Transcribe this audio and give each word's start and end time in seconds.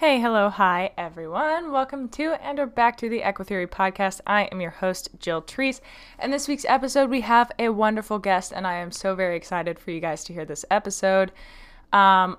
Hey, 0.00 0.18
hello, 0.18 0.48
hi, 0.48 0.92
everyone. 0.96 1.72
Welcome 1.72 2.08
to 2.08 2.32
and 2.42 2.58
or 2.58 2.64
back 2.64 2.96
to 2.96 3.10
the 3.10 3.20
Equitheory 3.20 3.66
podcast. 3.66 4.22
I 4.26 4.44
am 4.44 4.62
your 4.62 4.70
host, 4.70 5.10
Jill 5.18 5.42
Treese. 5.42 5.82
And 6.18 6.32
this 6.32 6.48
week's 6.48 6.64
episode, 6.64 7.10
we 7.10 7.20
have 7.20 7.52
a 7.58 7.68
wonderful 7.68 8.18
guest, 8.18 8.50
and 8.50 8.66
I 8.66 8.76
am 8.76 8.92
so 8.92 9.14
very 9.14 9.36
excited 9.36 9.78
for 9.78 9.90
you 9.90 10.00
guys 10.00 10.24
to 10.24 10.32
hear 10.32 10.46
this 10.46 10.64
episode. 10.70 11.32
Um, 11.92 12.38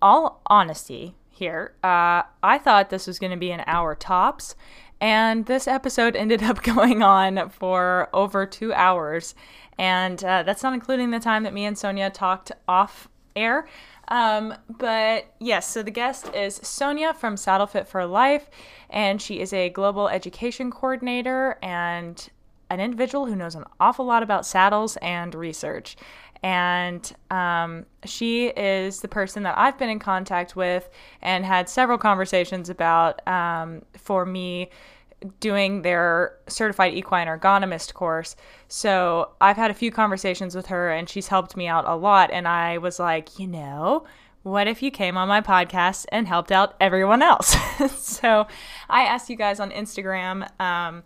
all 0.00 0.40
honesty 0.46 1.16
here, 1.28 1.74
uh, 1.82 2.22
I 2.44 2.60
thought 2.62 2.90
this 2.90 3.08
was 3.08 3.18
going 3.18 3.32
to 3.32 3.36
be 3.36 3.50
an 3.50 3.64
hour 3.66 3.96
tops, 3.96 4.54
and 5.00 5.46
this 5.46 5.66
episode 5.66 6.14
ended 6.14 6.44
up 6.44 6.62
going 6.62 7.02
on 7.02 7.50
for 7.50 8.08
over 8.12 8.46
two 8.46 8.72
hours. 8.72 9.34
And 9.76 10.22
uh, 10.22 10.44
that's 10.44 10.62
not 10.62 10.74
including 10.74 11.10
the 11.10 11.18
time 11.18 11.42
that 11.42 11.54
me 11.54 11.64
and 11.64 11.76
Sonia 11.76 12.08
talked 12.10 12.52
off 12.68 13.08
air. 13.34 13.66
Um, 14.10 14.54
but 14.68 15.32
yes, 15.38 15.68
so 15.68 15.82
the 15.82 15.90
guest 15.90 16.34
is 16.34 16.56
Sonia 16.62 17.14
from 17.14 17.36
Saddle 17.36 17.66
Fit 17.66 17.86
for 17.86 18.04
Life, 18.06 18.50
and 18.90 19.22
she 19.22 19.40
is 19.40 19.52
a 19.52 19.70
global 19.70 20.08
education 20.08 20.70
coordinator 20.70 21.58
and 21.62 22.28
an 22.70 22.80
individual 22.80 23.26
who 23.26 23.36
knows 23.36 23.54
an 23.54 23.64
awful 23.78 24.04
lot 24.04 24.22
about 24.22 24.46
saddles 24.46 24.96
and 24.98 25.34
research. 25.34 25.96
And 26.42 27.12
um, 27.30 27.84
she 28.04 28.46
is 28.46 29.00
the 29.00 29.08
person 29.08 29.42
that 29.42 29.58
I've 29.58 29.76
been 29.78 29.90
in 29.90 29.98
contact 29.98 30.56
with 30.56 30.88
and 31.20 31.44
had 31.44 31.68
several 31.68 31.98
conversations 31.98 32.70
about 32.70 33.26
um, 33.28 33.82
for 33.96 34.24
me 34.24 34.70
doing 35.40 35.82
their 35.82 36.36
certified 36.46 36.94
equine 36.94 37.26
ergonomist 37.26 37.94
course. 37.94 38.36
So 38.68 39.30
I've 39.40 39.56
had 39.56 39.70
a 39.70 39.74
few 39.74 39.90
conversations 39.90 40.54
with 40.54 40.66
her 40.66 40.90
and 40.90 41.08
she's 41.08 41.28
helped 41.28 41.56
me 41.56 41.66
out 41.66 41.84
a 41.86 41.94
lot. 41.94 42.30
And 42.30 42.48
I 42.48 42.78
was 42.78 42.98
like, 42.98 43.38
you 43.38 43.46
know, 43.46 44.04
what 44.42 44.66
if 44.66 44.82
you 44.82 44.90
came 44.90 45.18
on 45.18 45.28
my 45.28 45.40
podcast 45.40 46.06
and 46.10 46.26
helped 46.26 46.50
out 46.50 46.74
everyone 46.80 47.22
else? 47.22 47.54
so 47.96 48.46
I 48.88 49.02
asked 49.02 49.28
you 49.28 49.36
guys 49.36 49.60
on 49.60 49.70
Instagram 49.70 50.48
um, 50.60 51.02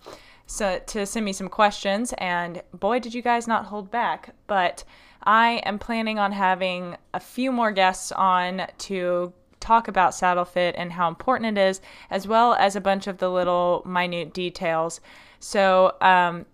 so 0.47 0.81
to 0.87 1.07
send 1.07 1.25
me 1.25 1.33
some 1.33 1.49
questions, 1.49 2.13
and 2.19 2.63
boy, 2.73 2.99
did 2.99 3.15
you 3.15 3.23
guys 3.23 3.49
not 3.49 3.67
hold 3.67 3.91
back. 3.91 4.35
But 4.47 4.85
I 5.23 5.63
am 5.65 5.79
planning 5.79 6.19
on 6.19 6.33
having 6.33 6.97
a 7.15 7.21
few 7.21 7.51
more 7.51 7.73
guests 7.73 8.13
on 8.13 8.67
to 8.79 9.33
talk 9.65 9.89
about 9.89 10.15
saddle 10.15 10.45
fit 10.45 10.75
and 10.77 10.93
how 10.93 11.09
important 11.09 11.57
it 11.57 11.61
is, 11.61 11.81
as 12.11 12.29
well 12.29 12.55
as 12.55 12.77
a 12.77 12.81
bunch 12.81 13.07
of 13.07 13.19
the 13.19 13.31
little 13.31 13.83
minute 13.87 14.33
details. 14.35 15.01
So, 15.41 15.97
um, 16.01 16.47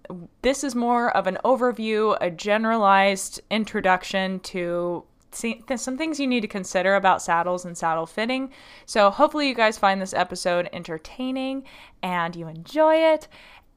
this 0.42 0.64
is 0.64 0.74
more 0.74 1.14
of 1.16 1.26
an 1.26 1.38
overview, 1.44 2.16
a 2.20 2.30
generalized 2.30 3.40
introduction 3.50 4.40
to 4.40 5.04
see, 5.32 5.62
some 5.76 5.96
things 5.96 6.18
you 6.18 6.26
need 6.26 6.40
to 6.40 6.48
consider 6.48 6.96
about 6.96 7.22
saddles 7.22 7.64
and 7.64 7.78
saddle 7.78 8.06
fitting. 8.06 8.50
So, 8.86 9.10
hopefully, 9.10 9.48
you 9.48 9.54
guys 9.54 9.78
find 9.78 10.00
this 10.00 10.14
episode 10.14 10.68
entertaining 10.72 11.64
and 12.02 12.34
you 12.34 12.48
enjoy 12.48 12.96
it. 12.96 13.28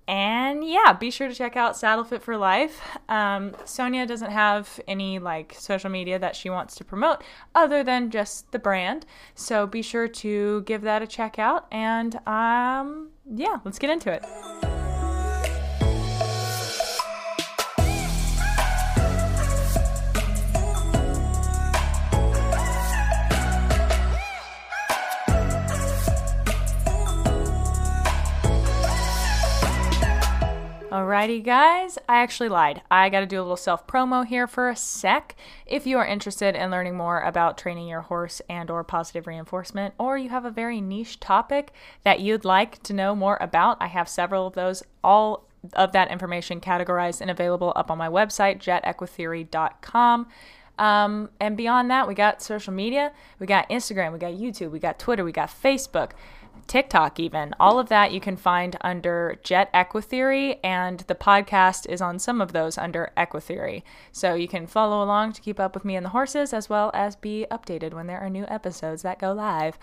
And 0.08 0.68
yeah, 0.68 0.94
be 0.94 1.10
sure 1.10 1.28
to 1.28 1.34
check 1.34 1.56
out 1.56 1.78
Saddle 1.78 2.04
Fit 2.04 2.22
for 2.22 2.38
Life. 2.38 2.82
Um, 3.08 3.56
Sonia 3.66 4.06
doesn't 4.06 4.32
have 4.32 4.80
any 4.88 5.20
like 5.20 5.56
social 5.58 5.90
media 5.90 6.20
that 6.20 6.36
she 6.36 6.50
wants 6.50 6.76
to 6.76 6.84
promote 6.84 7.24
other 7.56 7.84
than 7.84 8.10
just 8.10 8.52
the 8.52 8.60
brand. 8.60 9.06
So 9.34 9.66
be 9.66 9.82
sure 9.82 10.08
to 10.08 10.62
give 10.64 10.82
that 10.82 11.02
a 11.02 11.08
check 11.08 11.40
out. 11.40 11.68
And 11.72 12.16
um, 12.28 13.12
yeah, 13.34 13.60
let's 13.64 13.80
get 13.80 13.90
into 13.90 14.12
it. 14.12 14.83
Alrighty, 30.94 31.44
guys, 31.44 31.98
I 32.08 32.18
actually 32.18 32.50
lied. 32.50 32.84
I 32.92 33.10
got 33.10 33.22
to 33.22 33.26
do 33.26 33.40
a 33.40 33.42
little 33.42 33.58
self 33.58 33.88
promo 33.88 34.24
here 34.24 34.46
for 34.46 34.70
a 34.70 34.76
sec. 34.76 35.36
If 35.66 35.88
you 35.88 35.98
are 35.98 36.06
interested 36.06 36.54
in 36.54 36.70
learning 36.70 36.96
more 36.96 37.22
about 37.22 37.58
training 37.58 37.88
your 37.88 38.02
horse 38.02 38.44
and/or 38.48 38.84
positive 38.84 39.26
reinforcement, 39.26 39.96
or 39.98 40.20
you 40.20 40.30
have 40.30 40.46
a 40.46 40.52
very 40.52 40.82
niche 40.82 41.20
topic 41.20 41.74
that 42.04 42.20
you'd 42.20 42.46
like 42.46 42.84
to 42.84 42.94
know 42.94 43.16
more 43.16 43.40
about, 43.42 43.78
I 43.82 43.88
have 43.88 44.08
several 44.08 44.46
of 44.46 44.54
those. 44.54 44.84
All 45.04 45.48
of 45.74 45.94
that 45.94 46.12
information 46.12 46.62
categorized 46.62 47.22
and 47.22 47.32
available 47.32 47.74
up 47.76 47.90
on 47.90 47.98
my 47.98 48.08
website, 48.08 48.60
jetequitheory.com. 48.60 50.28
Um, 50.78 51.30
and 51.40 51.58
beyond 51.58 51.90
that, 51.90 52.08
we 52.08 52.14
got 52.14 52.44
social 52.44 52.74
media, 52.74 53.14
we 53.40 53.48
got 53.48 53.68
Instagram, 53.70 54.14
we 54.14 54.20
got 54.20 54.34
YouTube, 54.34 54.70
we 54.70 54.78
got 54.80 55.00
Twitter, 55.00 55.24
we 55.24 55.32
got 55.32 55.50
Facebook. 55.50 56.12
TikTok, 56.68 57.20
even. 57.20 57.54
All 57.60 57.80
of 57.80 57.90
that 57.90 58.12
you 58.12 58.20
can 58.20 58.38
find 58.38 58.76
under 58.82 59.40
Jet 59.44 59.72
Equitheory, 59.74 60.60
and 60.64 61.00
the 61.02 61.16
podcast 61.16 61.88
is 61.88 62.02
on 62.02 62.20
some 62.20 62.42
of 62.42 62.54
those 62.54 62.78
under 62.78 63.12
Equitheory. 63.18 63.84
So 64.12 64.36
you 64.36 64.48
can 64.48 64.68
follow 64.68 65.04
along 65.04 65.34
to 65.34 65.42
keep 65.42 65.60
up 65.60 65.74
with 65.74 65.86
me 65.86 65.96
and 65.96 66.06
the 66.06 66.10
horses, 66.10 66.54
as 66.54 66.70
well 66.70 66.92
as 66.94 67.16
be 67.16 67.46
updated 67.52 67.94
when 67.94 68.08
there 68.08 68.20
are 68.20 68.30
new 68.30 68.46
episodes 68.48 69.02
that 69.04 69.20
go 69.20 69.34
live. 69.34 69.78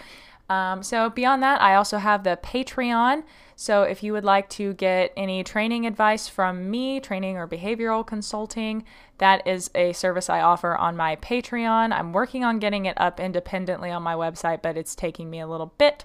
Um, 0.51 0.83
so, 0.83 1.09
beyond 1.09 1.45
that, 1.45 1.63
I 1.63 1.77
also 1.77 1.99
have 1.99 2.25
the 2.25 2.37
Patreon. 2.43 3.23
So, 3.55 3.85
if 3.85 4.03
you 4.03 4.13
would 4.13 4.25
like 4.25 4.49
to 4.51 4.75
get 4.75 5.13
any 5.17 5.45
training 5.45 5.87
advice 5.87 6.27
from 6.27 6.69
me, 6.69 6.99
training 6.99 7.37
or 7.37 7.47
behavioral 7.47 8.05
consulting, 8.05 8.85
that 9.19 9.47
is 9.47 9.71
a 9.77 9.93
service 9.93 10.29
I 10.29 10.41
offer 10.41 10.75
on 10.75 10.97
my 10.97 11.15
Patreon. 11.15 11.93
I'm 11.93 12.13
working 12.13 12.43
on 12.43 12.59
getting 12.59 12.87
it 12.87 13.01
up 13.01 13.21
independently 13.21 13.93
on 13.93 14.03
my 14.03 14.15
website, 14.15 14.61
but 14.61 14.77
it's 14.77 14.97
taking 14.97 15.31
me 15.31 15.39
a 15.39 15.47
little 15.47 15.73
bit. 15.79 16.05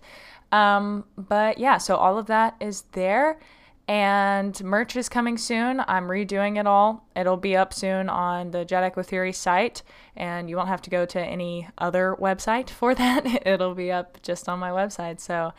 Um, 0.55 1.03
but 1.17 1.57
yeah, 1.57 1.77
so 1.77 1.97
all 1.97 2.17
of 2.17 2.27
that 2.27 2.55
is 2.61 2.83
there. 2.93 3.39
And 3.88 4.59
merch 4.63 4.95
is 4.95 5.09
coming 5.09 5.38
soon. 5.38 5.83
I'm 5.88 6.07
redoing 6.07 6.57
it 6.57 6.66
all. 6.66 7.05
It'll 7.16 7.38
be 7.38 7.55
up 7.55 7.73
soon 7.73 8.09
on 8.09 8.51
the 8.51 8.65
Jet 8.65 8.91
Equitheory 8.91 9.35
site, 9.35 9.83
and 10.15 10.49
you 10.49 10.55
won't 10.55 10.69
have 10.69 10.81
to 10.83 10.89
go 10.89 11.05
to 11.05 11.21
any 11.21 11.67
other 11.77 12.15
website 12.19 12.69
for 12.69 12.95
that. 13.01 13.45
It'll 13.45 13.75
be 13.75 13.91
up 13.91 14.21
just 14.23 14.47
on 14.49 14.57
my 14.57 14.69
website. 14.69 15.19
So 15.19 15.53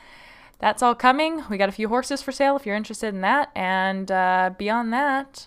that's 0.59 0.83
all 0.83 0.95
coming. 0.95 1.45
We 1.51 1.59
got 1.59 1.69
a 1.69 1.73
few 1.73 1.89
horses 1.89 2.23
for 2.23 2.33
sale 2.33 2.57
if 2.57 2.65
you're 2.65 2.75
interested 2.75 3.15
in 3.15 3.21
that. 3.21 3.51
And 3.55 4.11
uh, 4.11 4.51
beyond 4.57 4.93
that, 4.93 5.47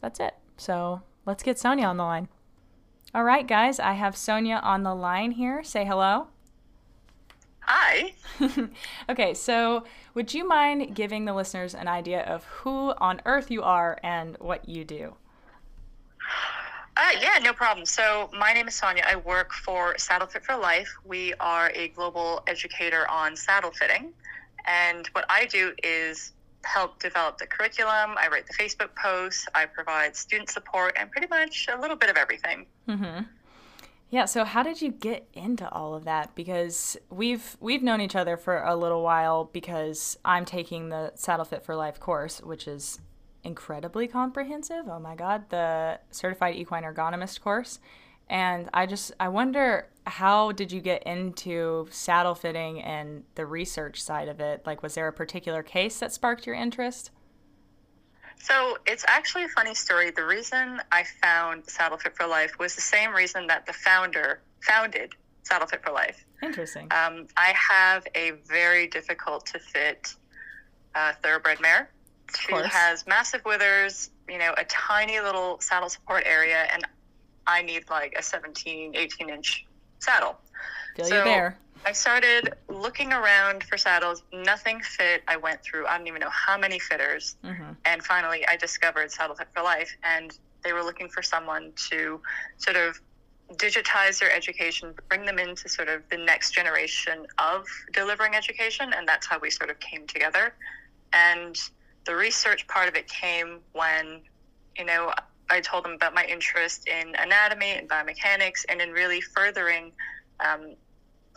that's 0.00 0.20
it. 0.20 0.34
So 0.56 1.02
let's 1.24 1.42
get 1.42 1.58
Sonia 1.58 1.86
on 1.86 1.96
the 1.96 2.04
line. 2.04 2.28
All 3.14 3.24
right, 3.24 3.46
guys, 3.46 3.80
I 3.80 3.94
have 3.94 4.16
Sonia 4.16 4.60
on 4.62 4.82
the 4.82 4.94
line 4.94 5.32
here. 5.32 5.62
Say 5.62 5.84
hello. 5.84 6.28
Hi. 7.60 8.14
okay, 9.08 9.34
so 9.34 9.84
would 10.14 10.32
you 10.32 10.46
mind 10.46 10.94
giving 10.94 11.24
the 11.24 11.34
listeners 11.34 11.74
an 11.74 11.88
idea 11.88 12.22
of 12.22 12.44
who 12.44 12.92
on 12.98 13.20
earth 13.24 13.50
you 13.50 13.62
are 13.62 13.98
and 14.02 14.36
what 14.38 14.68
you 14.68 14.84
do? 14.84 15.14
Uh, 16.96 17.10
yeah, 17.20 17.38
no 17.42 17.52
problem. 17.52 17.84
So, 17.84 18.30
my 18.38 18.52
name 18.52 18.68
is 18.68 18.74
Sonia. 18.74 19.04
I 19.06 19.16
work 19.16 19.52
for 19.52 19.98
Saddle 19.98 20.28
Fit 20.28 20.44
for 20.44 20.56
Life. 20.56 20.88
We 21.04 21.34
are 21.40 21.70
a 21.74 21.88
global 21.88 22.42
educator 22.46 23.06
on 23.10 23.36
saddle 23.36 23.70
fitting. 23.70 24.12
And 24.64 25.06
what 25.08 25.26
I 25.28 25.44
do 25.44 25.72
is 25.82 26.32
help 26.66 26.98
develop 26.98 27.38
the 27.38 27.46
curriculum. 27.46 28.16
I 28.18 28.28
write 28.30 28.46
the 28.46 28.54
Facebook 28.54 28.94
posts. 28.94 29.46
I 29.54 29.66
provide 29.66 30.16
student 30.16 30.50
support 30.50 30.96
and 30.98 31.10
pretty 31.10 31.28
much 31.28 31.68
a 31.72 31.80
little 31.80 31.96
bit 31.96 32.10
of 32.10 32.16
everything. 32.16 32.66
Mm-hmm. 32.88 33.24
Yeah. 34.10 34.24
So 34.26 34.44
how 34.44 34.62
did 34.62 34.80
you 34.80 34.92
get 34.92 35.28
into 35.32 35.68
all 35.70 35.94
of 35.94 36.04
that? 36.04 36.34
Because 36.34 36.96
we've 37.10 37.56
we've 37.60 37.82
known 37.82 38.00
each 38.00 38.14
other 38.14 38.36
for 38.36 38.62
a 38.62 38.76
little 38.76 39.02
while. 39.02 39.44
Because 39.44 40.18
I'm 40.24 40.44
taking 40.44 40.88
the 40.88 41.12
Saddle 41.14 41.44
Fit 41.44 41.64
for 41.64 41.74
Life 41.74 41.98
course, 41.98 42.40
which 42.40 42.68
is 42.68 43.00
incredibly 43.42 44.08
comprehensive. 44.08 44.86
Oh 44.88 44.98
my 44.98 45.14
God, 45.14 45.50
the 45.50 46.00
Certified 46.10 46.56
Equine 46.56 46.82
Ergonomist 46.82 47.40
course. 47.40 47.78
And 48.28 48.68
I 48.74 48.86
just 48.86 49.12
I 49.20 49.28
wonder 49.28 49.88
how 50.06 50.52
did 50.52 50.72
you 50.72 50.80
get 50.80 51.02
into 51.04 51.86
saddle 51.90 52.34
fitting 52.34 52.80
and 52.80 53.24
the 53.34 53.46
research 53.46 54.02
side 54.02 54.28
of 54.28 54.40
it? 54.40 54.62
Like 54.66 54.82
was 54.82 54.94
there 54.94 55.08
a 55.08 55.12
particular 55.12 55.62
case 55.62 55.98
that 56.00 56.12
sparked 56.12 56.46
your 56.46 56.54
interest? 56.54 57.10
So 58.38 58.78
it's 58.86 59.04
actually 59.08 59.44
a 59.44 59.48
funny 59.48 59.74
story. 59.74 60.10
The 60.10 60.24
reason 60.24 60.80
I 60.92 61.04
found 61.22 61.68
Saddle 61.68 61.98
Fit 61.98 62.14
for 62.16 62.26
Life 62.26 62.58
was 62.58 62.74
the 62.74 62.82
same 62.82 63.12
reason 63.12 63.46
that 63.46 63.66
the 63.66 63.72
founder 63.72 64.40
founded 64.60 65.14
Saddle 65.42 65.66
Fit 65.66 65.82
for 65.82 65.92
Life. 65.92 66.24
Interesting. 66.42 66.84
Um, 66.92 67.26
I 67.36 67.54
have 67.56 68.06
a 68.14 68.32
very 68.46 68.88
difficult 68.88 69.46
to 69.46 69.58
fit 69.58 70.14
uh, 70.94 71.12
thoroughbred 71.22 71.60
mare. 71.60 71.90
She 72.38 72.52
has 72.52 73.06
massive 73.06 73.44
withers, 73.44 74.10
you 74.28 74.38
know, 74.38 74.52
a 74.58 74.64
tiny 74.64 75.20
little 75.20 75.60
saddle 75.60 75.88
support 75.88 76.24
area, 76.26 76.68
and 76.72 76.84
I 77.46 77.62
need 77.62 77.84
like 77.90 78.14
a 78.18 78.22
17, 78.22 78.94
18 78.96 79.30
inch 79.30 79.64
saddle. 80.00 80.38
Feel 80.96 81.06
so- 81.06 81.18
you 81.18 81.24
there. 81.24 81.58
I 81.84 81.92
started 81.92 82.52
looking 82.68 83.12
around 83.12 83.62
for 83.62 83.76
saddles. 83.78 84.24
Nothing 84.32 84.80
fit. 84.80 85.22
I 85.28 85.36
went 85.36 85.62
through, 85.62 85.86
I 85.86 85.96
don't 85.96 86.08
even 86.08 86.20
know 86.20 86.30
how 86.30 86.58
many 86.58 86.80
fitters. 86.80 87.36
hmm 87.44 87.72
And 87.84 88.02
finally, 88.02 88.44
I 88.48 88.56
discovered 88.56 89.12
Saddle 89.12 89.36
Fit 89.36 89.48
for 89.54 89.62
Life, 89.62 89.94
and 90.02 90.36
they 90.64 90.72
were 90.72 90.82
looking 90.82 91.08
for 91.08 91.22
someone 91.22 91.72
to 91.92 92.20
sort 92.58 92.76
of 92.76 92.98
digitize 93.52 94.18
their 94.18 94.32
education, 94.32 94.92
bring 95.08 95.24
them 95.24 95.38
into 95.38 95.68
sort 95.68 95.88
of 95.88 96.02
the 96.10 96.16
next 96.16 96.52
generation 96.52 97.24
of 97.38 97.64
delivering 97.92 98.34
education, 98.34 98.92
and 98.96 99.06
that's 99.06 99.26
how 99.28 99.38
we 99.38 99.50
sort 99.50 99.70
of 99.70 99.78
came 99.78 100.08
together. 100.08 100.54
And 101.12 101.54
the 102.06 102.16
research 102.16 102.66
part 102.66 102.88
of 102.88 102.96
it 102.96 103.06
came 103.08 103.60
when, 103.72 104.22
you 104.76 104.84
know, 104.84 105.12
I 105.50 105.60
told 105.60 105.84
them 105.84 105.92
about 105.92 106.14
my 106.14 106.24
interest 106.24 106.88
in 106.88 107.14
anatomy 107.16 107.72
and 107.72 107.88
biomechanics, 107.88 108.64
and 108.68 108.80
in 108.80 108.90
really 108.90 109.20
furthering 109.20 109.92
um, 110.40 110.74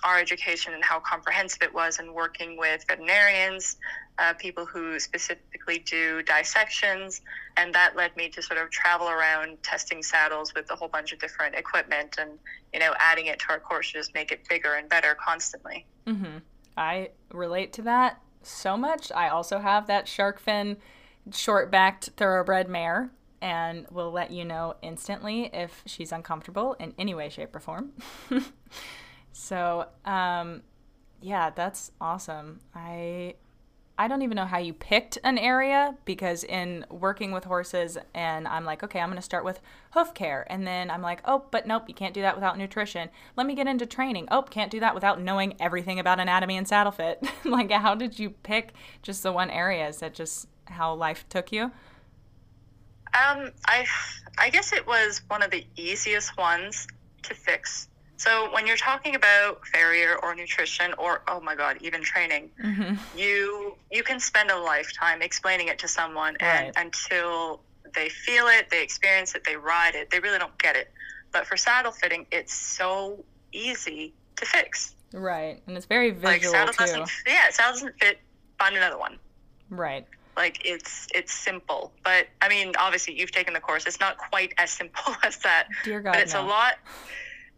our 0.03 0.17
education 0.17 0.73
and 0.73 0.83
how 0.83 0.99
comprehensive 0.99 1.61
it 1.61 1.73
was, 1.73 1.99
and 1.99 2.13
working 2.13 2.57
with 2.57 2.85
veterinarians, 2.87 3.77
uh, 4.17 4.33
people 4.33 4.65
who 4.65 4.99
specifically 4.99 5.79
do 5.79 6.21
dissections, 6.23 7.21
and 7.57 7.73
that 7.73 7.95
led 7.95 8.15
me 8.15 8.29
to 8.29 8.41
sort 8.41 8.59
of 8.59 8.69
travel 8.69 9.09
around 9.09 9.61
testing 9.63 10.01
saddles 10.01 10.53
with 10.53 10.69
a 10.71 10.75
whole 10.75 10.87
bunch 10.87 11.11
of 11.13 11.19
different 11.19 11.55
equipment, 11.55 12.15
and 12.19 12.31
you 12.73 12.79
know, 12.79 12.93
adding 12.99 13.27
it 13.27 13.39
to 13.39 13.45
our 13.49 13.59
course 13.59 13.91
to 13.91 13.99
just 13.99 14.13
make 14.13 14.31
it 14.31 14.47
bigger 14.47 14.73
and 14.73 14.89
better 14.89 15.15
constantly. 15.15 15.85
hmm 16.05 16.37
I 16.77 17.09
relate 17.31 17.73
to 17.73 17.81
that 17.83 18.21
so 18.41 18.77
much. 18.77 19.11
I 19.11 19.27
also 19.27 19.59
have 19.59 19.87
that 19.87 20.07
shark 20.07 20.39
fin, 20.39 20.77
short 21.31 21.69
backed 21.69 22.11
thoroughbred 22.15 22.69
mare, 22.69 23.11
and 23.41 23.87
will 23.89 24.11
let 24.11 24.31
you 24.31 24.45
know 24.45 24.75
instantly 24.81 25.49
if 25.53 25.83
she's 25.85 26.11
uncomfortable 26.11 26.75
in 26.79 26.93
any 26.97 27.13
way, 27.13 27.29
shape, 27.29 27.55
or 27.55 27.59
form. 27.59 27.93
so, 29.31 29.87
um, 30.05 30.61
yeah, 31.21 31.49
that's 31.49 31.91
awesome. 31.99 32.59
I 32.73 33.35
I 33.99 34.07
don't 34.07 34.21
even 34.21 34.37
know 34.37 34.45
how 34.45 34.59
you 34.59 34.71
picked 34.71 35.17
an 35.25 35.37
area 35.37 35.93
because 36.05 36.45
in 36.45 36.85
working 36.89 37.33
with 37.33 37.43
horses 37.43 37.97
and 38.13 38.47
I'm 38.47 38.63
like, 38.63 38.81
okay, 38.81 39.01
I'm 39.01 39.09
going 39.09 39.17
to 39.17 39.21
start 39.21 39.43
with 39.43 39.59
hoof 39.91 40.13
care 40.13 40.47
and 40.49 40.65
then 40.65 40.89
I'm 40.89 41.01
like, 41.01 41.19
oh, 41.25 41.43
but 41.51 41.67
nope, 41.67 41.83
you 41.89 41.93
can't 41.93 42.13
do 42.13 42.21
that 42.21 42.33
without 42.33 42.57
nutrition. 42.57 43.09
Let 43.35 43.45
me 43.45 43.55
get 43.55 43.67
into 43.67 43.85
training. 43.85 44.29
Oh, 44.31 44.41
can't 44.41 44.71
do 44.71 44.79
that 44.79 44.95
without 44.95 45.21
knowing 45.21 45.55
everything 45.59 45.99
about 45.99 46.21
anatomy 46.21 46.55
and 46.55 46.65
saddle 46.65 46.93
fit. 46.93 47.21
like 47.43 47.69
how 47.71 47.93
did 47.93 48.17
you 48.17 48.29
pick 48.29 48.71
just 49.01 49.21
the 49.21 49.33
one 49.33 49.49
area? 49.49 49.89
Is 49.89 49.97
that 49.97 50.13
just 50.13 50.47
how 50.67 50.93
life 50.93 51.25
took 51.27 51.51
you? 51.51 51.69
Um, 53.13 53.51
I, 53.67 53.85
I 54.37 54.49
guess 54.49 54.71
it 54.73 54.85
was 54.85 55.21
one 55.27 55.41
of 55.41 55.51
the 55.51 55.65
easiest 55.75 56.37
ones 56.37 56.87
to 57.23 57.33
fix. 57.33 57.87
So 58.17 58.51
when 58.53 58.67
you're 58.67 58.77
talking 58.77 59.15
about 59.15 59.65
farrier 59.67 60.17
or 60.21 60.35
nutrition 60.35 60.93
or 60.97 61.21
oh 61.27 61.39
my 61.39 61.55
god, 61.55 61.77
even 61.81 62.01
training, 62.03 62.49
Mm-hmm. 62.63 62.95
you 63.17 63.75
you 63.91 64.03
can 64.03 64.19
spend 64.19 64.51
a 64.51 64.57
lifetime 64.57 65.21
explaining 65.21 65.69
it 65.69 65.79
to 65.79 65.87
someone, 65.87 66.35
and 66.41 66.73
until 66.75 67.61
they 67.95 68.09
feel 68.09 68.47
it, 68.47 68.69
they 68.69 68.83
experience 68.83 69.35
it, 69.35 69.43
they 69.45 69.55
ride 69.55 69.95
it, 69.95 70.09
they 70.11 70.19
really 70.19 70.37
don't 70.37 70.57
get 70.59 70.75
it. 70.75 70.91
But 71.31 71.47
for 71.47 71.55
saddle 71.57 71.91
fitting, 71.91 72.25
it's 72.31 72.53
so 72.53 73.23
easy 73.53 74.13
to 74.35 74.45
fix. 74.45 74.95
Right. 75.13 75.61
And 75.65 75.75
it's 75.77 75.85
very 75.85 76.11
Like 76.11 76.41
visual 76.41 76.51
saddle 76.53 76.73
too. 76.73 76.83
doesn't, 76.83 77.09
yeah, 77.25 77.49
saddle 77.51 77.73
doesn't 77.73 77.95
fit. 77.99 78.19
Find 78.59 78.75
another 78.75 78.97
one. 78.99 79.17
Right. 79.69 80.05
Like 80.37 80.61
it's 80.65 81.07
it's 81.13 81.33
simple 81.33 81.91
but 82.03 82.27
i 82.41 82.49
mean 82.49 82.73
obviously 82.77 83.19
you've 83.19 83.31
taken 83.31 83.53
the 83.53 83.59
course 83.59 83.85
it's 83.85 83.99
not 83.99 84.17
quite 84.17 84.53
as 84.57 84.71
simple 84.71 85.15
as 85.23 85.37
that 85.37 85.67
Dear 85.83 86.01
God, 86.01 86.13
but 86.13 86.21
it's 86.21 86.33
no. 86.33 86.45
a 86.45 86.47
lot 86.47 86.73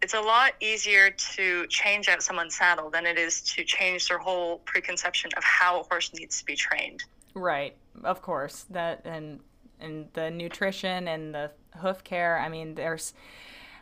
it's 0.02 0.16
a 0.16 0.22
lot 0.22 0.54
easier 0.60 1.12
to 1.12 1.68
change 1.68 2.10
out 2.10 2.24
someone's 2.24 2.56
saddle 2.56 2.90
than 2.90 3.06
it 3.06 3.20
is 3.20 3.42
to 3.42 3.64
change 3.64 4.08
their 4.08 4.18
whole 4.18 4.58
preconception 4.60 5.30
of 5.38 5.44
how 5.44 5.82
a 5.82 5.84
horse 5.84 6.12
needs 6.14 6.40
to 6.40 6.46
be 6.46 6.56
trained 6.56 7.04
Right, 7.34 7.76
of 8.04 8.22
course. 8.22 8.66
That 8.70 9.02
and 9.06 9.40
and 9.80 10.08
the 10.14 10.30
nutrition 10.30 11.08
and 11.08 11.34
the 11.34 11.52
hoof 11.78 12.04
care. 12.04 12.40
I 12.40 12.50
mean, 12.50 12.76
there's 12.76 13.14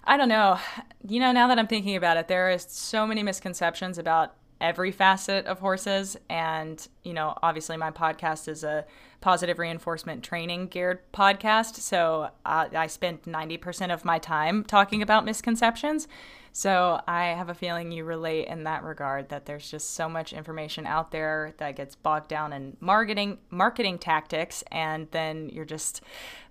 I 0.03 0.17
don't 0.17 0.29
know. 0.29 0.59
You 1.07 1.19
know, 1.19 1.31
now 1.31 1.47
that 1.47 1.59
I'm 1.59 1.67
thinking 1.67 1.95
about 1.95 2.17
it, 2.17 2.27
there 2.27 2.49
is 2.49 2.65
so 2.69 3.05
many 3.07 3.23
misconceptions 3.23 3.97
about 3.97 4.35
every 4.61 4.91
facet 4.91 5.45
of 5.45 5.59
horses 5.59 6.17
and, 6.29 6.87
you 7.03 7.13
know, 7.13 7.37
obviously 7.41 7.77
my 7.77 7.91
podcast 7.91 8.47
is 8.47 8.63
a 8.63 8.85
positive 9.21 9.59
reinforcement 9.59 10.23
training 10.23 10.67
geared 10.67 10.99
podcast, 11.11 11.75
so 11.75 12.29
uh, 12.45 12.67
I 12.75 12.87
spend 12.87 13.23
90% 13.23 13.93
of 13.93 14.05
my 14.05 14.19
time 14.19 14.63
talking 14.63 15.01
about 15.01 15.25
misconceptions. 15.25 16.07
So 16.51 16.99
I 17.07 17.27
have 17.27 17.49
a 17.49 17.53
feeling 17.53 17.91
you 17.91 18.03
relate 18.03 18.47
in 18.47 18.63
that 18.63 18.83
regard 18.83 19.29
that 19.29 19.45
there's 19.45 19.69
just 19.69 19.91
so 19.91 20.09
much 20.09 20.33
information 20.33 20.85
out 20.85 21.11
there 21.11 21.53
that 21.57 21.75
gets 21.75 21.95
bogged 21.95 22.27
down 22.27 22.53
in 22.53 22.75
marketing 22.79 23.37
marketing 23.49 23.99
tactics 23.99 24.63
and 24.71 25.07
then 25.11 25.49
you're 25.49 25.63
just 25.63 26.01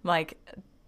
like 0.04 0.38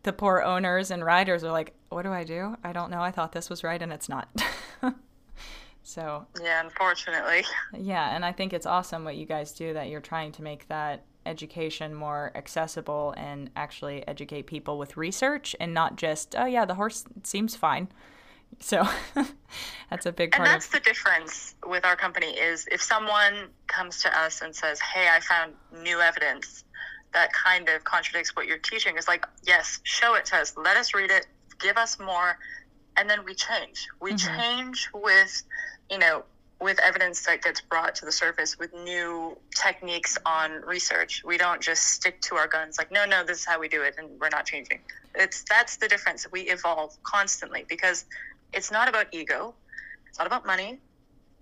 the 0.04 0.12
poor 0.12 0.40
owners 0.42 0.90
and 0.90 1.04
riders 1.04 1.44
are 1.44 1.52
like, 1.52 1.74
"What 1.90 2.02
do 2.02 2.12
I 2.12 2.24
do? 2.24 2.56
I 2.64 2.72
don't 2.72 2.90
know. 2.90 3.02
I 3.02 3.10
thought 3.10 3.32
this 3.32 3.50
was 3.50 3.64
right 3.64 3.82
and 3.82 3.92
it's 3.92 4.08
not." 4.08 4.28
so, 5.90 6.26
yeah 6.42 6.60
unfortunately 6.64 7.42
yeah, 7.78 8.14
and 8.14 8.24
I 8.24 8.32
think 8.32 8.52
it's 8.52 8.66
awesome 8.66 9.04
what 9.04 9.16
you 9.16 9.26
guys 9.26 9.52
do 9.52 9.72
that 9.74 9.88
you're 9.88 10.00
trying 10.00 10.32
to 10.32 10.42
make 10.42 10.68
that 10.68 11.04
education 11.26 11.94
more 11.94 12.32
accessible 12.34 13.12
and 13.16 13.50
actually 13.56 14.06
educate 14.08 14.46
people 14.46 14.78
with 14.78 14.96
research 14.96 15.54
and 15.60 15.74
not 15.74 15.96
just, 15.96 16.34
"Oh 16.36 16.46
yeah, 16.46 16.64
the 16.64 16.74
horse 16.74 17.04
seems 17.24 17.56
fine." 17.56 17.88
So, 18.58 18.88
that's 19.90 20.06
a 20.06 20.12
big 20.12 20.32
part. 20.32 20.46
and 20.48 20.54
that's 20.54 20.66
of 20.66 20.72
the 20.72 20.80
difference 20.80 21.54
with 21.66 21.84
our 21.84 21.96
company 21.96 22.28
is 22.38 22.66
if 22.70 22.80
someone 22.82 23.48
comes 23.66 24.02
to 24.02 24.18
us 24.18 24.42
and 24.42 24.54
says 24.54 24.80
hey 24.80 25.08
i 25.08 25.20
found 25.20 25.52
new 25.82 26.00
evidence 26.00 26.64
that 27.12 27.30
kind 27.32 27.68
of 27.68 27.84
contradicts 27.84 28.34
what 28.34 28.46
you're 28.46 28.58
teaching 28.58 28.94
it's 28.96 29.06
like 29.08 29.24
yes 29.46 29.78
show 29.84 30.14
it 30.14 30.24
to 30.26 30.36
us 30.36 30.54
let 30.56 30.76
us 30.76 30.94
read 30.94 31.10
it 31.10 31.26
give 31.60 31.76
us 31.76 31.98
more 32.00 32.36
and 32.96 33.08
then 33.08 33.24
we 33.24 33.34
change 33.34 33.86
we 34.00 34.12
Mhm. 34.12 34.36
change 34.36 34.88
with 34.94 35.42
you 35.90 35.98
know 35.98 36.24
with 36.60 36.78
evidence 36.80 37.24
that 37.24 37.42
gets 37.42 37.60
brought 37.62 37.94
to 37.94 38.04
the 38.04 38.12
surface 38.12 38.58
with 38.58 38.70
new 38.74 39.34
techniques 39.54 40.18
on 40.26 40.60
research 40.66 41.22
we 41.24 41.38
don't 41.38 41.62
just 41.62 41.92
stick 41.92 42.20
to 42.20 42.34
our 42.34 42.46
guns 42.46 42.76
like 42.78 42.92
no 42.92 43.06
no 43.06 43.24
this 43.24 43.38
is 43.38 43.44
how 43.46 43.58
we 43.58 43.68
do 43.68 43.82
it 43.82 43.94
and 43.98 44.08
we're 44.20 44.28
not 44.28 44.44
changing. 44.46 44.80
It's 45.14 45.44
that's 45.48 45.76
the 45.76 45.88
difference. 45.88 46.26
We 46.30 46.42
evolve 46.42 46.96
constantly 47.02 47.64
because 47.68 48.04
it's 48.52 48.70
not 48.70 48.88
about 48.88 49.06
ego. 49.12 49.54
It's 50.08 50.18
not 50.18 50.26
about 50.26 50.46
money. 50.46 50.78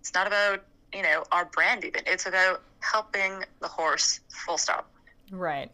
It's 0.01 0.15
not 0.15 0.27
about 0.27 0.65
you 0.93 1.03
know 1.03 1.25
our 1.33 1.47
brand 1.47 1.85
even. 1.85 2.03
It's 2.07 2.27
about 2.27 2.63
helping 2.81 3.45
the 3.61 3.69
horse 3.69 4.21
full 4.29 4.59
stop. 4.59 4.91
Right. 5.31 5.71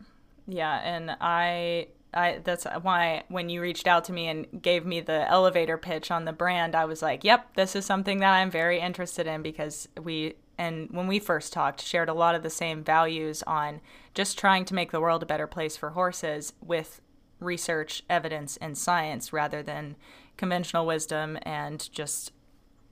Yeah, 0.47 0.81
and 0.81 1.17
I 1.21 1.89
I 2.15 2.41
that's 2.43 2.65
why 2.83 3.25
when 3.29 3.49
you 3.49 3.61
reached 3.61 3.87
out 3.87 4.05
to 4.05 4.13
me 4.13 4.29
and 4.29 4.63
gave 4.63 4.87
me 4.87 5.01
the 5.01 5.29
elevator 5.31 5.77
pitch 5.77 6.11
on 6.11 6.25
the 6.25 6.33
brand, 6.33 6.75
I 6.75 6.85
was 6.85 7.03
like, 7.03 7.25
"Yep, 7.25 7.55
this 7.55 7.77
is 7.77 7.85
something 7.85 8.19
that 8.21 8.33
I'm 8.33 8.51
very 8.51 8.81
interested 8.81 9.27
in 9.27 9.43
because 9.43 9.89
we 10.01 10.35
and 10.57 10.89
when 10.91 11.07
we 11.07 11.19
first 11.19 11.53
talked, 11.53 11.83
shared 11.83 12.09
a 12.09 12.15
lot 12.15 12.35
of 12.35 12.43
the 12.43 12.51
same 12.51 12.85
values 12.85 13.43
on 13.45 13.81
just 14.15 14.39
trying 14.39 14.65
to 14.67 14.75
make 14.75 14.93
the 14.93 15.01
world 15.01 15.23
a 15.23 15.27
better 15.27 15.47
place 15.47 15.77
for 15.77 15.91
horses 15.91 16.53
with 16.61 17.01
research, 17.41 18.03
evidence, 18.09 18.57
and 18.59 18.79
science 18.79 19.33
rather 19.33 19.63
than 19.63 19.97
conventional 20.37 20.87
wisdom 20.87 21.39
and 21.43 21.91
just, 21.93 22.33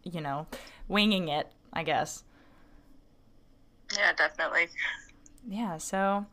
you 0.03 0.21
know, 0.21 0.47
winging 0.89 1.29
it, 1.29 1.53
I 1.73 1.85
guess. 1.85 2.25
yeah 3.97 4.13
definitely 4.13 4.69
Yeah, 5.49 5.79
so 5.79 6.27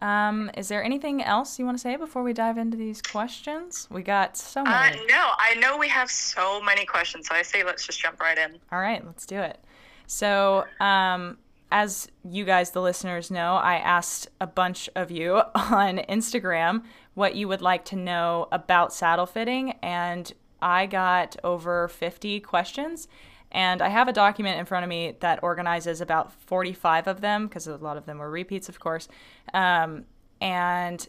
um, 0.00 0.50
is 0.56 0.68
there 0.68 0.82
anything 0.82 1.22
else 1.22 1.58
you 1.58 1.64
want 1.64 1.76
to 1.76 1.82
say 1.82 1.96
before 1.96 2.22
we 2.22 2.32
dive 2.32 2.58
into 2.58 2.76
these 2.76 3.02
questions? 3.02 3.88
We 3.90 4.02
got 4.02 4.36
so 4.36 4.60
uh, 4.60 4.64
many. 4.64 4.98
no 5.06 5.30
i 5.38 5.54
know 5.54 5.76
we 5.76 5.88
have 5.88 6.10
so 6.10 6.60
many 6.60 6.84
questions 6.84 7.28
so 7.28 7.34
i 7.34 7.42
say 7.42 7.64
let's 7.64 7.84
just 7.86 8.00
jump 8.00 8.20
right 8.20 8.38
in 8.38 8.58
All 8.70 8.80
right, 8.80 9.04
let's 9.04 9.26
do 9.26 9.38
it. 9.38 9.58
So, 10.06 10.64
um, 10.80 11.38
as 11.70 12.08
you 12.24 12.44
guys, 12.46 12.70
the 12.70 12.80
listeners, 12.80 13.30
know, 13.30 13.56
I 13.56 13.76
asked 13.76 14.28
a 14.40 14.46
bunch 14.46 14.88
of 14.96 15.10
you 15.10 15.42
on 15.54 15.98
Instagram 15.98 16.84
what 17.14 17.34
you 17.34 17.46
would 17.48 17.60
like 17.60 17.84
to 17.86 17.96
know 17.96 18.48
about 18.50 18.92
saddle 18.92 19.26
fitting, 19.26 19.72
and 19.82 20.32
I 20.62 20.86
got 20.86 21.36
over 21.44 21.88
50 21.88 22.40
questions. 22.40 23.06
And 23.50 23.80
I 23.80 23.88
have 23.88 24.08
a 24.08 24.12
document 24.12 24.58
in 24.58 24.66
front 24.66 24.84
of 24.84 24.88
me 24.88 25.16
that 25.20 25.42
organizes 25.42 26.00
about 26.00 26.32
45 26.32 27.06
of 27.06 27.20
them, 27.20 27.46
because 27.46 27.66
a 27.66 27.76
lot 27.76 27.96
of 27.96 28.06
them 28.06 28.18
were 28.18 28.30
repeats, 28.30 28.68
of 28.68 28.78
course. 28.78 29.08
Um, 29.54 30.04
and 30.40 31.06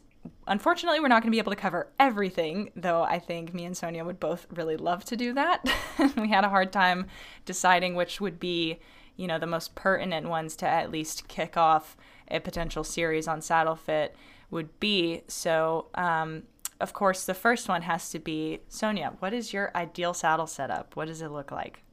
unfortunately, 0.48 1.00
we're 1.00 1.08
not 1.08 1.22
going 1.22 1.32
to 1.32 1.36
be 1.36 1.40
able 1.40 1.52
to 1.52 1.58
cover 1.58 1.92
everything, 2.00 2.72
though 2.76 3.04
I 3.04 3.20
think 3.20 3.54
me 3.54 3.66
and 3.66 3.76
Sonia 3.76 4.06
would 4.06 4.20
both 4.20 4.48
really 4.52 4.78
love 4.78 5.04
to 5.06 5.18
do 5.18 5.34
that. 5.34 5.64
we 6.18 6.30
had 6.30 6.44
a 6.44 6.50
hard 6.50 6.72
time 6.72 7.08
deciding 7.46 7.96
which 7.96 8.22
would 8.22 8.40
be, 8.40 8.80
you 9.18 9.28
know, 9.28 9.40
the 9.40 9.48
most 9.48 9.76
pertinent 9.76 10.28
ones 10.28 10.56
to 10.58 10.68
at 10.68 10.92
least 10.92 11.28
kick 11.28 11.58
off 11.58 11.98
a 12.30 12.40
potential 12.40 12.84
series 12.84 13.28
on 13.28 13.42
saddle 13.42 13.76
fit 13.76 14.16
would 14.50 14.80
be. 14.80 15.24
So, 15.28 15.88
um, 15.96 16.44
of 16.80 16.94
course, 16.94 17.26
the 17.26 17.34
first 17.34 17.68
one 17.68 17.82
has 17.84 18.10
to 18.12 18.20
be 18.20 18.60
Sonia. 18.70 19.14
What 19.20 19.34
is 19.34 19.52
your 19.52 19.72
ideal 19.76 20.14
saddle 20.14 20.48
setup? 20.48 20.96
What 20.96 21.08
does 21.08 21.22
it 21.22 21.30
look 21.30 21.52
like? 21.52 21.84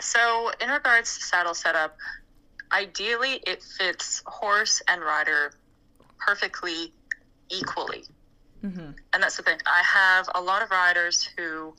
So, 0.00 0.50
in 0.60 0.68
regards 0.68 1.16
to 1.16 1.24
saddle 1.24 1.54
setup, 1.54 1.96
ideally 2.72 3.40
it 3.46 3.62
fits 3.62 4.22
horse 4.26 4.82
and 4.88 5.02
rider 5.02 5.52
perfectly 6.18 6.92
equally. 7.50 8.04
Mm-hmm. 8.62 8.90
And 9.12 9.22
that's 9.22 9.36
the 9.36 9.42
thing. 9.42 9.58
I 9.66 9.82
have 9.82 10.28
a 10.34 10.40
lot 10.40 10.62
of 10.62 10.70
riders 10.70 11.28
who 11.36 11.74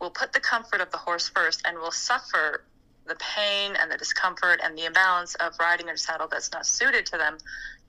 will 0.00 0.10
put 0.10 0.32
the 0.32 0.40
comfort 0.40 0.80
of 0.80 0.90
the 0.90 0.96
horse 0.98 1.28
first 1.28 1.62
and 1.66 1.76
will 1.78 1.90
suffer 1.90 2.64
the 3.06 3.16
pain 3.16 3.74
and 3.80 3.90
the 3.90 3.96
discomfort 3.96 4.60
and 4.62 4.76
the 4.76 4.84
imbalance 4.84 5.34
of 5.36 5.54
riding 5.58 5.88
in 5.88 5.94
a 5.94 5.98
saddle 5.98 6.28
that's 6.30 6.52
not 6.52 6.66
suited 6.66 7.06
to 7.06 7.16
them, 7.16 7.38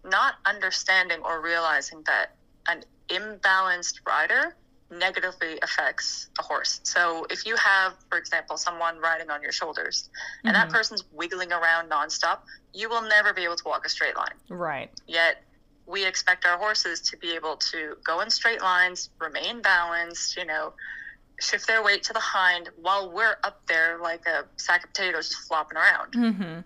not 0.03 0.35
understanding 0.45 1.19
or 1.23 1.41
realizing 1.41 2.01
that 2.05 2.35
an 2.67 2.83
imbalanced 3.09 3.99
rider 4.07 4.55
negatively 4.91 5.59
affects 5.61 6.29
a 6.39 6.43
horse. 6.43 6.81
So 6.83 7.25
if 7.29 7.45
you 7.45 7.55
have, 7.55 7.93
for 8.09 8.17
example, 8.17 8.57
someone 8.57 8.99
riding 8.99 9.29
on 9.29 9.41
your 9.41 9.51
shoulders 9.51 10.09
and 10.43 10.55
mm-hmm. 10.55 10.69
that 10.69 10.73
person's 10.73 11.03
wiggling 11.13 11.51
around 11.51 11.89
nonstop, 11.89 12.39
you 12.73 12.89
will 12.89 13.01
never 13.01 13.33
be 13.33 13.43
able 13.43 13.55
to 13.55 13.63
walk 13.65 13.85
a 13.85 13.89
straight 13.89 14.15
line. 14.15 14.33
Right. 14.49 14.89
Yet 15.07 15.43
we 15.85 16.05
expect 16.05 16.45
our 16.45 16.57
horses 16.57 17.01
to 17.01 17.17
be 17.17 17.35
able 17.35 17.57
to 17.57 17.97
go 18.03 18.21
in 18.21 18.29
straight 18.29 18.61
lines, 18.61 19.09
remain 19.19 19.61
balanced, 19.61 20.37
you 20.37 20.45
know, 20.45 20.73
shift 21.39 21.67
their 21.67 21.83
weight 21.83 22.03
to 22.03 22.13
the 22.13 22.19
hind 22.19 22.69
while 22.81 23.11
we're 23.11 23.37
up 23.43 23.61
there 23.67 23.97
like 24.01 24.25
a 24.27 24.45
sack 24.57 24.83
of 24.83 24.93
potatoes 24.93 25.29
just 25.29 25.47
flopping 25.47 25.77
around. 25.77 26.13
Mm-hmm. 26.13 26.59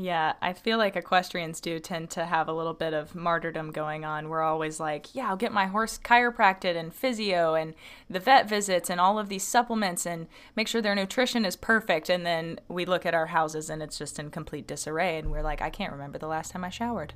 Yeah, 0.00 0.34
I 0.40 0.52
feel 0.52 0.78
like 0.78 0.94
equestrians 0.94 1.60
do 1.60 1.80
tend 1.80 2.10
to 2.10 2.24
have 2.24 2.46
a 2.46 2.52
little 2.52 2.72
bit 2.72 2.94
of 2.94 3.16
martyrdom 3.16 3.72
going 3.72 4.04
on. 4.04 4.28
We're 4.28 4.42
always 4.42 4.78
like, 4.78 5.12
yeah, 5.12 5.28
I'll 5.28 5.36
get 5.36 5.52
my 5.52 5.66
horse 5.66 5.98
chiropracted 5.98 6.76
and 6.76 6.94
physio 6.94 7.54
and 7.54 7.74
the 8.08 8.20
vet 8.20 8.48
visits 8.48 8.90
and 8.90 9.00
all 9.00 9.18
of 9.18 9.28
these 9.28 9.42
supplements 9.42 10.06
and 10.06 10.28
make 10.54 10.68
sure 10.68 10.80
their 10.80 10.94
nutrition 10.94 11.44
is 11.44 11.56
perfect. 11.56 12.08
And 12.08 12.24
then 12.24 12.60
we 12.68 12.84
look 12.84 13.04
at 13.04 13.14
our 13.14 13.26
houses 13.26 13.68
and 13.68 13.82
it's 13.82 13.98
just 13.98 14.20
in 14.20 14.30
complete 14.30 14.68
disarray. 14.68 15.18
And 15.18 15.32
we're 15.32 15.42
like, 15.42 15.60
I 15.60 15.68
can't 15.68 15.92
remember 15.92 16.16
the 16.16 16.28
last 16.28 16.52
time 16.52 16.62
I 16.62 16.70
showered. 16.70 17.14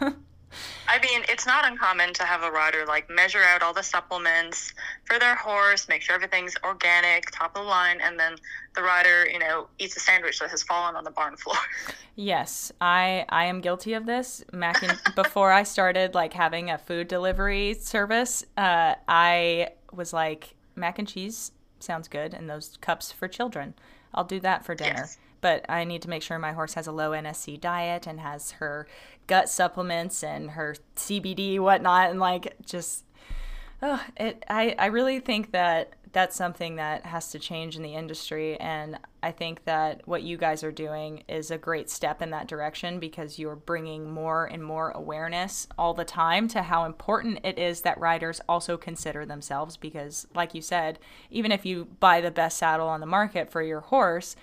I 0.88 0.98
mean, 0.98 1.22
it's 1.28 1.46
not 1.46 1.66
uncommon 1.66 2.12
to 2.14 2.24
have 2.24 2.42
a 2.42 2.50
rider 2.50 2.84
like 2.86 3.08
measure 3.08 3.42
out 3.42 3.62
all 3.62 3.72
the 3.72 3.82
supplements 3.82 4.72
for 5.04 5.18
their 5.18 5.34
horse, 5.34 5.88
make 5.88 6.02
sure 6.02 6.14
everything's 6.14 6.54
organic, 6.64 7.30
top 7.30 7.56
of 7.56 7.62
the 7.62 7.68
line, 7.68 8.00
and 8.02 8.18
then 8.18 8.36
the 8.74 8.82
rider, 8.82 9.26
you 9.30 9.38
know, 9.38 9.68
eats 9.78 9.96
a 9.96 10.00
sandwich 10.00 10.38
that 10.38 10.50
has 10.50 10.62
fallen 10.62 10.96
on 10.96 11.04
the 11.04 11.10
barn 11.10 11.36
floor. 11.36 11.56
Yes, 12.14 12.72
I 12.80 13.24
I 13.30 13.46
am 13.46 13.60
guilty 13.60 13.94
of 13.94 14.04
this. 14.04 14.44
Mac 14.52 14.82
and, 14.82 15.00
before 15.14 15.50
I 15.50 15.62
started 15.62 16.14
like 16.14 16.34
having 16.34 16.70
a 16.70 16.78
food 16.78 17.08
delivery 17.08 17.74
service, 17.74 18.44
uh, 18.56 18.96
I 19.08 19.70
was 19.92 20.12
like 20.12 20.54
mac 20.76 20.98
and 20.98 21.08
cheese 21.08 21.52
sounds 21.80 22.08
good, 22.08 22.34
and 22.34 22.50
those 22.50 22.76
cups 22.80 23.12
for 23.12 23.28
children. 23.28 23.74
I'll 24.14 24.24
do 24.24 24.40
that 24.40 24.64
for 24.64 24.74
dinner. 24.74 24.92
Yes 24.98 25.18
but 25.42 25.66
I 25.68 25.84
need 25.84 26.00
to 26.02 26.08
make 26.08 26.22
sure 26.22 26.38
my 26.38 26.52
horse 26.52 26.74
has 26.74 26.86
a 26.86 26.92
low 26.92 27.10
NSC 27.10 27.60
diet 27.60 28.06
and 28.06 28.20
has 28.20 28.52
her 28.52 28.86
gut 29.26 29.48
supplements 29.48 30.22
and 30.22 30.52
her 30.52 30.74
CBD 30.96 31.58
whatnot 31.58 32.10
and 32.10 32.20
like 32.20 32.56
just 32.64 33.04
oh 33.82 34.02
it 34.16 34.44
I, 34.48 34.74
I 34.78 34.86
really 34.86 35.20
think 35.20 35.52
that 35.52 35.94
that's 36.12 36.36
something 36.36 36.76
that 36.76 37.06
has 37.06 37.30
to 37.30 37.38
change 37.38 37.74
in 37.74 37.82
the 37.82 37.94
industry 37.94 38.58
and 38.60 38.98
I 39.22 39.32
think 39.32 39.64
that 39.64 40.06
what 40.06 40.22
you 40.22 40.36
guys 40.36 40.62
are 40.62 40.72
doing 40.72 41.24
is 41.26 41.50
a 41.50 41.56
great 41.56 41.88
step 41.88 42.20
in 42.20 42.30
that 42.30 42.48
direction 42.48 43.00
because 43.00 43.38
you're 43.38 43.56
bringing 43.56 44.10
more 44.10 44.44
and 44.44 44.62
more 44.62 44.90
awareness 44.90 45.66
all 45.78 45.94
the 45.94 46.04
time 46.04 46.48
to 46.48 46.62
how 46.62 46.84
important 46.84 47.40
it 47.44 47.58
is 47.58 47.80
that 47.80 47.98
riders 47.98 48.40
also 48.48 48.76
consider 48.76 49.24
themselves 49.24 49.76
because 49.76 50.26
like 50.34 50.54
you 50.54 50.60
said 50.60 50.98
even 51.30 51.50
if 51.50 51.64
you 51.64 51.86
buy 51.98 52.20
the 52.20 52.30
best 52.30 52.58
saddle 52.58 52.88
on 52.88 53.00
the 53.00 53.06
market 53.06 53.50
for 53.50 53.62
your 53.62 53.80
horse 53.80 54.36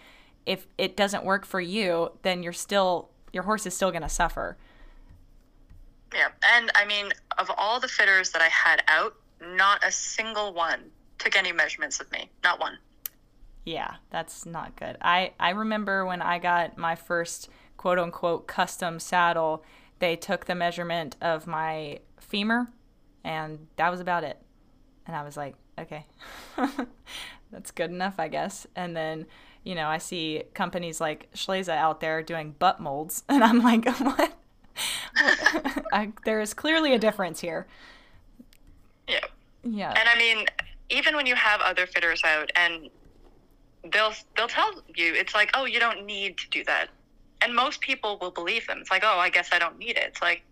if 0.46 0.66
it 0.78 0.98
doesn't 0.98 1.24
work 1.24 1.46
for 1.46 1.62
you 1.62 2.12
then 2.24 2.42
you're 2.42 2.52
still 2.52 3.10
your 3.32 3.44
horse 3.44 3.68
is 3.68 3.76
still 3.76 3.92
going 3.92 4.02
to 4.02 4.10
suffer 4.10 4.58
yeah, 6.14 6.30
and 6.56 6.72
I 6.76 6.86
mean, 6.86 7.12
of 7.38 7.50
all 7.58 7.80
the 7.80 7.88
fitters 7.88 8.32
that 8.32 8.42
I 8.42 8.48
had 8.48 8.84
out, 8.88 9.16
not 9.42 9.84
a 9.86 9.92
single 9.92 10.54
one 10.54 10.92
took 11.18 11.36
any 11.36 11.52
measurements 11.52 12.00
of 12.00 12.12
me. 12.12 12.30
Not 12.44 12.60
one. 12.60 12.78
Yeah, 13.66 13.96
that's 14.10 14.46
not 14.46 14.76
good. 14.76 14.98
I 15.02 15.34
I 15.40 15.52
remember 15.52 16.06
when 16.06 16.22
I 16.22 16.40
got 16.40 16.78
my 16.78 16.96
first 16.96 17.50
quote 17.78 18.00
unquote 18.00 18.48
custom 18.48 19.00
saddle, 19.00 19.64
they 20.00 20.16
took 20.16 20.46
the 20.46 20.56
measurement 20.56 21.16
of 21.22 21.48
my 21.48 22.00
femur, 22.20 22.68
and 23.24 23.68
that 23.76 23.90
was 23.90 24.00
about 24.00 24.24
it. 24.24 24.42
And 25.06 25.16
I 25.16 25.24
was 25.24 25.38
like, 25.38 25.56
okay, 25.78 26.06
that's 27.52 27.72
good 27.72 27.92
enough, 27.92 28.16
I 28.18 28.28
guess. 28.28 28.66
And 28.76 28.96
then 28.96 29.26
you 29.64 29.76
know, 29.76 29.88
I 29.88 29.98
see 29.98 30.44
companies 30.54 31.02
like 31.02 31.32
Schleese 31.34 31.70
out 31.70 32.00
there 32.00 32.24
doing 32.24 32.56
butt 32.58 32.80
molds, 32.80 33.24
and 33.30 33.44
I'm 33.44 33.62
like, 33.62 33.86
what? 34.00 34.34
I, 35.92 36.12
there 36.26 36.42
is 36.42 36.54
clearly 36.54 36.94
a 36.94 37.00
difference 37.00 37.40
here. 37.40 37.68
Yeah. 39.08 39.26
Yeah. 39.64 39.94
And 39.98 40.08
I 40.08 40.18
mean, 40.18 40.46
even 40.90 41.16
when 41.16 41.26
you 41.26 41.36
have 41.36 41.62
other 41.62 41.86
fitters 41.86 42.22
out 42.24 42.52
and 42.56 42.90
they'll 43.92 44.14
they'll 44.36 44.48
tell 44.48 44.72
you 44.96 45.14
it's 45.14 45.34
like, 45.34 45.52
"Oh, 45.54 45.66
you 45.66 45.80
don't 45.80 46.06
need 46.06 46.38
to 46.38 46.50
do 46.50 46.64
that." 46.66 46.88
And 47.42 47.56
most 47.56 47.82
people 47.82 48.18
will 48.22 48.32
believe 48.32 48.68
them. 48.68 48.80
It's 48.82 48.92
like, 48.92 49.04
"Oh, 49.06 49.20
I 49.20 49.30
guess 49.30 49.50
I 49.52 49.60
don't 49.60 49.78
need 49.78 49.98
it." 49.98 50.04
It's 50.08 50.22
like 50.22 50.44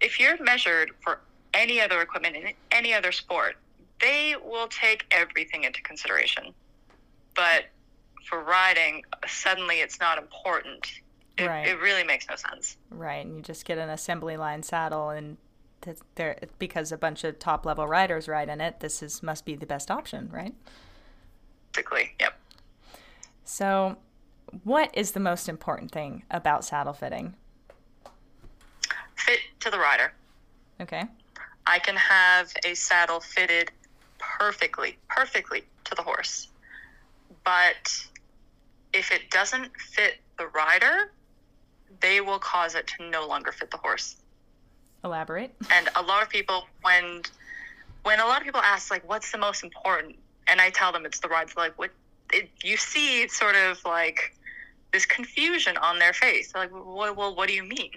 if 0.00 0.20
you're 0.20 0.42
measured 0.42 0.92
for 1.00 1.20
any 1.52 1.80
other 1.80 2.00
equipment 2.00 2.36
in 2.36 2.52
any 2.70 2.92
other 2.92 3.12
sport, 3.12 3.56
they 4.00 4.34
will 4.44 4.66
take 4.68 5.06
everything 5.10 5.64
into 5.64 5.80
consideration. 5.82 6.52
But 7.34 7.66
for 8.28 8.42
riding, 8.42 9.02
suddenly 9.26 9.76
it's 9.76 10.00
not 10.00 10.18
important 10.18 11.00
it, 11.36 11.46
right. 11.46 11.66
it 11.66 11.78
really 11.80 12.04
makes 12.04 12.28
no 12.28 12.36
sense. 12.36 12.76
Right, 12.90 13.24
and 13.24 13.36
you 13.36 13.42
just 13.42 13.64
get 13.64 13.78
an 13.78 13.90
assembly 13.90 14.36
line 14.36 14.62
saddle, 14.62 15.10
and 15.10 15.36
there 16.14 16.38
because 16.58 16.92
a 16.92 16.96
bunch 16.96 17.24
of 17.24 17.38
top 17.38 17.66
level 17.66 17.86
riders 17.86 18.28
ride 18.28 18.48
in 18.48 18.60
it. 18.60 18.80
This 18.80 19.02
is 19.02 19.22
must 19.22 19.44
be 19.44 19.56
the 19.56 19.66
best 19.66 19.90
option, 19.90 20.28
right? 20.32 20.54
Basically, 21.72 22.12
yep. 22.20 22.38
So, 23.44 23.96
what 24.62 24.90
is 24.94 25.12
the 25.12 25.20
most 25.20 25.48
important 25.48 25.90
thing 25.90 26.22
about 26.30 26.64
saddle 26.64 26.92
fitting? 26.92 27.34
Fit 29.16 29.40
to 29.60 29.70
the 29.70 29.78
rider. 29.78 30.12
Okay. 30.80 31.04
I 31.66 31.78
can 31.78 31.96
have 31.96 32.52
a 32.64 32.74
saddle 32.74 33.20
fitted 33.20 33.70
perfectly, 34.18 34.98
perfectly 35.08 35.64
to 35.84 35.94
the 35.94 36.02
horse. 36.02 36.48
But 37.44 38.06
if 38.92 39.10
it 39.10 39.30
doesn't 39.30 39.70
fit 39.76 40.18
the 40.38 40.46
rider, 40.48 41.12
they 42.00 42.20
will 42.20 42.38
cause 42.38 42.74
it 42.74 42.86
to 42.98 43.08
no 43.08 43.26
longer 43.26 43.52
fit 43.52 43.70
the 43.70 43.76
horse. 43.76 44.16
Elaborate. 45.04 45.54
And 45.70 45.88
a 45.96 46.02
lot 46.02 46.22
of 46.22 46.28
people, 46.28 46.66
when 46.82 47.22
when 48.02 48.20
a 48.20 48.26
lot 48.26 48.38
of 48.38 48.44
people 48.44 48.60
ask 48.60 48.90
like, 48.90 49.08
"What's 49.08 49.30
the 49.32 49.38
most 49.38 49.62
important?" 49.62 50.16
and 50.46 50.60
I 50.60 50.70
tell 50.70 50.92
them 50.92 51.06
it's 51.06 51.20
the 51.20 51.28
ride, 51.28 51.48
like, 51.56 51.78
what? 51.78 51.90
It, 52.32 52.50
you 52.62 52.76
see, 52.76 53.28
sort 53.28 53.54
of 53.54 53.84
like 53.84 54.34
this 54.92 55.06
confusion 55.06 55.76
on 55.76 55.98
their 55.98 56.12
face. 56.12 56.52
They're 56.52 56.62
like, 56.62 56.72
well, 56.72 57.14
well, 57.14 57.34
what 57.34 57.48
do 57.48 57.54
you 57.54 57.62
mean? 57.62 57.90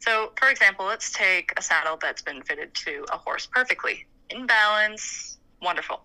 So, 0.00 0.32
for 0.36 0.48
example, 0.48 0.86
let's 0.86 1.12
take 1.12 1.52
a 1.56 1.62
saddle 1.62 1.98
that's 2.00 2.22
been 2.22 2.42
fitted 2.42 2.74
to 2.74 3.04
a 3.12 3.18
horse 3.18 3.46
perfectly, 3.46 4.06
in 4.30 4.46
balance, 4.46 5.38
wonderful. 5.60 6.02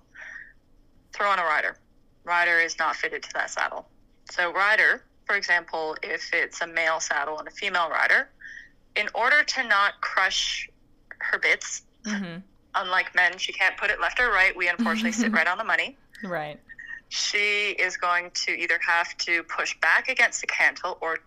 Throw 1.13 1.29
on 1.29 1.39
a 1.39 1.43
rider. 1.43 1.77
Rider 2.23 2.59
is 2.59 2.77
not 2.79 2.95
fitted 2.95 3.23
to 3.23 3.29
that 3.33 3.49
saddle. 3.49 3.87
So, 4.31 4.51
rider 4.51 5.03
for 5.25 5.35
example, 5.35 5.95
if 6.03 6.33
it's 6.33 6.61
a 6.61 6.67
male 6.67 6.99
saddle 6.99 7.39
and 7.39 7.47
a 7.47 7.51
female 7.51 7.89
rider, 7.89 8.29
in 8.95 9.07
order 9.13 9.43
to 9.43 9.63
not 9.67 10.01
crush 10.01 10.69
her 11.19 11.39
bits, 11.39 11.83
mm-hmm. 12.05 12.39
unlike 12.75 13.15
men, 13.15 13.37
she 13.37 13.53
can't 13.53 13.77
put 13.77 13.89
it 13.89 13.99
left 13.99 14.19
or 14.19 14.29
right. 14.29 14.55
We 14.55 14.67
unfortunately 14.67 15.11
sit 15.11 15.31
right 15.33 15.47
on 15.47 15.57
the 15.57 15.63
money. 15.63 15.97
Right. 16.23 16.59
She 17.09 17.71
is 17.71 17.97
going 17.97 18.31
to 18.31 18.51
either 18.51 18.79
have 18.85 19.15
to 19.19 19.43
push 19.43 19.77
back 19.79 20.09
against 20.09 20.41
the 20.41 20.47
cantle 20.47 20.97
or 21.01 21.19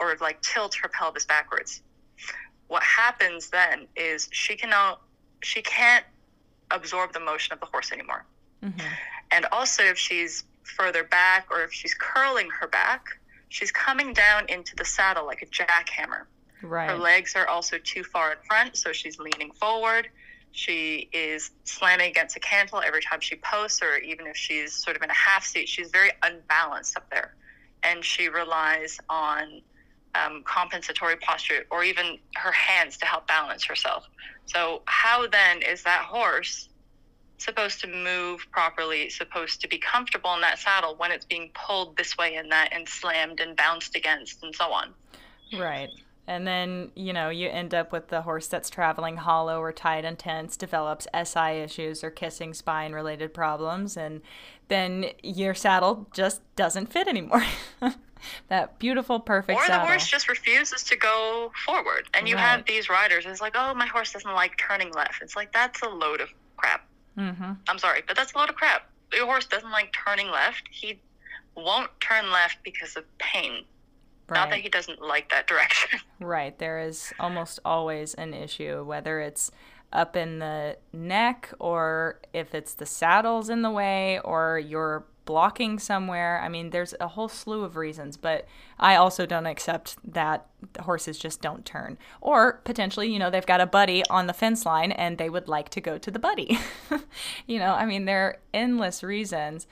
or 0.00 0.16
like 0.20 0.42
tilt 0.42 0.74
her 0.74 0.88
pelvis 0.88 1.24
backwards. 1.24 1.82
What 2.66 2.82
happens 2.82 3.48
then 3.50 3.86
is 3.94 4.28
she 4.32 4.56
cannot 4.56 5.00
she 5.42 5.62
can't 5.62 6.04
absorb 6.72 7.12
the 7.12 7.20
motion 7.20 7.52
of 7.52 7.60
the 7.60 7.66
horse 7.66 7.92
anymore. 7.92 8.24
Mm-hmm. 8.64 8.86
And 9.30 9.46
also, 9.52 9.82
if 9.82 9.98
she's 9.98 10.44
further 10.64 11.04
back 11.04 11.46
or 11.50 11.62
if 11.62 11.72
she's 11.72 11.94
curling 11.94 12.48
her 12.60 12.66
back, 12.66 13.06
she's 13.52 13.70
coming 13.70 14.14
down 14.14 14.46
into 14.48 14.74
the 14.76 14.84
saddle 14.84 15.26
like 15.26 15.42
a 15.42 15.46
jackhammer. 15.46 16.24
Right. 16.62 16.88
Her 16.88 16.96
legs 16.96 17.36
are 17.36 17.46
also 17.46 17.76
too 17.78 18.02
far 18.02 18.32
in 18.32 18.38
front, 18.48 18.76
so 18.76 18.92
she's 18.92 19.18
leaning 19.18 19.52
forward. 19.52 20.08
She 20.52 21.10
is 21.12 21.50
slamming 21.64 22.10
against 22.10 22.34
a 22.34 22.40
cantle 22.40 22.82
every 22.84 23.02
time 23.02 23.20
she 23.20 23.36
posts, 23.36 23.82
or 23.82 23.98
even 23.98 24.26
if 24.26 24.36
she's 24.36 24.72
sort 24.72 24.96
of 24.96 25.02
in 25.02 25.10
a 25.10 25.14
half 25.14 25.44
seat, 25.44 25.68
she's 25.68 25.90
very 25.90 26.10
unbalanced 26.22 26.96
up 26.96 27.10
there. 27.10 27.34
And 27.82 28.02
she 28.02 28.28
relies 28.28 28.98
on 29.10 29.60
um, 30.14 30.42
compensatory 30.44 31.16
posture 31.16 31.64
or 31.70 31.84
even 31.84 32.18
her 32.36 32.52
hands 32.52 32.96
to 32.98 33.06
help 33.06 33.26
balance 33.26 33.64
herself. 33.64 34.08
So, 34.46 34.82
how 34.86 35.26
then 35.26 35.60
is 35.62 35.82
that 35.82 36.02
horse 36.02 36.68
supposed 37.44 37.80
to 37.80 37.86
move 37.88 38.46
properly, 38.50 39.08
supposed 39.10 39.60
to 39.60 39.68
be 39.68 39.78
comfortable 39.78 40.32
in 40.34 40.40
that 40.42 40.58
saddle 40.58 40.94
when 40.96 41.10
it's 41.10 41.24
being 41.24 41.50
pulled 41.54 41.96
this 41.96 42.16
way 42.16 42.36
and 42.36 42.50
that 42.52 42.70
and 42.72 42.88
slammed 42.88 43.40
and 43.40 43.56
bounced 43.56 43.96
against 43.96 44.42
and 44.42 44.54
so 44.54 44.72
on? 44.72 44.94
Right. 45.58 45.90
And 46.26 46.46
then, 46.46 46.92
you 46.94 47.12
know, 47.12 47.30
you 47.30 47.48
end 47.48 47.74
up 47.74 47.90
with 47.90 48.08
the 48.08 48.22
horse 48.22 48.46
that's 48.46 48.70
traveling 48.70 49.16
hollow 49.16 49.58
or 49.60 49.72
tight 49.72 50.04
and 50.04 50.16
tense, 50.16 50.56
develops 50.56 51.08
SI 51.12 51.58
issues 51.60 52.04
or 52.04 52.10
kissing 52.10 52.54
spine 52.54 52.92
related 52.92 53.34
problems, 53.34 53.96
and 53.96 54.22
then 54.68 55.06
your 55.22 55.52
saddle 55.52 56.06
just 56.14 56.40
doesn't 56.54 56.92
fit 56.92 57.08
anymore. 57.08 57.44
that 58.48 58.78
beautiful, 58.78 59.18
perfect 59.18 59.58
or 59.58 59.64
saddle. 59.66 59.80
the 59.80 59.86
horse 59.90 60.06
just 60.06 60.28
refuses 60.28 60.84
to 60.84 60.96
go 60.96 61.50
forward. 61.66 62.06
And 62.14 62.28
you 62.28 62.36
Right. 62.36 62.42
have 62.42 62.64
these 62.66 62.88
riders, 62.88 63.26
it's 63.26 63.40
like, 63.40 63.56
oh, 63.56 63.74
my 63.74 63.86
horse 63.86 64.12
doesn't 64.12 64.32
like 64.32 64.56
turning 64.58 64.92
left. 64.92 65.22
It's 65.22 65.34
like, 65.34 65.52
that's 65.52 65.82
a 65.82 65.88
load 65.88 66.20
of 66.20 66.28
crap. 66.56 66.86
Mm-hmm. 67.18 67.52
I'm 67.68 67.78
sorry, 67.78 68.02
but 68.06 68.16
that's 68.16 68.32
a 68.32 68.38
lot 68.38 68.50
of 68.50 68.56
crap. 68.56 68.88
Your 69.12 69.26
horse 69.26 69.46
doesn't 69.46 69.70
like 69.70 69.92
turning 69.92 70.30
left. 70.30 70.62
He 70.70 71.00
won't 71.54 71.90
turn 72.00 72.30
left 72.30 72.58
because 72.62 72.96
of 72.96 73.04
pain. 73.18 73.64
Not 74.30 74.50
that 74.50 74.60
he 74.60 74.68
doesn't 74.68 75.02
like 75.02 75.30
that 75.30 75.46
direction. 75.46 76.00
Right. 76.20 76.56
There 76.56 76.78
is 76.78 77.12
almost 77.18 77.58
always 77.64 78.14
an 78.14 78.32
issue, 78.32 78.84
whether 78.84 79.20
it's 79.20 79.50
up 79.92 80.14
in 80.16 80.38
the 80.38 80.78
neck 80.92 81.52
or 81.58 82.20
if 82.32 82.54
it's 82.54 82.74
the 82.74 82.86
saddle's 82.86 83.50
in 83.50 83.62
the 83.62 83.70
way 83.70 84.20
or 84.20 84.60
you're 84.60 85.04
blocking 85.24 85.78
somewhere. 85.78 86.40
I 86.42 86.48
mean, 86.48 86.70
there's 86.70 86.94
a 87.00 87.08
whole 87.08 87.28
slew 87.28 87.64
of 87.64 87.76
reasons, 87.76 88.16
but 88.16 88.46
I 88.78 88.96
also 88.96 89.26
don't 89.26 89.46
accept 89.46 89.96
that 90.12 90.46
horses 90.80 91.18
just 91.18 91.40
don't 91.40 91.64
turn. 91.64 91.98
Or 92.20 92.60
potentially, 92.64 93.12
you 93.12 93.18
know, 93.18 93.30
they've 93.30 93.46
got 93.46 93.60
a 93.60 93.66
buddy 93.66 94.04
on 94.10 94.26
the 94.26 94.32
fence 94.32 94.66
line 94.66 94.92
and 94.92 95.18
they 95.18 95.30
would 95.30 95.48
like 95.48 95.68
to 95.70 95.80
go 95.80 95.98
to 95.98 96.10
the 96.10 96.18
buddy. 96.18 96.58
you 97.46 97.58
know, 97.58 97.72
I 97.72 97.86
mean, 97.86 98.04
there 98.04 98.24
are 98.24 98.38
endless 98.52 99.02
reasons, 99.02 99.66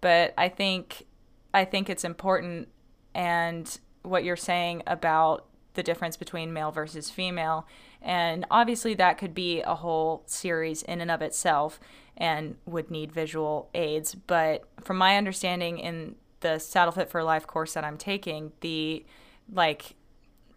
but 0.00 0.34
I 0.36 0.48
think 0.48 1.06
I 1.52 1.64
think 1.64 1.88
it's 1.88 2.04
important 2.04 2.68
and 3.14 3.78
what 4.02 4.24
you're 4.24 4.36
saying 4.36 4.82
about 4.86 5.46
the 5.74 5.82
difference 5.82 6.16
between 6.16 6.52
male 6.52 6.72
versus 6.72 7.10
female. 7.10 7.66
And 8.02 8.44
obviously, 8.50 8.94
that 8.94 9.18
could 9.18 9.34
be 9.34 9.62
a 9.62 9.74
whole 9.74 10.22
series 10.26 10.82
in 10.82 11.00
and 11.00 11.10
of 11.10 11.22
itself 11.22 11.80
and 12.16 12.56
would 12.66 12.90
need 12.90 13.12
visual 13.12 13.68
aids. 13.74 14.14
But 14.14 14.64
from 14.80 14.96
my 14.98 15.16
understanding, 15.16 15.78
in 15.78 16.16
the 16.40 16.58
Saddle 16.58 16.92
Fit 16.92 17.10
for 17.10 17.22
Life 17.22 17.46
course 17.46 17.74
that 17.74 17.84
I'm 17.84 17.96
taking, 17.96 18.52
the 18.60 19.04
like 19.52 19.94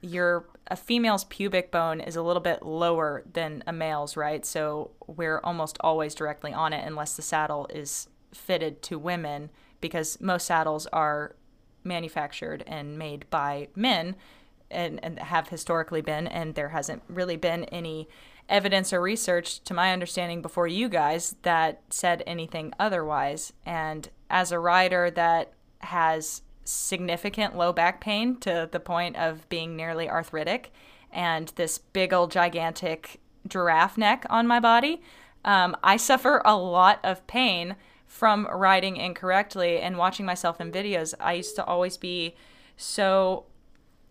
your 0.02 0.46
a 0.68 0.76
female's 0.76 1.24
pubic 1.26 1.72
bone 1.72 2.02
is 2.02 2.16
a 2.16 2.22
little 2.22 2.42
bit 2.42 2.64
lower 2.64 3.24
than 3.32 3.64
a 3.66 3.74
male's, 3.74 4.18
right? 4.18 4.46
So 4.46 4.92
we're 5.08 5.40
almost 5.44 5.78
always 5.82 6.14
directly 6.14 6.54
on 6.54 6.74
it 6.74 6.86
unless 6.86 7.16
the 7.16 7.22
saddle 7.22 7.68
is 7.74 8.10
fitted 8.34 8.82
to 8.84 9.00
women 9.00 9.50
because 9.80 10.20
most 10.20 10.46
saddles 10.46 10.86
are 10.88 11.36
manufactured 11.84 12.64
and 12.68 13.00
made 13.00 13.26
by 13.30 13.70
men 13.76 14.16
and, 14.70 15.02
and 15.04 15.20
have 15.20 15.48
historically 15.48 16.02
been 16.02 16.28
and 16.28 16.56
there 16.56 16.70
hasn't 16.70 17.02
really 17.08 17.38
been 17.38 17.64
any 17.66 18.10
evidence 18.50 18.94
or 18.94 19.02
research 19.02 19.64
to 19.64 19.74
my 19.74 19.92
understanding 19.92 20.42
before 20.42 20.68
you 20.68 20.90
guys 20.90 21.36
that 21.42 21.82
said 21.90 22.24
anything 22.26 22.74
otherwise. 22.80 23.54
And 23.66 24.10
as 24.30 24.52
a 24.52 24.60
rider 24.60 25.10
that 25.12 25.54
has 25.80 26.42
significant 26.64 27.58
low 27.58 27.72
back 27.72 28.02
pain 28.02 28.38
to 28.38 28.68
the 28.72 28.80
point 28.80 29.16
of 29.16 29.48
being 29.50 29.76
nearly 29.76 30.10
arthritic 30.10 30.72
and 31.12 31.54
this 31.56 31.78
big 31.78 32.12
old 32.12 32.32
gigantic 32.32 33.20
giraffe 33.48 33.98
neck 33.98 34.26
on 34.30 34.46
my 34.46 34.60
body 34.60 35.02
um, 35.46 35.78
i 35.82 35.96
suffer 35.96 36.42
a 36.44 36.58
lot 36.58 37.00
of 37.06 37.26
pain 37.26 37.78
from 38.08 38.48
riding 38.48 38.96
incorrectly 38.96 39.80
and 39.80 39.98
watching 39.98 40.26
myself 40.26 40.60
in 40.60 40.72
videos. 40.72 41.14
I 41.20 41.34
used 41.34 41.56
to 41.58 41.66
always 41.66 41.98
be 41.98 42.36
so 42.78 43.46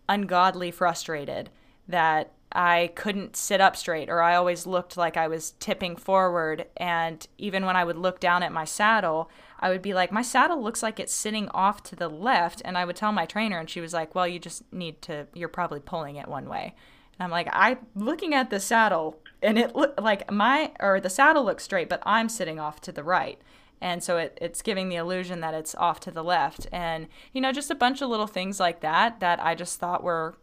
ungodly 0.07 0.71
frustrated 0.71 1.49
that 1.87 2.31
I 2.51 2.91
couldn't 2.95 3.35
sit 3.35 3.59
up 3.59 3.75
straight 3.75 4.09
or 4.09 4.21
I 4.21 4.35
always 4.35 4.65
looked 4.65 4.95
like 4.95 5.17
I 5.17 5.27
was 5.27 5.51
tipping 5.59 5.95
forward. 5.95 6.65
And 6.77 7.27
even 7.37 7.65
when 7.65 7.75
I 7.75 7.83
would 7.83 7.97
look 7.97 8.19
down 8.19 8.41
at 8.43 8.53
my 8.53 8.65
saddle, 8.65 9.29
I 9.59 9.69
would 9.69 9.81
be 9.81 9.93
like, 9.93 10.11
my 10.11 10.21
saddle 10.21 10.61
looks 10.61 10.81
like 10.81 10.99
it's 10.99 11.13
sitting 11.13 11.49
off 11.49 11.83
to 11.83 11.95
the 11.95 12.07
left. 12.07 12.61
And 12.63 12.77
I 12.77 12.85
would 12.85 12.95
tell 12.95 13.11
my 13.11 13.25
trainer, 13.25 13.59
and 13.59 13.69
she 13.69 13.81
was 13.81 13.93
like, 13.93 14.15
well, 14.15 14.27
you 14.27 14.39
just 14.39 14.63
need 14.71 15.01
to, 15.03 15.27
you're 15.33 15.49
probably 15.49 15.79
pulling 15.79 16.15
it 16.15 16.27
one 16.27 16.47
way. 16.47 16.73
And 17.19 17.25
I'm 17.25 17.31
like, 17.31 17.49
I'm 17.51 17.79
looking 17.95 18.33
at 18.33 18.49
the 18.49 18.59
saddle 18.59 19.19
and 19.41 19.57
it 19.57 19.75
look 19.75 19.99
like 19.99 20.31
my, 20.31 20.71
or 20.79 20.99
the 20.99 21.09
saddle 21.09 21.43
looks 21.43 21.63
straight, 21.63 21.89
but 21.89 22.01
I'm 22.05 22.29
sitting 22.29 22.59
off 22.59 22.79
to 22.81 22.91
the 22.91 23.03
right. 23.03 23.39
And 23.81 24.03
so 24.03 24.17
it, 24.17 24.37
it's 24.41 24.61
giving 24.61 24.89
the 24.89 24.95
illusion 24.95 25.41
that 25.41 25.53
it's 25.53 25.75
off 25.75 25.99
to 26.01 26.11
the 26.11 26.23
left. 26.23 26.67
And, 26.71 27.07
you 27.33 27.41
know, 27.41 27.51
just 27.51 27.69
a 27.69 27.75
bunch 27.75 28.01
of 28.01 28.09
little 28.09 28.27
things 28.27 28.59
like 28.59 28.79
that 28.81 29.19
that 29.19 29.43
I 29.43 29.53
just 29.53 29.79
thought 29.79 30.03
were 30.03 30.35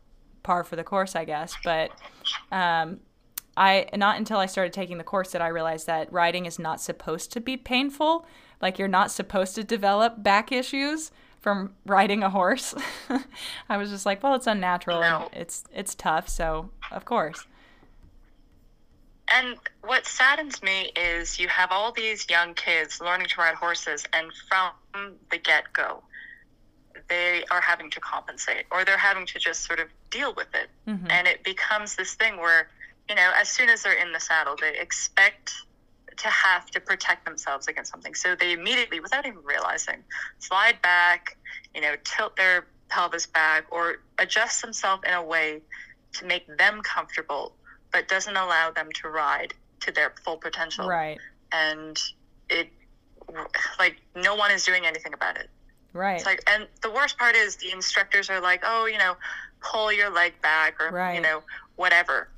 par 0.44 0.62
for 0.62 0.76
the 0.76 0.85
course, 0.85 1.16
I 1.16 1.24
guess. 1.24 1.57
But 1.64 1.90
um, 2.52 3.00
I 3.57 3.88
not 3.94 4.16
until 4.18 4.38
I 4.38 4.46
started 4.46 4.72
taking 4.72 4.98
the 4.98 5.04
course 5.04 5.33
did 5.33 5.40
I 5.40 5.48
realize 5.48 5.87
that 5.87 6.12
riding 6.12 6.46
is 6.46 6.59
not 6.61 6.80
supposed 6.80 7.33
to 7.33 7.40
be 7.40 7.57
painful. 7.57 8.26
Like 8.62 8.78
you're 8.78 8.87
not 8.87 9.11
supposed 9.11 9.57
to 9.57 9.64
develop 9.64 10.22
back 10.22 10.52
issues 10.52 11.11
from 11.40 11.74
riding 11.85 12.22
a 12.22 12.30
horse. 12.30 12.74
I 13.68 13.76
was 13.76 13.90
just 13.90 14.07
like, 14.07 14.22
well, 14.22 14.35
it's 14.35 14.46
unnatural 14.46 15.00
No. 15.00 15.28
and 15.33 15.42
it's 15.42 15.64
it's 15.74 15.94
tough, 15.96 16.28
so 16.28 16.70
of 16.92 17.04
course. 17.04 17.46
And 19.28 19.57
what 19.83 20.07
saddens 20.07 20.62
me 20.62 20.92
is 20.96 21.38
you 21.38 21.48
have 21.48 21.72
all 21.72 21.92
these 21.92 22.28
young 22.28 22.54
kids 22.54 23.00
learning 23.00 23.28
to 23.28 23.40
ride 23.40 23.54
horses, 23.54 24.04
and 24.12 24.30
from 24.48 25.14
the 25.30 25.38
get 25.38 25.72
go, 25.72 26.02
they 27.08 27.44
are 27.50 27.60
having 27.60 27.90
to 27.90 28.00
compensate 28.00 28.64
or 28.70 28.84
they're 28.84 28.96
having 28.96 29.26
to 29.26 29.38
just 29.38 29.64
sort 29.64 29.80
of 29.80 29.88
deal 30.10 30.34
with 30.34 30.48
it. 30.54 30.68
Mm-hmm. 30.88 31.10
And 31.10 31.26
it 31.26 31.44
becomes 31.44 31.96
this 31.96 32.14
thing 32.14 32.38
where, 32.38 32.68
you 33.08 33.14
know, 33.14 33.30
as 33.38 33.48
soon 33.48 33.68
as 33.68 33.82
they're 33.82 34.00
in 34.00 34.12
the 34.12 34.20
saddle, 34.20 34.56
they 34.60 34.78
expect 34.78 35.52
to 36.16 36.28
have 36.28 36.70
to 36.70 36.80
protect 36.80 37.24
themselves 37.24 37.66
against 37.68 37.90
something. 37.90 38.14
So 38.14 38.34
they 38.34 38.52
immediately, 38.52 39.00
without 39.00 39.26
even 39.26 39.42
realizing, 39.42 40.04
slide 40.38 40.80
back, 40.80 41.36
you 41.74 41.80
know, 41.80 41.94
tilt 42.04 42.36
their 42.36 42.66
pelvis 42.88 43.26
back 43.26 43.66
or 43.70 43.96
adjust 44.18 44.62
themselves 44.62 45.02
in 45.06 45.12
a 45.12 45.22
way 45.22 45.60
to 46.12 46.24
make 46.24 46.46
them 46.56 46.80
comfortable, 46.82 47.52
but 47.92 48.06
doesn't 48.08 48.36
allow 48.36 48.70
them 48.70 48.88
to 49.02 49.08
ride 49.08 49.54
to 49.80 49.90
their 49.90 50.14
full 50.24 50.36
potential. 50.36 50.86
Right. 50.86 51.18
And 51.50 52.00
it, 52.48 52.68
like, 53.78 53.96
no 54.14 54.36
one 54.36 54.52
is 54.52 54.64
doing 54.64 54.86
anything 54.86 55.12
about 55.12 55.36
it. 55.36 55.50
Right. 55.94 56.16
It's 56.16 56.26
like, 56.26 56.42
and 56.50 56.66
the 56.83 56.90
worst 56.90 57.16
part 57.16 57.37
is 57.37 57.57
the 57.57 57.70
instructors 57.72 58.28
are 58.28 58.40
like, 58.40 58.62
oh, 58.66 58.87
you 58.87 58.98
know, 58.98 59.16
pull 59.62 59.90
your 59.92 60.11
leg 60.11 60.35
back 60.42 60.74
or, 60.80 60.90
Right. 60.90 61.14
you 61.14 61.20
know, 61.22 61.42
whatever. 61.76 62.28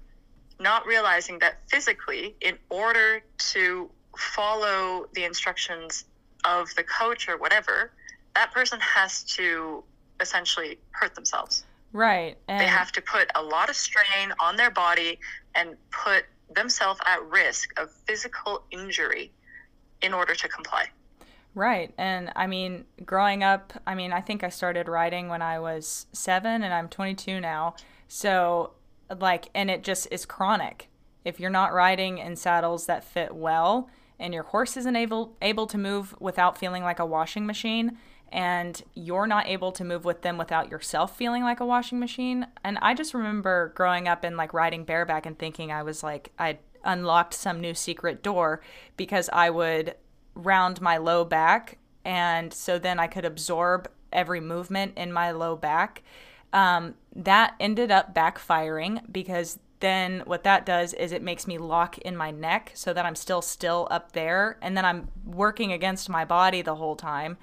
Not 0.60 0.86
realizing 0.86 1.38
that 1.40 1.58
physically, 1.68 2.36
in 2.40 2.58
order 2.70 3.22
to 3.52 3.90
follow 4.16 5.06
the 5.14 5.24
instructions 5.24 6.04
of 6.44 6.72
the 6.76 6.84
coach 6.84 7.28
or 7.28 7.36
whatever, 7.38 7.90
that 8.34 8.52
person 8.52 8.78
has 8.80 9.22
to 9.24 9.82
essentially 10.20 10.78
hurt 10.92 11.14
themselves. 11.14 11.64
right. 11.92 12.36
And 12.48 12.60
They 12.60 12.66
have 12.66 12.92
to 12.92 13.00
put 13.00 13.30
a 13.34 13.42
lot 13.42 13.70
of 13.70 13.76
strain 13.76 14.32
on 14.38 14.56
their 14.56 14.70
body 14.70 15.18
and 15.54 15.76
put 15.90 16.26
themselves 16.54 17.00
at 17.06 17.22
risk 17.24 17.78
of 17.80 17.90
physical 18.06 18.62
injury 18.70 19.32
in 20.02 20.12
order 20.12 20.34
to 20.34 20.48
comply. 20.48 20.88
Right. 21.56 21.94
And 21.96 22.30
I 22.36 22.46
mean, 22.46 22.84
growing 23.06 23.42
up, 23.42 23.72
I 23.86 23.94
mean, 23.94 24.12
I 24.12 24.20
think 24.20 24.44
I 24.44 24.50
started 24.50 24.88
riding 24.88 25.30
when 25.30 25.40
I 25.40 25.58
was 25.58 26.06
seven 26.12 26.62
and 26.62 26.72
I'm 26.72 26.86
22 26.86 27.40
now. 27.40 27.76
So, 28.08 28.74
like, 29.18 29.48
and 29.54 29.70
it 29.70 29.82
just 29.82 30.06
is 30.10 30.26
chronic. 30.26 30.90
If 31.24 31.40
you're 31.40 31.48
not 31.48 31.72
riding 31.72 32.18
in 32.18 32.36
saddles 32.36 32.84
that 32.86 33.04
fit 33.04 33.34
well 33.34 33.88
and 34.18 34.34
your 34.34 34.42
horse 34.42 34.76
isn't 34.76 34.96
able, 34.96 35.34
able 35.40 35.66
to 35.68 35.78
move 35.78 36.14
without 36.20 36.58
feeling 36.58 36.82
like 36.82 36.98
a 36.98 37.06
washing 37.06 37.46
machine, 37.46 37.96
and 38.30 38.82
you're 38.94 39.26
not 39.26 39.46
able 39.46 39.72
to 39.72 39.84
move 39.84 40.04
with 40.04 40.20
them 40.20 40.36
without 40.36 40.70
yourself 40.70 41.16
feeling 41.16 41.42
like 41.42 41.60
a 41.60 41.66
washing 41.66 41.98
machine. 41.98 42.46
And 42.64 42.76
I 42.82 42.92
just 42.92 43.14
remember 43.14 43.72
growing 43.74 44.08
up 44.08 44.24
and 44.24 44.36
like 44.36 44.52
riding 44.52 44.84
bareback 44.84 45.24
and 45.24 45.38
thinking 45.38 45.72
I 45.72 45.82
was 45.82 46.02
like, 46.02 46.32
I'd 46.38 46.58
unlocked 46.84 47.32
some 47.32 47.60
new 47.60 47.72
secret 47.72 48.22
door 48.22 48.60
because 48.96 49.30
I 49.32 49.48
would 49.48 49.94
round 50.36 50.80
my 50.80 50.96
low 50.96 51.24
back 51.24 51.78
and 52.04 52.52
so 52.52 52.78
then 52.78 53.00
I 53.00 53.08
could 53.08 53.24
absorb 53.24 53.90
every 54.12 54.40
movement 54.40 54.92
in 54.96 55.12
my 55.12 55.32
low 55.32 55.56
back. 55.56 56.02
Um, 56.52 56.94
that 57.16 57.54
ended 57.58 57.90
up 57.90 58.14
backfiring 58.14 59.02
because 59.10 59.58
then 59.80 60.22
what 60.24 60.44
that 60.44 60.64
does 60.64 60.94
is 60.94 61.12
it 61.12 61.20
makes 61.20 61.46
me 61.46 61.58
lock 61.58 61.98
in 61.98 62.16
my 62.16 62.30
neck 62.30 62.70
so 62.74 62.92
that 62.92 63.04
I'm 63.04 63.16
still 63.16 63.42
still 63.42 63.88
up 63.90 64.12
there 64.12 64.56
and 64.62 64.76
then 64.76 64.84
I'm 64.84 65.08
working 65.24 65.72
against 65.72 66.08
my 66.08 66.24
body 66.24 66.62
the 66.62 66.76
whole 66.76 66.96
time. 66.96 67.36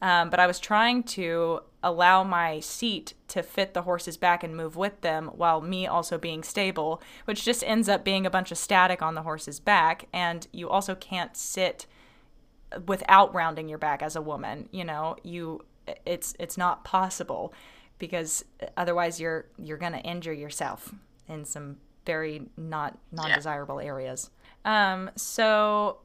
Um, 0.00 0.30
but 0.30 0.38
I 0.38 0.46
was 0.46 0.60
trying 0.60 1.02
to 1.04 1.60
allow 1.82 2.24
my 2.24 2.60
seat 2.60 3.14
to 3.28 3.42
fit 3.42 3.74
the 3.74 3.82
horse's 3.82 4.16
back 4.16 4.44
and 4.44 4.56
move 4.56 4.76
with 4.76 5.00
them 5.00 5.30
while 5.34 5.60
me 5.60 5.86
also 5.86 6.18
being 6.18 6.42
stable, 6.42 7.02
which 7.24 7.44
just 7.44 7.64
ends 7.64 7.88
up 7.88 8.04
being 8.04 8.26
a 8.26 8.30
bunch 8.30 8.52
of 8.52 8.58
static 8.58 9.02
on 9.02 9.14
the 9.14 9.22
horse's 9.22 9.60
back. 9.60 10.06
And 10.12 10.46
you 10.52 10.68
also 10.68 10.94
can't 10.94 11.36
sit 11.36 11.86
without 12.86 13.34
rounding 13.34 13.68
your 13.68 13.78
back 13.78 14.02
as 14.02 14.16
a 14.16 14.22
woman. 14.22 14.68
You 14.72 14.84
know, 14.84 15.16
you 15.22 15.64
it's 16.06 16.34
it's 16.38 16.56
not 16.56 16.84
possible 16.84 17.52
because 17.98 18.44
otherwise 18.76 19.20
you're 19.20 19.46
you're 19.58 19.78
gonna 19.78 19.98
injure 19.98 20.32
yourself 20.32 20.94
in 21.28 21.44
some 21.44 21.76
very 22.04 22.42
not 22.56 22.98
non-desirable 23.12 23.80
yeah. 23.80 23.88
areas. 23.88 24.30
Um, 24.64 25.10
so 25.16 25.98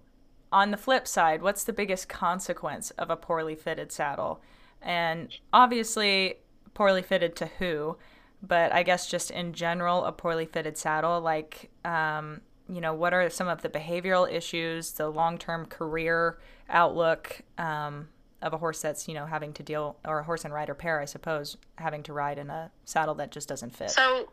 on 0.52 0.72
the 0.72 0.78
flip 0.78 1.08
side, 1.08 1.41
what's 1.41 1.63
the 1.63 1.74
biggest 1.74 2.10
consequence 2.10 2.91
of 2.91 3.10
a 3.10 3.15
poorly 3.15 3.56
fitted 3.56 3.91
saddle? 3.91 4.41
And 4.82 5.30
obviously, 5.54 6.36
poorly 6.74 7.02
fitted 7.02 7.36
to 7.38 7.45
who, 7.60 7.98
but 8.41 8.74
I 8.74 8.84
guess 8.84 9.10
just 9.10 9.32
in 9.32 9.54
general, 9.54 10.06
a 10.06 10.12
poorly 10.12 10.45
fitted 10.45 10.78
saddle, 10.78 11.19
like, 11.22 11.69
um, 11.86 12.41
you 12.69 12.82
know, 12.82 12.93
what 12.93 13.13
are 13.13 13.29
some 13.29 13.47
of 13.47 13.62
the 13.62 13.69
behavioral 13.69 14.32
issues, 14.32 14.91
the 14.91 15.10
long 15.10 15.38
term 15.38 15.65
career 15.65 16.38
outlook 16.69 17.41
um, 17.58 18.10
of 18.41 18.53
a 18.53 18.58
horse 18.58 18.82
that's, 18.82 19.08
you 19.08 19.13
know, 19.13 19.25
having 19.25 19.53
to 19.53 19.63
deal, 19.63 19.97
or 20.05 20.19
a 20.19 20.23
horse 20.23 20.45
and 20.45 20.53
rider 20.53 20.75
pair, 20.75 20.99
I 20.99 21.05
suppose, 21.05 21.58
having 21.75 22.03
to 22.03 22.13
ride 22.13 22.38
in 22.38 22.49
a 22.49 22.71
saddle 22.86 23.15
that 23.15 23.32
just 23.32 23.49
doesn't 23.49 23.75
fit? 23.75 23.91
So, 23.91 24.29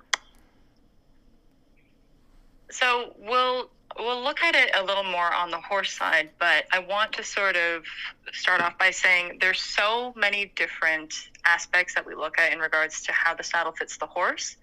so 2.70 3.14
we'll 3.18 3.70
we'll 3.98 4.22
look 4.22 4.42
at 4.42 4.54
it 4.54 4.70
a 4.74 4.84
little 4.84 5.04
more 5.04 5.32
on 5.32 5.50
the 5.50 5.60
horse 5.60 5.92
side, 5.92 6.30
but 6.38 6.66
I 6.72 6.80
want 6.80 7.12
to 7.14 7.24
sort 7.24 7.56
of 7.56 7.84
start 8.32 8.60
off 8.60 8.76
by 8.78 8.90
saying 8.90 9.38
there's 9.40 9.60
so 9.60 10.12
many 10.14 10.52
different 10.56 11.14
aspects 11.46 11.94
that 11.94 12.04
we 12.04 12.14
look 12.14 12.38
at 12.38 12.52
in 12.52 12.58
regards 12.58 13.02
to 13.04 13.12
how 13.12 13.34
the 13.34 13.42
saddle 13.42 13.72
fits 13.72 13.96
the 13.96 14.06
horse 14.06 14.56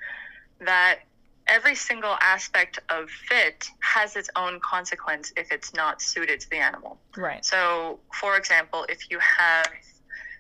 that 0.59 0.99
every 1.47 1.75
single 1.75 2.15
aspect 2.21 2.79
of 2.89 3.09
fit 3.09 3.69
has 3.79 4.15
its 4.15 4.29
own 4.35 4.59
consequence 4.59 5.33
if 5.35 5.51
it's 5.51 5.73
not 5.73 6.01
suited 6.01 6.39
to 6.39 6.49
the 6.49 6.57
animal. 6.57 6.97
Right. 7.17 7.43
So, 7.43 7.99
for 8.19 8.37
example, 8.37 8.85
if 8.89 9.09
you 9.09 9.19
have 9.19 9.67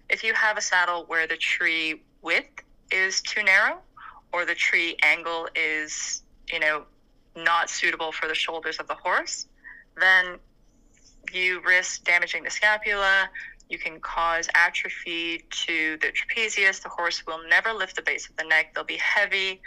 if 0.09 0.23
you 0.23 0.33
have 0.33 0.57
a 0.57 0.61
saddle 0.61 1.05
where 1.07 1.27
the 1.27 1.37
tree 1.37 2.01
width 2.21 2.61
is 2.91 3.21
too 3.21 3.43
narrow 3.43 3.79
or 4.31 4.45
the 4.45 4.55
tree 4.55 4.97
angle 5.03 5.47
is, 5.55 6.23
you 6.51 6.59
know, 6.59 6.83
not 7.35 7.69
suitable 7.69 8.11
for 8.11 8.27
the 8.27 8.35
shoulders 8.35 8.77
of 8.77 8.87
the 8.87 8.95
horse, 8.95 9.47
then 9.99 10.37
you 11.31 11.61
risk 11.61 12.03
damaging 12.03 12.43
the 12.43 12.49
scapula. 12.49 13.29
You 13.69 13.79
can 13.79 13.99
cause 14.01 14.49
atrophy 14.53 15.45
to 15.49 15.97
the 16.01 16.11
trapezius. 16.11 16.81
The 16.81 16.89
horse 16.89 17.25
will 17.25 17.39
never 17.49 17.73
lift 17.73 17.95
the 17.95 18.01
base 18.01 18.29
of 18.29 18.35
the 18.35 18.43
neck. 18.43 18.75
They'll 18.75 18.83
be 18.83 18.97
heavy 18.97 19.61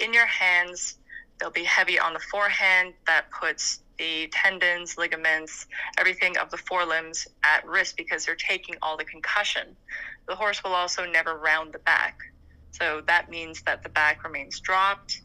in 0.00 0.12
your 0.12 0.26
hands. 0.26 0.96
They'll 1.38 1.50
be 1.50 1.64
heavy 1.64 1.98
on 1.98 2.12
the 2.12 2.20
forehand. 2.20 2.94
That 3.06 3.30
puts 3.30 3.80
the 3.98 4.28
tendons, 4.32 4.96
ligaments, 4.96 5.66
everything 5.98 6.36
of 6.38 6.50
the 6.50 6.56
forelimbs 6.56 7.28
at 7.44 7.66
risk 7.66 7.96
because 7.96 8.24
they're 8.24 8.34
taking 8.34 8.74
all 8.82 8.96
the 8.96 9.04
concussion. 9.04 9.76
The 10.26 10.34
horse 10.34 10.64
will 10.64 10.72
also 10.72 11.04
never 11.04 11.36
round 11.36 11.72
the 11.72 11.78
back. 11.80 12.18
So 12.72 13.02
that 13.06 13.28
means 13.28 13.62
that 13.62 13.82
the 13.82 13.88
back 13.88 14.24
remains 14.24 14.58
dropped 14.60 15.20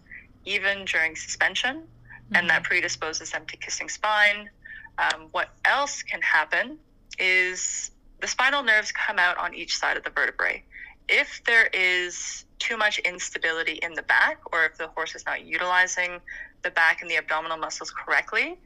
even 0.45 0.85
during 0.85 1.15
suspension, 1.15 1.77
mm-hmm. 1.77 2.35
and 2.35 2.49
that 2.49 2.63
mm-hmm. 2.63 2.67
predisposes 2.67 3.31
them 3.31 3.45
to 3.47 3.57
kissing 3.57 3.89
spine. 3.89 4.49
Um, 4.97 5.27
what 5.31 5.49
else 5.65 6.03
can 6.03 6.21
happen 6.21 6.77
is 7.19 7.91
the 8.21 8.27
spinal 8.27 8.63
nerves 8.63 8.91
come 8.91 9.19
out 9.19 9.37
on 9.37 9.53
each 9.53 9.77
side 9.77 9.97
of 9.97 10.03
the 10.03 10.09
vertebrae. 10.09 10.63
If 11.07 11.41
there 11.45 11.67
is 11.73 12.45
too 12.59 12.77
much 12.77 12.99
instability 12.99 13.73
in 13.83 13.93
the 13.93 14.03
back, 14.03 14.39
or 14.51 14.65
if 14.65 14.77
the 14.77 14.87
horse 14.87 15.15
is 15.15 15.25
not 15.25 15.45
utilizing 15.45 16.19
the 16.63 16.71
back 16.71 17.01
and 17.01 17.09
the 17.09 17.17
abdominal 17.17 17.57
muscles 17.57 17.91
correctly, 17.91 18.57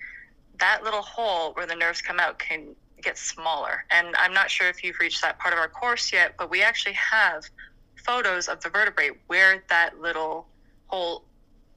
that 0.60 0.84
little 0.84 1.02
hole 1.02 1.54
where 1.54 1.65
the 1.65 1.75
nerves 1.75 2.02
come 2.02 2.19
out 2.19 2.39
can 2.39 2.75
get 3.02 3.17
smaller. 3.17 3.86
And 3.91 4.15
I'm 4.17 4.34
not 4.34 4.49
sure 4.49 4.67
if 4.67 4.84
you've 4.84 4.99
reached 4.99 5.21
that 5.21 5.39
part 5.39 5.54
of 5.54 5.60
our 5.60 5.67
course 5.67 6.12
yet, 6.13 6.36
but 6.38 6.49
we 6.49 6.62
actually 6.62 6.93
have 6.93 7.43
photos 8.06 8.47
of 8.47 8.62
the 8.62 8.69
vertebrae 8.69 9.12
where 9.28 9.63
that 9.69 9.99
little 9.99 10.47
hole 10.88 11.23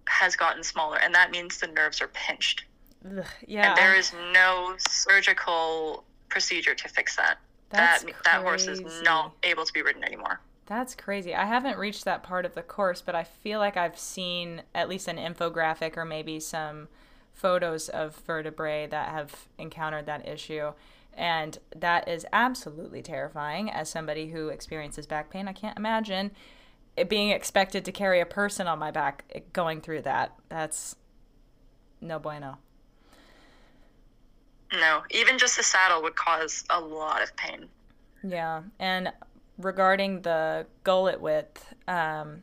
has 0.09 0.37
gotten 0.37 0.63
smaller, 0.63 0.99
and 0.99 1.15
that 1.15 1.31
means 1.31 1.59
the 1.59 1.69
nerves 1.69 2.01
are 2.01 2.09
pinched. 2.09 2.65
Ugh, 3.05 3.25
yeah. 3.47 3.71
And 3.71 3.77
there 3.77 3.97
is 3.97 4.13
no 4.33 4.75
surgical 4.79 6.05
procedure 6.29 6.75
to 6.75 6.89
fix 6.89 7.17
that. 7.17 7.39
That's 7.71 8.05
that 8.05 8.25
that 8.25 8.43
horse 8.43 8.67
is 8.67 8.83
not 9.03 9.33
able 9.43 9.65
to 9.65 9.73
be 9.73 9.83
ridden 9.83 10.05
anymore. 10.05 10.41
That's 10.67 10.95
crazy. 10.95 11.35
I 11.35 11.45
haven't 11.45 11.79
reached 11.79 12.05
that 12.05 12.23
part 12.23 12.45
of 12.45 12.55
the 12.55 12.63
course, 12.63 13.03
but 13.03 13.15
I 13.15 13.25
feel 13.25 13.59
like 13.59 13.77
I've 13.77 13.99
seen 13.99 14.63
at 14.75 14.89
least 14.89 15.09
an 15.09 15.17
infographic 15.17 15.97
or 15.97 16.05
maybe 16.05 16.39
some 16.41 16.89
photos 17.35 17.89
of 17.89 18.17
vertebrae 18.27 18.87
that 18.87 19.09
have 19.09 19.49
encountered 19.59 20.07
that 20.07 20.27
issue. 20.27 20.73
And 21.15 21.59
that 21.77 22.09
is 22.09 22.25
absolutely 22.33 23.03
terrifying 23.03 23.71
as 23.71 23.91
somebody 23.91 24.31
who 24.31 24.49
experiences 24.49 25.07
back 25.07 25.31
pain. 25.31 25.49
I 25.49 25.53
can't 25.53 25.77
imagine 25.77 26.31
being 27.09 27.31
expected 27.31 27.85
to 27.85 27.93
carry 27.93 28.21
a 28.21 28.27
person 28.27 28.67
on 28.67 28.79
my 28.79 28.91
back 28.91 29.25
eh, 29.35 29.41
going 29.53 29.81
through 29.81 30.03
that 30.03 30.35
that's 30.49 30.97
no 32.01 32.19
bueno 32.19 32.59
no 34.75 35.03
even 35.11 35.39
just 35.39 35.57
the 35.57 35.63
saddle 35.63 36.03
would 36.03 36.17
cause 36.17 36.65
a 36.71 36.81
lot 36.81 37.23
of 37.23 37.35
pain 37.37 37.67
yeah 38.23 38.63
and 38.79 39.11
regarding 39.59 40.23
the 40.23 40.67
gullet 40.85 41.21
width 41.21 41.75
um, 41.89 42.43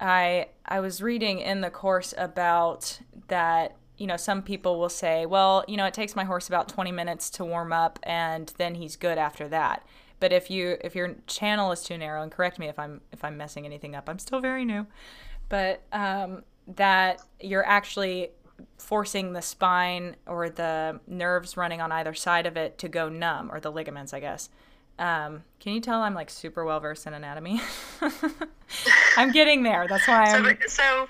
i 0.00 0.46
i 0.66 0.80
was 0.80 1.02
reading 1.02 1.38
in 1.38 1.60
the 1.60 1.70
course 1.70 2.12
about 2.16 3.00
that 3.28 3.76
you 3.96 4.06
know 4.06 4.16
some 4.16 4.42
people 4.42 4.78
will 4.78 4.88
say 4.88 5.26
well 5.26 5.64
you 5.66 5.76
know 5.76 5.86
it 5.86 5.94
takes 5.94 6.14
my 6.14 6.24
horse 6.24 6.48
about 6.48 6.68
20 6.68 6.92
minutes 6.92 7.30
to 7.30 7.44
warm 7.44 7.72
up 7.72 7.98
and 8.02 8.52
then 8.58 8.74
he's 8.76 8.96
good 8.96 9.18
after 9.18 9.48
that 9.48 9.84
but 10.20 10.32
if 10.32 10.50
you 10.50 10.76
if 10.80 10.94
your 10.94 11.14
channel 11.26 11.72
is 11.72 11.82
too 11.82 11.96
narrow, 11.96 12.22
and 12.22 12.32
correct 12.32 12.58
me 12.58 12.68
if 12.68 12.78
I'm 12.78 13.00
if 13.12 13.24
I'm 13.24 13.36
messing 13.36 13.64
anything 13.64 13.94
up, 13.94 14.08
I'm 14.08 14.18
still 14.18 14.40
very 14.40 14.64
new, 14.64 14.86
but 15.48 15.82
um, 15.92 16.42
that 16.66 17.22
you're 17.40 17.66
actually 17.66 18.30
forcing 18.76 19.32
the 19.32 19.42
spine 19.42 20.16
or 20.26 20.50
the 20.50 20.98
nerves 21.06 21.56
running 21.56 21.80
on 21.80 21.92
either 21.92 22.14
side 22.14 22.46
of 22.46 22.56
it 22.56 22.78
to 22.78 22.88
go 22.88 23.08
numb, 23.08 23.50
or 23.52 23.60
the 23.60 23.70
ligaments, 23.70 24.12
I 24.12 24.20
guess. 24.20 24.50
Um, 24.98 25.44
can 25.60 25.74
you 25.74 25.80
tell 25.80 26.00
I'm 26.02 26.14
like 26.14 26.30
super 26.30 26.64
well 26.64 26.80
versed 26.80 27.06
in 27.06 27.14
anatomy? 27.14 27.60
I'm 29.16 29.32
getting 29.32 29.62
there. 29.62 29.86
That's 29.88 30.08
why 30.08 30.24
I'm. 30.24 30.44
So, 30.44 30.66
so 30.68 31.08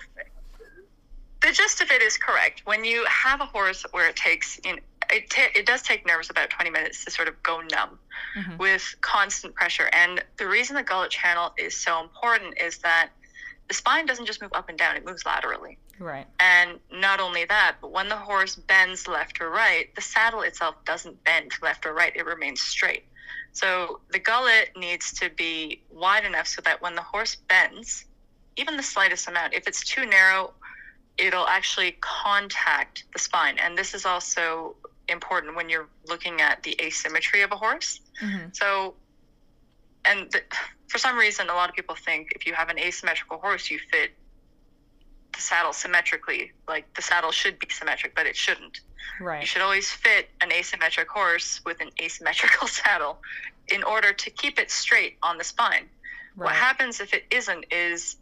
the 1.41 1.53
gist 1.53 1.81
of 1.81 1.91
it 1.91 2.03
is 2.03 2.17
correct. 2.17 2.63
When 2.65 2.85
you 2.85 3.05
have 3.07 3.41
a 3.41 3.47
horse 3.47 3.85
where 3.93 4.09
it 4.09 4.17
takes 4.17 4.59
in 4.59 4.81
it, 5.11 5.31
t- 5.31 5.43
it 5.55 5.67
does 5.67 5.83
take 5.83 6.07
nerves 6.07 6.29
about 6.31 6.51
20 6.51 6.71
minutes 6.71 7.05
to 7.05 7.11
sort 7.11 7.29
of 7.29 7.43
go 7.43 7.61
numb 7.61 7.99
mm-hmm. 8.37 8.57
with 8.59 8.95
constant 9.01 9.55
pressure. 9.55 9.89
And 9.93 10.23
the 10.37 10.47
reason 10.47 10.77
the 10.77 10.83
gullet 10.83 11.11
channel 11.11 11.53
is 11.57 11.75
so 11.75 12.03
important 12.03 12.61
is 12.61 12.79
that 12.79 13.11
the 13.69 13.75
spine 13.75 14.07
doesn't 14.07 14.27
just 14.27 14.43
move 14.43 14.53
up 14.55 14.69
and 14.69 14.79
down, 14.79 14.97
it 14.97 15.05
moves 15.05 15.25
laterally. 15.25 15.79
Right. 15.99 16.27
And 16.41 16.79
not 16.93 17.21
only 17.21 17.45
that, 17.47 17.77
but 17.81 17.91
when 17.91 18.09
the 18.09 18.17
horse 18.17 18.57
bends 18.57 19.09
left 19.09 19.41
or 19.41 19.51
right, 19.51 19.95
the 19.95 20.01
saddle 20.01 20.43
itself 20.43 20.77
doesn't 20.85 21.23
bend 21.25 21.53
left 21.63 21.87
or 21.87 21.93
right, 21.93 22.15
it 22.15 22.25
remains 22.25 22.61
straight. 22.61 23.05
So 23.53 24.01
the 24.11 24.19
gullet 24.19 24.71
needs 24.77 25.13
to 25.15 25.31
be 25.31 25.83
wide 25.91 26.25
enough 26.25 26.47
so 26.47 26.63
that 26.63 26.81
when 26.81 26.95
the 26.95 27.03
horse 27.03 27.37
bends, 27.49 28.05
even 28.57 28.77
the 28.77 28.83
slightest 28.83 29.29
amount, 29.29 29.55
if 29.55 29.67
it's 29.67 29.85
too 29.85 30.07
narrow, 30.07 30.53
it'll 31.17 31.47
actually 31.47 31.97
contact 32.01 33.05
the 33.13 33.19
spine. 33.19 33.57
And 33.59 33.77
this 33.77 33.95
is 33.95 34.07
also 34.07 34.77
important 35.09 35.57
when 35.57 35.69
you're 35.69 35.89
looking 36.07 36.41
at 36.41 36.63
the 36.63 36.77
asymmetry 36.81 37.43
of 37.43 37.53
a 37.53 37.57
horse. 37.57 38.01
Mm-hmm. 38.23 38.49
So, 38.53 38.95
and 40.05 40.31
the, 40.31 40.43
for 40.87 40.99
some 40.99 41.17
reason, 41.17 41.51
a 41.51 41.55
lot 41.55 41.69
of 41.69 41.75
people 41.75 41.95
think 41.95 42.33
if 42.35 42.47
you 42.47 42.55
have 42.55 42.69
an 42.69 42.79
asymmetrical 42.79 43.39
horse, 43.39 43.71
you 43.71 43.79
fit 43.91 44.13
the 45.33 45.41
saddle 45.41 45.73
symmetrically. 45.73 46.53
Like 46.67 46.93
the 46.95 47.03
saddle 47.03 47.33
should 47.33 47.59
be 47.59 47.69
symmetric, 47.71 48.15
but 48.15 48.27
it 48.27 48.37
shouldn't. 48.37 48.81
Right. 49.21 49.41
You 49.41 49.47
should 49.47 49.63
always 49.63 49.91
fit 49.91 50.29
an 50.41 50.51
asymmetric 50.51 51.07
horse 51.07 51.61
with 51.65 51.81
an 51.81 51.91
asymmetrical 52.01 52.69
saddle 52.69 53.19
in 53.69 53.83
order 53.83 54.13
to 54.13 54.31
keep 54.31 54.59
it 54.59 54.71
straight 54.71 55.19
on 55.23 55.39
the 55.39 55.45
spine. 55.45 55.89
Right. 56.37 56.47
What 56.47 56.55
happens 56.55 57.01
if 57.01 57.15
it 57.15 57.25
isn't 57.31 57.67
is 57.71 58.17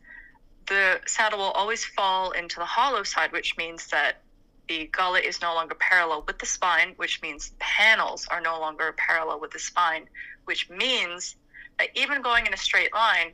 the 0.66 1.01
saddle 1.07 1.38
will 1.38 1.53
always 1.53 1.85
fall 1.85 2.33
into 2.33 2.57
the 2.57 2.64
hollow 2.64 3.03
side, 3.03 3.33
which 3.33 3.57
means 3.57 3.87
that 3.88 4.23
the 4.69 4.87
gullet 4.87 5.25
is 5.25 5.40
no 5.40 5.55
longer 5.55 5.77
parallel 5.77 6.25
with 6.27 6.38
the 6.38 6.47
spine, 6.47 6.95
which 6.97 7.23
means 7.23 7.53
panels 7.59 8.27
are 8.31 8.40
no 8.40 8.59
longer 8.59 8.92
parallel 8.97 9.38
with 9.38 9.53
the 9.53 9.59
spine, 9.59 10.09
which 10.45 10.69
means 10.69 11.37
that 11.79 11.88
even 11.95 12.21
going 12.21 12.47
in 12.47 12.55
a 12.55 12.57
straight 12.57 12.92
line, 12.92 13.33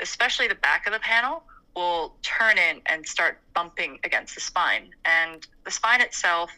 especially 0.00 0.48
the 0.48 0.54
back 0.56 0.86
of 0.86 0.92
the 0.92 0.98
panel, 0.98 1.44
will 1.74 2.14
turn 2.22 2.58
in 2.58 2.80
and 2.86 3.06
start 3.06 3.40
bumping 3.54 3.98
against 4.04 4.34
the 4.34 4.40
spine. 4.40 4.90
And 5.04 5.46
the 5.64 5.70
spine 5.70 6.00
itself, 6.00 6.50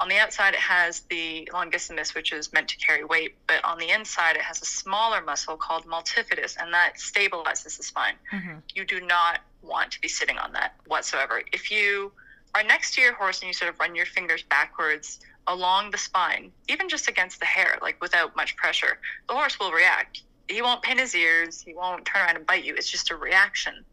on 0.00 0.08
the 0.08 0.16
outside, 0.16 0.54
it 0.54 0.60
has 0.60 1.00
the 1.10 1.48
longissimus, 1.52 2.14
which 2.14 2.32
is 2.32 2.52
meant 2.52 2.68
to 2.68 2.76
carry 2.76 3.04
weight, 3.04 3.36
but 3.46 3.64
on 3.64 3.78
the 3.78 3.90
inside, 3.90 4.36
it 4.36 4.42
has 4.42 4.60
a 4.60 4.64
smaller 4.64 5.20
muscle 5.20 5.56
called 5.56 5.84
multifidus, 5.86 6.56
and 6.60 6.72
that 6.74 6.94
stabilizes 6.96 7.76
the 7.76 7.82
spine. 7.82 8.14
Mm-hmm. 8.32 8.58
You 8.74 8.84
do 8.84 9.00
not 9.00 9.40
want 9.62 9.92
to 9.92 10.00
be 10.00 10.08
sitting 10.08 10.38
on 10.38 10.52
that 10.52 10.74
whatsoever. 10.86 11.42
If 11.52 11.70
you 11.70 12.12
are 12.54 12.62
next 12.62 12.94
to 12.94 13.00
your 13.00 13.14
horse 13.14 13.40
and 13.40 13.48
you 13.48 13.54
sort 13.54 13.72
of 13.72 13.78
run 13.78 13.94
your 13.94 14.06
fingers 14.06 14.42
backwards 14.42 15.20
along 15.46 15.90
the 15.90 15.98
spine, 15.98 16.50
even 16.68 16.88
just 16.88 17.08
against 17.08 17.38
the 17.38 17.46
hair, 17.46 17.78
like 17.82 18.00
without 18.00 18.34
much 18.36 18.56
pressure, 18.56 18.98
the 19.28 19.34
horse 19.34 19.58
will 19.58 19.72
react. 19.72 20.22
He 20.48 20.60
won't 20.60 20.82
pin 20.82 20.98
his 20.98 21.14
ears, 21.14 21.62
he 21.62 21.74
won't 21.74 22.04
turn 22.04 22.22
around 22.22 22.36
and 22.36 22.46
bite 22.46 22.64
you. 22.64 22.74
It's 22.74 22.90
just 22.90 23.10
a 23.10 23.16
reaction. 23.16 23.84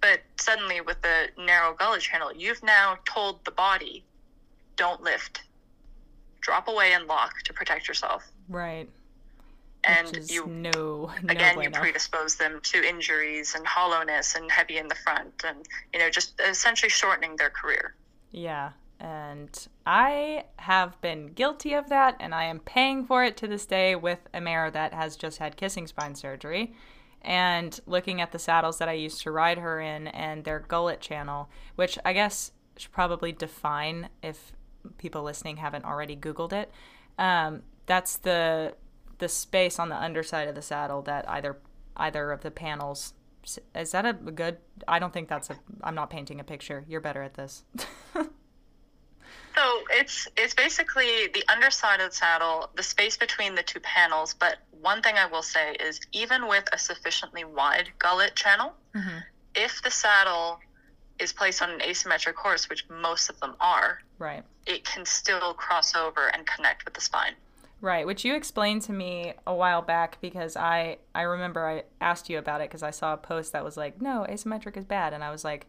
But 0.00 0.20
suddenly, 0.38 0.80
with 0.80 1.02
the 1.02 1.28
narrow 1.36 1.74
gullet 1.74 2.00
channel, 2.00 2.32
you've 2.34 2.62
now 2.62 2.98
told 3.04 3.44
the 3.44 3.50
body, 3.50 4.02
don't 4.76 5.02
lift. 5.02 5.42
Drop 6.40 6.68
away 6.68 6.94
and 6.94 7.06
lock 7.06 7.42
to 7.44 7.52
protect 7.52 7.86
yourself. 7.86 8.26
Right. 8.48 8.88
And 9.84 10.30
you 10.30 10.46
no, 10.46 10.70
no 10.72 11.10
again 11.30 11.56
you 11.56 11.70
bueno. 11.70 11.80
predispose 11.80 12.36
them 12.36 12.60
to 12.64 12.86
injuries 12.86 13.54
and 13.54 13.66
hollowness 13.66 14.34
and 14.34 14.50
heavy 14.50 14.76
in 14.76 14.88
the 14.88 14.94
front 14.94 15.42
and 15.42 15.56
you 15.94 15.98
know 15.98 16.10
just 16.10 16.38
essentially 16.38 16.90
shortening 16.90 17.36
their 17.36 17.48
career 17.48 17.94
Yeah. 18.30 18.72
And 19.00 19.66
I 19.86 20.44
have 20.56 21.00
been 21.00 21.28
guilty 21.28 21.72
of 21.72 21.88
that, 21.88 22.16
and 22.20 22.34
I 22.34 22.44
am 22.44 22.60
paying 22.60 23.06
for 23.06 23.24
it 23.24 23.34
to 23.38 23.48
this 23.48 23.64
day 23.64 23.96
with 23.96 24.18
a 24.34 24.42
mare 24.42 24.70
that 24.70 24.92
has 24.92 25.16
just 25.16 25.38
had 25.38 25.56
kissing 25.56 25.86
spine 25.86 26.14
surgery. 26.14 26.74
And 27.22 27.78
looking 27.86 28.20
at 28.20 28.32
the 28.32 28.38
saddles 28.38 28.78
that 28.78 28.88
I 28.88 28.94
used 28.94 29.22
to 29.22 29.30
ride 29.30 29.58
her 29.58 29.80
in 29.80 30.08
and 30.08 30.44
their 30.44 30.60
gullet 30.60 31.00
channel, 31.00 31.50
which 31.76 31.98
I 32.04 32.12
guess 32.12 32.52
should 32.76 32.92
probably 32.92 33.32
define 33.32 34.08
if 34.22 34.52
people 34.96 35.22
listening 35.22 35.58
haven't 35.58 35.84
already 35.84 36.16
Googled 36.16 36.52
it. 36.52 36.72
Um, 37.18 37.62
that's 37.86 38.16
the 38.18 38.74
the 39.18 39.28
space 39.28 39.78
on 39.78 39.90
the 39.90 39.96
underside 39.96 40.48
of 40.48 40.54
the 40.54 40.62
saddle 40.62 41.02
that 41.02 41.28
either 41.28 41.58
either 41.96 42.32
of 42.32 42.40
the 42.40 42.50
panels 42.50 43.14
is 43.74 43.92
that 43.92 44.06
a 44.06 44.12
good 44.12 44.58
i 44.88 44.98
don't 44.98 45.12
think 45.12 45.28
that's 45.28 45.50
a 45.50 45.56
i'm 45.82 45.94
not 45.94 46.08
painting 46.08 46.40
a 46.40 46.44
picture 46.44 46.84
you're 46.88 47.00
better 47.00 47.22
at 47.22 47.34
this 47.34 47.64
so 49.54 49.80
it's 49.90 50.28
it's 50.36 50.54
basically 50.54 51.28
the 51.34 51.44
underside 51.48 52.00
of 52.00 52.10
the 52.10 52.16
saddle 52.16 52.70
the 52.76 52.82
space 52.82 53.16
between 53.16 53.54
the 53.54 53.62
two 53.62 53.80
panels 53.80 54.34
but 54.34 54.56
one 54.80 55.02
thing 55.02 55.16
i 55.16 55.26
will 55.26 55.42
say 55.42 55.74
is 55.74 56.00
even 56.12 56.46
with 56.48 56.64
a 56.72 56.78
sufficiently 56.78 57.44
wide 57.44 57.88
gullet 57.98 58.34
channel 58.34 58.72
mm-hmm. 58.94 59.18
if 59.54 59.82
the 59.82 59.90
saddle 59.90 60.58
is 61.18 61.32
placed 61.32 61.60
on 61.62 61.70
an 61.70 61.80
asymmetric 61.80 62.34
horse 62.34 62.68
which 62.68 62.88
most 62.88 63.28
of 63.28 63.38
them 63.40 63.54
are 63.60 64.00
right. 64.18 64.42
it 64.66 64.84
can 64.84 65.04
still 65.04 65.54
cross 65.54 65.94
over 65.94 66.28
and 66.32 66.46
connect 66.46 66.84
with 66.84 66.94
the 66.94 67.00
spine. 67.00 67.32
Right 67.82 68.06
which 68.06 68.24
you 68.24 68.34
explained 68.34 68.82
to 68.82 68.92
me 68.92 69.32
a 69.46 69.54
while 69.54 69.80
back 69.80 70.18
because 70.20 70.54
i 70.54 70.98
i 71.14 71.22
remember 71.22 71.66
i 71.66 71.82
asked 72.00 72.28
you 72.28 72.38
about 72.38 72.60
it 72.60 72.68
because 72.68 72.82
i 72.82 72.90
saw 72.90 73.14
a 73.14 73.16
post 73.16 73.52
that 73.52 73.64
was 73.64 73.78
like 73.78 74.02
no 74.02 74.26
asymmetric 74.28 74.76
is 74.76 74.84
bad. 74.84 75.14
And 75.14 75.24
i 75.24 75.30
was 75.30 75.44
like 75.44 75.66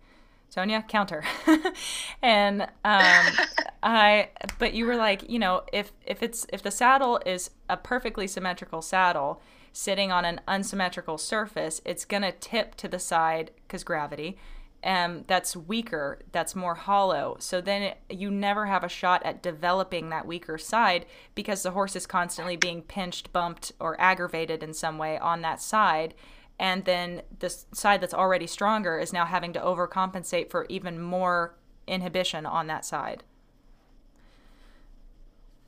sonia 0.51 0.83
counter 0.87 1.23
and 2.21 2.61
um 2.61 2.67
i 3.83 4.29
but 4.59 4.73
you 4.73 4.85
were 4.85 4.97
like 4.97 5.27
you 5.29 5.39
know 5.39 5.63
if 5.71 5.93
if 6.05 6.21
it's 6.21 6.45
if 6.51 6.61
the 6.61 6.69
saddle 6.69 7.19
is 7.25 7.49
a 7.69 7.77
perfectly 7.77 8.27
symmetrical 8.27 8.81
saddle 8.81 9.41
sitting 9.71 10.11
on 10.11 10.25
an 10.25 10.41
unsymmetrical 10.49 11.17
surface 11.17 11.81
it's 11.85 12.03
going 12.03 12.21
to 12.21 12.33
tip 12.33 12.75
to 12.75 12.89
the 12.89 12.99
side 12.99 13.49
because 13.65 13.83
gravity 13.83 14.37
um, 14.83 15.25
that's 15.27 15.55
weaker, 15.55 16.19
that's 16.31 16.55
more 16.55 16.75
hollow. 16.75 17.37
So 17.39 17.61
then 17.61 17.81
it, 17.83 17.97
you 18.09 18.31
never 18.31 18.65
have 18.65 18.83
a 18.83 18.89
shot 18.89 19.21
at 19.23 19.43
developing 19.43 20.09
that 20.09 20.25
weaker 20.25 20.57
side 20.57 21.05
because 21.35 21.61
the 21.61 21.71
horse 21.71 21.95
is 21.95 22.07
constantly 22.07 22.55
being 22.55 22.81
pinched, 22.81 23.31
bumped, 23.31 23.73
or 23.79 23.99
aggravated 24.01 24.63
in 24.63 24.73
some 24.73 24.97
way 24.97 25.19
on 25.19 25.41
that 25.41 25.61
side. 25.61 26.15
And 26.61 26.85
then 26.85 27.23
the 27.39 27.49
side 27.49 28.01
that's 28.01 28.13
already 28.13 28.45
stronger 28.45 28.99
is 28.99 29.11
now 29.11 29.25
having 29.25 29.51
to 29.53 29.59
overcompensate 29.59 30.51
for 30.51 30.67
even 30.69 31.01
more 31.01 31.55
inhibition 31.87 32.45
on 32.45 32.67
that 32.67 32.85
side. 32.85 33.23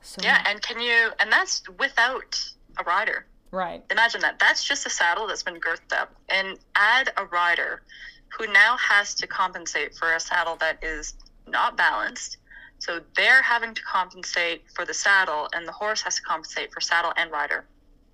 So, 0.00 0.20
yeah 0.22 0.44
and 0.46 0.62
can 0.62 0.80
you 0.80 1.10
and 1.18 1.32
that's 1.32 1.68
without 1.80 2.40
a 2.78 2.84
rider. 2.84 3.26
Right. 3.50 3.82
imagine 3.90 4.20
that. 4.20 4.38
That's 4.38 4.64
just 4.64 4.86
a 4.86 4.90
saddle 4.90 5.26
that's 5.26 5.42
been 5.42 5.60
girthed 5.60 5.92
up. 5.92 6.14
And 6.28 6.58
add 6.76 7.12
a 7.16 7.24
rider 7.26 7.82
who 8.28 8.46
now 8.52 8.76
has 8.76 9.14
to 9.16 9.26
compensate 9.26 9.96
for 9.96 10.14
a 10.14 10.20
saddle 10.20 10.56
that 10.56 10.82
is 10.82 11.14
not 11.48 11.76
balanced. 11.76 12.36
So 12.78 13.00
they're 13.16 13.42
having 13.42 13.74
to 13.74 13.82
compensate 13.82 14.62
for 14.74 14.84
the 14.84 14.94
saddle 14.94 15.48
and 15.54 15.66
the 15.66 15.72
horse 15.72 16.02
has 16.02 16.16
to 16.16 16.22
compensate 16.22 16.72
for 16.72 16.80
saddle 16.80 17.12
and 17.16 17.32
rider 17.32 17.64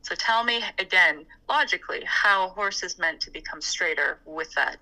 so 0.02 0.14
tell 0.14 0.44
me 0.44 0.62
again 0.78 1.24
logically 1.48 2.02
how 2.06 2.46
a 2.46 2.48
horse 2.48 2.82
is 2.82 2.98
meant 2.98 3.20
to 3.20 3.30
become 3.30 3.60
straighter 3.60 4.18
with 4.24 4.52
that 4.54 4.76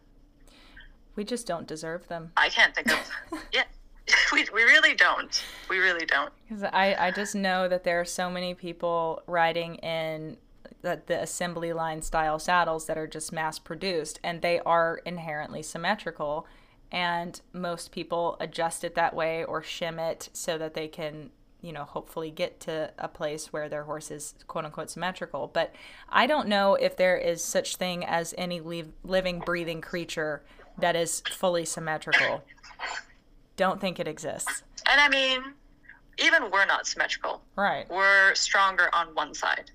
We 1.17 1.25
just 1.25 1.47
don't 1.47 1.67
deserve 1.67 2.07
them. 2.09 2.33
i 2.37 2.49
can't 2.49 2.75
think 2.75 2.91
of 2.93 3.11
yeah 3.53 3.65
we, 4.33 4.47
we 4.55 4.63
really 4.63 4.95
don't 4.95 5.45
we 5.69 5.79
really 5.79 6.07
don't 6.07 6.33
Because 6.49 6.63
I, 6.65 6.97
I 6.99 7.11
just 7.11 7.35
know 7.35 7.69
that 7.69 7.85
there 7.85 8.01
are 8.01 8.05
so 8.07 8.31
many 8.31 8.55
people 8.55 9.23
riding 9.27 9.75
in 9.77 10.39
the, 10.83 11.01
the 11.07 11.21
assembly 11.23 11.73
line 11.73 12.03
style 12.03 12.39
saddles 12.39 12.87
that 12.87 12.97
are 12.99 13.07
just 13.07 13.33
mass 13.33 13.59
produced 13.59 14.21
and 14.23 14.43
they 14.43 14.61
are 14.61 15.01
inherently 15.05 15.63
symmetrical. 15.63 16.47
And 16.91 17.41
most 17.53 17.93
people 17.93 18.37
adjust 18.41 18.85
it 18.85 18.95
that 18.95 19.15
way 19.15 19.45
or 19.45 19.61
shim 19.63 19.99
it 19.99 20.31
so 20.33 20.57
that 20.57 20.75
they 20.75 20.89
can, 20.89 21.31
you 21.61 21.73
know, 21.73 21.85
hopefully 21.85 22.31
get 22.31 22.61
to 22.61 22.93
a 22.99 23.09
place 23.09 23.53
where 23.53 23.69
their 23.69 23.85
horse 23.85 24.11
is 24.11 24.35
quote 24.47 24.65
unquote 24.65 24.91
symmetrical. 24.91 25.49
But 25.53 25.75
I 26.09 26.27
don't 26.27 26.49
know 26.49 26.75
if 26.75 26.97
there 26.97 27.17
is 27.17 27.43
such 27.43 27.77
thing 27.77 28.05
as 28.05 28.35
any 28.39 28.61
li- 28.61 28.85
living, 29.05 29.41
breathing 29.41 29.81
creature 29.81 30.43
that 30.79 30.95
is 30.95 31.21
fully 31.31 31.65
symmetrical. 31.65 32.45
Don't 33.57 33.81
think 33.81 33.99
it 33.99 34.07
exists. 34.07 34.63
and 34.89 35.01
i 35.01 35.09
mean 35.09 35.43
even 36.19 36.51
we're 36.51 36.65
not 36.67 36.87
symmetrical 36.87 37.43
Right. 37.57 37.89
we're 37.91 38.35
stronger 38.35 38.89
on 38.95 39.09
one 39.15 39.35
side. 39.35 39.71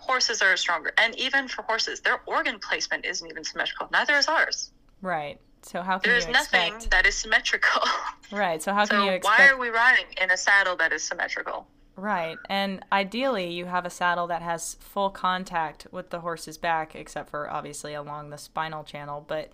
Horses 0.00 0.40
are 0.42 0.56
stronger. 0.56 0.92
And 0.98 1.14
even 1.18 1.48
for 1.48 1.62
horses, 1.62 2.00
their 2.00 2.20
organ 2.26 2.58
placement 2.60 3.04
isn't 3.04 3.28
even 3.28 3.44
symmetrical. 3.44 3.88
Neither 3.92 4.14
is 4.16 4.26
ours. 4.26 4.72
Right. 5.02 5.38
So 5.68 5.82
how 5.82 5.98
can 5.98 6.12
There's 6.12 6.26
you 6.26 6.32
nothing 6.32 6.74
that 6.90 7.06
is 7.06 7.14
symmetrical. 7.14 7.82
Right. 8.30 8.62
So 8.62 8.74
how 8.74 8.84
can 8.84 9.00
you? 9.04 9.06
so 9.06 9.14
you 9.14 9.20
why 9.22 9.48
are 9.48 9.58
we 9.58 9.70
riding 9.70 10.04
in 10.20 10.30
a 10.30 10.36
saddle 10.36 10.76
that 10.76 10.92
is 10.92 11.02
symmetrical? 11.02 11.66
Right. 11.96 12.36
And 12.50 12.84
ideally, 12.92 13.50
you 13.50 13.64
have 13.64 13.86
a 13.86 13.90
saddle 13.90 14.26
that 14.26 14.42
has 14.42 14.74
full 14.80 15.08
contact 15.08 15.86
with 15.90 16.10
the 16.10 16.20
horse's 16.20 16.58
back, 16.58 16.94
except 16.94 17.30
for 17.30 17.50
obviously 17.50 17.94
along 17.94 18.28
the 18.28 18.36
spinal 18.36 18.84
channel. 18.84 19.24
But 19.26 19.50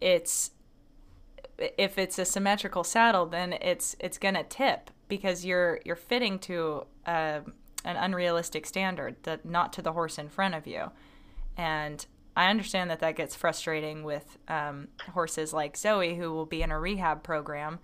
it's 0.00 0.52
if 1.58 1.98
it's 1.98 2.18
a 2.18 2.24
symmetrical 2.24 2.82
saddle, 2.82 3.26
then 3.26 3.52
it's 3.52 3.94
it's 4.00 4.16
gonna 4.16 4.44
tip 4.44 4.90
because 5.08 5.44
you're 5.44 5.80
you're 5.84 5.94
fitting 5.94 6.38
to 6.40 6.86
uh, 7.06 7.40
an 7.84 7.96
unrealistic 7.96 8.64
standard, 8.64 9.16
that 9.24 9.44
not 9.44 9.70
to 9.74 9.82
the 9.82 9.92
horse 9.92 10.16
in 10.16 10.30
front 10.30 10.54
of 10.54 10.66
you. 10.66 10.90
And 11.58 12.06
I 12.36 12.50
understand 12.50 12.90
that 12.90 13.00
that 13.00 13.16
gets 13.16 13.36
frustrating 13.36 14.02
with 14.02 14.38
um, 14.48 14.88
horses 15.12 15.52
like 15.52 15.76
Zoe, 15.76 16.16
who 16.16 16.32
will 16.32 16.46
be 16.46 16.62
in 16.62 16.70
a 16.70 16.78
rehab 16.78 17.22
program, 17.22 17.78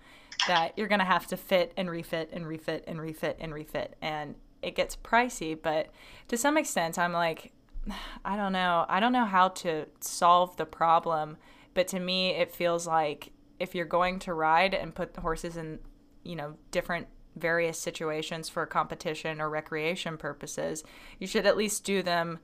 that 0.47 0.73
you're 0.77 0.87
going 0.87 0.99
to 0.99 1.05
have 1.05 1.27
to 1.27 1.37
fit 1.37 1.73
and 1.77 1.89
refit 1.89 2.29
and 2.33 2.47
refit 2.47 2.83
and 2.87 2.99
refit 2.99 3.37
and 3.39 3.53
refit. 3.53 3.95
And 4.01 4.35
it 4.61 4.75
gets 4.75 4.95
pricey, 4.95 5.57
but 5.59 5.89
to 6.27 6.37
some 6.37 6.57
extent, 6.57 6.99
I'm 6.99 7.13
like, 7.13 7.51
I 8.25 8.35
don't 8.35 8.53
know. 8.53 8.85
I 8.89 8.99
don't 8.99 9.13
know 9.13 9.25
how 9.25 9.49
to 9.49 9.87
solve 9.99 10.57
the 10.57 10.65
problem. 10.65 11.37
But 11.73 11.87
to 11.89 11.99
me, 11.99 12.31
it 12.31 12.53
feels 12.53 12.85
like 12.85 13.31
if 13.59 13.75
you're 13.75 13.85
going 13.85 14.19
to 14.19 14.33
ride 14.33 14.73
and 14.73 14.93
put 14.93 15.13
the 15.13 15.21
horses 15.21 15.55
in, 15.55 15.79
you 16.23 16.35
know, 16.35 16.55
different 16.71 17.07
various 17.35 17.79
situations 17.79 18.49
for 18.49 18.65
competition 18.65 19.39
or 19.39 19.49
recreation 19.49 20.17
purposes, 20.17 20.83
you 21.19 21.27
should 21.27 21.45
at 21.45 21.55
least 21.55 21.85
do 21.85 22.03
them 22.03 22.39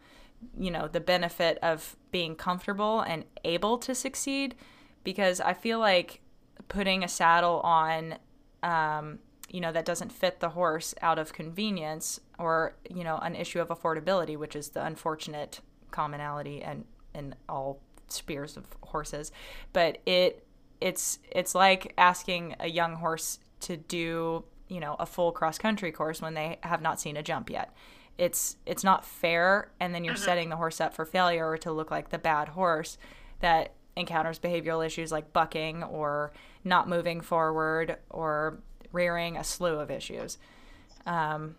you 0.57 0.71
know 0.71 0.87
the 0.87 0.99
benefit 0.99 1.57
of 1.61 1.95
being 2.11 2.35
comfortable 2.35 3.01
and 3.01 3.25
able 3.43 3.77
to 3.77 3.95
succeed 3.95 4.55
because 5.03 5.39
i 5.41 5.53
feel 5.53 5.79
like 5.79 6.21
putting 6.67 7.03
a 7.03 7.07
saddle 7.07 7.59
on 7.61 8.15
um, 8.63 9.19
you 9.49 9.61
know 9.61 9.71
that 9.71 9.85
doesn't 9.85 10.11
fit 10.11 10.39
the 10.39 10.49
horse 10.49 10.93
out 11.01 11.17
of 11.17 11.33
convenience 11.33 12.19
or 12.37 12.75
you 12.89 13.03
know 13.03 13.17
an 13.17 13.35
issue 13.35 13.59
of 13.59 13.69
affordability 13.69 14.37
which 14.37 14.55
is 14.55 14.69
the 14.69 14.85
unfortunate 14.85 15.61
commonality 15.91 16.61
and 16.61 16.85
in 17.13 17.35
all 17.49 17.81
spears 18.07 18.57
of 18.57 18.65
horses. 18.81 19.31
But 19.73 19.99
it 20.05 20.45
it's 20.79 21.19
it's 21.31 21.55
like 21.55 21.93
asking 21.97 22.55
a 22.59 22.69
young 22.69 22.95
horse 22.95 23.39
to 23.61 23.77
do 23.77 24.43
you 24.67 24.79
know 24.79 24.95
a 24.99 25.05
full 25.05 25.31
cross 25.31 25.57
country 25.57 25.91
course 25.91 26.21
when 26.21 26.35
they 26.35 26.59
have 26.61 26.81
not 26.81 27.01
seen 27.01 27.17
a 27.17 27.23
jump 27.23 27.49
yet 27.49 27.73
it's 28.17 28.57
it's 28.65 28.83
not 28.83 29.05
fair 29.05 29.69
and 29.79 29.93
then 29.93 30.03
you're 30.03 30.15
setting 30.15 30.49
the 30.49 30.55
horse 30.55 30.81
up 30.81 30.93
for 30.93 31.05
failure 31.05 31.47
or 31.47 31.57
to 31.57 31.71
look 31.71 31.91
like 31.91 32.09
the 32.09 32.17
bad 32.17 32.49
horse 32.49 32.97
that 33.41 33.73
encounters 33.95 34.39
behavioral 34.39 34.85
issues 34.85 35.11
like 35.11 35.33
bucking 35.33 35.83
or 35.83 36.31
not 36.63 36.87
moving 36.87 37.21
forward 37.21 37.97
or 38.09 38.59
rearing 38.91 39.37
a 39.37 39.43
slew 39.43 39.79
of 39.79 39.91
issues. 39.91 40.37
Um, 41.05 41.55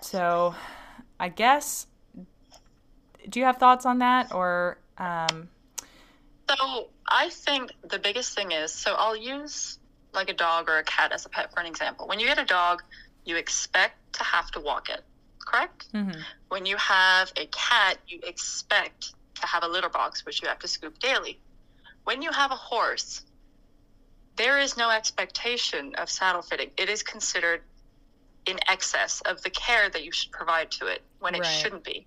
so 0.00 0.54
I 1.18 1.28
guess, 1.28 1.86
do 3.28 3.40
you 3.40 3.46
have 3.46 3.56
thoughts 3.56 3.86
on 3.86 3.98
that 3.98 4.32
or? 4.32 4.78
Um... 4.98 5.48
So 6.48 6.88
I 7.06 7.28
think 7.30 7.72
the 7.88 7.98
biggest 7.98 8.34
thing 8.34 8.52
is 8.52 8.72
so 8.72 8.94
I'll 8.94 9.16
use 9.16 9.78
like 10.14 10.30
a 10.30 10.34
dog 10.34 10.68
or 10.68 10.78
a 10.78 10.84
cat 10.84 11.12
as 11.12 11.26
a 11.26 11.28
pet 11.28 11.52
for 11.52 11.60
an 11.60 11.66
example. 11.66 12.08
When 12.08 12.20
you 12.20 12.26
get 12.26 12.38
a 12.38 12.44
dog, 12.44 12.82
you 13.24 13.36
expect 13.36 14.14
to 14.14 14.24
have 14.24 14.50
to 14.52 14.60
walk 14.60 14.88
it, 14.88 15.04
correct? 15.48 15.92
Mm-hmm. 15.92 16.20
When 16.48 16.66
you 16.66 16.76
have 16.76 17.32
a 17.36 17.46
cat, 17.46 17.98
you 18.06 18.20
expect 18.26 19.14
to 19.40 19.46
have 19.46 19.62
a 19.64 19.68
litter 19.68 19.88
box, 19.88 20.24
which 20.26 20.42
you 20.42 20.48
have 20.48 20.58
to 20.60 20.68
scoop 20.68 20.98
daily. 20.98 21.40
When 22.04 22.22
you 22.22 22.30
have 22.32 22.50
a 22.50 22.56
horse, 22.56 23.22
there 24.36 24.58
is 24.58 24.76
no 24.76 24.90
expectation 24.90 25.94
of 25.96 26.08
saddle 26.08 26.42
fitting. 26.42 26.70
It 26.76 26.88
is 26.88 27.02
considered 27.02 27.62
in 28.46 28.58
excess 28.68 29.20
of 29.22 29.42
the 29.42 29.50
care 29.50 29.90
that 29.90 30.04
you 30.04 30.12
should 30.12 30.32
provide 30.32 30.70
to 30.72 30.86
it 30.86 31.02
when 31.18 31.34
it 31.34 31.40
Right. 31.40 31.46
shouldn't 31.46 31.84
be. 31.84 32.06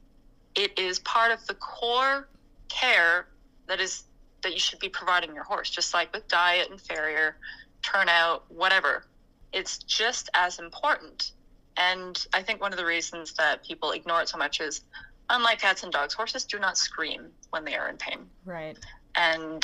It 0.56 0.78
is 0.78 1.00
part 1.00 1.32
of 1.32 1.46
the 1.48 1.56
core 1.56 2.28
care 2.70 3.28
that 3.68 3.80
is 3.80 4.04
that 4.42 4.54
you 4.54 4.60
should 4.60 4.80
be 4.80 4.90
providing 4.90 5.36
your 5.36 5.44
horse, 5.44 5.70
just 5.70 5.94
like 5.94 6.12
with 6.14 6.28
diet 6.28 6.72
and 6.72 6.82
farrier, 6.82 7.38
turnout, 7.84 8.50
whatever. 8.52 9.06
It's 9.54 9.78
just 9.78 10.30
as 10.34 10.58
important. 10.58 11.32
And 11.78 12.24
I 12.34 12.42
think 12.42 12.62
one 12.62 12.72
of 12.74 12.78
the 12.78 12.86
reasons 12.86 13.34
that 13.34 13.66
people 13.66 13.92
ignore 13.92 14.22
it 14.22 14.30
so 14.30 14.38
much 14.38 14.60
is 14.62 14.82
unlike 15.30 15.60
cats 15.60 15.84
and 15.84 15.92
dogs, 15.92 16.14
horses 16.14 16.46
do 16.46 16.60
not 16.60 16.78
scream 16.78 17.28
when 17.52 17.64
they 17.64 17.76
are 17.76 17.90
in 17.90 17.98
pain. 17.98 18.20
Right. 18.46 18.78
and 19.16 19.64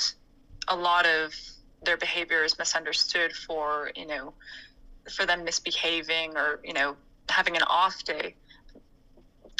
a 0.67 0.75
lot 0.75 1.05
of 1.05 1.33
their 1.83 1.97
behavior 1.97 2.43
is 2.43 2.57
misunderstood 2.57 3.31
for 3.33 3.91
you 3.95 4.05
know 4.05 4.33
for 5.09 5.25
them 5.25 5.43
misbehaving 5.43 6.35
or 6.35 6.59
you 6.63 6.73
know 6.73 6.95
having 7.29 7.55
an 7.55 7.63
off 7.63 8.03
day. 8.03 8.35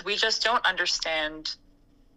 We 0.06 0.16
just 0.16 0.44
don't 0.44 0.66
understand 0.66 1.50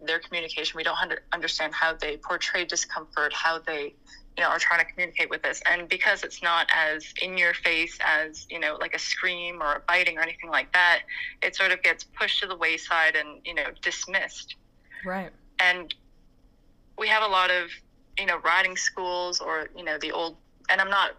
their 0.03 0.19
communication. 0.19 0.77
We 0.77 0.85
don't 0.85 1.01
under, 1.01 1.23
understand 1.33 1.75
how 1.75 1.95
they 1.95 2.17
portray 2.17 2.65
discomfort 2.65 3.33
how 3.33 3.59
they 3.59 3.95
you 4.41 4.47
know 4.47 4.51
are 4.51 4.59
trying 4.59 4.81
to 4.81 4.91
communicate 4.91 5.29
with 5.29 5.45
us 5.45 5.61
and 5.71 5.87
because 5.87 6.25
it's 6.25 6.43
not 6.43 6.67
as 6.75 7.13
in 7.21 7.37
your 7.37 7.53
face 7.53 7.99
as 8.03 8.47
you 8.49 8.59
know 8.59 8.79
like 8.81 8.95
a 8.95 8.99
scream 8.99 9.61
or 9.61 9.75
a 9.75 9.83
biting 9.87 10.17
or 10.17 10.23
anything 10.23 10.49
like 10.49 10.73
that 10.73 11.01
it 11.43 11.55
sort 11.55 11.73
of 11.73 11.83
gets 11.83 12.05
pushed 12.05 12.41
to 12.41 12.47
the 12.47 12.57
wayside 12.57 13.17
and 13.17 13.41
you 13.45 13.55
know 13.55 13.67
dismissed. 13.83 14.57
Right. 15.05 15.31
and 15.59 15.95
we 16.99 17.09
have 17.09 17.23
a 17.23 17.27
lot 17.27 17.51
of 17.51 17.69
you 18.19 18.25
know 18.25 18.39
riding 18.39 18.77
schools 18.79 19.41
or 19.41 19.69
you 19.77 19.85
know 19.85 19.99
the 19.99 20.11
old 20.11 20.37
and 20.71 20.81
i'm 20.81 20.91
not 20.91 21.13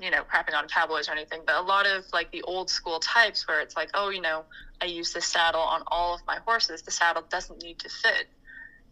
you 0.00 0.10
know 0.10 0.22
crapping 0.22 0.54
on 0.56 0.66
cowboys 0.66 1.08
or 1.08 1.12
anything 1.12 1.42
but 1.46 1.54
a 1.54 1.62
lot 1.62 1.86
of 1.86 2.04
like 2.12 2.30
the 2.32 2.42
old 2.42 2.68
school 2.68 2.98
types 2.98 3.46
where 3.46 3.60
it's 3.60 3.76
like 3.76 3.90
oh 3.94 4.10
you 4.10 4.20
know 4.20 4.42
i 4.80 4.84
use 4.84 5.12
this 5.12 5.26
saddle 5.26 5.60
on 5.60 5.82
all 5.88 6.14
of 6.14 6.20
my 6.26 6.38
horses. 6.44 6.82
The 6.82 6.90
saddle 6.90 7.22
doesn't 7.28 7.62
need 7.62 7.78
to 7.78 7.88
fit. 7.88 8.26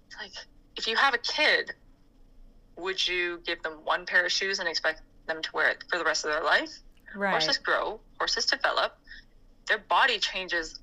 It's 0.06 0.16
like 0.20 0.32
if 0.76 0.86
you 0.86 0.94
have 0.94 1.14
a 1.14 1.18
kid 1.18 1.72
would 2.82 3.06
you 3.06 3.40
give 3.46 3.62
them 3.62 3.78
one 3.84 4.04
pair 4.06 4.24
of 4.26 4.32
shoes 4.32 4.58
and 4.58 4.68
expect 4.68 5.02
them 5.26 5.40
to 5.42 5.50
wear 5.54 5.70
it 5.70 5.84
for 5.88 5.98
the 5.98 6.04
rest 6.04 6.24
of 6.24 6.32
their 6.32 6.42
life 6.42 6.70
Right. 7.14 7.32
horses 7.32 7.58
grow 7.58 8.00
horses 8.18 8.46
develop 8.46 8.96
their 9.68 9.78
body 9.78 10.18
changes 10.18 10.80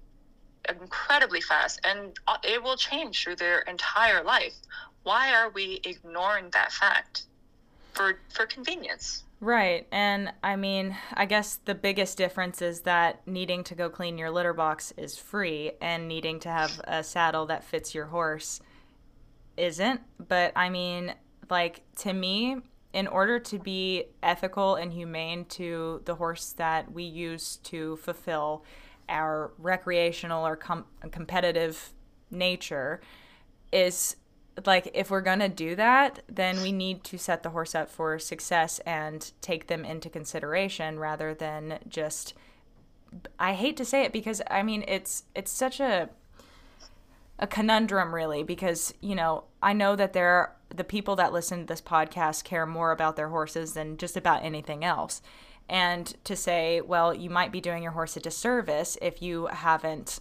incredibly 0.69 1.41
fast 1.41 1.79
and 1.83 2.15
uh, 2.27 2.37
it 2.43 2.61
will 2.61 2.77
change 2.77 3.23
through 3.23 3.35
their 3.35 3.59
entire 3.61 4.23
life 4.23 4.53
why 5.03 5.33
are 5.33 5.49
we 5.49 5.81
ignoring 5.85 6.49
that 6.53 6.71
fact 6.71 7.23
for 7.93 8.19
for 8.29 8.45
convenience 8.45 9.23
Right. 9.41 9.87
And 9.91 10.33
I 10.43 10.57
mean, 10.57 10.97
I 11.13 11.25
guess 11.25 11.59
the 11.63 11.75
biggest 11.75 12.17
difference 12.17 12.61
is 12.61 12.81
that 12.81 13.25
needing 13.25 13.63
to 13.65 13.75
go 13.75 13.89
clean 13.89 14.17
your 14.17 14.31
litter 14.31 14.53
box 14.53 14.91
is 14.97 15.17
free 15.17 15.71
and 15.81 16.09
needing 16.09 16.41
to 16.41 16.49
have 16.49 16.81
a 16.83 17.03
saddle 17.03 17.45
that 17.45 17.63
fits 17.63 17.95
your 17.95 18.07
horse 18.07 18.59
isn't. 19.55 20.01
But 20.27 20.51
I 20.57 20.69
mean, 20.69 21.13
like, 21.49 21.81
to 21.97 22.13
me, 22.13 22.57
in 22.93 23.07
order 23.07 23.39
to 23.39 23.59
be 23.59 24.05
ethical 24.23 24.75
and 24.75 24.91
humane 24.93 25.45
to 25.45 26.01
the 26.05 26.15
horse 26.15 26.53
that 26.53 26.91
we 26.91 27.03
use 27.03 27.57
to 27.57 27.97
fulfill 27.97 28.63
our 29.07 29.51
recreational 29.57 30.45
or 30.45 30.55
com- 30.55 30.85
competitive 31.11 31.93
nature, 32.31 33.01
is 33.71 34.15
like 34.65 34.89
if 34.93 35.09
we're 35.09 35.21
going 35.21 35.39
to 35.39 35.49
do 35.49 35.75
that 35.75 36.21
then 36.27 36.61
we 36.61 36.71
need 36.71 37.03
to 37.03 37.17
set 37.17 37.43
the 37.43 37.49
horse 37.49 37.75
up 37.75 37.89
for 37.89 38.19
success 38.19 38.79
and 38.79 39.31
take 39.41 39.67
them 39.67 39.85
into 39.85 40.09
consideration 40.09 40.99
rather 40.99 41.33
than 41.33 41.79
just 41.87 42.33
I 43.39 43.53
hate 43.53 43.77
to 43.77 43.85
say 43.85 44.03
it 44.03 44.11
because 44.11 44.41
I 44.49 44.63
mean 44.63 44.83
it's 44.87 45.23
it's 45.35 45.51
such 45.51 45.79
a 45.79 46.09
a 47.37 47.47
conundrum 47.47 48.13
really 48.13 48.43
because 48.43 48.93
you 49.01 49.15
know 49.15 49.45
I 49.61 49.73
know 49.73 49.95
that 49.95 50.13
there 50.13 50.55
the 50.73 50.83
people 50.83 51.15
that 51.15 51.33
listen 51.33 51.59
to 51.59 51.65
this 51.65 51.81
podcast 51.81 52.43
care 52.43 52.65
more 52.65 52.91
about 52.91 53.15
their 53.15 53.29
horses 53.29 53.73
than 53.73 53.97
just 53.97 54.15
about 54.15 54.43
anything 54.43 54.83
else. 54.83 55.21
And 55.67 56.13
to 56.23 56.35
say 56.35 56.81
well 56.81 57.13
you 57.13 57.29
might 57.29 57.51
be 57.51 57.61
doing 57.61 57.83
your 57.83 57.91
horse 57.93 58.17
a 58.17 58.19
disservice 58.19 58.97
if 59.01 59.21
you 59.21 59.47
haven't 59.47 60.19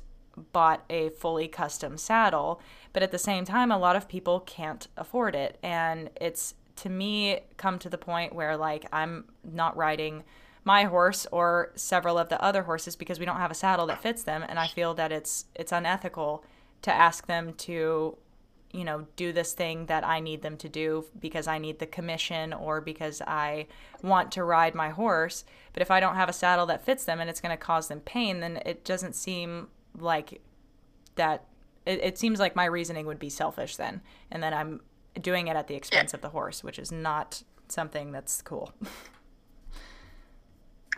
bought 0.53 0.85
a 0.89 1.09
fully 1.11 1.49
custom 1.49 1.99
saddle 1.99 2.61
but 2.93 3.03
at 3.03 3.11
the 3.11 3.19
same 3.19 3.45
time 3.45 3.73
a 3.73 3.79
lot 3.79 3.97
of 3.97 4.09
people 4.09 4.41
can't 4.41 4.89
afford 4.97 5.35
it. 5.35 5.59
And 5.63 6.11
it's 6.21 6.55
to 6.77 6.89
me 6.89 7.41
come 7.57 7.79
to 7.81 7.89
the 7.89 7.99
point 7.99 8.35
where 8.35 8.57
like 8.57 8.87
I'm 8.93 9.25
not 9.43 9.77
riding 9.77 10.25
my 10.65 10.85
horse 10.85 11.27
or 11.33 11.73
several 11.77 12.19
of 12.19 12.29
the 12.29 12.41
other 12.43 12.65
horses 12.65 12.95
because 12.95 13.19
we 13.19 13.25
don't 13.25 13.39
have 13.39 13.51
a 13.51 13.55
saddle 13.55 13.87
that 13.87 14.03
fits 14.03 14.23
them. 14.23 14.45
And 14.47 14.59
I 14.59 14.67
feel 14.67 14.95
that 14.95 15.13
it's 15.13 15.47
it's 15.55 15.73
unethical 15.73 16.45
to 16.83 16.93
ask 16.93 17.27
them 17.27 17.55
to 17.55 18.17
you 18.73 18.85
know 18.85 19.07
do 19.17 19.33
this 19.33 19.53
thing 19.53 19.87
that 19.87 20.05
I 20.05 20.21
need 20.21 20.43
them 20.43 20.57
to 20.59 20.69
do 20.69 21.07
because 21.19 21.47
I 21.47 21.59
need 21.59 21.79
the 21.79 21.87
commission 21.87 22.53
or 22.53 22.81
because 22.81 23.23
I 23.27 23.67
want 24.03 24.33
to 24.33 24.45
ride 24.45 24.75
my 24.75 24.91
horse. 24.91 25.45
But 25.73 25.83
if 25.83 25.91
I 25.91 26.01
don't 26.01 26.17
have 26.17 26.29
a 26.29 26.33
saddle 26.33 26.67
that 26.67 26.85
fits 26.85 27.05
them 27.05 27.21
and 27.21 27.31
it's 27.31 27.41
going 27.41 27.57
to 27.57 27.57
cause 27.57 27.89
them 27.89 28.01
pain 28.01 28.41
then 28.41 28.61
it 28.67 28.85
doesn't 28.85 29.15
seem 29.15 29.69
like 29.99 30.41
that 31.15 31.45
it, 31.87 32.01
it 32.03 32.19
seems 32.19 32.39
like 32.39 32.55
my 32.55 32.67
reasoning 32.67 33.07
would 33.07 33.19
be 33.19 33.31
selfish 33.31 33.77
then. 33.77 34.03
And 34.31 34.43
then 34.43 34.53
I'm 34.53 34.81
doing 35.21 35.49
it 35.49 35.57
at 35.57 35.67
the 35.67 35.75
expense 35.75 36.13
of 36.13 36.21
the 36.21 36.29
horse 36.29 36.63
which 36.63 36.79
is 36.79 36.93
not 36.93 37.43
something 37.69 38.13
that's 38.13 38.43
cool. 38.43 38.73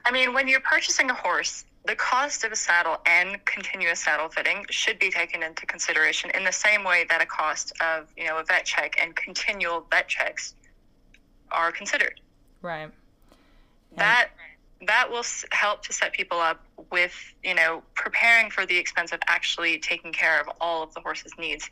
I 0.04 0.11
mean 0.11 0.35
when 0.35 0.48
you're 0.48 0.61
purchasing 0.61 1.11
a 1.11 1.14
horse 1.14 1.64
the 1.86 1.96
cost 1.96 2.44
of 2.44 2.52
a 2.52 2.56
saddle 2.56 2.98
and 3.06 3.42
continuous 3.46 4.00
saddle 4.00 4.28
fitting 4.28 4.66
should 4.70 4.98
be 4.98 5.10
taken 5.10 5.42
into 5.42 5.64
consideration 5.66 6.30
in 6.34 6.44
the 6.44 6.52
same 6.52 6.84
way 6.84 7.06
that 7.08 7.22
a 7.22 7.26
cost 7.26 7.72
of 7.80 8.08
you 8.16 8.24
know 8.24 8.38
a 8.38 8.44
vet 8.44 8.64
check 8.64 8.96
and 9.02 9.16
continual 9.16 9.86
vet 9.90 10.08
checks 10.08 10.54
are 11.50 11.72
considered. 11.72 12.20
Right. 12.62 12.90
That 13.96 14.28
that 14.86 15.10
will 15.10 15.24
help 15.52 15.82
to 15.84 15.92
set 15.92 16.12
people 16.12 16.38
up 16.38 16.62
with 16.90 17.14
you 17.42 17.54
know 17.54 17.82
preparing 17.94 18.50
for 18.50 18.66
the 18.66 18.76
expense 18.76 19.12
of 19.12 19.20
actually 19.26 19.78
taking 19.78 20.12
care 20.12 20.40
of 20.40 20.48
all 20.60 20.82
of 20.82 20.92
the 20.94 21.00
horse's 21.00 21.32
needs. 21.38 21.68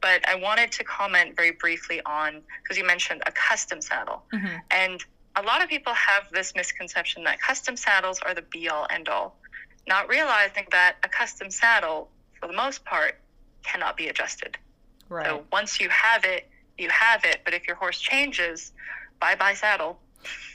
But 0.00 0.26
i 0.26 0.34
wanted 0.34 0.72
to 0.72 0.84
comment 0.84 1.36
very 1.36 1.50
briefly 1.52 2.00
on 2.06 2.40
because 2.62 2.78
you 2.78 2.86
mentioned 2.86 3.22
a 3.26 3.32
custom 3.32 3.82
saddle. 3.82 4.24
Mhm. 4.32 4.60
and 4.70 5.04
a 5.36 5.42
lot 5.42 5.62
of 5.62 5.68
people 5.68 5.94
have 5.94 6.28
this 6.32 6.54
misconception 6.56 7.22
that 7.24 7.40
custom 7.40 7.76
saddles 7.76 8.18
are 8.20 8.34
the 8.34 8.42
be 8.42 8.68
all 8.68 8.86
end 8.90 9.08
all 9.08 9.36
not 9.86 10.08
realizing 10.08 10.66
that 10.70 10.96
a 11.02 11.08
custom 11.08 11.50
saddle 11.50 12.08
for 12.38 12.46
the 12.46 12.52
most 12.54 12.84
part 12.84 13.16
cannot 13.62 13.96
be 13.96 14.08
adjusted 14.08 14.56
right 15.08 15.26
so 15.26 15.44
once 15.52 15.80
you 15.80 15.88
have 15.88 16.24
it 16.24 16.48
you 16.78 16.88
have 16.88 17.24
it 17.24 17.40
but 17.44 17.52
if 17.54 17.66
your 17.66 17.76
horse 17.76 18.00
changes 18.00 18.72
bye 19.20 19.34
bye 19.34 19.54
saddle 19.54 19.98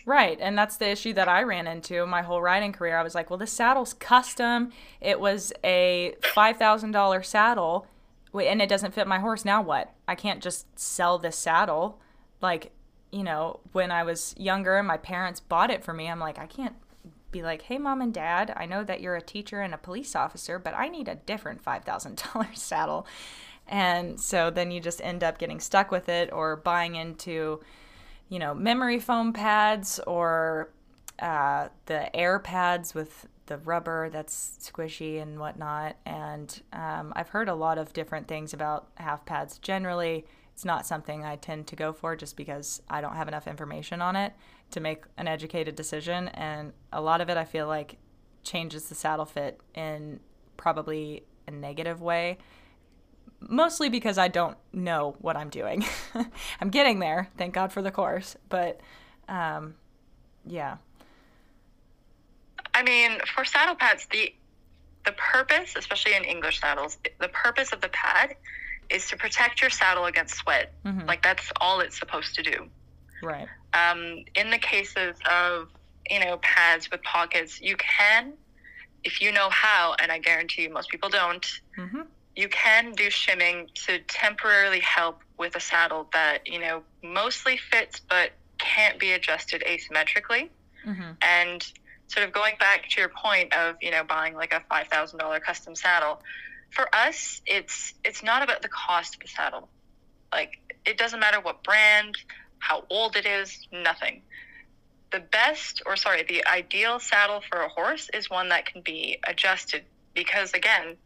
Right, 0.05 0.37
and 0.39 0.57
that's 0.57 0.77
the 0.77 0.89
issue 0.89 1.13
that 1.13 1.27
I 1.27 1.41
ran 1.43 1.65
into 1.65 2.05
my 2.05 2.21
whole 2.21 2.41
riding 2.41 2.71
career. 2.71 2.97
I 2.97 3.03
was 3.03 3.15
like, 3.15 3.29
well, 3.29 3.39
this 3.39 3.51
saddle's 3.51 3.93
custom. 3.93 4.71
It 5.01 5.19
was 5.19 5.51
a 5.63 6.15
$5,000 6.21 7.25
saddle, 7.25 7.87
and 8.33 8.61
it 8.61 8.69
doesn't 8.69 8.93
fit 8.93 9.07
my 9.07 9.19
horse. 9.19 9.45
Now 9.45 9.61
what? 9.61 9.93
I 10.07 10.15
can't 10.15 10.43
just 10.43 10.67
sell 10.77 11.17
this 11.17 11.37
saddle. 11.37 11.99
Like, 12.41 12.71
you 13.11 13.23
know, 13.23 13.61
when 13.71 13.91
I 13.91 14.03
was 14.03 14.35
younger 14.37 14.77
and 14.77 14.87
my 14.87 14.97
parents 14.97 15.39
bought 15.39 15.71
it 15.71 15.83
for 15.83 15.93
me, 15.93 16.07
I'm 16.07 16.19
like, 16.19 16.37
I 16.37 16.45
can't 16.45 16.75
be 17.35 17.43
like, 17.43 17.63
hey, 17.63 17.77
mom 17.77 18.01
and 18.01 18.13
dad, 18.13 18.53
I 18.55 18.65
know 18.65 18.83
that 18.83 19.01
you're 19.01 19.15
a 19.15 19.21
teacher 19.21 19.61
and 19.61 19.73
a 19.73 19.77
police 19.77 20.15
officer, 20.15 20.57
but 20.57 20.73
I 20.73 20.87
need 20.87 21.07
a 21.07 21.15
different 21.15 21.63
$5,000 21.63 22.55
saddle. 22.57 23.05
And 23.67 24.19
so 24.19 24.49
then 24.49 24.71
you 24.71 24.79
just 24.79 25.01
end 25.01 25.23
up 25.23 25.37
getting 25.37 25.59
stuck 25.59 25.91
with 25.91 26.07
it 26.07 26.31
or 26.31 26.55
buying 26.55 26.95
into 26.95 27.61
you 28.29 28.39
know, 28.39 28.53
memory 28.53 28.99
foam 28.99 29.33
pads 29.33 29.99
or 30.07 30.69
uh, 31.19 31.69
the 31.85 32.15
air 32.15 32.39
pads 32.39 32.95
with 32.95 33.27
the 33.45 33.57
rubber 33.57 34.09
that's 34.09 34.57
squishy 34.61 35.21
and 35.21 35.39
whatnot. 35.39 35.95
And 36.05 36.61
um, 36.73 37.13
I've 37.15 37.29
heard 37.29 37.49
a 37.49 37.55
lot 37.55 37.77
of 37.77 37.93
different 37.93 38.27
things 38.27 38.53
about 38.53 38.87
half 38.95 39.25
pads 39.25 39.59
generally 39.59 40.25
it's 40.55 40.63
not 40.63 40.85
something 40.85 41.25
I 41.25 41.35
tend 41.35 41.67
to 41.67 41.75
go 41.75 41.91
for 41.91 42.15
just 42.15 42.37
because 42.37 42.81
I 42.89 43.01
don't 43.01 43.17
have 43.17 43.27
enough 43.27 43.45
information 43.45 44.01
on 44.01 44.15
it 44.15 44.31
to 44.75 44.81
make 44.81 45.03
an 45.17 45.27
educated 45.27 45.75
decision. 45.75 46.27
And 46.27 46.73
a 46.91 47.01
lot 47.01 47.21
of 47.21 47.29
it, 47.29 47.37
I 47.37 47.45
feel 47.45 47.65
like, 47.67 47.97
changes 48.43 48.89
the 48.89 48.95
saddle 48.95 49.25
fit 49.25 49.59
in 49.73 50.19
probably 50.57 51.23
a 51.47 51.51
negative 51.51 52.01
way. 52.01 52.37
Mostly 53.39 53.89
because 53.89 54.17
I 54.17 54.27
don't 54.27 54.57
know 54.71 55.15
what 55.19 55.37
I'm 55.37 55.49
doing. 55.49 55.83
I'm 56.61 56.69
getting 56.69 56.99
there, 56.99 57.29
thank 57.37 57.53
God 57.53 57.71
for 57.71 57.81
the 57.81 57.91
course. 57.91 58.35
But 58.49 58.81
um, 59.27 59.75
yeah. 60.45 60.77
I 62.73 62.83
mean, 62.83 63.17
for 63.33 63.45
saddle 63.45 63.75
pads, 63.75 64.07
the 64.11 64.33
the 65.05 65.13
purpose, 65.13 65.75
especially 65.77 66.15
in 66.15 66.23
English 66.23 66.59
saddles, 66.59 66.97
the 67.19 67.27
purpose 67.27 67.71
of 67.71 67.79
the 67.79 67.89
pad 67.89 68.35
is 68.89 69.07
to 69.09 69.17
protect 69.17 69.61
your 69.61 69.69
saddle 69.69 70.05
against 70.05 70.35
sweat. 70.35 70.73
Mm-hmm. 70.83 71.05
Like 71.05 71.21
that's 71.21 71.51
all 71.61 71.79
it's 71.79 71.97
supposed 71.97 72.33
to 72.35 72.43
do. 72.43 72.69
Right. 73.21 73.47
Um, 73.73 74.23
in 74.35 74.49
the 74.49 74.57
cases 74.57 75.17
of 75.29 75.69
you 76.09 76.19
know 76.19 76.37
pads 76.41 76.89
with 76.91 77.01
pockets, 77.03 77.61
you 77.61 77.75
can, 77.77 78.33
if 79.03 79.21
you 79.21 79.31
know 79.31 79.49
how, 79.49 79.95
and 79.99 80.11
I 80.11 80.19
guarantee 80.19 80.63
you 80.63 80.69
most 80.69 80.89
people 80.89 81.09
don't. 81.09 81.45
Mm-hmm. 81.77 82.01
You 82.35 82.49
can 82.49 82.91
do 82.91 83.09
shimming 83.09 83.69
to 83.85 83.99
temporarily 83.99 84.81
help 84.81 85.21
with 85.37 85.55
a 85.55 85.59
saddle 85.59 86.09
that 86.13 86.47
you 86.47 86.59
know 86.59 86.83
mostly 87.03 87.57
fits 87.57 87.99
but 87.99 88.31
can't 88.57 88.99
be 88.99 89.11
adjusted 89.11 89.63
asymmetrically. 89.67 90.49
Mm-hmm. 90.85 91.11
And 91.21 91.65
sort 92.07 92.25
of 92.25 92.33
going 92.33 92.53
back 92.59 92.89
to 92.89 92.99
your 92.99 93.09
point 93.09 93.53
of 93.53 93.75
you 93.81 93.91
know 93.91 94.03
buying 94.03 94.35
like 94.35 94.53
a 94.53 94.61
five 94.69 94.87
thousand 94.87 95.19
dollar 95.19 95.39
custom 95.39 95.75
saddle, 95.75 96.21
for 96.69 96.93
us 96.93 97.41
it's 97.45 97.93
it's 98.03 98.23
not 98.23 98.43
about 98.43 98.61
the 98.61 98.69
cost 98.69 99.15
of 99.15 99.21
the 99.21 99.27
saddle. 99.27 99.69
Like 100.31 100.59
it 100.85 100.97
doesn't 100.97 101.19
matter 101.19 101.39
what 101.39 101.63
brand, 101.63 102.17
how 102.59 102.83
old 102.89 103.15
it 103.15 103.25
is, 103.25 103.67
nothing. 103.71 104.21
The 105.11 105.19
best, 105.19 105.81
or 105.85 105.95
sorry, 105.95 106.23
the 106.23 106.45
ideal 106.47 106.99
saddle 106.99 107.41
for 107.49 107.61
a 107.61 107.69
horse 107.69 108.09
is 108.13 108.29
one 108.29 108.49
that 108.49 108.65
can 108.65 108.81
be 108.81 109.19
adjusted 109.27 109.83
because 110.13 110.51
again, 110.53 110.97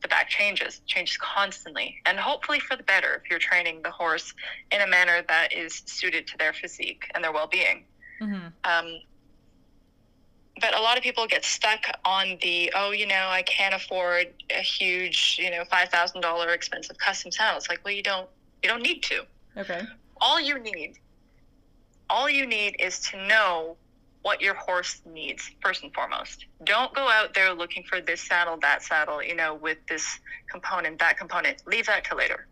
the 0.00 0.08
back 0.08 0.28
changes, 0.28 0.80
changes 0.86 1.16
constantly, 1.16 2.00
and 2.06 2.18
hopefully 2.18 2.58
for 2.58 2.76
the 2.76 2.82
better 2.82 3.22
if 3.22 3.30
you're 3.30 3.38
training 3.38 3.82
the 3.82 3.90
horse 3.90 4.34
in 4.72 4.80
a 4.80 4.86
manner 4.86 5.22
that 5.28 5.52
is 5.52 5.82
suited 5.86 6.26
to 6.26 6.38
their 6.38 6.52
physique 6.52 7.04
and 7.14 7.22
their 7.22 7.32
well-being. 7.32 7.84
Mm-hmm. 8.20 8.46
Um, 8.64 9.00
but 10.60 10.74
a 10.76 10.80
lot 10.80 10.96
of 10.96 11.02
people 11.02 11.26
get 11.26 11.44
stuck 11.44 11.80
on 12.04 12.36
the 12.42 12.72
oh 12.76 12.90
you 12.90 13.06
know 13.06 13.28
i 13.28 13.42
can't 13.42 13.74
afford 13.74 14.28
a 14.50 14.60
huge 14.60 15.36
you 15.38 15.50
know 15.50 15.64
$5000 15.64 16.54
expensive 16.54 16.98
custom 16.98 17.32
saddle 17.32 17.56
it's 17.56 17.68
like 17.68 17.80
well 17.84 17.94
you 17.94 18.02
don't 18.02 18.28
you 18.62 18.68
don't 18.68 18.82
need 18.82 19.02
to 19.02 19.24
okay 19.56 19.82
all 20.22 20.40
you 20.40 20.58
need 20.58 20.98
all 22.12 22.28
you 22.28 22.44
need 22.44 22.76
is 22.78 23.00
to 23.00 23.26
know 23.26 23.76
what 24.20 24.40
your 24.40 24.54
horse 24.54 25.00
needs 25.06 25.50
first 25.62 25.82
and 25.82 25.92
foremost. 25.94 26.44
Don't 26.62 26.94
go 26.94 27.08
out 27.08 27.34
there 27.34 27.54
looking 27.54 27.82
for 27.82 28.00
this 28.00 28.20
saddle 28.20 28.58
that 28.58 28.82
saddle 28.82 29.22
you 29.22 29.34
know 29.34 29.54
with 29.54 29.78
this 29.88 30.20
component 30.48 30.98
that 30.98 31.16
component. 31.18 31.66
Leave 31.66 31.86
that 31.86 32.04
to 32.04 32.14
later. 32.14 32.46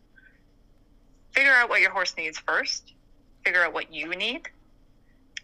Figure 1.32 1.52
out 1.52 1.68
what 1.68 1.80
your 1.80 1.90
horse 1.90 2.16
needs 2.16 2.38
first. 2.38 2.94
Figure 3.44 3.62
out 3.62 3.72
what 3.72 3.92
you 3.92 4.08
need. 4.10 4.48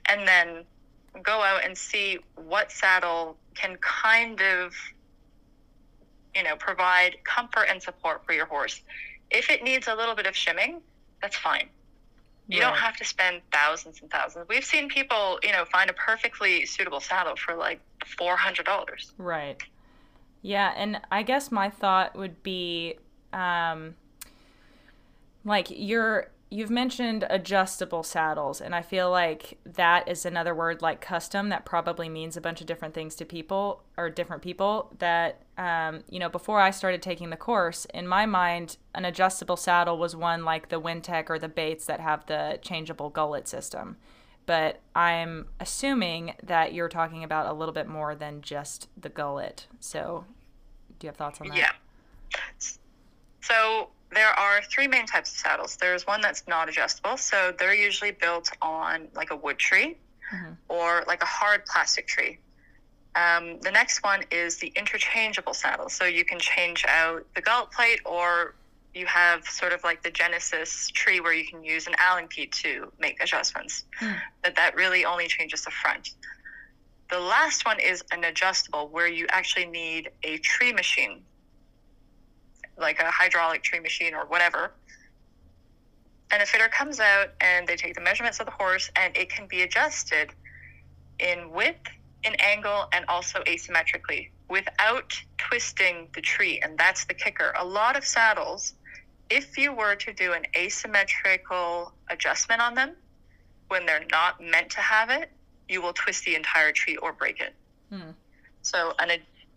And 0.09 0.27
then 0.27 0.65
go 1.23 1.43
out 1.43 1.65
and 1.65 1.77
see 1.77 2.19
what 2.35 2.73
saddle 2.73 3.37
can 3.55 3.77
kind 3.81 4.41
of 4.41 4.75
you 6.35 6.43
know 6.43 6.57
provide 6.57 7.17
comfort 7.25 7.67
and 7.71 7.83
support 7.83 8.25
for 8.25 8.33
your 8.33 8.47
horse. 8.47 8.81
If 9.31 9.51
it 9.51 9.63
needs 9.63 9.89
a 9.89 9.95
little 9.95 10.15
bit 10.15 10.27
of 10.27 10.35
shimming 10.35 10.81
that's 11.21 11.37
fine 11.37 11.69
you 12.49 12.61
right. 12.61 12.69
don't 12.69 12.77
have 12.79 12.97
to 12.97 13.05
spend 13.05 13.43
thousands 13.53 14.01
and 14.01 14.11
thousands. 14.11 14.47
We've 14.49 14.65
seen 14.65 14.89
people 14.89 15.39
you 15.43 15.53
know 15.53 15.65
find 15.65 15.91
a 15.91 15.95
perfectly 15.95 16.65
suitable 16.67 17.01
saddle 17.01 17.37
for 17.37 17.55
like 17.55 17.81
$400 18.05 19.13
right. 19.19 19.63
Yeah 20.43 20.73
and 20.77 21.01
i 21.11 21.23
guess 21.23 21.51
my 21.51 21.71
thought 21.71 22.15
would 22.15 22.43
be 22.43 22.95
um 23.33 23.95
like 25.45 25.67
you're 25.71 26.31
you've 26.57 26.71
mentioned 26.71 27.27
adjustable 27.29 28.03
saddles 28.03 28.63
and 28.63 28.75
i 28.75 28.81
feel 28.81 29.11
like 29.11 29.59
that 29.67 30.09
is 30.09 30.25
another 30.25 30.55
word 30.55 30.81
like 30.81 31.03
custom 31.03 31.51
that 31.51 31.67
probably 31.67 32.09
means 32.09 32.35
a 32.35 32.41
bunch 32.41 32.63
of 32.63 32.67
different 32.67 32.95
things 32.95 33.15
to 33.15 33.27
people 33.27 33.83
or 33.99 34.09
different 34.09 34.41
people 34.41 34.91
that 34.99 35.43
um, 35.59 36.03
you 36.09 36.19
know 36.19 36.31
before 36.31 36.59
i 36.59 36.71
started 36.71 37.03
taking 37.03 37.29
the 37.29 37.37
course 37.37 37.85
in 37.93 38.09
my 38.09 38.25
mind 38.25 38.79
an 38.95 39.05
adjustable 39.05 39.57
saddle 39.57 39.99
was 39.99 40.17
one 40.17 40.47
like 40.47 40.71
the 40.71 40.81
wintec 40.81 41.29
or 41.29 41.39
the 41.39 41.49
bates 41.49 41.85
that 41.85 42.01
have 42.01 42.25
the 42.25 42.59
changeable 42.63 43.11
gullet 43.11 43.47
system. 43.47 43.99
But 44.47 44.81
i'm 44.95 45.49
assuming 45.61 46.35
that 46.43 46.73
you're 46.73 46.89
talking 46.89 47.23
about 47.23 47.47
a 47.47 47.53
little 47.53 47.75
bit 47.75 47.87
more 47.87 48.15
than 48.15 48.41
just 48.41 48.89
the 48.99 49.11
gullet. 49.11 49.67
So 49.79 50.25
do 50.99 51.07
you 51.07 51.09
have 51.09 51.17
thoughts 51.17 51.41
on 51.43 51.49
that? 51.49 51.59
Yeah. 51.59 51.73
So 53.43 53.91
there 54.13 54.29
are 54.29 54.63
three 54.63 54.87
main 54.87 55.07
types 55.07 55.33
of 55.33 55.39
saddles. 55.39 55.77
There's 55.77 56.07
one 56.07 56.21
that's 56.21 56.45
not 56.47 56.69
adjustable, 56.69 57.17
so 57.17 57.53
they're 57.59 57.75
usually 57.75 58.13
built 58.13 58.51
on 58.63 59.09
like 59.15 59.31
a 59.31 59.37
wood 59.37 59.59
tree 59.59 59.97
mm-hmm. 60.33 60.53
or 60.69 61.05
like 61.07 61.23
a 61.23 61.27
hard 61.27 61.67
plastic 61.67 62.07
tree. 62.07 62.39
Um, 63.15 63.59
the 63.61 63.71
next 63.71 64.05
one 64.05 64.23
is 64.31 64.59
the 64.59 64.73
interchangeable 64.77 65.55
saddle, 65.55 65.89
so 65.89 66.05
you 66.05 66.25
can 66.25 66.39
change 66.39 66.85
out 66.87 67.27
the 67.35 67.41
gullet 67.41 67.71
plate, 67.71 68.01
or 68.05 68.55
you 68.95 69.07
have 69.07 69.45
sort 69.47 69.73
of 69.73 69.83
like 69.85 70.03
the 70.03 70.11
Genesis 70.11 70.89
tree 70.89 71.21
where 71.21 71.33
you 71.33 71.47
can 71.47 71.65
use 71.65 71.87
an 71.87 71.95
Allen 71.99 72.29
key 72.29 72.47
to 72.47 72.93
make 72.99 73.23
adjustments. 73.23 73.85
Mm. 74.01 74.17
But 74.43 74.57
that 74.57 74.75
really 74.75 75.05
only 75.05 75.29
changes 75.29 75.63
the 75.65 75.71
front. 75.71 76.11
The 77.11 77.21
last 77.21 77.65
one 77.65 77.81
is 77.81 78.05
an 78.13 78.25
adjustable, 78.25 78.89
where 78.89 79.09
you 79.09 79.27
actually 79.31 79.67
need 79.67 80.11
a 80.23 80.39
tree 80.39 80.73
machine 80.73 81.23
like 82.79 83.01
a 83.01 83.11
hydraulic 83.11 83.63
tree 83.63 83.81
machine 83.81 84.15
or 84.15 84.27
whatever. 84.27 84.73
And 86.31 86.43
a 86.43 86.47
fitter 86.47 86.69
comes 86.69 86.99
out 87.01 87.29
and 87.41 87.67
they 87.67 87.77
take 87.77 87.95
the 87.95 88.01
measurements 88.01 88.41
of 88.41 88.47
the 88.47 88.53
horse 88.53 88.91
and 88.97 89.17
it 89.17 89.31
can 89.31 89.47
be 89.47 89.63
adjusted 89.63 90.31
in 91.19 91.51
width, 91.51 91.89
in 92.25 92.35
angle, 92.41 92.89
and 92.93 93.05
also 93.09 93.41
asymmetrically 93.47 94.31
without 94.49 95.15
twisting 95.39 96.09
the 96.15 96.21
tree. 96.21 96.61
And 96.63 96.77
that's 96.79 97.05
the 97.05 97.15
kicker. 97.15 97.53
A 97.59 97.65
lot 97.65 97.97
of 97.97 98.05
saddles, 98.05 98.75
if 99.31 99.57
you 99.57 99.73
were 99.73 99.95
to 99.97 100.13
do 100.13 100.33
an 100.33 100.43
asymmetrical 100.57 101.93
adjustment 102.11 102.61
on 102.61 102.75
them 102.75 102.93
when 103.69 103.87
they're 103.87 104.07
not 104.11 104.41
meant 104.41 104.71
to 104.71 104.81
have 104.81 105.11
it, 105.11 105.31
you 105.69 105.83
will 105.83 105.93
twist 105.93 106.25
the 106.25 106.35
entire 106.35 106.73
tree 106.73 106.97
or 106.97 107.13
break 107.13 107.41
it. 107.41 107.55
Hmm. 107.91 108.11
So 108.63 108.95
an 108.99 109.11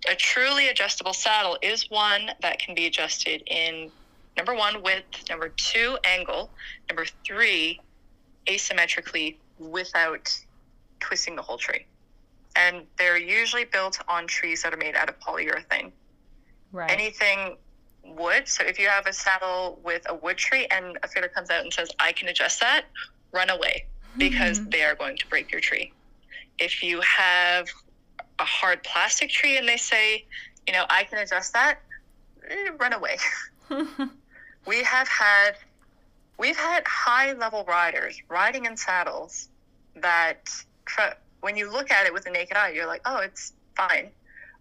a 0.08 0.16
truly 0.16 0.70
adjustable 0.70 1.14
saddle 1.14 1.58
is 1.62 1.90
one 1.90 2.32
that 2.42 2.60
can 2.60 2.76
be 2.76 2.86
adjusted 2.86 3.44
in 3.48 3.92
number 4.38 4.54
one, 4.54 4.82
width, 4.82 5.04
number 5.30 5.50
two, 5.50 5.98
angle, 6.04 6.50
number 6.90 7.06
three, 7.26 7.80
asymmetrically 8.48 9.36
without 9.58 10.34
twisting 11.00 11.36
the 11.36 11.42
whole 11.42 11.58
tree. 11.58 11.86
And 12.56 12.84
they're 12.98 13.18
usually 13.18 13.66
built 13.66 14.00
on 14.08 14.28
trees 14.28 14.64
that 14.64 14.74
are 14.74 14.78
made 14.78 14.96
out 14.96 15.10
of 15.10 15.20
polyurethane. 15.20 15.92
Right. 16.72 16.90
Anything 16.90 17.58
wood. 18.04 18.48
So 18.48 18.64
if 18.64 18.80
you 18.80 18.88
have 18.88 19.06
a 19.06 19.14
saddle 19.14 19.80
with 19.84 20.04
a 20.10 20.16
wood 20.16 20.38
tree 20.38 20.68
and 20.72 20.98
a 21.04 21.08
fitter 21.08 21.28
comes 21.28 21.50
out 21.50 21.64
and 21.64 21.74
says, 21.74 21.90
I 22.00 22.12
can 22.12 22.30
adjust 22.30 22.60
that, 22.62 22.86
run 23.32 23.50
away 23.50 23.86
because 24.18 24.60
mm-hmm. 24.60 24.70
they 24.72 24.84
are 24.84 24.96
going 24.96 25.18
to 25.18 25.28
break 25.28 25.52
your 25.52 25.62
tree. 25.62 25.92
If 26.58 26.84
you 26.84 27.02
have 27.02 27.68
a 28.40 28.46
hard 28.46 28.84
plastic 28.84 29.30
tree 29.30 29.58
and 29.58 29.68
they 29.68 29.78
say, 29.78 30.26
you 30.68 30.74
know, 30.74 30.86
I 30.90 31.04
can 31.04 31.20
adjust 31.20 31.54
that, 31.54 31.80
eh, 32.50 32.70
run 32.80 32.94
away. 32.94 33.18
we 34.66 34.84
have 34.84 35.08
had 35.08 35.56
we've 36.38 36.58
had 36.58 36.86
high 36.88 37.34
level 37.34 37.64
riders 37.66 38.22
riding 38.30 38.66
in 38.66 38.78
saddles 38.78 39.50
that 39.96 40.50
when 41.42 41.56
you 41.56 41.72
look 41.72 41.92
at 41.92 42.06
it 42.06 42.14
with 42.14 42.24
the 42.24 42.32
naked 42.32 42.58
eye, 42.58 42.70
you're 42.70 42.88
like, 42.88 43.02
oh, 43.06 43.18
it's 43.18 43.54
fine. 43.76 44.10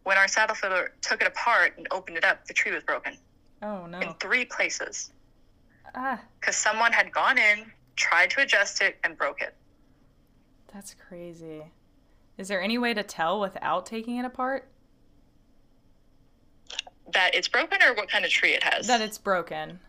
When 0.02 0.16
our 0.16 0.28
saddle 0.28 0.54
fitter 0.54 0.92
took 1.00 1.20
it 1.20 1.26
apart 1.26 1.74
and 1.76 1.86
opened 1.90 2.16
it 2.16 2.24
up, 2.24 2.46
the 2.46 2.54
tree 2.54 2.72
was 2.72 2.82
broken. 2.82 3.16
Oh 3.62 3.86
no! 3.86 3.98
In 4.00 4.14
three 4.14 4.44
places. 4.44 5.10
Ah. 5.94 6.20
Because 6.38 6.56
someone 6.56 6.92
had 6.92 7.12
gone 7.12 7.38
in, 7.38 7.70
tried 7.96 8.30
to 8.30 8.42
adjust 8.42 8.80
it, 8.80 8.96
and 9.04 9.16
broke 9.16 9.40
it. 9.40 9.54
That's 10.72 10.94
crazy. 10.94 11.64
Is 12.39 12.49
there 12.49 12.62
any 12.62 12.78
way 12.78 12.95
to 12.95 13.03
tell 13.03 13.41
without 13.41 13.84
taking 13.84 14.16
it 14.16 14.24
apart? 14.24 14.68
That 17.12 17.34
it's 17.34 17.49
broken 17.49 17.82
or 17.82 17.95
what 17.95 18.09
kind 18.09 18.24
of 18.24 18.30
tree 18.30 18.53
it 18.55 18.62
has? 18.62 18.86
That 18.86 19.01
it's 19.01 19.18
broken. 19.18 19.80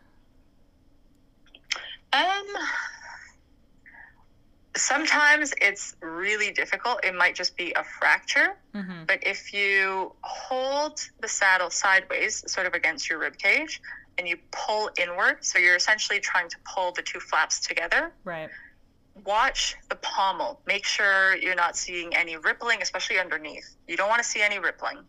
Um 2.12 2.46
sometimes 4.76 5.54
it's 5.62 5.96
really 6.02 6.52
difficult. 6.52 7.04
It 7.04 7.14
might 7.14 7.36
just 7.36 7.56
be 7.56 7.72
a 7.74 7.84
fracture. 7.84 8.58
Mm-hmm. 8.74 9.06
But 9.08 9.20
if 9.26 9.54
you 9.54 10.14
hold 10.22 11.02
the 11.22 11.28
saddle 11.28 11.70
sideways, 11.70 12.50
sort 12.52 12.66
of 12.66 12.74
against 12.74 13.10
your 13.10 13.20
rib 13.20 13.38
cage, 13.38 13.82
and 14.18 14.28
you 14.28 14.38
pull 14.52 14.90
inward. 15.00 15.38
So 15.42 15.60
you're 15.60 15.76
essentially 15.76 16.20
trying 16.20 16.50
to 16.50 16.58
pull 16.66 16.92
the 16.94 17.02
two 17.02 17.20
flaps 17.20 17.60
together. 17.60 18.12
Right. 18.24 18.50
Watch 19.26 19.76
the 19.90 19.96
pommel. 19.96 20.62
Make 20.66 20.86
sure 20.86 21.36
you're 21.38 21.56
not 21.56 21.76
seeing 21.76 22.16
any 22.16 22.38
rippling, 22.38 22.82
especially 22.82 23.20
underneath. 23.20 23.76
You 23.88 23.98
don't 23.98 24.10
want 24.10 24.22
to 24.22 24.28
see 24.28 24.42
any 24.42 24.60
rippling. 24.60 25.00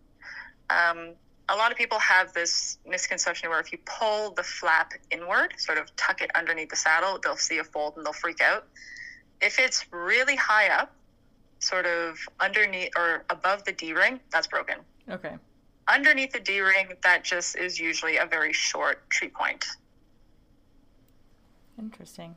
Um, 0.70 1.14
a 1.48 1.56
lot 1.56 1.72
of 1.72 1.76
people 1.76 1.98
have 1.98 2.32
this 2.32 2.78
misconception 2.86 3.50
where 3.50 3.60
if 3.60 3.72
you 3.72 3.78
pull 3.84 4.30
the 4.32 4.42
flap 4.42 4.92
inward, 5.10 5.54
sort 5.58 5.78
of 5.78 5.94
tuck 5.96 6.22
it 6.22 6.30
underneath 6.34 6.70
the 6.70 6.76
saddle, 6.76 7.18
they'll 7.22 7.36
see 7.36 7.58
a 7.58 7.64
fold 7.64 7.94
and 7.96 8.06
they'll 8.06 8.12
freak 8.12 8.40
out. 8.40 8.66
If 9.40 9.58
it's 9.58 9.84
really 9.90 10.36
high 10.36 10.68
up, 10.68 10.92
sort 11.58 11.86
of 11.86 12.18
underneath 12.40 12.90
or 12.96 13.24
above 13.30 13.64
the 13.64 13.72
D 13.72 13.92
ring, 13.92 14.20
that's 14.30 14.46
broken. 14.46 14.76
Okay. 15.10 15.36
Underneath 15.88 16.32
the 16.32 16.40
D 16.40 16.60
ring, 16.60 16.92
that 17.02 17.24
just 17.24 17.56
is 17.56 17.80
usually 17.80 18.16
a 18.16 18.26
very 18.26 18.52
short 18.52 19.08
tree 19.10 19.28
point. 19.28 19.66
Interesting. 21.78 22.36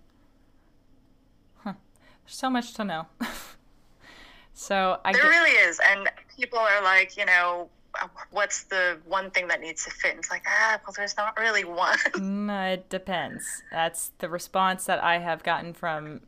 So 2.25 2.49
much 2.49 2.73
to 2.75 2.83
know. 2.83 3.05
so 4.53 4.99
I 5.05 5.11
There 5.13 5.21
get- 5.23 5.27
really 5.29 5.51
is. 5.51 5.79
And 5.85 6.09
people 6.35 6.59
are 6.59 6.81
like, 6.83 7.17
you 7.17 7.25
know, 7.25 7.69
what's 8.31 8.63
the 8.63 8.97
one 9.05 9.29
thing 9.31 9.47
that 9.49 9.61
needs 9.61 9.83
to 9.85 9.91
fit? 9.91 10.11
And 10.11 10.19
it's 10.19 10.31
like, 10.31 10.43
ah, 10.47 10.79
well, 10.85 10.93
there's 10.95 11.15
not 11.17 11.37
really 11.39 11.63
one. 11.63 11.97
Mm, 12.13 12.73
it 12.73 12.89
depends. 12.89 13.63
That's 13.71 14.11
the 14.19 14.29
response 14.29 14.85
that 14.85 15.03
I 15.03 15.19
have 15.19 15.43
gotten 15.43 15.73
from 15.73 16.21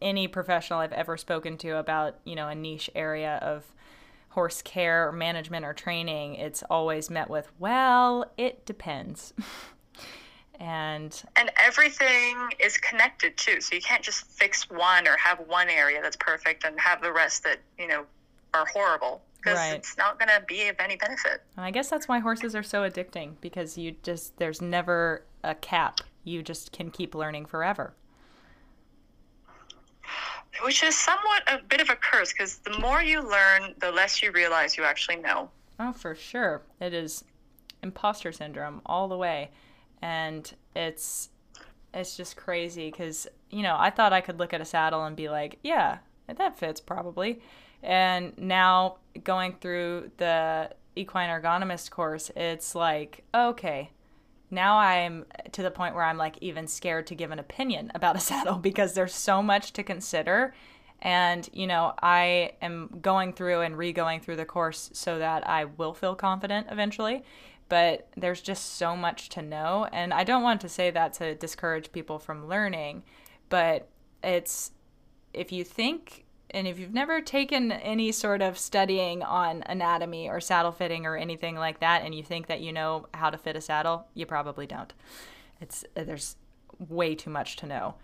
any 0.00 0.26
professional 0.26 0.80
I've 0.80 0.92
ever 0.92 1.16
spoken 1.16 1.56
to 1.58 1.76
about, 1.76 2.16
you 2.24 2.34
know, 2.34 2.48
a 2.48 2.54
niche 2.54 2.90
area 2.94 3.38
of 3.42 3.72
horse 4.30 4.62
care 4.62 5.06
or 5.08 5.12
management 5.12 5.64
or 5.64 5.72
training. 5.74 6.34
It's 6.36 6.62
always 6.68 7.08
met 7.10 7.30
with, 7.30 7.52
well, 7.58 8.32
it 8.36 8.64
depends. 8.66 9.32
and 10.62 11.24
and 11.34 11.50
everything 11.56 12.36
is 12.60 12.78
connected 12.78 13.36
too. 13.36 13.60
So 13.60 13.74
you 13.74 13.80
can't 13.82 14.02
just 14.02 14.24
fix 14.26 14.70
one 14.70 15.08
or 15.08 15.16
have 15.16 15.40
one 15.48 15.68
area 15.68 16.00
that's 16.00 16.16
perfect 16.16 16.62
and 16.64 16.78
have 16.80 17.02
the 17.02 17.12
rest 17.12 17.42
that, 17.42 17.58
you 17.78 17.88
know, 17.88 18.04
are 18.54 18.64
horrible. 18.66 19.22
Because 19.38 19.58
Right. 19.58 19.74
it's 19.74 19.96
not 19.98 20.20
going 20.20 20.28
to 20.28 20.40
be 20.46 20.68
of 20.68 20.76
any 20.78 20.94
benefit. 20.94 21.42
and 21.56 21.64
I 21.66 21.72
guess 21.72 21.90
that's 21.90 22.06
why 22.06 22.20
horses 22.20 22.54
are 22.54 22.62
so 22.62 22.88
addicting 22.88 23.34
because 23.40 23.76
you 23.76 23.96
just, 24.04 24.36
there's 24.36 24.62
never 24.62 25.24
a 25.42 25.56
cap. 25.56 25.98
You 26.22 26.44
just 26.44 26.70
can 26.70 26.92
keep 26.92 27.12
learning 27.12 27.46
forever. 27.46 27.94
Which 30.62 30.84
is 30.84 30.96
somewhat 30.96 31.42
a 31.48 31.58
bit 31.58 31.80
of 31.80 31.90
a 31.90 31.96
curse 31.96 32.32
because 32.32 32.58
the 32.58 32.78
more 32.78 33.02
you 33.02 33.20
learn, 33.20 33.74
the 33.80 33.90
less 33.90 34.22
you 34.22 34.30
realize 34.30 34.76
you 34.76 34.84
actually 34.84 35.16
know. 35.16 35.50
Oh, 35.80 35.92
for 35.92 36.14
sure. 36.14 36.62
It 36.78 36.94
is 36.94 37.24
imposter 37.82 38.30
syndrome 38.30 38.80
all 38.86 39.08
the 39.08 39.16
way. 39.16 39.50
And 40.02 40.52
it's 40.76 41.30
it's 41.94 42.16
just 42.16 42.36
crazy 42.36 42.90
cuz 42.90 43.26
you 43.50 43.62
know, 43.62 43.76
I 43.78 43.90
thought 43.90 44.12
I 44.12 44.20
could 44.20 44.38
look 44.38 44.52
at 44.52 44.60
a 44.60 44.64
saddle 44.64 45.04
and 45.04 45.16
be 45.16 45.28
like, 45.28 45.58
yeah, 45.62 45.98
that 46.26 46.58
fits 46.58 46.80
probably. 46.80 47.40
And 47.82 48.36
now 48.38 48.98
going 49.24 49.54
through 49.60 50.12
the 50.16 50.70
equine 50.94 51.28
ergonomist 51.28 51.90
course, 51.90 52.30
it's 52.36 52.74
like, 52.74 53.24
okay, 53.34 53.90
now 54.50 54.78
I'm 54.78 55.24
to 55.52 55.62
the 55.62 55.70
point 55.70 55.94
where 55.94 56.04
I'm 56.04 56.18
like 56.18 56.36
even 56.40 56.66
scared 56.68 57.06
to 57.08 57.14
give 57.14 57.30
an 57.30 57.38
opinion 57.38 57.90
about 57.94 58.16
a 58.16 58.20
saddle 58.30 58.56
because 58.56 58.94
there's 58.94 59.14
so 59.14 59.42
much 59.42 59.72
to 59.72 59.82
consider. 59.82 60.54
And, 61.04 61.48
you 61.52 61.66
know, 61.66 61.94
I 62.00 62.52
am 62.62 62.98
going 63.02 63.32
through 63.32 63.62
and 63.62 63.76
re 63.76 63.92
going 63.92 64.20
through 64.20 64.36
the 64.36 64.44
course 64.44 64.90
so 64.92 65.18
that 65.18 65.48
I 65.48 65.64
will 65.64 65.94
feel 65.94 66.14
confident 66.14 66.68
eventually. 66.70 67.24
But 67.68 68.08
there's 68.16 68.42
just 68.42 68.76
so 68.76 68.96
much 68.96 69.28
to 69.30 69.42
know. 69.42 69.88
And 69.92 70.12
I 70.12 70.24
don't 70.24 70.42
want 70.42 70.60
to 70.62 70.68
say 70.68 70.90
that 70.90 71.14
to 71.14 71.34
discourage 71.34 71.90
people 71.92 72.18
from 72.18 72.48
learning, 72.48 73.02
but 73.48 73.88
it's 74.22 74.72
if 75.32 75.52
you 75.52 75.64
think 75.64 76.24
and 76.50 76.66
if 76.66 76.78
you've 76.78 76.92
never 76.92 77.20
taken 77.20 77.72
any 77.72 78.12
sort 78.12 78.42
of 78.42 78.58
studying 78.58 79.22
on 79.22 79.62
anatomy 79.66 80.28
or 80.28 80.40
saddle 80.40 80.72
fitting 80.72 81.06
or 81.06 81.16
anything 81.16 81.56
like 81.56 81.80
that 81.80 82.02
and 82.02 82.14
you 82.14 82.22
think 82.22 82.46
that 82.46 82.60
you 82.60 82.72
know 82.72 83.06
how 83.14 83.30
to 83.30 83.38
fit 83.38 83.56
a 83.56 83.60
saddle 83.60 84.06
you 84.14 84.26
probably 84.26 84.66
don't 84.66 84.92
it's 85.60 85.84
there's 85.94 86.36
way 86.88 87.14
too 87.14 87.30
much 87.30 87.56
to 87.56 87.66
know 87.66 87.94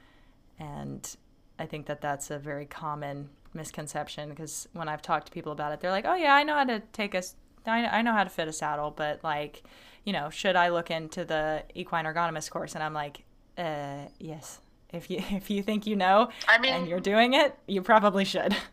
and 0.59 1.17
i 1.59 1.67
think 1.67 1.87
that 1.87 2.01
that's 2.01 2.31
a 2.31 2.39
very 2.39 2.67
common 2.67 3.29
misconception 3.55 4.31
because 4.31 4.69
when 4.73 4.89
i've 4.89 5.03
talked 5.03 5.27
to 5.27 5.33
people 5.33 5.53
about 5.53 5.73
it 5.73 5.81
they're 5.81 5.91
like 5.91 6.07
oh 6.07 6.15
yeah 6.15 6.35
i 6.35 6.43
know 6.43 6.55
how 6.55 6.65
to 6.65 6.81
take 6.93 7.15
a 7.15 7.23
I 7.67 7.87
I 7.87 8.03
know 8.03 8.13
how 8.13 8.25
to 8.25 8.31
fit 8.31 8.49
a 8.49 8.53
saddle 8.53 8.91
but 8.91 9.23
like 9.25 9.63
you 10.05 10.13
know 10.13 10.31
should 10.31 10.57
i 10.57 10.69
look 10.71 10.91
into 10.91 11.25
the 11.25 11.63
equine 11.75 12.05
ergonomist 12.07 12.51
course 12.51 12.75
and 12.75 12.83
i'm 12.83 12.95
like 12.95 13.25
uh 13.59 14.07
yes 14.19 14.61
if 14.93 15.11
you 15.11 15.19
if 15.31 15.51
you 15.51 15.63
think 15.63 15.87
you 15.87 15.97
know 15.97 16.29
I 16.49 16.59
mean- 16.59 16.73
and 16.75 16.89
you're 16.89 17.01
doing 17.01 17.35
it, 17.35 17.55
you 17.67 17.83
probably 17.83 18.25
should. 18.25 18.57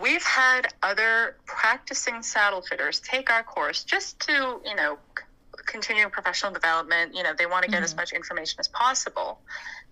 We've 0.00 0.22
had 0.22 0.68
other 0.82 1.36
practicing 1.46 2.22
saddle 2.22 2.60
fitters 2.60 3.00
take 3.00 3.30
our 3.30 3.42
course 3.42 3.82
just 3.82 4.20
to, 4.20 4.60
you 4.62 4.74
know, 4.74 4.98
c- 5.18 5.24
continue 5.64 6.06
professional 6.10 6.52
development. 6.52 7.14
You 7.14 7.22
know, 7.22 7.32
they 7.36 7.46
want 7.46 7.64
to 7.64 7.70
get 7.70 7.82
as 7.82 7.96
much 7.96 8.12
information 8.12 8.60
as 8.60 8.68
possible. 8.68 9.40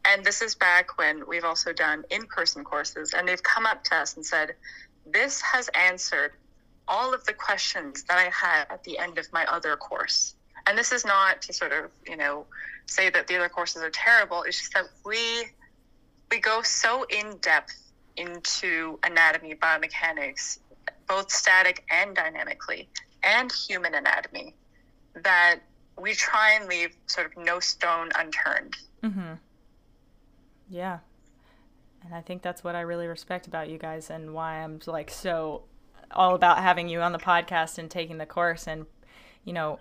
And 0.05 0.23
this 0.23 0.43
is 0.43 0.55
back 0.55 0.99
when 0.99 1.27
we've 1.27 1.45
also 1.45 1.73
done 1.73 2.05
in 2.11 2.27
person 2.27 2.65
courses, 2.65 3.15
and 3.15 3.27
they've 3.27 3.43
come 3.43 3.65
up 3.65 3.83
to 3.85 3.97
us 3.97 4.17
and 4.17 4.27
said, 4.27 4.55
This 5.07 5.41
has 5.41 5.69
answered 5.69 6.33
all 6.89 7.15
of 7.15 7.25
the 7.25 7.33
questions 7.33 8.03
that 8.05 8.19
I 8.19 8.31
had 8.31 8.67
at 8.71 8.85
the 8.85 8.99
end 8.99 9.19
of 9.19 9.33
my 9.33 9.45
other 9.47 9.77
course. 9.77 10.35
And 10.67 10.77
this 10.79 10.93
is 10.93 11.05
not 11.05 11.43
to 11.43 11.53
sort 11.53 11.73
of, 11.73 11.91
you 12.07 12.17
know, 12.17 12.47
say 12.87 13.11
that 13.11 13.27
the 13.27 13.37
other 13.37 13.49
courses 13.49 13.83
are 13.83 13.91
terrible. 13.91 14.43
It's 14.43 14.59
just 14.59 14.75
that 14.75 14.85
we 15.05 15.45
we 16.31 16.41
go 16.41 16.63
so 16.63 17.05
in 17.05 17.37
depth 17.39 17.93
into 18.17 18.99
anatomy, 19.03 19.55
biomechanics, 19.55 20.59
both 21.07 21.31
static 21.31 21.85
and 21.91 22.15
dynamically, 22.15 22.89
and 23.23 23.53
human 23.53 23.95
anatomy, 23.95 24.55
that 25.23 25.61
we 26.01 26.15
try 26.15 26.53
and 26.53 26.69
leave 26.69 26.95
sort 27.07 27.27
of 27.27 27.45
no 27.45 27.61
stone 27.61 28.11
unturned. 28.19 28.77
Mm-hmm. 29.03 29.35
Yeah. 30.69 30.99
And 32.05 32.15
I 32.15 32.21
think 32.21 32.43
that's 32.43 32.65
what 32.65 32.75
I 32.75 32.81
really 32.81 33.07
respect 33.07 33.47
about 33.47 33.69
you 33.69 33.79
guys 33.79 34.11
and 34.11 34.35
why 34.35 34.57
I'm 34.57 34.81
like 34.87 35.11
so 35.11 35.63
all 36.15 36.35
about 36.35 36.59
having 36.59 36.89
you 36.89 37.01
on 37.01 37.13
the 37.13 37.19
podcast 37.19 37.79
and 37.79 37.91
taking 37.91 38.19
the 38.19 38.27
course. 38.27 38.67
And, 38.67 38.87
you 39.45 39.53
know, 39.53 39.79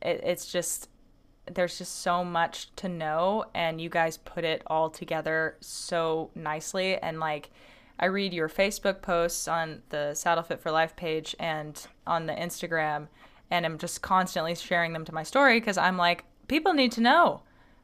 it, 0.00 0.20
it's 0.24 0.50
just, 0.50 0.88
there's 1.52 1.78
just 1.78 2.00
so 2.00 2.24
much 2.24 2.74
to 2.76 2.88
know. 2.88 3.44
And 3.54 3.80
you 3.80 3.88
guys 3.88 4.16
put 4.16 4.44
it 4.44 4.62
all 4.66 4.90
together 4.90 5.56
so 5.60 6.30
nicely. 6.34 6.96
And 6.96 7.20
like, 7.20 7.50
I 7.98 8.06
read 8.06 8.32
your 8.32 8.48
Facebook 8.48 9.00
posts 9.00 9.46
on 9.46 9.82
the 9.90 10.14
Saddle 10.14 10.42
Fit 10.42 10.60
for 10.60 10.72
Life 10.72 10.96
page 10.96 11.36
and 11.38 11.80
on 12.04 12.26
the 12.26 12.32
Instagram, 12.32 13.06
and 13.48 13.64
I'm 13.64 13.78
just 13.78 14.02
constantly 14.02 14.56
sharing 14.56 14.92
them 14.92 15.04
to 15.04 15.14
my 15.14 15.22
story 15.22 15.60
because 15.60 15.78
I'm 15.78 15.96
like, 15.96 16.24
people 16.48 16.72
need 16.72 16.90
to 16.92 17.00
know. 17.00 17.42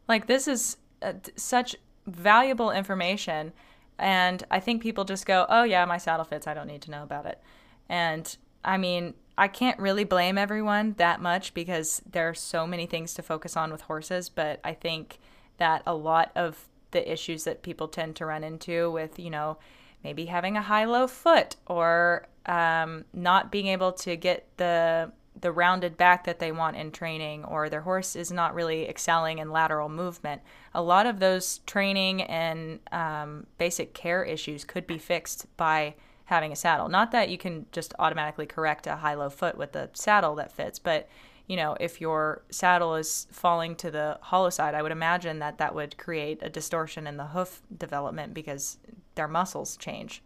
Like, 0.08 0.26
this 0.26 0.48
is 0.48 0.78
uh, 1.02 1.12
such 1.36 1.76
valuable 2.06 2.72
information. 2.72 3.52
And 3.98 4.42
I 4.50 4.58
think 4.58 4.82
people 4.82 5.04
just 5.04 5.24
go, 5.24 5.46
oh, 5.48 5.62
yeah, 5.62 5.84
my 5.84 5.98
saddle 5.98 6.24
fits. 6.24 6.48
I 6.48 6.54
don't 6.54 6.66
need 6.66 6.82
to 6.82 6.90
know 6.90 7.04
about 7.04 7.26
it. 7.26 7.40
And 7.88 8.36
I 8.64 8.76
mean, 8.76 9.14
I 9.36 9.48
can't 9.48 9.78
really 9.78 10.04
blame 10.04 10.36
everyone 10.36 10.94
that 10.98 11.20
much 11.20 11.54
because 11.54 12.02
there 12.10 12.28
are 12.28 12.34
so 12.34 12.66
many 12.66 12.86
things 12.86 13.14
to 13.14 13.22
focus 13.22 13.56
on 13.56 13.70
with 13.70 13.82
horses. 13.82 14.28
But 14.28 14.60
I 14.64 14.74
think 14.74 15.18
that 15.58 15.82
a 15.86 15.94
lot 15.94 16.32
of 16.34 16.68
the 16.90 17.10
issues 17.10 17.44
that 17.44 17.62
people 17.62 17.88
tend 17.88 18.16
to 18.16 18.26
run 18.26 18.42
into 18.42 18.90
with, 18.90 19.18
you 19.18 19.30
know, 19.30 19.58
maybe 20.02 20.26
having 20.26 20.56
a 20.56 20.62
high 20.62 20.84
low 20.84 21.06
foot 21.06 21.56
or 21.66 22.26
um, 22.46 23.04
not 23.12 23.52
being 23.52 23.68
able 23.68 23.92
to 23.92 24.16
get 24.16 24.46
the 24.56 25.12
the 25.40 25.52
rounded 25.52 25.96
back 25.96 26.24
that 26.24 26.40
they 26.40 26.50
want 26.50 26.76
in 26.76 26.90
training 26.90 27.44
or 27.44 27.68
their 27.68 27.82
horse 27.82 28.16
is 28.16 28.32
not 28.32 28.54
really 28.54 28.88
excelling 28.88 29.38
in 29.38 29.52
lateral 29.52 29.88
movement 29.88 30.42
a 30.74 30.82
lot 30.82 31.06
of 31.06 31.20
those 31.20 31.58
training 31.58 32.22
and 32.22 32.80
um, 32.90 33.46
basic 33.56 33.94
care 33.94 34.24
issues 34.24 34.64
could 34.64 34.84
be 34.84 34.98
fixed 34.98 35.46
by 35.56 35.94
having 36.28 36.52
a 36.52 36.56
saddle 36.56 36.88
not 36.88 37.10
that 37.10 37.28
you 37.28 37.38
can 37.38 37.66
just 37.72 37.94
automatically 37.98 38.46
correct 38.46 38.86
a 38.86 38.96
high 38.96 39.14
low 39.14 39.30
foot 39.30 39.56
with 39.56 39.74
a 39.74 39.88
saddle 39.94 40.34
that 40.34 40.52
fits 40.52 40.78
but 40.78 41.08
you 41.46 41.56
know 41.56 41.76
if 41.80 42.00
your 42.00 42.42
saddle 42.50 42.94
is 42.94 43.26
falling 43.32 43.74
to 43.74 43.90
the 43.90 44.18
hollow 44.20 44.50
side 44.50 44.74
i 44.74 44.82
would 44.82 44.92
imagine 44.92 45.38
that 45.38 45.58
that 45.58 45.74
would 45.74 45.96
create 45.96 46.38
a 46.42 46.48
distortion 46.50 47.06
in 47.06 47.16
the 47.16 47.28
hoof 47.28 47.62
development 47.76 48.34
because 48.34 48.76
their 49.14 49.28
muscles 49.28 49.76
change 49.76 50.22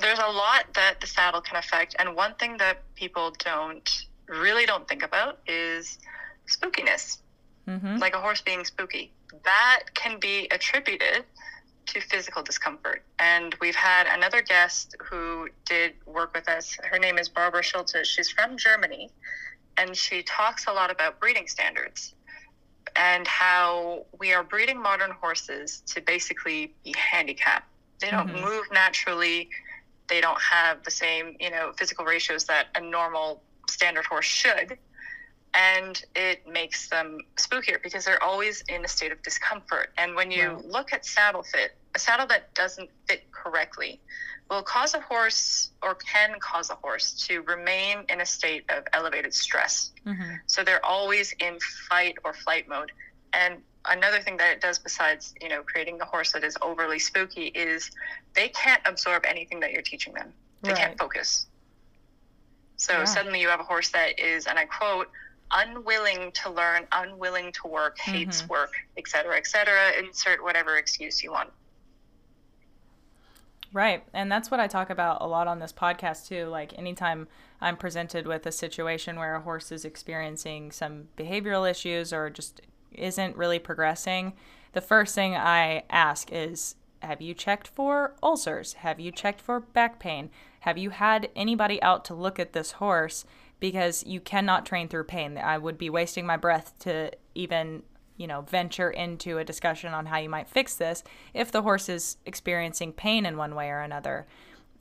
There's 0.00 0.18
a 0.18 0.32
lot 0.32 0.64
that 0.74 1.00
the 1.00 1.06
saddle 1.06 1.42
can 1.42 1.56
affect, 1.58 1.94
and 1.98 2.16
one 2.16 2.34
thing 2.36 2.56
that 2.56 2.78
people 2.94 3.34
don't 3.44 4.06
really 4.26 4.64
don't 4.64 4.88
think 4.88 5.02
about 5.02 5.38
is 5.46 5.98
spookiness. 6.48 7.18
mm-hmm. 7.68 7.96
like 7.98 8.14
a 8.14 8.20
horse 8.20 8.40
being 8.40 8.64
spooky. 8.64 9.12
That 9.44 9.80
can 9.94 10.18
be 10.18 10.48
attributed 10.50 11.24
to 11.86 12.00
physical 12.00 12.42
discomfort. 12.42 13.02
And 13.18 13.54
we've 13.60 13.74
had 13.74 14.06
another 14.06 14.42
guest 14.42 14.96
who 15.02 15.48
did 15.64 15.94
work 16.06 16.34
with 16.34 16.48
us. 16.48 16.76
Her 16.84 16.98
name 16.98 17.18
is 17.18 17.28
Barbara 17.28 17.62
Schulte. 17.62 18.06
She's 18.06 18.30
from 18.30 18.56
Germany. 18.56 19.10
and 19.76 19.96
she 19.96 20.22
talks 20.22 20.66
a 20.66 20.72
lot 20.72 20.90
about 20.90 21.18
breeding 21.20 21.48
standards 21.48 22.14
and 22.96 23.26
how 23.26 24.04
we 24.18 24.32
are 24.32 24.42
breeding 24.42 24.80
modern 24.80 25.10
horses 25.10 25.82
to 25.86 26.00
basically 26.00 26.74
be 26.84 26.94
handicapped. 26.96 27.66
They 28.00 28.10
don't 28.10 28.28
mm-hmm. 28.28 28.44
move 28.44 28.64
naturally. 28.72 29.48
They 30.08 30.20
don't 30.20 30.40
have 30.40 30.82
the 30.84 30.90
same, 30.90 31.36
you 31.40 31.50
know, 31.50 31.72
physical 31.78 32.04
ratios 32.04 32.44
that 32.46 32.66
a 32.74 32.80
normal 32.80 33.42
standard 33.68 34.04
horse 34.04 34.26
should. 34.26 34.76
And 35.54 36.02
it 36.16 36.48
makes 36.48 36.88
them 36.88 37.18
spookier 37.36 37.82
because 37.82 38.06
they're 38.06 38.22
always 38.22 38.62
in 38.68 38.84
a 38.84 38.88
state 38.88 39.12
of 39.12 39.22
discomfort. 39.22 39.90
And 39.98 40.14
when 40.14 40.30
you 40.30 40.48
right. 40.48 40.64
look 40.64 40.92
at 40.94 41.04
saddle 41.04 41.42
fit, 41.42 41.76
a 41.94 41.98
saddle 41.98 42.26
that 42.28 42.54
doesn't 42.54 42.88
fit 43.06 43.30
correctly 43.32 44.00
will 44.50 44.62
cause 44.62 44.94
a 44.94 45.00
horse 45.00 45.70
or 45.82 45.94
can 45.94 46.38
cause 46.40 46.70
a 46.70 46.74
horse 46.74 47.12
to 47.26 47.42
remain 47.42 48.04
in 48.08 48.20
a 48.20 48.26
state 48.26 48.64
of 48.70 48.84
elevated 48.92 49.34
stress. 49.34 49.92
Mm-hmm. 50.06 50.36
So 50.46 50.64
they're 50.64 50.84
always 50.84 51.34
in 51.40 51.58
fight 51.88 52.16
or 52.24 52.32
flight 52.32 52.68
mode. 52.68 52.92
And 53.32 53.58
another 53.86 54.20
thing 54.20 54.36
that 54.38 54.52
it 54.52 54.60
does 54.60 54.78
besides, 54.78 55.34
you 55.40 55.48
know, 55.48 55.62
creating 55.62 56.00
a 56.00 56.04
horse 56.04 56.32
that 56.32 56.44
is 56.44 56.56
overly 56.60 56.98
spooky 56.98 57.46
is 57.46 57.90
they 58.34 58.48
can't 58.48 58.82
absorb 58.84 59.24
anything 59.26 59.60
that 59.60 59.72
you're 59.72 59.82
teaching 59.82 60.12
them. 60.14 60.32
They 60.62 60.70
right. 60.70 60.78
can't 60.78 60.98
focus. 60.98 61.46
So 62.76 62.92
yeah. 62.92 63.04
suddenly 63.04 63.40
you 63.40 63.48
have 63.48 63.60
a 63.60 63.64
horse 63.64 63.90
that 63.90 64.18
is, 64.18 64.46
and 64.46 64.58
I 64.58 64.64
quote, 64.66 65.08
unwilling 65.52 66.32
to 66.32 66.50
learn, 66.50 66.86
unwilling 66.92 67.52
to 67.52 67.68
work, 67.68 67.98
hates 67.98 68.42
mm-hmm. 68.42 68.52
work, 68.52 68.72
et 68.96 69.06
cetera, 69.06 69.36
et 69.36 69.46
cetera. 69.46 69.92
Insert 69.98 70.42
whatever 70.42 70.76
excuse 70.76 71.22
you 71.22 71.32
want. 71.32 71.50
Right. 73.72 74.04
And 74.12 74.30
that's 74.30 74.50
what 74.50 74.60
I 74.60 74.66
talk 74.66 74.90
about 74.90 75.22
a 75.22 75.26
lot 75.26 75.48
on 75.48 75.58
this 75.58 75.72
podcast, 75.72 76.28
too. 76.28 76.46
Like, 76.46 76.76
anytime 76.78 77.26
I'm 77.60 77.76
presented 77.76 78.26
with 78.26 78.44
a 78.44 78.52
situation 78.52 79.18
where 79.18 79.34
a 79.34 79.40
horse 79.40 79.72
is 79.72 79.84
experiencing 79.84 80.72
some 80.72 81.08
behavioral 81.16 81.70
issues 81.70 82.12
or 82.12 82.28
just 82.28 82.60
isn't 82.92 83.36
really 83.36 83.58
progressing, 83.58 84.34
the 84.72 84.82
first 84.82 85.14
thing 85.14 85.34
I 85.34 85.84
ask 85.88 86.30
is 86.30 86.74
Have 87.00 87.22
you 87.22 87.34
checked 87.34 87.68
for 87.68 88.14
ulcers? 88.22 88.74
Have 88.74 89.00
you 89.00 89.10
checked 89.10 89.40
for 89.40 89.60
back 89.60 89.98
pain? 89.98 90.30
Have 90.60 90.76
you 90.78 90.90
had 90.90 91.30
anybody 91.34 91.82
out 91.82 92.04
to 92.06 92.14
look 92.14 92.38
at 92.38 92.52
this 92.52 92.72
horse? 92.72 93.24
Because 93.62 94.04
you 94.04 94.20
cannot 94.20 94.66
train 94.66 94.88
through 94.88 95.04
pain. 95.04 95.38
I 95.38 95.56
would 95.56 95.78
be 95.78 95.88
wasting 95.88 96.26
my 96.26 96.36
breath 96.36 96.74
to 96.80 97.12
even 97.34 97.84
you 98.16 98.26
know, 98.26 98.42
venture 98.42 98.90
into 98.90 99.38
a 99.38 99.44
discussion 99.44 99.94
on 99.94 100.06
how 100.06 100.18
you 100.18 100.28
might 100.28 100.48
fix 100.48 100.76
this 100.76 101.02
if 101.34 101.50
the 101.50 101.62
horse 101.62 101.88
is 101.88 102.18
experiencing 102.26 102.92
pain 102.92 103.24
in 103.24 103.36
one 103.36 103.54
way 103.54 103.68
or 103.70 103.80
another. 103.80 104.26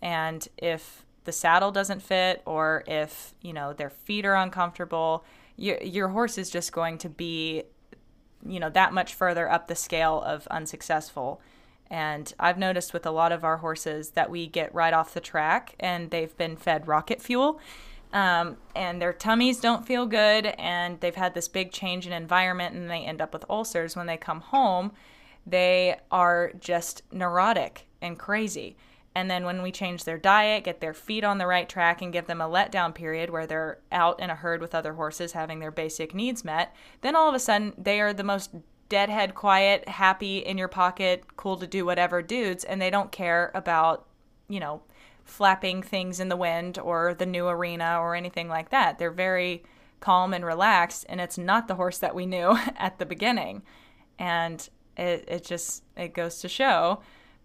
And 0.02 0.48
if 0.58 1.06
the 1.24 1.32
saddle 1.32 1.72
doesn't 1.72 2.02
fit 2.02 2.42
or 2.46 2.84
if, 2.88 3.34
you 3.42 3.54
know, 3.54 3.74
their 3.74 3.90
feet 3.90 4.26
are 4.26 4.36
uncomfortable, 4.36 5.24
your 5.56 5.82
your 5.82 6.10
horse 6.10 6.38
is 6.38 6.50
just 6.50 6.72
going 6.72 6.98
to 7.00 7.10
be 7.10 7.64
you 8.46 8.60
know, 8.60 8.70
that 8.70 8.94
much 8.94 9.14
further 9.14 9.50
up 9.50 9.68
the 9.68 9.76
scale 9.76 10.22
of 10.26 10.48
unsuccessful. 10.48 11.42
And 11.90 12.34
I've 12.40 12.58
noticed 12.58 12.94
with 12.94 13.06
a 13.06 13.12
lot 13.12 13.32
of 13.32 13.44
our 13.44 13.58
horses 13.58 14.12
that 14.12 14.30
we 14.30 14.48
get 14.48 14.74
right 14.74 14.94
off 14.94 15.14
the 15.14 15.20
track 15.20 15.76
and 15.80 16.10
they've 16.10 16.36
been 16.38 16.56
fed 16.56 16.88
rocket 16.88 17.22
fuel 17.22 17.60
um, 18.14 18.58
and 18.76 19.02
their 19.02 19.14
tummies 19.14 19.60
don't 19.60 19.86
feel 19.86 20.06
good 20.06 20.48
and 20.58 21.00
they've 21.00 21.16
had 21.16 21.34
this 21.34 21.48
big 21.48 21.72
change 21.72 22.06
in 22.06 22.14
environment 22.14 22.76
and 22.76 22.90
they 22.90 23.06
end 23.06 23.22
up 23.22 23.34
with 23.34 23.46
ulcers. 23.50 23.96
When 23.96 24.08
they 24.08 24.18
come 24.18 24.42
home 24.42 24.92
they 25.46 25.98
are 26.12 26.52
just 26.60 27.02
neurotic 27.12 27.88
and 28.02 28.20
crazy. 28.20 28.78
And 29.14 29.30
then 29.30 29.44
when 29.44 29.62
we 29.62 29.72
change 29.72 30.04
their 30.04 30.18
diet 30.18 30.66
get 30.66 30.82
their 30.82 30.94
feet 30.94 31.24
on 31.24 31.38
the 31.38 31.48
right 31.48 31.68
track 31.68 32.02
and 32.02 32.14
give 32.14 32.28
them 32.28 32.42
a 32.42 32.50
letdown 32.50 32.94
period 32.94 33.30
where 33.30 33.48
they're 33.48 33.80
out 33.92 34.20
in 34.20 34.30
a 34.30 34.36
herd 34.36 34.62
with 34.62 34.76
other 34.76 34.94
horses 34.94 35.32
having 35.34 35.60
their 35.60 35.72
basic 35.72 36.14
needs 36.14 36.46
met 36.46 36.74
then 37.02 37.16
all 37.16 37.28
of 37.28 37.36
a 37.36 37.40
sudden 37.40 37.74
they 37.78 38.00
are 38.00 38.14
the 38.14 38.24
most 38.24 38.52
deadhead 38.88 39.36
quiet 39.36 39.88
happy 39.88 40.38
in 40.38 40.58
your 40.58 40.68
pocket 40.70 41.24
cool 41.36 41.58
to 41.58 41.68
do 41.68 41.86
whatever 41.86 42.22
dudes 42.22 42.64
and 42.64 42.82
they 42.82 42.90
don't 42.90 43.12
care 43.12 43.52
about 43.54 44.08
you 44.48 44.60
know 44.60 44.82
flapping 45.32 45.82
things 45.82 46.20
in 46.20 46.28
the 46.28 46.36
wind 46.36 46.78
or 46.78 47.14
the 47.14 47.26
new 47.26 47.48
arena 47.48 47.98
or 48.00 48.16
anything 48.16 48.50
like 48.50 48.70
that. 48.70 49.00
They're 49.00 49.10
very 49.10 49.64
calm 50.02 50.34
and 50.34 50.46
relaxed, 50.46 51.06
and 51.08 51.22
it's 51.22 51.38
not 51.38 51.68
the 51.68 51.76
horse 51.76 52.00
that 52.00 52.14
we 52.14 52.26
knew 52.26 52.58
at 52.78 53.00
the 53.00 53.06
beginning. 53.06 53.64
And 54.20 54.68
it, 54.98 55.24
it 55.28 55.46
just 55.46 55.84
it 55.96 56.14
goes 56.14 56.40
to 56.42 56.50
show 56.50 57.02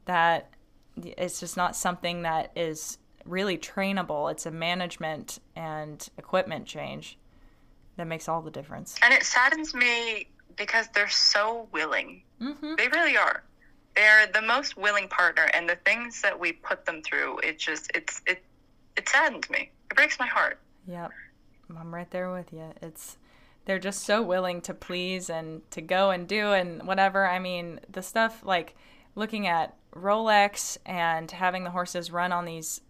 that 0.07 0.51
it's 0.97 1.41
just 1.41 1.57
not 1.57 1.77
something 1.77 2.23
that 2.23 2.51
is 2.57 2.99
really 3.25 3.57
trainable. 3.57 4.31
It's 4.31 4.47
a 4.47 4.51
management 4.51 5.39
and 5.55 6.07
equipment 6.19 6.67
change 6.67 7.19
that 7.97 8.07
makes 8.07 8.29
all 8.29 8.43
the 8.43 8.51
difference. 8.51 8.97
And 9.03 9.15
it 9.15 9.23
saddens 9.23 9.75
me 9.75 10.29
because 10.57 10.89
they're 10.89 11.09
so 11.09 11.69
willing. 11.73 12.23
Mm-hmm. 12.41 12.75
They 12.77 12.89
really 12.89 13.17
are 13.17 13.43
they're 13.97 14.27
the 14.29 14.43
most 14.43 14.77
willing 14.77 15.09
partner 15.09 15.51
and 15.55 15.69
the 15.69 15.77
things 15.85 16.23
that 16.23 16.39
we 16.39 16.53
put 16.53 16.85
them 16.85 17.03
through 17.03 17.39
it 17.39 17.59
just 17.59 17.91
it's 17.95 18.21
it 18.27 18.43
it 18.97 19.09
saddens 19.09 19.51
me. 19.51 19.71
It 19.91 19.97
breaks 19.97 20.19
my 20.19 20.27
heart. 20.27 20.59
Yep. 20.87 21.11
I'm 21.79 21.95
right 21.95 22.11
there 22.11 22.33
with 22.33 22.53
you 22.53 22.73
it's 22.83 23.17
they're 23.65 23.79
just 23.81 24.05
so 24.05 24.23
willing 24.23 24.61
to 24.63 24.75
please 24.75 25.29
and 25.29 25.69
to 25.73 25.81
go 25.81 26.11
and 26.11 26.29
do 26.29 26.53
and 26.53 26.87
whatever. 26.87 27.27
I 27.27 27.39
mean 27.39 27.81
the 27.91 28.03
stuff 28.03 28.43
like 28.45 28.77
looking 29.17 29.47
at 29.47 29.75
rolex 29.95 30.77
and 30.85 31.31
having 31.31 31.65
the 31.65 31.71
horses 31.71 32.13
run 32.13 32.31
on 32.33 32.45
these 32.45 32.83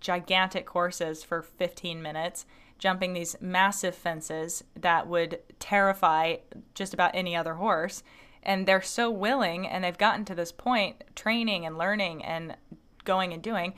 gigantic 0.00 0.66
courses 0.66 1.22
for 1.22 1.42
15 1.42 2.02
minutes 2.02 2.46
jumping 2.78 3.12
these 3.12 3.36
massive 3.40 3.94
fences 3.94 4.62
that 4.74 5.06
would 5.06 5.38
terrify 5.58 6.36
just 6.74 6.92
about 6.92 7.14
any 7.14 7.34
other 7.34 7.54
horse 7.54 8.02
and 8.46 8.66
they're 8.66 8.80
so 8.80 9.10
willing 9.10 9.66
and 9.66 9.84
they've 9.84 9.98
gotten 9.98 10.24
to 10.24 10.34
this 10.34 10.52
point 10.52 11.04
training 11.14 11.66
and 11.66 11.76
learning 11.76 12.24
and 12.24 12.56
going 13.04 13.34
and 13.34 13.42
doing 13.42 13.74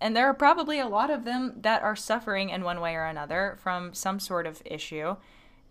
and 0.00 0.16
there 0.16 0.26
are 0.26 0.34
probably 0.34 0.80
a 0.80 0.88
lot 0.88 1.10
of 1.10 1.24
them 1.24 1.52
that 1.60 1.82
are 1.82 1.94
suffering 1.94 2.48
in 2.48 2.64
one 2.64 2.80
way 2.80 2.94
or 2.94 3.04
another 3.04 3.58
from 3.60 3.92
some 3.92 4.18
sort 4.18 4.46
of 4.46 4.62
issue 4.64 5.14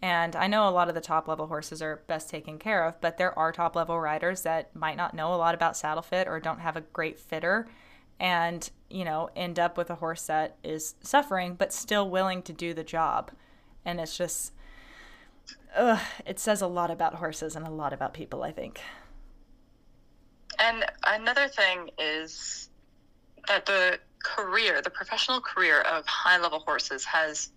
and 0.02 0.36
I 0.36 0.48
know 0.48 0.68
a 0.68 0.72
lot 0.72 0.90
of 0.90 0.96
the 0.96 1.02
top 1.02 1.28
level 1.28 1.48
horses 1.48 1.82
are 1.82 2.02
best 2.08 2.28
taken 2.30 2.58
care 2.58 2.86
of, 2.86 3.00
but 3.02 3.18
there 3.18 3.38
are 3.38 3.52
top 3.52 3.76
level 3.76 4.00
riders 4.00 4.42
that 4.42 4.76
might 4.76 4.98
not 4.98 5.14
know 5.14 5.34
a 5.34 5.38
lot 5.38 5.54
about 5.54 5.78
saddle 5.78 6.02
fit 6.02 6.28
or 6.28 6.40
don't 6.40 6.60
have 6.60 6.76
a 6.76 6.82
great 6.82 7.20
fitter 7.20 7.68
and, 8.20 8.72
you 8.90 9.06
know, 9.06 9.30
end 9.36 9.60
up 9.60 9.78
with 9.78 9.92
a 9.92 9.96
horse 9.96 10.26
that 10.26 10.58
is 10.64 10.96
suffering 11.02 11.54
but 11.54 11.72
still 11.72 12.10
willing 12.10 12.42
to 12.44 12.54
do 12.54 12.74
the 12.74 12.84
job. 12.84 13.32
And 13.86 14.00
it's 14.00 14.18
just 14.18 14.54
ugh, 15.76 16.00
it 16.26 16.40
says 16.40 16.62
a 16.62 16.68
lot 16.68 16.92
about 16.92 17.16
horses 17.16 17.56
and 17.56 17.66
a 17.66 17.70
lot 17.70 17.94
about 17.94 18.14
people, 18.14 18.44
I 18.44 18.52
think. 18.52 18.82
And 20.60 20.86
another 21.06 21.48
thing 21.48 21.90
is 21.98 22.70
that 23.48 23.66
the 23.66 24.00
career, 24.24 24.82
the 24.82 24.90
professional 24.90 25.42
career 25.42 25.82
of 25.82 26.06
high 26.06 26.38
level 26.38 26.60
horses 26.60 27.04
has 27.06 27.50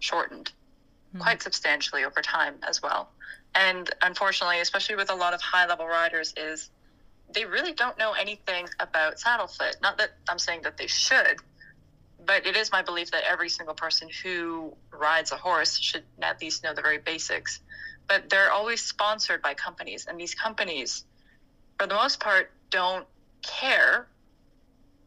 shortened 0.00 0.52
mm-hmm. 1.10 1.22
quite 1.22 1.42
substantially 1.42 2.04
over 2.04 2.20
time 2.20 2.56
as 2.66 2.82
well. 2.82 3.10
And 3.54 3.90
unfortunately, 4.02 4.60
especially 4.60 4.96
with 4.96 5.10
a 5.10 5.14
lot 5.14 5.34
of 5.34 5.40
high 5.40 5.66
level 5.66 5.86
riders, 5.86 6.32
is 6.36 6.70
they 7.32 7.44
really 7.44 7.72
don't 7.72 7.98
know 7.98 8.12
anything 8.12 8.68
about 8.80 9.18
saddle 9.18 9.46
fit. 9.46 9.76
Not 9.82 9.98
that 9.98 10.10
I'm 10.28 10.38
saying 10.38 10.62
that 10.62 10.76
they 10.76 10.86
should, 10.86 11.36
but 12.26 12.46
it 12.46 12.56
is 12.56 12.70
my 12.72 12.82
belief 12.82 13.10
that 13.10 13.24
every 13.28 13.48
single 13.48 13.74
person 13.74 14.08
who 14.22 14.74
rides 14.90 15.32
a 15.32 15.36
horse 15.36 15.78
should 15.78 16.04
at 16.20 16.40
least 16.40 16.62
know 16.62 16.74
the 16.74 16.82
very 16.82 16.98
basics. 16.98 17.60
But 18.08 18.28
they're 18.28 18.50
always 18.50 18.82
sponsored 18.82 19.42
by 19.42 19.54
companies, 19.54 20.06
and 20.06 20.18
these 20.18 20.34
companies, 20.34 21.04
for 21.78 21.86
the 21.86 21.94
most 21.94 22.20
part, 22.20 22.50
don't 22.70 23.06
care 23.42 24.08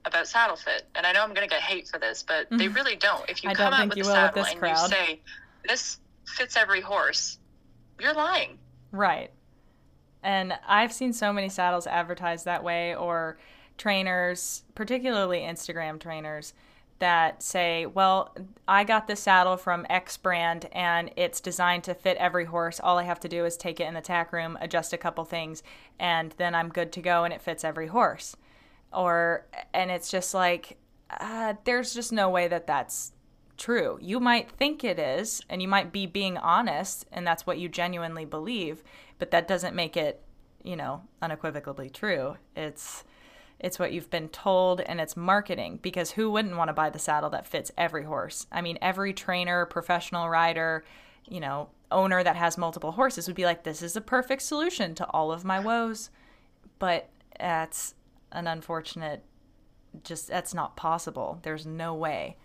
about 0.05 0.27
saddle 0.27 0.55
fit. 0.55 0.87
And 0.95 1.05
I 1.05 1.11
know 1.11 1.21
I'm 1.21 1.33
going 1.33 1.47
to 1.47 1.53
get 1.53 1.61
hate 1.61 1.87
for 1.87 1.99
this, 1.99 2.23
but 2.23 2.47
they 2.51 2.67
really 2.69 2.95
don't. 2.95 3.27
If 3.29 3.43
you 3.43 3.49
I 3.49 3.53
come 3.53 3.73
out 3.73 3.89
with 3.89 3.97
a 3.99 4.03
saddle 4.03 4.43
with 4.43 4.51
and 4.51 4.59
crowd. 4.59 4.91
you 4.91 4.95
say 4.95 5.19
this 5.67 5.97
fits 6.25 6.55
every 6.55 6.81
horse, 6.81 7.39
you're 7.99 8.13
lying. 8.13 8.57
Right. 8.91 9.31
And 10.23 10.53
I've 10.67 10.91
seen 10.91 11.13
so 11.13 11.31
many 11.31 11.49
saddles 11.49 11.85
advertised 11.85 12.45
that 12.45 12.63
way, 12.63 12.95
or 12.95 13.37
trainers, 13.77 14.63
particularly 14.73 15.39
Instagram 15.39 15.99
trainers 15.99 16.53
that 16.99 17.43
say, 17.43 17.85
well, 17.85 18.35
I 18.67 18.83
got 18.83 19.07
this 19.07 19.19
saddle 19.19 19.57
from 19.57 19.85
X 19.89 20.15
brand 20.17 20.69
and 20.71 21.11
it's 21.15 21.41
designed 21.41 21.83
to 21.85 21.93
fit 21.93 22.17
every 22.17 22.45
horse. 22.45 22.79
All 22.79 22.97
I 22.97 23.03
have 23.03 23.19
to 23.21 23.27
do 23.27 23.45
is 23.45 23.57
take 23.57 23.79
it 23.79 23.87
in 23.87 23.93
the 23.93 24.01
tack 24.01 24.31
room, 24.31 24.57
adjust 24.61 24.93
a 24.93 24.97
couple 24.97 25.25
things, 25.25 25.61
and 25.99 26.33
then 26.37 26.55
I'm 26.55 26.69
good 26.69 26.91
to 26.93 27.01
go 27.01 27.23
and 27.25 27.33
it 27.33 27.41
fits 27.41 27.63
every 27.63 27.87
horse. 27.87 28.35
Or, 28.93 29.45
and 29.73 29.91
it's 29.91 30.09
just 30.09 30.33
like, 30.33 30.77
uh, 31.09 31.55
there's 31.65 31.93
just 31.93 32.13
no 32.13 32.29
way 32.29 32.47
that 32.47 32.65
that's 32.65 33.11
true. 33.57 33.99
You 34.01 34.19
might 34.19 34.49
think 34.51 34.83
it 34.83 34.99
is, 34.99 35.41
and 35.49 35.61
you 35.61 35.67
might 35.67 35.91
be 35.91 36.05
being 36.05 36.37
honest, 36.37 37.05
and 37.11 37.27
that's 37.27 37.45
what 37.45 37.57
you 37.57 37.67
genuinely 37.67 38.25
believe, 38.25 38.83
but 39.19 39.31
that 39.31 39.47
doesn't 39.47 39.75
make 39.75 39.97
it, 39.97 40.21
you 40.63 40.75
know, 40.75 41.01
unequivocally 41.21 41.89
true. 41.89 42.37
It's, 42.55 43.03
it's 43.59 43.79
what 43.79 43.93
you've 43.93 44.09
been 44.09 44.29
told 44.29 44.81
and 44.81 44.99
it's 44.99 45.15
marketing 45.15 45.79
because 45.81 46.11
who 46.11 46.29
wouldn't 46.31 46.57
want 46.57 46.69
to 46.69 46.73
buy 46.73 46.89
the 46.89 46.99
saddle 46.99 47.29
that 47.31 47.47
fits 47.47 47.71
every 47.77 48.03
horse? 48.03 48.47
I 48.51 48.61
mean 48.61 48.77
every 48.81 49.13
trainer 49.13 49.65
professional 49.65 50.29
rider 50.29 50.83
you 51.27 51.39
know 51.39 51.69
owner 51.91 52.23
that 52.23 52.35
has 52.35 52.57
multiple 52.57 52.91
horses 52.91 53.27
would 53.27 53.35
be 53.35 53.45
like 53.45 53.63
this 53.63 53.81
is 53.81 53.95
a 53.95 54.01
perfect 54.01 54.41
solution 54.41 54.95
to 54.95 55.05
all 55.07 55.31
of 55.31 55.43
my 55.43 55.59
woes. 55.59 56.09
But 56.79 57.09
that's 57.39 57.95
an 58.31 58.47
unfortunate 58.47 59.23
just 60.03 60.27
that's 60.27 60.53
not 60.53 60.75
possible. 60.75 61.39
There's 61.43 61.65
no 61.65 61.93
way. 61.93 62.37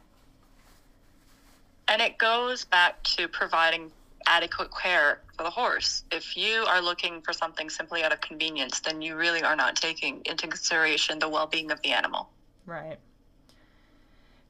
And 1.88 2.00
it 2.00 2.18
goes 2.18 2.64
back 2.64 3.02
to 3.02 3.26
providing 3.26 3.90
adequate 4.30 4.70
care 4.74 5.20
for 5.36 5.42
the 5.42 5.50
horse. 5.50 6.04
If 6.12 6.36
you 6.36 6.64
are 6.68 6.80
looking 6.80 7.20
for 7.20 7.32
something 7.32 7.68
simply 7.68 8.04
out 8.04 8.12
of 8.12 8.20
convenience, 8.20 8.80
then 8.80 9.02
you 9.02 9.16
really 9.16 9.42
are 9.42 9.56
not 9.56 9.76
taking 9.76 10.22
into 10.24 10.46
consideration 10.46 11.18
the 11.18 11.28
well 11.28 11.48
being 11.48 11.70
of 11.70 11.82
the 11.82 11.90
animal. 11.90 12.30
Right. 12.64 12.98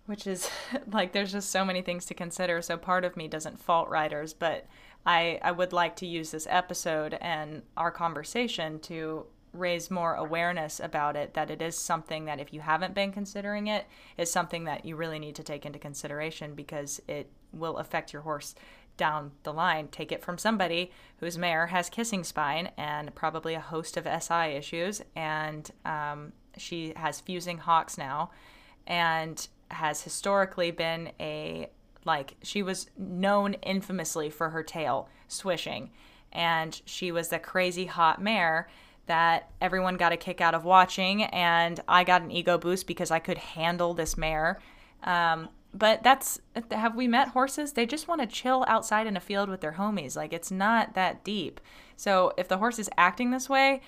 Which 0.06 0.26
is 0.26 0.48
like 0.92 1.12
there's 1.12 1.32
just 1.32 1.50
so 1.50 1.64
many 1.64 1.80
things 1.82 2.04
to 2.06 2.14
consider. 2.14 2.60
So 2.62 2.76
part 2.76 3.04
of 3.04 3.16
me 3.16 3.26
doesn't 3.26 3.58
fault 3.58 3.88
riders, 3.88 4.34
but 4.34 4.66
I, 5.06 5.40
I 5.42 5.50
would 5.50 5.72
like 5.72 5.96
to 5.96 6.06
use 6.06 6.30
this 6.30 6.46
episode 6.50 7.14
and 7.14 7.62
our 7.76 7.90
conversation 7.90 8.80
to 8.80 9.24
raise 9.52 9.90
more 9.90 10.14
awareness 10.14 10.78
about 10.78 11.16
it 11.16 11.34
that 11.34 11.50
it 11.50 11.60
is 11.60 11.76
something 11.76 12.26
that 12.26 12.38
if 12.38 12.52
you 12.52 12.60
haven't 12.60 12.94
been 12.94 13.10
considering 13.10 13.66
it 13.66 13.84
is 14.16 14.30
something 14.30 14.64
that 14.64 14.84
you 14.84 14.94
really 14.94 15.18
need 15.18 15.34
to 15.34 15.42
take 15.42 15.66
into 15.66 15.78
consideration 15.78 16.54
because 16.54 17.00
it 17.08 17.28
will 17.52 17.78
affect 17.78 18.12
your 18.12 18.22
horse 18.22 18.54
down 18.96 19.32
the 19.42 19.52
line. 19.52 19.88
Take 19.88 20.12
it 20.12 20.22
from 20.22 20.38
somebody 20.38 20.90
whose 21.18 21.38
mare 21.38 21.68
has 21.68 21.88
kissing 21.88 22.24
spine 22.24 22.70
and 22.76 23.14
probably 23.14 23.54
a 23.54 23.60
host 23.60 23.96
of 23.96 24.06
SI 24.22 24.56
issues, 24.56 25.02
and 25.16 25.70
um, 25.84 26.32
she 26.56 26.92
has 26.96 27.20
fusing 27.20 27.58
hocks 27.58 27.96
now, 27.96 28.30
and 28.86 29.48
has 29.70 30.02
historically 30.02 30.70
been 30.70 31.12
a 31.20 31.70
like 32.04 32.34
she 32.42 32.62
was 32.62 32.88
known 32.96 33.54
infamously 33.54 34.30
for 34.30 34.50
her 34.50 34.62
tail 34.62 35.08
swishing, 35.28 35.90
and 36.32 36.80
she 36.84 37.12
was 37.12 37.28
the 37.28 37.38
crazy 37.38 37.86
hot 37.86 38.20
mare 38.20 38.68
that 39.06 39.50
everyone 39.60 39.96
got 39.96 40.12
a 40.12 40.16
kick 40.16 40.40
out 40.40 40.54
of 40.54 40.64
watching, 40.64 41.24
and 41.24 41.80
I 41.88 42.04
got 42.04 42.22
an 42.22 42.30
ego 42.30 42.58
boost 42.58 42.86
because 42.86 43.10
I 43.10 43.18
could 43.18 43.38
handle 43.38 43.92
this 43.92 44.16
mare. 44.16 44.60
Um, 45.02 45.48
but 45.72 46.02
that's 46.02 46.40
have 46.72 46.96
we 46.96 47.06
met 47.06 47.28
horses? 47.28 47.72
They 47.72 47.86
just 47.86 48.08
want 48.08 48.20
to 48.20 48.26
chill 48.26 48.64
outside 48.66 49.06
in 49.06 49.16
a 49.16 49.20
field 49.20 49.48
with 49.48 49.60
their 49.60 49.72
homies 49.72 50.16
like 50.16 50.32
it's 50.32 50.50
not 50.50 50.94
that 50.94 51.22
deep. 51.24 51.60
So 51.96 52.32
if 52.36 52.48
the 52.48 52.58
horse 52.58 52.78
is 52.78 52.90
acting 52.96 53.30
this 53.30 53.48
way 53.48 53.80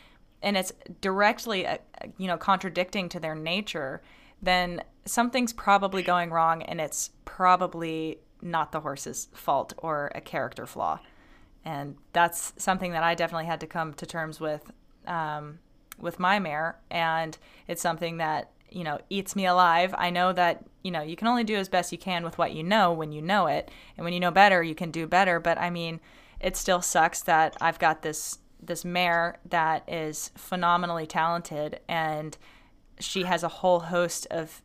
and 0.43 0.57
it's 0.57 0.73
directly 1.01 1.67
uh, 1.67 1.79
you 2.19 2.27
know 2.27 2.37
contradicting 2.37 3.09
to 3.11 3.21
their 3.21 3.35
nature 3.35 4.03
then 4.41 4.83
something's 5.05 5.53
probably 5.53 6.03
going 6.03 6.31
wrong 6.31 6.63
and 6.63 6.81
it's 6.81 7.11
probably 7.25 8.19
not 8.41 8.73
the 8.73 8.81
horse's 8.81 9.29
fault 9.33 9.73
or 9.79 10.11
a 10.15 10.21
character 10.21 10.67
flaw. 10.67 10.99
And 11.65 11.97
that's 12.13 12.53
something 12.57 12.93
that 12.93 13.03
i 13.03 13.15
definitely 13.15 13.47
had 13.47 13.61
to 13.61 13.67
come 13.67 13.95
to 13.95 14.07
terms 14.07 14.41
with 14.41 14.71
um, 15.07 15.59
with 15.99 16.21
my 16.21 16.39
mare 16.39 16.79
and 16.91 17.37
it's 17.67 17.83
something 17.83 18.19
that 18.19 18.52
you 18.75 18.85
know 18.85 18.99
eats 19.11 19.37
me 19.37 19.47
alive 19.47 19.95
i 19.99 20.11
know 20.11 20.33
that 20.33 20.65
you 20.83 20.91
know 20.91 21.03
you 21.03 21.17
can 21.17 21.29
only 21.29 21.45
do 21.45 21.57
as 21.57 21.69
best 21.69 21.93
you 21.93 21.99
can 21.99 22.25
with 22.25 22.39
what 22.39 22.53
you 22.53 22.63
know 22.63 22.93
when 22.93 23.13
you 23.13 23.23
know 23.23 23.47
it. 23.47 23.71
And 23.97 24.05
when 24.05 24.13
you 24.13 24.21
know 24.21 24.31
better 24.31 24.63
you 24.63 24.75
can 24.75 24.91
do 24.91 25.07
better. 25.07 25.41
But 25.41 25.59
i 25.59 25.71
mean 25.71 26.01
it 26.41 26.57
still 26.57 26.83
sucks 26.83 27.23
that 27.23 27.57
i've 27.61 27.79
got 27.79 28.03
this 28.03 28.39
this 28.61 28.85
mare 28.85 29.39
that 29.49 29.89
is 29.89 30.31
phenomenally 30.37 31.07
talented 31.07 31.81
and 31.89 32.37
she 33.01 33.23
has 33.25 33.43
a 33.43 33.49
whole 33.49 33.81
host 33.81 34.27
of 34.31 34.63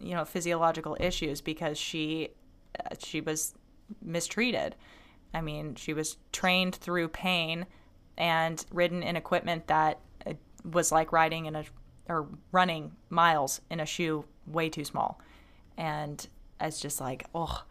you 0.00 0.14
know 0.14 0.24
physiological 0.24 0.96
issues 1.00 1.40
because 1.40 1.78
she 1.78 2.30
uh, 2.78 2.94
she 2.98 3.20
was 3.20 3.54
mistreated. 4.02 4.74
I 5.34 5.40
mean 5.40 5.74
she 5.74 5.92
was 5.92 6.16
trained 6.32 6.74
through 6.74 7.08
pain 7.08 7.66
and 8.16 8.64
ridden 8.70 9.02
in 9.02 9.16
equipment 9.16 9.66
that 9.66 10.00
uh, 10.26 10.32
was 10.64 10.90
like 10.90 11.12
riding 11.12 11.46
in 11.46 11.56
a 11.56 11.64
or 12.08 12.28
running 12.52 12.92
miles 13.10 13.60
in 13.70 13.80
a 13.80 13.86
shoe 13.86 14.24
way 14.46 14.68
too 14.68 14.84
small. 14.84 15.20
And 15.76 16.26
it's 16.60 16.80
just 16.80 17.00
like, 17.00 17.26
oh, 17.34 17.64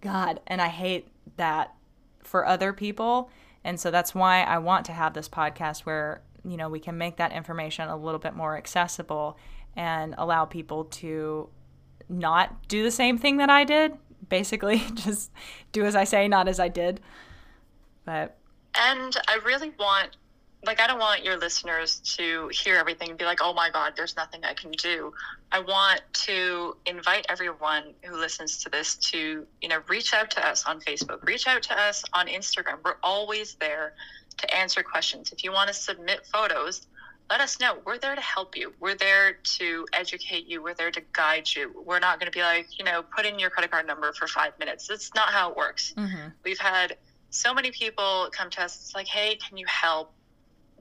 God. 0.00 0.40
And 0.46 0.60
I 0.60 0.68
hate 0.68 1.08
that 1.36 1.74
for 2.22 2.46
other 2.46 2.72
people. 2.72 3.30
And 3.64 3.78
so 3.78 3.90
that's 3.90 4.14
why 4.14 4.42
I 4.42 4.58
want 4.58 4.86
to 4.86 4.92
have 4.92 5.14
this 5.14 5.28
podcast 5.28 5.80
where, 5.80 6.22
you 6.44 6.56
know, 6.56 6.68
we 6.68 6.80
can 6.80 6.96
make 6.96 7.16
that 7.16 7.32
information 7.32 7.88
a 7.88 7.96
little 7.96 8.20
bit 8.20 8.34
more 8.34 8.56
accessible 8.56 9.38
and 9.76 10.14
allow 10.16 10.44
people 10.44 10.84
to 10.84 11.48
not 12.08 12.68
do 12.68 12.82
the 12.82 12.90
same 12.90 13.18
thing 13.18 13.36
that 13.36 13.50
I 13.50 13.64
did. 13.64 13.96
Basically, 14.28 14.78
just 14.94 15.30
do 15.72 15.84
as 15.84 15.94
I 15.94 16.04
say, 16.04 16.28
not 16.28 16.48
as 16.48 16.58
I 16.58 16.68
did. 16.68 17.00
But. 18.04 18.36
And 18.74 19.16
I 19.28 19.38
really 19.44 19.72
want 19.78 20.16
like 20.64 20.80
I 20.80 20.86
don't 20.86 20.98
want 20.98 21.24
your 21.24 21.38
listeners 21.38 22.00
to 22.16 22.48
hear 22.48 22.76
everything 22.76 23.10
and 23.10 23.18
be 23.18 23.24
like, 23.24 23.40
"Oh 23.42 23.54
my 23.54 23.70
God, 23.70 23.94
there's 23.96 24.16
nothing 24.16 24.44
I 24.44 24.54
can 24.54 24.72
do." 24.72 25.12
I 25.52 25.60
want 25.60 26.02
to 26.12 26.76
invite 26.86 27.26
everyone 27.28 27.94
who 28.04 28.16
listens 28.16 28.58
to 28.58 28.70
this 28.70 28.96
to, 28.96 29.46
you 29.60 29.68
know, 29.68 29.80
reach 29.88 30.14
out 30.14 30.30
to 30.32 30.46
us 30.46 30.64
on 30.64 30.80
Facebook, 30.80 31.26
reach 31.26 31.46
out 31.46 31.62
to 31.64 31.80
us 31.80 32.04
on 32.12 32.26
Instagram. 32.28 32.78
We're 32.84 32.96
always 33.02 33.54
there 33.54 33.94
to 34.36 34.56
answer 34.56 34.82
questions. 34.82 35.32
If 35.32 35.42
you 35.42 35.52
want 35.52 35.68
to 35.68 35.74
submit 35.74 36.26
photos, 36.26 36.86
let 37.30 37.40
us 37.40 37.60
know. 37.60 37.78
We're 37.84 37.98
there 37.98 38.14
to 38.14 38.20
help 38.20 38.56
you. 38.56 38.72
We're 38.80 38.96
there 38.96 39.34
to 39.34 39.86
educate 39.92 40.46
you. 40.46 40.62
We're 40.62 40.74
there 40.74 40.90
to 40.90 41.02
guide 41.12 41.48
you. 41.54 41.82
We're 41.86 42.00
not 42.00 42.18
going 42.18 42.30
to 42.30 42.36
be 42.36 42.42
like, 42.42 42.78
you 42.78 42.84
know, 42.84 43.02
put 43.02 43.24
in 43.24 43.38
your 43.38 43.50
credit 43.50 43.70
card 43.70 43.86
number 43.86 44.12
for 44.12 44.26
five 44.26 44.58
minutes. 44.58 44.88
That's 44.88 45.14
not 45.14 45.30
how 45.30 45.50
it 45.50 45.56
works. 45.56 45.94
Mm-hmm. 45.96 46.28
We've 46.44 46.58
had 46.58 46.96
so 47.30 47.54
many 47.54 47.70
people 47.70 48.28
come 48.32 48.50
to 48.50 48.62
us. 48.62 48.76
It's 48.76 48.94
like, 48.94 49.06
hey, 49.06 49.36
can 49.36 49.56
you 49.56 49.66
help? 49.66 50.12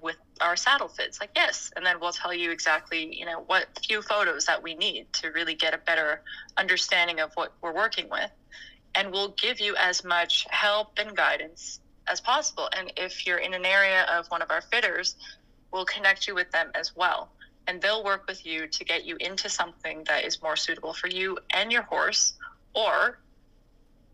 With 0.02 0.18
our 0.42 0.56
saddle 0.56 0.88
fits 0.88 1.20
like 1.20 1.32
yes 1.36 1.72
and 1.76 1.86
then 1.86 2.00
we'll 2.00 2.12
tell 2.12 2.34
you 2.34 2.52
exactly 2.52 3.16
you 3.16 3.26
know 3.26 3.44
what 3.48 3.68
few 3.86 4.02
photos 4.02 4.46
that 4.46 4.62
we 4.62 4.76
need 4.76 5.12
to 5.14 5.30
really 5.30 5.56
get 5.56 5.74
a 5.74 5.78
better 5.80 6.22
understanding 6.58 7.20
of 7.20 7.32
what 7.34 7.54
we're 7.62 7.74
working 7.74 8.10
with. 8.10 8.30
And 8.96 9.12
we'll 9.12 9.36
give 9.42 9.60
you 9.60 9.76
as 9.78 10.04
much 10.04 10.46
help 10.50 10.98
and 10.98 11.16
guidance 11.16 11.80
as 12.08 12.20
possible. 12.20 12.70
And 12.76 12.92
if 12.98 13.26
you're 13.26 13.38
in 13.38 13.54
an 13.54 13.66
area 13.66 14.04
of 14.12 14.28
one 14.28 14.42
of 14.42 14.52
our 14.52 14.62
fitters 14.62 15.16
we'll 15.72 15.86
connect 15.86 16.28
you 16.28 16.34
with 16.34 16.50
them 16.52 16.72
as 16.74 16.96
well. 16.96 17.30
And 17.68 17.80
they'll 17.80 18.04
work 18.04 18.26
with 18.28 18.46
you 18.46 18.68
to 18.68 18.84
get 18.84 19.06
you 19.06 19.16
into 19.20 19.50
something 19.50 20.04
that 20.06 20.26
is 20.26 20.42
more 20.42 20.56
suitable 20.56 20.94
for 20.94 21.08
you 21.08 21.38
and 21.54 21.72
your 21.72 21.84
horse 21.84 22.34
or 22.74 23.20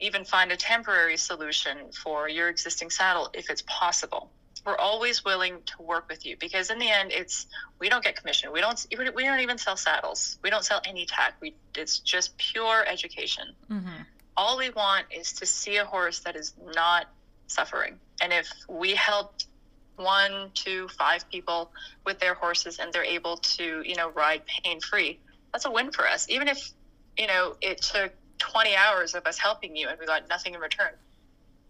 even 0.02 0.26
find 0.26 0.52
a 0.52 0.58
temporary 0.58 1.16
solution 1.16 1.78
for 2.04 2.28
your 2.28 2.50
existing 2.50 2.90
saddle 2.90 3.30
if 3.34 3.50
it's 3.50 3.64
possible 3.66 4.30
we're 4.66 4.78
always 4.78 5.24
willing 5.24 5.60
to 5.66 5.82
work 5.82 6.10
with 6.10 6.26
you 6.26 6.36
because 6.40 6.72
in 6.72 6.80
the 6.80 6.90
end 6.90 7.12
it's 7.12 7.46
we 7.80 7.88
don't 7.88 8.04
get 8.04 8.16
commission. 8.16 8.52
We 8.52 8.62
don't 8.62 8.84
we 8.90 9.24
don't 9.24 9.40
even 9.40 9.58
sell 9.58 9.78
saddles. 9.78 10.40
We 10.44 10.50
don't 10.50 10.66
sell 10.66 10.82
any 10.86 11.06
tack. 11.06 11.36
We 11.40 11.56
it's 11.76 12.00
just 12.00 12.38
pure 12.38 12.84
education. 12.88 13.50
Mm-hmm. 13.70 14.02
all 14.36 14.58
we 14.58 14.70
want 14.72 15.06
is 15.12 15.34
to 15.34 15.46
see 15.46 15.78
a 15.78 15.86
horse 15.86 16.20
that 16.20 16.36
is 16.36 16.54
not 16.74 17.08
suffering. 17.48 18.00
And 18.22 18.34
if 18.34 18.50
we 18.68 18.96
helped 18.96 19.48
one 19.98 20.52
two 20.54 20.88
five 20.90 21.30
people 21.30 21.72
with 22.06 22.20
their 22.20 22.34
horses 22.34 22.80
and 22.80 22.92
they're 22.92 23.04
able 23.04 23.38
to 23.38 23.82
you 23.86 23.96
know 23.96 24.10
ride 24.10 24.42
pain 24.46 24.82
free 24.82 25.20
that's 25.54 25.66
a 25.66 25.72
win 25.72 25.92
for 25.92 26.08
us. 26.08 26.28
Even 26.30 26.48
if 26.48 26.72
you 27.18 27.28
know 27.28 27.56
it 27.62 27.82
took 27.82 28.12
20 28.40 28.76
hours 28.76 29.16
of 29.16 29.26
us 29.26 29.38
helping 29.38 29.76
you 29.76 29.88
and 29.88 29.98
we 30.00 30.06
got 30.06 30.28
nothing 30.28 30.54
in 30.54 30.60
return 30.60 30.90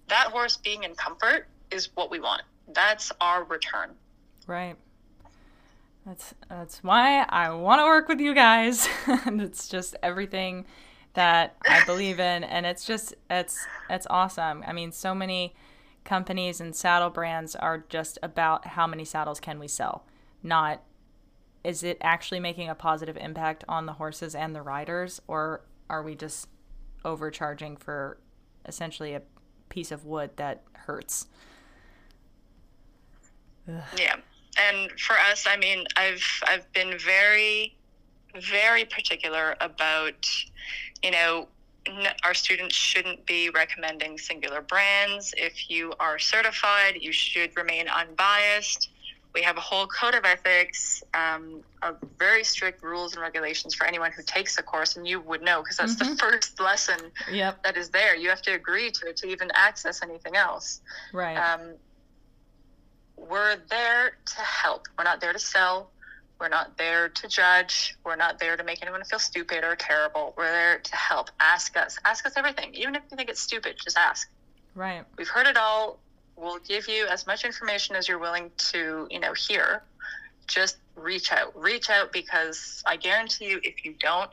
that 0.07 0.27
horse 0.27 0.57
being 0.57 0.83
in 0.83 0.95
comfort 0.95 1.47
is 1.69 1.89
what 1.95 2.09
we 2.09 2.19
want 2.19 2.41
that's 2.73 3.11
our 3.21 3.43
return. 3.43 3.91
Right. 4.47 4.75
That's 6.05 6.35
that's 6.49 6.83
why 6.83 7.25
I 7.29 7.49
want 7.51 7.79
to 7.79 7.85
work 7.85 8.07
with 8.07 8.19
you 8.19 8.33
guys. 8.35 8.87
and 9.25 9.41
it's 9.41 9.67
just 9.67 9.95
everything 10.03 10.65
that 11.13 11.55
I 11.67 11.83
believe 11.85 12.19
in 12.19 12.43
and 12.43 12.65
it's 12.65 12.85
just 12.85 13.15
it's 13.29 13.65
it's 13.89 14.07
awesome. 14.09 14.63
I 14.67 14.73
mean, 14.73 14.91
so 14.91 15.15
many 15.15 15.55
companies 16.03 16.61
and 16.61 16.75
saddle 16.75 17.09
brands 17.09 17.55
are 17.55 17.83
just 17.89 18.19
about 18.21 18.67
how 18.67 18.85
many 18.85 19.05
saddles 19.05 19.39
can 19.39 19.57
we 19.59 19.67
sell, 19.67 20.05
not 20.43 20.83
is 21.63 21.81
it 21.81 21.97
actually 22.01 22.39
making 22.39 22.69
a 22.69 22.75
positive 22.75 23.17
impact 23.17 23.63
on 23.67 23.87
the 23.87 23.93
horses 23.93 24.35
and 24.35 24.55
the 24.55 24.61
riders 24.61 25.19
or 25.27 25.61
are 25.89 26.03
we 26.03 26.13
just 26.13 26.47
overcharging 27.03 27.75
for 27.75 28.19
essentially 28.67 29.15
a 29.15 29.21
piece 29.69 29.91
of 29.91 30.05
wood 30.05 30.29
that 30.35 30.61
hurts? 30.73 31.25
Ugh. 33.67 33.83
Yeah. 33.97 34.15
And 34.57 34.91
for 34.99 35.15
us, 35.31 35.45
I 35.47 35.57
mean, 35.57 35.85
I've 35.97 36.23
I've 36.47 36.71
been 36.73 36.97
very 36.97 37.75
very 38.41 38.85
particular 38.85 39.55
about 39.61 40.27
you 41.03 41.11
know 41.11 41.47
our 42.23 42.33
students 42.33 42.75
shouldn't 42.75 43.25
be 43.25 43.49
recommending 43.49 44.17
singular 44.17 44.61
brands. 44.61 45.33
If 45.37 45.69
you 45.69 45.93
are 45.99 46.17
certified, 46.17 46.97
you 46.99 47.11
should 47.11 47.55
remain 47.55 47.87
unbiased. 47.87 48.89
We 49.35 49.41
have 49.43 49.57
a 49.57 49.61
whole 49.61 49.85
code 49.87 50.15
of 50.15 50.23
ethics, 50.23 51.03
um, 51.13 51.61
of 51.83 51.97
very 52.17 52.43
strict 52.45 52.81
rules 52.81 53.13
and 53.13 53.21
regulations 53.21 53.75
for 53.75 53.85
anyone 53.85 54.11
who 54.13 54.23
takes 54.23 54.55
the 54.55 54.63
course, 54.63 54.95
and 54.95 55.05
you 55.05 55.19
would 55.19 55.41
know 55.41 55.61
because 55.61 55.75
that's 55.77 55.95
Mhm. 55.95 56.09
the 56.11 56.15
first 56.17 56.59
lesson 56.69 57.11
Yep. 57.29 57.61
that 57.63 57.75
is 57.77 57.89
there. 57.89 58.15
You 58.15 58.29
have 58.29 58.41
to 58.43 58.53
agree 58.53 58.89
to 58.91 59.09
it 59.09 59.17
to 59.17 59.27
even 59.27 59.51
access 59.53 60.01
anything 60.01 60.37
else. 60.37 60.79
Right. 61.11 61.35
Um, 61.37 61.75
we're 63.17 63.57
there 63.69 64.17
to 64.25 64.41
help. 64.41 64.87
We're 64.97 65.03
not 65.03 65.21
there 65.21 65.33
to 65.33 65.39
sell. 65.39 65.91
We're 66.39 66.49
not 66.49 66.77
there 66.77 67.07
to 67.07 67.27
judge. 67.27 67.95
We're 68.03 68.17
not 68.17 68.39
there 68.39 68.57
to 68.57 68.63
make 68.63 68.81
anyone 68.81 69.03
feel 69.05 69.19
stupid 69.19 69.63
or 69.63 69.75
terrible. 69.75 70.33
We're 70.37 70.51
there 70.51 70.79
to 70.79 70.95
help. 70.95 71.29
Ask 71.39 71.77
us. 71.77 71.97
Ask 72.03 72.25
us 72.25 72.33
everything. 72.35 72.73
Even 72.73 72.95
if 72.95 73.03
you 73.09 73.15
think 73.15 73.29
it's 73.29 73.39
stupid, 73.39 73.77
just 73.81 73.97
ask. 73.97 74.29
right. 74.73 75.03
We've 75.17 75.29
heard 75.29 75.47
it 75.47 75.55
all. 75.57 75.99
We'll 76.35 76.59
give 76.59 76.89
you 76.89 77.07
as 77.07 77.25
much 77.25 77.45
information 77.45 77.95
as 77.95 78.09
you're 78.09 78.19
willing 78.19 78.51
to, 78.57 79.07
you 79.09 79.19
know, 79.19 79.31
hear. 79.33 79.83
Just 80.47 80.77
reach 80.97 81.31
out. 81.31 81.57
Reach 81.57 81.89
out 81.89 82.11
because 82.11 82.83
I 82.85 82.97
guarantee 82.97 83.45
you, 83.49 83.61
if 83.63 83.85
you 83.85 83.95
don't, 83.99 84.29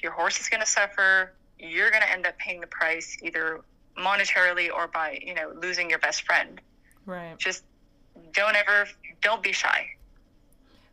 your 0.00 0.12
horse 0.12 0.40
is 0.40 0.48
going 0.48 0.60
to 0.60 0.66
suffer. 0.66 1.32
You're 1.58 1.90
going 1.90 2.02
to 2.02 2.10
end 2.10 2.26
up 2.26 2.38
paying 2.38 2.60
the 2.60 2.68
price 2.68 3.18
either 3.22 3.62
monetarily 3.98 4.72
or 4.72 4.86
by, 4.86 5.18
you 5.20 5.34
know, 5.34 5.52
losing 5.60 5.90
your 5.90 5.98
best 5.98 6.22
friend. 6.22 6.60
Right. 7.04 7.36
Just 7.38 7.64
don't 8.32 8.56
ever, 8.56 8.88
don't 9.20 9.42
be 9.42 9.52
shy. 9.52 9.86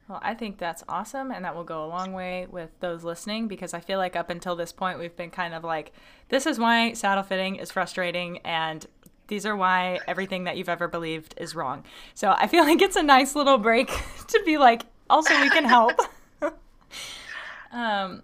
Well, 0.08 0.20
I 0.24 0.34
think 0.34 0.58
that's 0.58 0.84
awesome, 0.90 1.30
and 1.30 1.46
that 1.46 1.56
will 1.56 1.64
go 1.64 1.86
a 1.86 1.88
long 1.88 2.14
way 2.14 2.48
with 2.50 2.72
those 2.80 3.04
listening 3.04 3.48
because 3.48 3.76
I 3.76 3.80
feel 3.80 4.00
like 4.00 4.16
up 4.16 4.32
until 4.32 4.56
this 4.56 4.72
point, 4.72 4.98
we've 4.98 5.16
been 5.16 5.30
kind 5.30 5.54
of 5.54 5.64
like, 5.64 5.94
this 6.30 6.48
is 6.48 6.58
why 6.58 6.94
saddle 6.94 7.24
fitting 7.24 7.58
is 7.58 7.72
frustrating, 7.72 8.40
and 8.40 8.88
these 9.28 9.46
are 9.46 9.56
why 9.56 10.00
everything 10.08 10.46
that 10.46 10.58
you've 10.58 10.68
ever 10.68 10.88
believed 10.88 11.36
is 11.38 11.54
wrong. 11.54 11.84
So 12.16 12.34
I 12.36 12.48
feel 12.48 12.64
like 12.66 12.82
it's 12.82 12.96
a 12.96 13.04
nice 13.04 13.36
little 13.36 13.60
break 13.60 13.88
to 14.28 14.42
be 14.46 14.58
like, 14.58 14.84
also, 15.12 15.40
we 15.42 15.50
can 15.50 15.66
help. 15.66 16.00
um, 17.72 18.24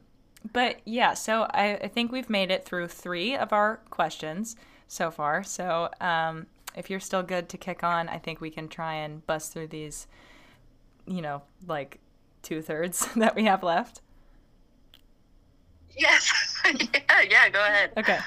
but 0.53 0.77
yeah, 0.85 1.13
so 1.13 1.43
I, 1.51 1.75
I 1.75 1.87
think 1.87 2.11
we've 2.11 2.29
made 2.29 2.49
it 2.49 2.65
through 2.65 2.87
three 2.87 3.35
of 3.35 3.53
our 3.53 3.77
questions 3.89 4.55
so 4.87 5.11
far. 5.11 5.43
So 5.43 5.89
um, 6.01 6.47
if 6.75 6.89
you're 6.89 6.99
still 6.99 7.23
good 7.23 7.49
to 7.49 7.57
kick 7.57 7.83
on, 7.83 8.09
I 8.09 8.17
think 8.17 8.41
we 8.41 8.49
can 8.49 8.67
try 8.67 8.95
and 8.95 9.25
bust 9.25 9.53
through 9.53 9.67
these 9.67 10.07
you 11.07 11.21
know, 11.21 11.41
like 11.67 11.99
two 12.41 12.61
thirds 12.61 13.07
that 13.15 13.35
we 13.35 13.45
have 13.45 13.63
left. 13.63 14.01
Yes. 15.97 16.31
yeah, 16.65 17.21
yeah, 17.29 17.49
go 17.49 17.59
ahead. 17.59 17.91
Okay. 17.97 18.19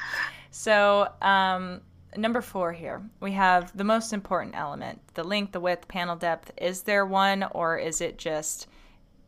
So, 0.50 1.08
um, 1.20 1.82
number 2.16 2.40
four 2.40 2.72
here, 2.72 3.02
we 3.20 3.32
have 3.32 3.76
the 3.76 3.84
most 3.84 4.12
important 4.12 4.56
element 4.56 5.00
the 5.14 5.24
length, 5.24 5.52
the 5.52 5.60
width, 5.60 5.86
panel 5.88 6.16
depth. 6.16 6.50
Is 6.56 6.82
there 6.82 7.04
one, 7.04 7.44
or 7.52 7.76
is 7.76 8.00
it 8.00 8.16
just, 8.16 8.68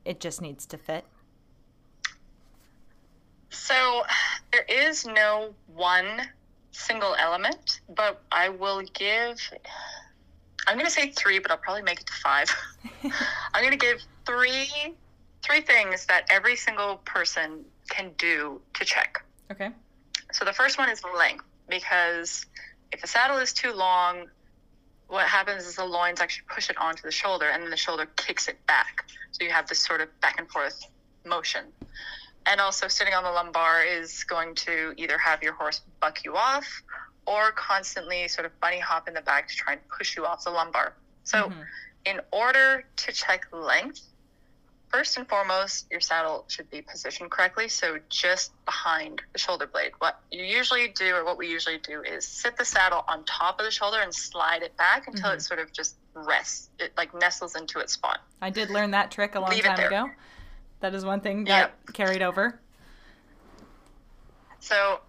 it 0.05 0.21
just 0.21 0.41
needs 0.41 0.65
to 0.67 0.79
fit? 0.79 1.05
So 3.51 4.03
there 4.53 4.65
is 4.69 5.05
no 5.05 5.53
one 5.67 6.23
single 6.73 7.15
element, 7.19 7.81
but 7.89 8.23
I 8.33 8.49
will 8.49 8.83
give. 8.95 9.39
I'm 10.67 10.77
going 10.77 10.87
to 10.87 10.93
say 10.93 11.11
three, 11.11 11.39
but 11.39 11.51
I'll 11.51 11.57
probably 11.59 11.83
make 11.83 12.01
it 12.01 12.07
to 12.07 12.13
five. 12.13 12.55
I'm 13.55 13.63
going 13.63 13.79
to 13.79 13.79
give 13.79 14.01
three 14.27 14.95
three 15.43 15.61
things 15.63 16.07
that 16.07 16.27
every 16.31 16.55
single 16.55 16.97
person 17.07 17.65
can 17.89 18.13
do 18.19 18.61
to 18.75 18.85
check. 18.85 19.25
Okay. 19.51 19.71
So 20.33 20.45
the 20.45 20.53
first 20.53 20.79
one 20.79 20.91
is 20.91 21.03
length, 21.17 21.45
because 21.69 22.47
if 22.93 23.03
a 23.03 23.07
saddle 23.07 23.39
is 23.39 23.53
too 23.53 23.73
long, 23.73 24.27
what 25.09 25.27
happens 25.27 25.67
is 25.67 25.77
the 25.77 25.85
loins 25.85 26.21
actually 26.21 26.45
push 26.55 26.71
it 26.71 26.77
onto 26.79 27.03
the 27.03 27.11
shoulder, 27.11 27.47
and 27.47 27.63
then 27.63 27.71
the 27.71 27.77
shoulder 27.77 28.07
kicks 28.17 28.49
it 28.49 28.65
back. 28.67 29.05
So 29.33 29.45
you 29.45 29.51
have 29.51 29.67
this 29.67 29.81
sort 29.85 30.01
of 30.01 30.09
back 30.21 30.39
and 30.39 30.49
forth 30.49 30.79
motion. 31.27 31.65
And 32.47 32.61
also, 32.61 32.89
sitting 32.89 33.15
on 33.15 33.23
the 33.23 33.31
lumbar 33.31 33.83
is 33.85 34.25
going 34.25 34.55
to 34.57 34.95
either 34.97 35.19
have 35.19 35.43
your 35.43 35.53
horse 35.53 35.83
buck 36.01 36.25
you 36.25 36.37
off 36.37 36.67
or 37.27 37.53
constantly 37.53 38.27
sort 38.29 38.47
of 38.47 38.61
bunny 38.61 38.81
hop 38.81 39.07
in 39.07 39.15
the 39.15 39.21
back 39.21 39.49
to 39.49 39.55
try 39.55 39.75
and 39.75 39.83
push 39.97 40.17
you 40.17 40.25
off 40.25 40.45
the 40.45 40.51
lumbar. 40.51 40.95
So, 41.25 41.49
Mhm. 41.51 41.67
in 42.07 42.21
order 42.33 42.85
to 42.97 43.13
check 43.13 43.47
length, 43.53 44.01
first 44.89 45.17
and 45.17 45.29
foremost, 45.29 45.87
your 45.91 46.01
saddle 46.01 46.47
should 46.49 46.69
be 46.71 46.83
positioned 46.83 47.31
correctly. 47.31 47.69
So, 47.69 48.01
just 48.09 48.53
behind 48.65 49.23
the 49.33 49.39
shoulder 49.39 49.67
blade. 49.67 49.93
What 49.99 50.19
you 50.31 50.43
usually 50.43 50.89
do, 50.89 51.15
or 51.15 51.25
what 51.25 51.37
we 51.37 51.47
usually 51.47 51.79
do, 51.79 52.03
is 52.03 52.27
sit 52.27 52.57
the 52.57 52.65
saddle 52.65 53.05
on 53.07 53.25
top 53.27 53.61
of 53.61 53.67
the 53.67 53.71
shoulder 53.71 54.01
and 54.01 54.13
slide 54.13 54.63
it 54.63 54.77
back 54.77 55.07
until 55.07 55.31
it 55.31 55.43
sort 55.43 55.61
of 55.61 55.73
just 55.73 55.97
rests. 56.15 56.71
It 56.79 56.97
like 56.97 57.15
nestles 57.15 57.55
into 57.55 57.79
its 57.81 57.93
spot. 57.93 58.21
I 58.41 58.51
did 58.51 58.71
learn 58.71 58.91
that 58.93 59.11
trick 59.11 59.35
a 59.35 59.41
long 59.41 59.51
Leave 59.51 59.65
time 59.65 59.79
ago. 59.79 60.11
That 60.81 60.95
is 60.95 61.05
one 61.05 61.21
thing 61.21 61.45
that 61.45 61.73
carried 61.93 62.23
over. 62.23 62.59
So 64.61 65.01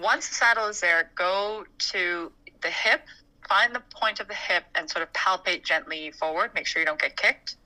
once 0.00 0.28
the 0.28 0.34
saddle 0.34 0.66
is 0.66 0.80
there, 0.80 1.10
go 1.14 1.64
to 1.78 2.32
the 2.62 2.70
hip, 2.70 3.02
find 3.48 3.74
the 3.74 3.82
point 3.94 4.20
of 4.20 4.28
the 4.28 4.34
hip, 4.34 4.64
and 4.74 4.88
sort 4.88 5.02
of 5.02 5.12
palpate 5.12 5.64
gently 5.64 6.10
forward. 6.12 6.52
Make 6.54 6.66
sure 6.66 6.80
you 6.80 6.86
don't 6.86 7.00
get 7.00 7.16
kicked. 7.16 7.56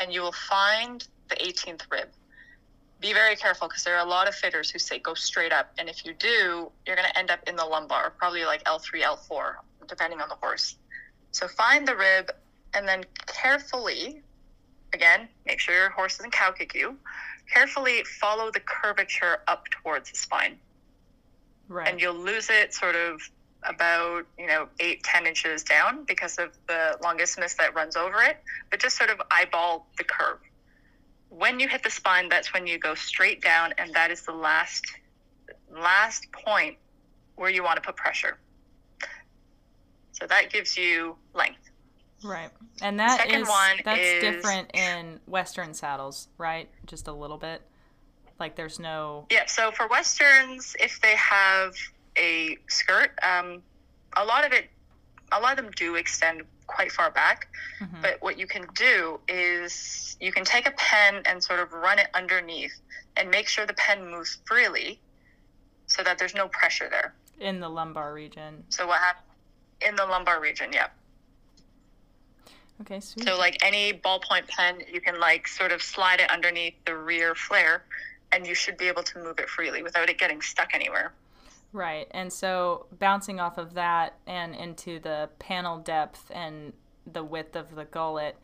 And 0.00 0.12
you 0.12 0.22
will 0.22 0.32
find 0.32 1.06
the 1.28 1.36
18th 1.36 1.82
rib. 1.90 2.08
Be 3.00 3.12
very 3.12 3.36
careful 3.36 3.68
because 3.68 3.84
there 3.84 3.96
are 3.96 4.04
a 4.04 4.08
lot 4.08 4.28
of 4.28 4.34
fitters 4.34 4.70
who 4.70 4.78
say 4.78 4.98
go 4.98 5.14
straight 5.14 5.52
up. 5.52 5.72
And 5.78 5.88
if 5.88 6.04
you 6.04 6.12
do, 6.14 6.70
you're 6.86 6.96
going 6.96 7.08
to 7.08 7.18
end 7.18 7.30
up 7.30 7.40
in 7.48 7.56
the 7.56 7.64
lumbar, 7.64 8.10
probably 8.10 8.44
like 8.44 8.62
L3, 8.64 9.02
L4, 9.02 9.54
depending 9.88 10.20
on 10.20 10.28
the 10.28 10.34
horse. 10.34 10.76
So 11.32 11.48
find 11.48 11.86
the 11.86 11.96
rib 11.96 12.30
and 12.74 12.86
then 12.86 13.04
carefully, 13.26 14.22
again, 14.92 15.28
make 15.46 15.60
sure 15.60 15.74
your 15.74 15.90
horse 15.90 16.16
doesn't 16.18 16.32
cow 16.32 16.50
kick 16.50 16.74
you, 16.74 16.96
carefully 17.52 18.02
follow 18.04 18.50
the 18.50 18.60
curvature 18.60 19.38
up 19.48 19.66
towards 19.70 20.10
the 20.10 20.16
spine. 20.16 20.58
Right. 21.70 21.86
and 21.86 22.00
you'll 22.00 22.14
lose 22.14 22.50
it 22.50 22.74
sort 22.74 22.96
of 22.96 23.20
about 23.62 24.26
you 24.36 24.48
know 24.48 24.66
eight 24.80 25.04
ten 25.04 25.24
inches 25.24 25.62
down 25.62 26.04
because 26.04 26.36
of 26.36 26.50
the 26.66 26.98
longissimus 27.00 27.56
that 27.58 27.74
runs 27.76 27.94
over 27.94 28.20
it 28.22 28.42
but 28.70 28.80
just 28.80 28.96
sort 28.96 29.08
of 29.08 29.22
eyeball 29.30 29.86
the 29.96 30.02
curve. 30.02 30.40
When 31.28 31.60
you 31.60 31.68
hit 31.68 31.84
the 31.84 31.90
spine 31.90 32.28
that's 32.28 32.52
when 32.52 32.66
you 32.66 32.76
go 32.76 32.96
straight 32.96 33.40
down 33.40 33.72
and 33.78 33.94
that 33.94 34.10
is 34.10 34.22
the 34.22 34.32
last 34.32 34.84
last 35.72 36.26
point 36.32 36.76
where 37.36 37.50
you 37.50 37.62
want 37.62 37.76
to 37.76 37.82
put 37.82 37.94
pressure. 37.94 38.36
So 40.10 40.26
that 40.26 40.52
gives 40.52 40.76
you 40.76 41.14
length 41.34 41.59
right. 42.24 42.50
And 42.82 42.98
that 43.00 43.18
Second 43.20 43.42
is 43.42 43.48
one 43.48 43.76
that's 43.84 44.00
is- 44.00 44.22
different 44.22 44.70
in 44.74 45.20
Western 45.26 45.74
saddles, 45.74 46.28
right? 46.38 46.68
Just 46.86 47.08
a 47.08 47.12
little 47.12 47.38
bit. 47.38 47.62
Like 48.38 48.56
there's 48.56 48.78
no. 48.78 49.26
Yeah, 49.30 49.46
so 49.46 49.70
for 49.70 49.86
westerns, 49.88 50.74
if 50.80 51.00
they 51.02 51.14
have 51.16 51.74
a 52.16 52.56
skirt, 52.68 53.10
um, 53.22 53.62
a 54.16 54.24
lot 54.24 54.46
of 54.46 54.52
it, 54.52 54.70
a 55.32 55.40
lot 55.40 55.58
of 55.58 55.64
them 55.64 55.72
do 55.76 55.96
extend 55.96 56.42
quite 56.66 56.90
far 56.90 57.10
back. 57.10 57.48
Mhm. 57.80 58.00
But 58.00 58.22
what 58.22 58.38
you 58.38 58.46
can 58.46 58.66
do 58.74 59.20
is 59.28 60.16
you 60.20 60.32
can 60.32 60.44
take 60.44 60.66
a 60.66 60.70
pen 60.72 61.22
and 61.26 61.42
sort 61.42 61.60
of 61.60 61.72
run 61.72 61.98
it 61.98 62.08
underneath 62.14 62.72
and 63.16 63.28
make 63.30 63.46
sure 63.48 63.66
the 63.66 63.74
pen 63.74 64.10
moves 64.10 64.38
freely, 64.46 65.00
so 65.86 66.02
that 66.02 66.16
there's 66.18 66.34
no 66.34 66.48
pressure 66.48 66.88
there. 66.88 67.14
in 67.38 67.58
the 67.58 67.68
lumbar 67.70 68.12
region. 68.12 68.62
So 68.68 68.86
what 68.86 69.00
happens 69.00 69.24
in 69.80 69.96
the 69.96 70.04
lumbar 70.04 70.40
region? 70.40 70.70
Yeah. 70.74 70.88
Okay, 72.80 73.00
sweet. 73.00 73.26
So 73.26 73.36
like 73.38 73.58
any 73.64 73.92
ballpoint 73.92 74.48
pen, 74.48 74.82
you 74.90 75.00
can 75.00 75.20
like 75.20 75.46
sort 75.46 75.72
of 75.72 75.82
slide 75.82 76.20
it 76.20 76.30
underneath 76.30 76.74
the 76.86 76.96
rear 76.96 77.34
flare, 77.34 77.84
and 78.32 78.46
you 78.46 78.54
should 78.54 78.76
be 78.76 78.88
able 78.88 79.02
to 79.02 79.18
move 79.18 79.38
it 79.38 79.48
freely 79.48 79.82
without 79.82 80.08
it 80.08 80.18
getting 80.18 80.40
stuck 80.40 80.74
anywhere. 80.74 81.12
Right. 81.72 82.08
And 82.12 82.32
so 82.32 82.86
bouncing 82.98 83.38
off 83.38 83.58
of 83.58 83.74
that 83.74 84.14
and 84.26 84.54
into 84.54 84.98
the 84.98 85.30
panel 85.38 85.78
depth 85.78 86.30
and 86.34 86.72
the 87.10 87.22
width 87.22 87.54
of 87.54 87.74
the 87.74 87.84
gullet, 87.84 88.36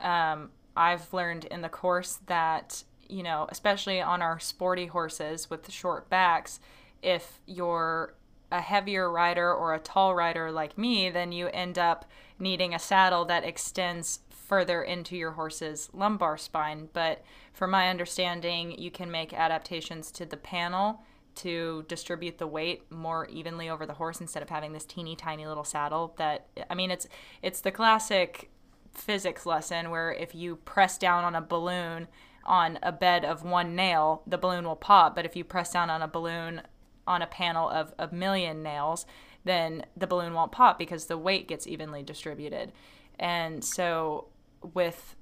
um, 0.00 0.50
I've 0.76 1.12
learned 1.12 1.44
in 1.44 1.60
the 1.60 1.68
course 1.68 2.18
that, 2.26 2.82
you 3.08 3.22
know, 3.22 3.46
especially 3.50 4.00
on 4.00 4.22
our 4.22 4.40
sporty 4.40 4.86
horses 4.86 5.50
with 5.50 5.64
the 5.64 5.70
short 5.70 6.08
backs, 6.08 6.58
if 7.02 7.40
you're 7.46 8.14
a 8.50 8.60
heavier 8.60 9.10
rider 9.10 9.52
or 9.52 9.74
a 9.74 9.78
tall 9.78 10.14
rider 10.14 10.50
like 10.50 10.76
me, 10.76 11.08
then 11.08 11.30
you 11.30 11.48
end 11.48 11.78
up 11.78 12.04
needing 12.42 12.74
a 12.74 12.78
saddle 12.78 13.24
that 13.26 13.44
extends 13.44 14.18
further 14.28 14.82
into 14.82 15.16
your 15.16 15.30
horse's 15.30 15.88
lumbar 15.94 16.36
spine. 16.36 16.88
But 16.92 17.22
from 17.54 17.70
my 17.70 17.88
understanding, 17.88 18.78
you 18.78 18.90
can 18.90 19.10
make 19.10 19.32
adaptations 19.32 20.10
to 20.12 20.26
the 20.26 20.36
panel 20.36 21.02
to 21.36 21.84
distribute 21.88 22.36
the 22.36 22.46
weight 22.46 22.90
more 22.90 23.26
evenly 23.28 23.70
over 23.70 23.86
the 23.86 23.94
horse 23.94 24.20
instead 24.20 24.42
of 24.42 24.50
having 24.50 24.72
this 24.72 24.84
teeny 24.84 25.16
tiny 25.16 25.46
little 25.46 25.64
saddle 25.64 26.14
that 26.18 26.48
I 26.68 26.74
mean 26.74 26.90
it's 26.90 27.08
it's 27.40 27.62
the 27.62 27.70
classic 27.70 28.50
physics 28.92 29.46
lesson 29.46 29.88
where 29.88 30.12
if 30.12 30.34
you 30.34 30.56
press 30.56 30.98
down 30.98 31.24
on 31.24 31.34
a 31.34 31.40
balloon 31.40 32.08
on 32.44 32.78
a 32.82 32.92
bed 32.92 33.24
of 33.24 33.44
one 33.44 33.74
nail, 33.74 34.22
the 34.26 34.36
balloon 34.36 34.66
will 34.66 34.76
pop, 34.76 35.14
but 35.14 35.24
if 35.24 35.36
you 35.36 35.44
press 35.44 35.72
down 35.72 35.88
on 35.88 36.02
a 36.02 36.08
balloon 36.08 36.60
on 37.06 37.22
a 37.22 37.26
panel 37.26 37.68
of 37.68 37.94
a 37.98 38.12
million 38.14 38.62
nails, 38.62 39.06
then 39.44 39.84
the 39.96 40.06
balloon 40.06 40.34
won't 40.34 40.52
pop 40.52 40.78
because 40.78 41.06
the 41.06 41.18
weight 41.18 41.48
gets 41.48 41.66
evenly 41.66 42.02
distributed. 42.02 42.72
And 43.18 43.64
so 43.64 44.28
with 44.74 45.16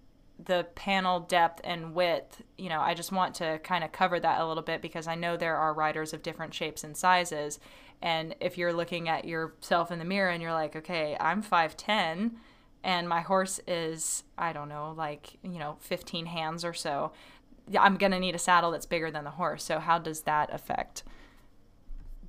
the 0.44 0.66
panel 0.74 1.20
depth 1.20 1.60
and 1.64 1.94
width, 1.94 2.42
you 2.56 2.68
know, 2.68 2.80
I 2.80 2.94
just 2.94 3.12
want 3.12 3.34
to 3.36 3.58
kind 3.62 3.84
of 3.84 3.92
cover 3.92 4.20
that 4.20 4.40
a 4.40 4.46
little 4.46 4.62
bit 4.62 4.82
because 4.82 5.06
I 5.06 5.14
know 5.14 5.36
there 5.36 5.56
are 5.56 5.74
riders 5.74 6.12
of 6.12 6.22
different 6.22 6.54
shapes 6.54 6.84
and 6.84 6.96
sizes. 6.96 7.58
And 8.02 8.34
if 8.40 8.56
you're 8.56 8.72
looking 8.72 9.08
at 9.08 9.26
yourself 9.26 9.90
in 9.90 9.98
the 9.98 10.04
mirror 10.04 10.30
and 10.30 10.42
you're 10.42 10.52
like, 10.52 10.76
okay, 10.76 11.16
I'm 11.20 11.42
5'10 11.42 12.32
and 12.82 13.08
my 13.08 13.20
horse 13.20 13.60
is, 13.66 14.24
I 14.38 14.52
don't 14.52 14.68
know, 14.68 14.94
like, 14.96 15.36
you 15.42 15.58
know, 15.58 15.76
15 15.80 16.26
hands 16.26 16.64
or 16.64 16.72
so, 16.72 17.12
I'm 17.78 17.96
going 17.96 18.12
to 18.12 18.20
need 18.20 18.34
a 18.34 18.38
saddle 18.38 18.70
that's 18.70 18.86
bigger 18.86 19.10
than 19.10 19.24
the 19.24 19.30
horse. 19.30 19.62
So, 19.62 19.78
how 19.78 19.98
does 19.98 20.22
that 20.22 20.52
affect 20.52 21.04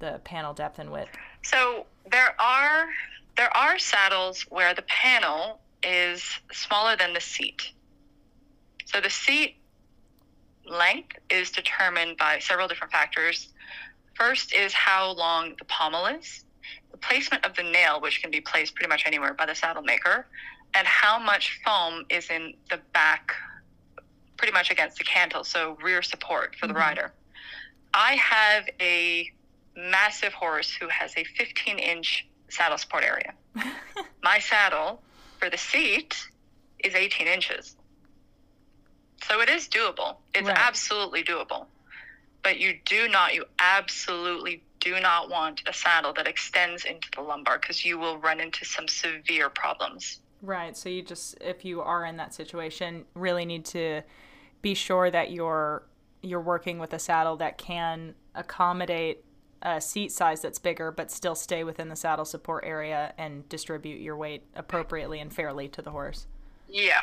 the 0.01 0.19
panel 0.23 0.53
depth 0.53 0.79
and 0.79 0.91
width? 0.91 1.11
So, 1.43 1.85
there 2.11 2.35
are 2.39 2.87
there 3.37 3.55
are 3.55 3.79
saddles 3.79 4.41
where 4.49 4.73
the 4.73 4.81
panel 4.83 5.59
is 5.83 6.23
smaller 6.51 6.95
than 6.95 7.13
the 7.13 7.21
seat. 7.21 7.71
So 8.85 9.01
the 9.01 9.09
seat 9.09 9.57
length 10.69 11.17
is 11.29 11.51
determined 11.51 12.17
by 12.17 12.39
several 12.39 12.67
different 12.67 12.91
factors. 12.91 13.49
First 14.13 14.53
is 14.53 14.73
how 14.73 15.13
long 15.13 15.55
the 15.57 15.65
pommel 15.65 16.05
is, 16.07 16.43
the 16.91 16.97
placement 16.97 17.45
of 17.45 17.55
the 17.55 17.63
nail, 17.63 18.01
which 18.01 18.21
can 18.21 18.31
be 18.31 18.41
placed 18.41 18.75
pretty 18.75 18.89
much 18.89 19.03
anywhere 19.05 19.33
by 19.33 19.45
the 19.45 19.55
saddle 19.55 19.81
maker, 19.81 20.27
and 20.73 20.85
how 20.85 21.17
much 21.17 21.59
foam 21.65 22.05
is 22.09 22.29
in 22.29 22.53
the 22.69 22.79
back, 22.93 23.33
pretty 24.37 24.53
much 24.53 24.69
against 24.69 24.97
the 24.97 25.03
cantle, 25.03 25.43
so 25.43 25.77
rear 25.81 26.01
support 26.01 26.55
for 26.55 26.67
the 26.67 26.73
mm-hmm. 26.73 26.81
rider. 26.81 27.13
I 27.93 28.15
have 28.15 28.69
a 28.79 29.31
massive 29.75 30.33
horse 30.33 30.71
who 30.71 30.87
has 30.87 31.15
a 31.17 31.23
15 31.23 31.79
inch 31.79 32.27
saddle 32.49 32.77
support 32.77 33.03
area. 33.03 33.33
My 34.23 34.39
saddle 34.39 35.01
for 35.39 35.49
the 35.49 35.57
seat 35.57 36.15
is 36.79 36.95
18 36.95 37.27
inches. 37.27 37.75
So 39.27 39.39
it 39.39 39.49
is 39.49 39.67
doable. 39.67 40.17
It's 40.33 40.47
right. 40.47 40.57
absolutely 40.57 41.23
doable. 41.23 41.65
But 42.43 42.59
you 42.59 42.79
do 42.85 43.07
not, 43.07 43.33
you 43.33 43.45
absolutely 43.59 44.63
do 44.79 44.99
not 44.99 45.29
want 45.29 45.61
a 45.67 45.73
saddle 45.73 46.11
that 46.13 46.27
extends 46.27 46.85
into 46.85 47.07
the 47.15 47.21
lumbar 47.21 47.59
because 47.59 47.85
you 47.85 47.99
will 47.99 48.17
run 48.17 48.39
into 48.39 48.65
some 48.65 48.87
severe 48.87 49.49
problems. 49.49 50.19
Right. 50.41 50.75
So 50.75 50.89
you 50.89 51.03
just, 51.03 51.37
if 51.39 51.63
you 51.63 51.81
are 51.81 52.03
in 52.03 52.17
that 52.17 52.33
situation, 52.33 53.05
really 53.13 53.45
need 53.45 53.63
to 53.65 54.01
be 54.61 54.73
sure 54.73 55.09
that 55.11 55.31
you're 55.31 55.83
you're 56.23 56.41
working 56.41 56.77
with 56.77 56.93
a 56.93 56.99
saddle 56.99 57.35
that 57.37 57.57
can 57.57 58.13
accommodate 58.35 59.23
a 59.61 59.79
seat 59.81 60.11
size 60.11 60.41
that's 60.41 60.59
bigger, 60.59 60.91
but 60.91 61.11
still 61.11 61.35
stay 61.35 61.63
within 61.63 61.89
the 61.89 61.95
saddle 61.95 62.25
support 62.25 62.63
area 62.65 63.13
and 63.17 63.47
distribute 63.49 64.01
your 64.01 64.15
weight 64.15 64.43
appropriately 64.55 65.19
and 65.19 65.33
fairly 65.33 65.67
to 65.69 65.81
the 65.81 65.91
horse. 65.91 66.27
Yeah. 66.67 67.01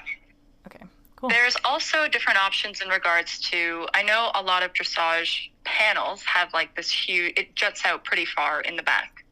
Okay. 0.66 0.84
Cool. 1.16 1.30
There's 1.30 1.56
also 1.64 2.06
different 2.06 2.40
options 2.40 2.80
in 2.80 2.88
regards 2.88 3.40
to. 3.50 3.86
I 3.92 4.02
know 4.04 4.30
a 4.34 4.42
lot 4.42 4.62
of 4.62 4.72
dressage 4.72 5.50
panels 5.64 6.22
have 6.22 6.52
like 6.54 6.76
this 6.76 6.90
huge. 6.90 7.36
It 7.36 7.56
juts 7.56 7.84
out 7.84 8.04
pretty 8.04 8.24
far 8.24 8.60
in 8.60 8.76
the 8.76 8.84
back, 8.84 9.24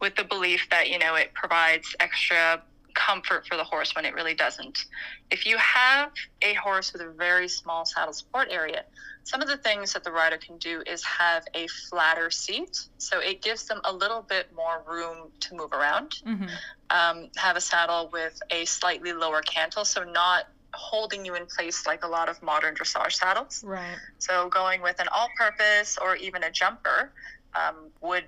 with 0.00 0.14
the 0.14 0.24
belief 0.24 0.68
that 0.70 0.88
you 0.88 0.98
know 0.98 1.16
it 1.16 1.34
provides 1.34 1.96
extra 1.98 2.62
comfort 2.94 3.46
for 3.46 3.56
the 3.56 3.64
horse 3.64 3.94
when 3.94 4.04
it 4.04 4.14
really 4.14 4.34
doesn't. 4.34 4.86
If 5.30 5.46
you 5.46 5.56
have 5.58 6.10
a 6.42 6.54
horse 6.54 6.92
with 6.92 7.02
a 7.02 7.10
very 7.10 7.48
small 7.48 7.84
saddle 7.84 8.12
support 8.12 8.48
area, 8.50 8.84
some 9.24 9.40
of 9.40 9.48
the 9.48 9.56
things 9.56 9.92
that 9.92 10.04
the 10.04 10.10
rider 10.10 10.36
can 10.36 10.58
do 10.58 10.82
is 10.86 11.04
have 11.04 11.44
a 11.54 11.66
flatter 11.88 12.30
seat. 12.30 12.86
So 12.98 13.20
it 13.20 13.42
gives 13.42 13.66
them 13.66 13.80
a 13.84 13.92
little 13.92 14.22
bit 14.22 14.48
more 14.54 14.82
room 14.86 15.30
to 15.40 15.54
move 15.54 15.72
around. 15.72 16.16
Mm-hmm. 16.26 16.46
Um, 16.90 17.28
have 17.36 17.56
a 17.56 17.60
saddle 17.60 18.10
with 18.12 18.40
a 18.50 18.64
slightly 18.64 19.12
lower 19.12 19.40
cantle, 19.42 19.84
so 19.84 20.02
not 20.02 20.48
holding 20.74 21.24
you 21.24 21.34
in 21.34 21.46
place 21.46 21.86
like 21.86 22.04
a 22.04 22.08
lot 22.08 22.28
of 22.28 22.42
modern 22.42 22.74
dressage 22.74 23.12
saddles. 23.12 23.62
Right. 23.62 23.96
So 24.18 24.48
going 24.48 24.82
with 24.82 25.00
an 25.00 25.06
all-purpose 25.14 25.98
or 26.02 26.16
even 26.16 26.42
a 26.42 26.50
jumper 26.50 27.12
um, 27.54 27.90
would 28.00 28.24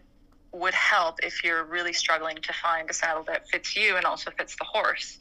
would 0.55 0.75
help 0.75 1.23
if 1.23 1.43
you're 1.43 1.65
really 1.65 1.93
struggling 1.93 2.37
to 2.37 2.53
find 2.53 2.89
a 2.89 2.93
saddle 2.93 3.25
that 3.25 3.49
fits 3.49 3.77
you 3.77 3.97
and 3.97 4.07
also 4.07 4.31
fits 4.31 4.57
the 4.57 4.65
horse. 4.65 5.19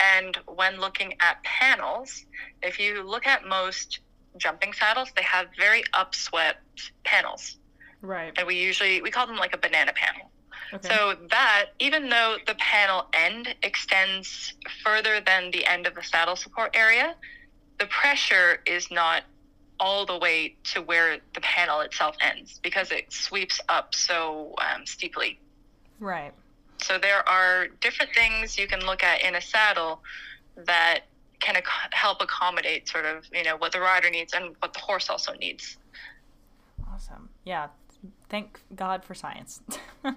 And 0.00 0.36
when 0.46 0.78
looking 0.78 1.14
at 1.20 1.42
panels, 1.42 2.24
if 2.62 2.78
you 2.78 3.02
look 3.02 3.26
at 3.26 3.46
most 3.46 4.00
jumping 4.36 4.72
saddles, 4.72 5.10
they 5.16 5.22
have 5.22 5.48
very 5.58 5.82
upswept 5.94 6.90
panels. 7.04 7.56
Right. 8.02 8.32
And 8.36 8.46
we 8.46 8.56
usually 8.56 9.02
we 9.02 9.10
call 9.10 9.26
them 9.26 9.36
like 9.36 9.54
a 9.54 9.58
banana 9.58 9.92
panel. 9.94 10.30
Okay. 10.72 10.88
So 10.88 11.16
that, 11.30 11.66
even 11.78 12.08
though 12.08 12.36
the 12.46 12.54
panel 12.56 13.06
end 13.12 13.54
extends 13.62 14.54
further 14.84 15.20
than 15.20 15.50
the 15.50 15.64
end 15.64 15.86
of 15.86 15.94
the 15.94 16.02
saddle 16.02 16.36
support 16.36 16.74
area, 16.74 17.14
the 17.78 17.86
pressure 17.86 18.62
is 18.66 18.90
not 18.90 19.22
all 19.78 20.06
the 20.06 20.18
way 20.18 20.56
to 20.64 20.80
where 20.80 21.18
the 21.34 21.40
panel 21.40 21.80
itself 21.80 22.16
ends 22.20 22.60
because 22.62 22.90
it 22.90 23.12
sweeps 23.12 23.60
up 23.68 23.94
so 23.94 24.54
um, 24.58 24.86
steeply. 24.86 25.38
Right. 26.00 26.32
So 26.78 26.98
there 26.98 27.26
are 27.28 27.68
different 27.80 28.14
things 28.14 28.58
you 28.58 28.66
can 28.66 28.80
look 28.80 29.02
at 29.02 29.22
in 29.22 29.34
a 29.34 29.40
saddle 29.40 30.02
that 30.56 31.00
can 31.40 31.56
ac- 31.56 31.64
help 31.92 32.22
accommodate 32.22 32.88
sort 32.88 33.04
of 33.04 33.24
you 33.32 33.44
know 33.44 33.56
what 33.56 33.72
the 33.72 33.80
rider 33.80 34.10
needs 34.10 34.32
and 34.32 34.54
what 34.60 34.72
the 34.72 34.80
horse 34.80 35.10
also 35.10 35.32
needs. 35.34 35.76
Awesome. 36.92 37.28
Yeah. 37.44 37.68
Thank 38.28 38.60
God 38.74 39.04
for 39.04 39.14
science. 39.14 39.60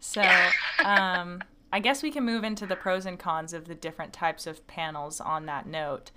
So, 0.00 0.22
um, 0.84 1.42
I 1.72 1.78
guess 1.78 2.02
we 2.02 2.10
can 2.10 2.24
move 2.24 2.42
into 2.42 2.66
the 2.66 2.76
pros 2.76 3.06
and 3.06 3.18
cons 3.18 3.52
of 3.52 3.68
the 3.68 3.74
different 3.74 4.12
types 4.12 4.46
of 4.46 4.66
panels 4.66 5.20
on 5.20 5.46
that 5.46 5.66
note. 5.66 6.10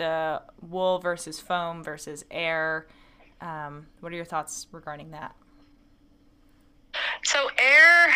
The 0.00 0.40
wool 0.62 0.98
versus 0.98 1.40
foam 1.40 1.84
versus 1.84 2.24
air. 2.30 2.86
Um, 3.42 3.86
what 4.00 4.10
are 4.10 4.16
your 4.16 4.24
thoughts 4.24 4.66
regarding 4.72 5.10
that? 5.10 5.36
So, 7.22 7.50
air, 7.58 8.14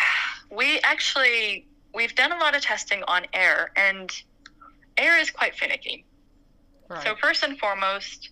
we 0.50 0.80
actually 0.80 1.68
we've 1.94 2.14
done 2.14 2.32
a 2.32 2.38
lot 2.38 2.56
of 2.56 2.62
testing 2.62 3.02
on 3.06 3.26
air, 3.34 3.70
and 3.76 4.10
air 4.96 5.20
is 5.20 5.30
quite 5.30 5.54
finicky. 5.56 6.06
Right. 6.88 7.02
So, 7.04 7.16
first 7.20 7.42
and 7.42 7.58
foremost, 7.58 8.30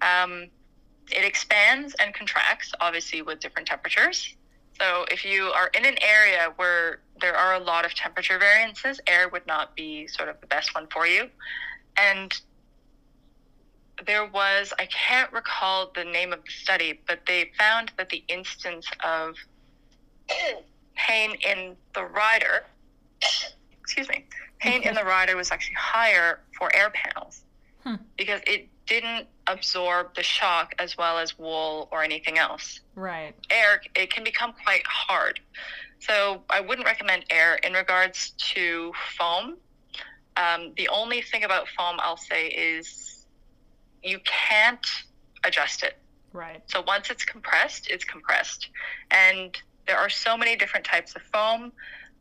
um, 0.00 0.46
it 1.12 1.22
expands 1.22 1.94
and 2.00 2.14
contracts, 2.14 2.72
obviously, 2.80 3.20
with 3.20 3.40
different 3.40 3.68
temperatures. 3.68 4.36
So 4.80 5.04
if 5.10 5.22
you 5.22 5.52
are 5.54 5.70
in 5.76 5.84
an 5.84 5.96
area 6.02 6.54
where 6.56 7.00
there 7.20 7.36
are 7.36 7.56
a 7.56 7.60
lot 7.60 7.84
of 7.84 7.92
temperature 7.92 8.38
variances, 8.38 9.02
air 9.06 9.28
would 9.28 9.46
not 9.46 9.76
be 9.76 10.06
sort 10.06 10.30
of 10.30 10.40
the 10.40 10.46
best 10.46 10.74
one 10.74 10.86
for 10.90 11.06
you. 11.06 11.28
And 11.98 12.38
there 14.04 14.26
was, 14.26 14.72
I 14.78 14.86
can't 14.86 15.32
recall 15.32 15.90
the 15.94 16.04
name 16.04 16.32
of 16.32 16.44
the 16.44 16.50
study, 16.50 17.00
but 17.06 17.20
they 17.26 17.50
found 17.58 17.92
that 17.96 18.10
the 18.10 18.22
instance 18.28 18.86
of 19.04 19.36
pain 20.94 21.36
in 21.46 21.76
the 21.94 22.04
rider, 22.04 22.64
excuse 23.80 24.08
me, 24.08 24.26
pain 24.58 24.82
in 24.82 24.94
the 24.94 25.04
rider 25.04 25.36
was 25.36 25.50
actually 25.50 25.76
higher 25.76 26.40
for 26.58 26.74
air 26.74 26.90
panels 26.90 27.42
hmm. 27.84 27.94
because 28.16 28.40
it 28.46 28.68
didn't 28.86 29.26
absorb 29.46 30.14
the 30.14 30.22
shock 30.22 30.74
as 30.78 30.96
well 30.96 31.18
as 31.18 31.38
wool 31.38 31.88
or 31.90 32.02
anything 32.02 32.38
else. 32.38 32.80
Right. 32.94 33.34
Air, 33.50 33.80
it 33.94 34.12
can 34.12 34.24
become 34.24 34.54
quite 34.64 34.86
hard. 34.86 35.40
So 35.98 36.42
I 36.50 36.60
wouldn't 36.60 36.86
recommend 36.86 37.24
air. 37.30 37.56
In 37.56 37.72
regards 37.72 38.30
to 38.54 38.92
foam, 39.16 39.56
um, 40.36 40.72
the 40.76 40.88
only 40.88 41.22
thing 41.22 41.44
about 41.44 41.66
foam 41.68 41.96
I'll 41.98 42.16
say 42.16 42.48
is 42.48 43.15
you 44.06 44.20
can't 44.24 44.86
adjust 45.44 45.82
it. 45.82 45.98
Right. 46.32 46.62
So 46.66 46.82
once 46.86 47.10
it's 47.10 47.24
compressed, 47.24 47.88
it's 47.90 48.04
compressed. 48.04 48.68
And 49.10 49.56
there 49.86 49.98
are 49.98 50.10
so 50.10 50.36
many 50.36 50.56
different 50.56 50.84
types 50.84 51.14
of 51.16 51.22
foam. 51.22 51.72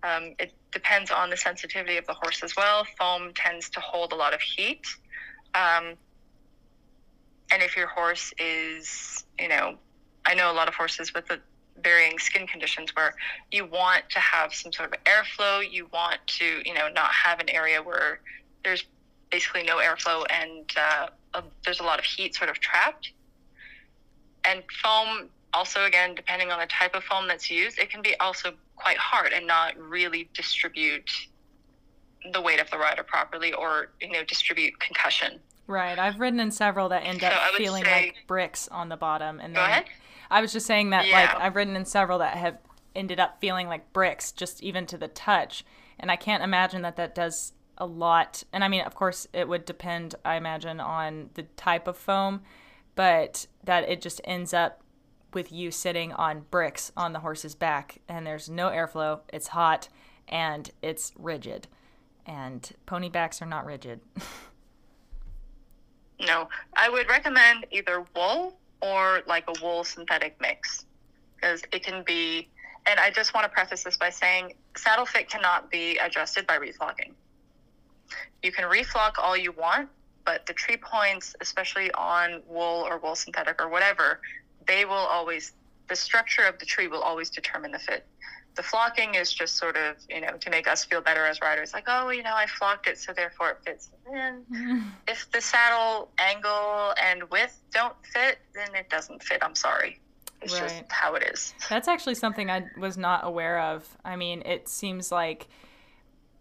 Um, 0.03 0.35
it 0.39 0.53
depends 0.71 1.11
on 1.11 1.29
the 1.29 1.37
sensitivity 1.37 1.97
of 1.97 2.05
the 2.05 2.13
horse 2.13 2.43
as 2.43 2.55
well. 2.55 2.85
Foam 2.97 3.31
tends 3.33 3.69
to 3.71 3.79
hold 3.79 4.13
a 4.13 4.15
lot 4.15 4.33
of 4.33 4.41
heat. 4.41 4.85
Um, 5.53 5.93
and 7.51 7.61
if 7.61 7.75
your 7.75 7.87
horse 7.87 8.33
is, 8.39 9.25
you 9.39 9.47
know, 9.47 9.75
I 10.25 10.33
know 10.33 10.51
a 10.51 10.53
lot 10.53 10.67
of 10.67 10.75
horses 10.75 11.13
with 11.13 11.27
the 11.27 11.39
varying 11.83 12.17
skin 12.19 12.47
conditions 12.47 12.95
where 12.95 13.15
you 13.51 13.65
want 13.65 14.09
to 14.09 14.19
have 14.19 14.53
some 14.53 14.71
sort 14.71 14.93
of 14.93 15.03
airflow, 15.03 15.61
you 15.69 15.87
want 15.93 16.19
to, 16.25 16.61
you 16.65 16.73
know, 16.73 16.87
not 16.93 17.11
have 17.11 17.39
an 17.39 17.49
area 17.49 17.81
where 17.81 18.21
there's 18.63 18.85
basically 19.29 19.63
no 19.63 19.77
airflow 19.77 20.25
and 20.29 20.71
uh, 20.77 21.07
there's 21.63 21.79
a 21.79 21.83
lot 21.83 21.99
of 21.99 22.05
heat 22.05 22.35
sort 22.35 22.49
of 22.49 22.59
trapped. 22.59 23.11
And 24.43 24.63
foam, 24.83 25.29
also, 25.53 25.85
again, 25.85 26.15
depending 26.15 26.51
on 26.51 26.59
the 26.59 26.67
type 26.67 26.95
of 26.95 27.03
foam 27.03 27.27
that's 27.27 27.49
used, 27.49 27.79
it 27.79 27.89
can 27.89 28.01
be 28.01 28.15
also 28.19 28.53
quite 28.75 28.97
hard 28.97 29.33
and 29.33 29.47
not 29.47 29.77
really 29.77 30.29
distribute 30.33 31.09
the 32.31 32.41
weight 32.41 32.59
of 32.59 32.69
the 32.71 32.77
rider 32.77 33.03
properly 33.03 33.53
or, 33.53 33.89
you 34.01 34.11
know, 34.11 34.23
distribute 34.23 34.79
concussion. 34.79 35.39
Right. 35.67 35.97
I've 35.97 36.19
ridden 36.19 36.39
in 36.39 36.51
several 36.51 36.89
that 36.89 37.05
end 37.05 37.23
up 37.23 37.33
so 37.33 37.57
feeling 37.57 37.83
say, 37.83 38.05
like 38.05 38.15
bricks 38.27 38.67
on 38.67 38.89
the 38.89 38.97
bottom. 38.97 39.39
And 39.39 39.55
go 39.55 39.61
then 39.61 39.69
ahead. 39.69 39.85
I 40.29 40.41
was 40.41 40.53
just 40.53 40.65
saying 40.65 40.91
that, 40.91 41.07
yeah. 41.07 41.21
like, 41.21 41.35
I've 41.35 41.55
ridden 41.55 41.75
in 41.75 41.85
several 41.85 42.19
that 42.19 42.37
have 42.37 42.57
ended 42.95 43.19
up 43.19 43.39
feeling 43.41 43.67
like 43.67 43.91
bricks, 43.93 44.31
just 44.31 44.61
even 44.61 44.85
to 44.87 44.97
the 44.97 45.07
touch. 45.07 45.65
And 45.99 46.11
I 46.11 46.15
can't 46.15 46.43
imagine 46.43 46.81
that 46.83 46.97
that 46.97 47.15
does 47.15 47.53
a 47.77 47.85
lot. 47.85 48.43
And 48.53 48.63
I 48.63 48.67
mean, 48.67 48.81
of 48.81 48.95
course, 48.95 49.27
it 49.33 49.47
would 49.47 49.65
depend, 49.65 50.15
I 50.23 50.35
imagine, 50.35 50.79
on 50.79 51.29
the 51.33 51.43
type 51.43 51.87
of 51.87 51.97
foam, 51.97 52.41
but 52.95 53.47
that 53.63 53.89
it 53.89 54.01
just 54.01 54.21
ends 54.25 54.53
up 54.53 54.81
with 55.33 55.51
you 55.51 55.69
sitting 55.69 56.13
on 56.13 56.45
bricks 56.49 56.91
on 56.95 57.13
the 57.13 57.19
horse's 57.19 57.53
back 57.53 57.99
and 58.07 58.25
there's 58.25 58.49
no 58.49 58.69
airflow, 58.69 59.19
it's 59.33 59.49
hot, 59.49 59.89
and 60.27 60.71
it's 60.81 61.11
rigid. 61.17 61.67
And 62.25 62.71
pony 62.85 63.09
backs 63.09 63.41
are 63.41 63.45
not 63.45 63.65
rigid. 63.65 63.99
no, 66.19 66.49
I 66.75 66.89
would 66.89 67.07
recommend 67.07 67.67
either 67.69 68.03
wool 68.15 68.57
or 68.81 69.21
like 69.27 69.45
a 69.47 69.63
wool 69.63 69.83
synthetic 69.83 70.39
mix 70.41 70.85
because 71.35 71.61
it 71.71 71.83
can 71.83 72.03
be. 72.03 72.49
And 72.87 72.99
I 72.99 73.11
just 73.11 73.33
want 73.33 73.45
to 73.45 73.49
preface 73.49 73.83
this 73.83 73.97
by 73.97 74.09
saying 74.09 74.53
saddle 74.77 75.05
fit 75.05 75.29
cannot 75.29 75.69
be 75.69 75.97
adjusted 75.97 76.47
by 76.47 76.57
reflocking. 76.57 77.11
You 78.43 78.51
can 78.51 78.65
reflock 78.65 79.13
all 79.17 79.35
you 79.35 79.51
want, 79.51 79.89
but 80.25 80.45
the 80.45 80.53
tree 80.53 80.77
points, 80.77 81.35
especially 81.41 81.91
on 81.91 82.41
wool 82.47 82.85
or 82.87 82.97
wool 82.97 83.15
synthetic 83.15 83.61
or 83.61 83.69
whatever, 83.69 84.19
they 84.67 84.85
will 84.85 84.93
always, 84.93 85.53
the 85.87 85.95
structure 85.95 86.43
of 86.43 86.57
the 86.59 86.65
tree 86.65 86.87
will 86.87 87.01
always 87.01 87.29
determine 87.29 87.71
the 87.71 87.79
fit. 87.79 88.05
The 88.55 88.63
flocking 88.63 89.15
is 89.15 89.33
just 89.33 89.57
sort 89.57 89.75
of, 89.75 89.97
you 90.09 90.21
know, 90.21 90.37
to 90.39 90.49
make 90.49 90.67
us 90.67 90.85
feel 90.85 91.01
better 91.01 91.25
as 91.25 91.41
riders, 91.41 91.73
like, 91.73 91.85
oh, 91.87 92.09
you 92.09 92.23
know, 92.23 92.33
I 92.33 92.47
flocked 92.47 92.87
it, 92.87 92.97
so 92.97 93.11
therefore 93.11 93.51
it 93.51 93.57
fits. 93.65 93.91
And 94.11 94.45
if 95.07 95.29
the 95.31 95.41
saddle 95.41 96.09
angle 96.17 96.93
and 97.03 97.23
width 97.29 97.61
don't 97.73 97.95
fit, 98.13 98.37
then 98.53 98.73
it 98.73 98.89
doesn't 98.89 99.21
fit. 99.21 99.39
I'm 99.41 99.55
sorry. 99.55 99.99
It's 100.41 100.53
right. 100.53 100.69
just 100.69 100.83
how 100.89 101.15
it 101.15 101.23
is. 101.33 101.53
That's 101.69 101.87
actually 101.87 102.15
something 102.15 102.49
I 102.49 102.65
was 102.77 102.97
not 102.97 103.25
aware 103.25 103.59
of. 103.59 103.85
I 104.05 104.15
mean, 104.15 104.41
it 104.45 104.69
seems 104.69 105.11
like 105.11 105.47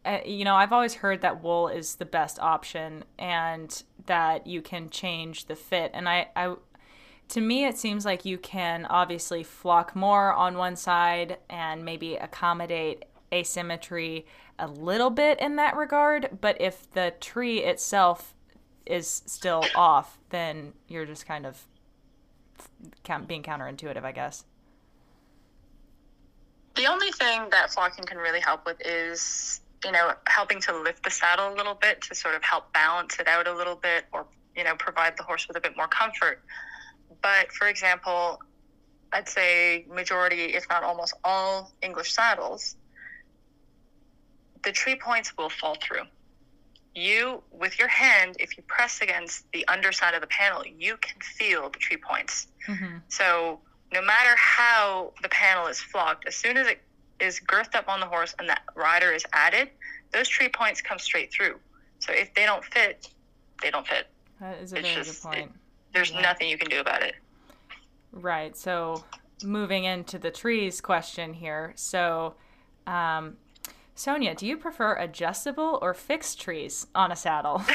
uh, 0.04 0.18
you 0.24 0.44
know, 0.44 0.54
I've 0.54 0.72
always 0.72 0.94
heard 0.94 1.22
that 1.22 1.42
wool 1.42 1.68
is 1.68 1.96
the 1.96 2.04
best 2.04 2.38
option 2.38 3.04
and 3.18 3.82
that 4.06 4.46
you 4.46 4.60
can 4.60 4.90
change 4.90 5.46
the 5.46 5.56
fit. 5.56 5.90
And 5.94 6.08
I, 6.08 6.28
I 6.36 6.56
to 7.28 7.40
me, 7.40 7.64
it 7.64 7.78
seems 7.78 8.04
like 8.04 8.24
you 8.24 8.36
can 8.36 8.84
obviously 8.86 9.42
flock 9.42 9.96
more 9.96 10.32
on 10.32 10.58
one 10.58 10.76
side 10.76 11.38
and 11.48 11.84
maybe 11.84 12.16
accommodate 12.16 13.06
asymmetry 13.32 14.26
a 14.58 14.66
little 14.66 15.10
bit 15.10 15.40
in 15.40 15.56
that 15.56 15.76
regard. 15.76 16.38
But 16.40 16.60
if 16.60 16.90
the 16.92 17.14
tree 17.20 17.60
itself 17.60 18.34
is 18.86 19.22
still 19.26 19.64
off, 19.74 20.18
then 20.28 20.74
you're 20.86 21.06
just 21.06 21.26
kind 21.26 21.46
of 21.46 21.66
being 23.26 23.42
counterintuitive, 23.42 24.04
I 24.04 24.12
guess. 24.12 24.44
The 26.76 26.86
only 26.86 27.10
thing 27.12 27.48
that 27.50 27.72
flocking 27.72 28.04
can 28.04 28.18
really 28.18 28.40
help 28.40 28.66
with 28.66 28.76
is 28.84 29.60
you 29.84 29.92
know, 29.92 30.12
helping 30.26 30.60
to 30.62 30.76
lift 30.76 31.02
the 31.04 31.10
saddle 31.10 31.52
a 31.52 31.54
little 31.54 31.74
bit 31.74 32.00
to 32.02 32.14
sort 32.14 32.34
of 32.34 32.42
help 32.42 32.72
balance 32.72 33.18
it 33.18 33.28
out 33.28 33.46
a 33.46 33.54
little 33.54 33.76
bit 33.76 34.04
or, 34.12 34.26
you 34.56 34.64
know, 34.64 34.74
provide 34.76 35.16
the 35.16 35.22
horse 35.22 35.46
with 35.46 35.56
a 35.56 35.60
bit 35.60 35.76
more 35.76 35.88
comfort. 35.88 36.42
But 37.22 37.52
for 37.52 37.68
example, 37.68 38.40
I'd 39.12 39.28
say 39.28 39.86
majority, 39.88 40.54
if 40.54 40.66
not 40.68 40.82
almost 40.82 41.14
all 41.22 41.72
English 41.82 42.12
saddles, 42.12 42.76
the 44.64 44.72
tree 44.72 44.96
points 44.96 45.36
will 45.36 45.50
fall 45.50 45.76
through. 45.80 46.02
You, 46.94 47.42
with 47.50 47.78
your 47.78 47.88
hand, 47.88 48.36
if 48.38 48.56
you 48.56 48.62
press 48.66 49.00
against 49.00 49.50
the 49.52 49.66
underside 49.68 50.14
of 50.14 50.20
the 50.20 50.26
panel, 50.28 50.62
you 50.64 50.96
can 50.96 51.20
feel 51.20 51.68
the 51.68 51.78
tree 51.78 51.96
points. 51.96 52.46
Mm-hmm. 52.68 52.98
So 53.08 53.60
no 53.92 54.00
matter 54.00 54.34
how 54.36 55.12
the 55.22 55.28
panel 55.28 55.66
is 55.66 55.80
flocked, 55.80 56.26
as 56.26 56.34
soon 56.36 56.56
as 56.56 56.66
it 56.66 56.80
is 57.24 57.40
girthed 57.40 57.74
up 57.74 57.88
on 57.88 58.00
the 58.00 58.06
horse 58.06 58.34
and 58.38 58.48
that 58.48 58.62
rider 58.74 59.12
is 59.12 59.24
added, 59.32 59.70
those 60.12 60.28
tree 60.28 60.48
points 60.48 60.80
come 60.80 60.98
straight 60.98 61.32
through. 61.32 61.58
So 61.98 62.12
if 62.12 62.32
they 62.34 62.44
don't 62.44 62.64
fit, 62.64 63.08
they 63.62 63.70
don't 63.70 63.86
fit. 63.86 64.06
That 64.40 64.58
is 64.58 64.72
a 64.72 64.78
it's 64.78 64.88
very 64.88 65.04
just, 65.04 65.22
good 65.22 65.28
point. 65.28 65.50
It, 65.50 65.94
there's 65.94 66.12
yeah. 66.12 66.20
nothing 66.20 66.48
you 66.48 66.58
can 66.58 66.68
do 66.68 66.80
about 66.80 67.02
it. 67.02 67.14
Right. 68.12 68.56
So 68.56 69.04
moving 69.42 69.84
into 69.84 70.18
the 70.18 70.30
trees 70.30 70.80
question 70.80 71.34
here. 71.34 71.72
So, 71.76 72.34
um, 72.86 73.36
Sonia, 73.94 74.34
do 74.34 74.46
you 74.46 74.56
prefer 74.56 74.96
adjustable 74.96 75.78
or 75.80 75.94
fixed 75.94 76.40
trees 76.40 76.86
on 76.94 77.12
a 77.12 77.16
saddle? 77.16 77.62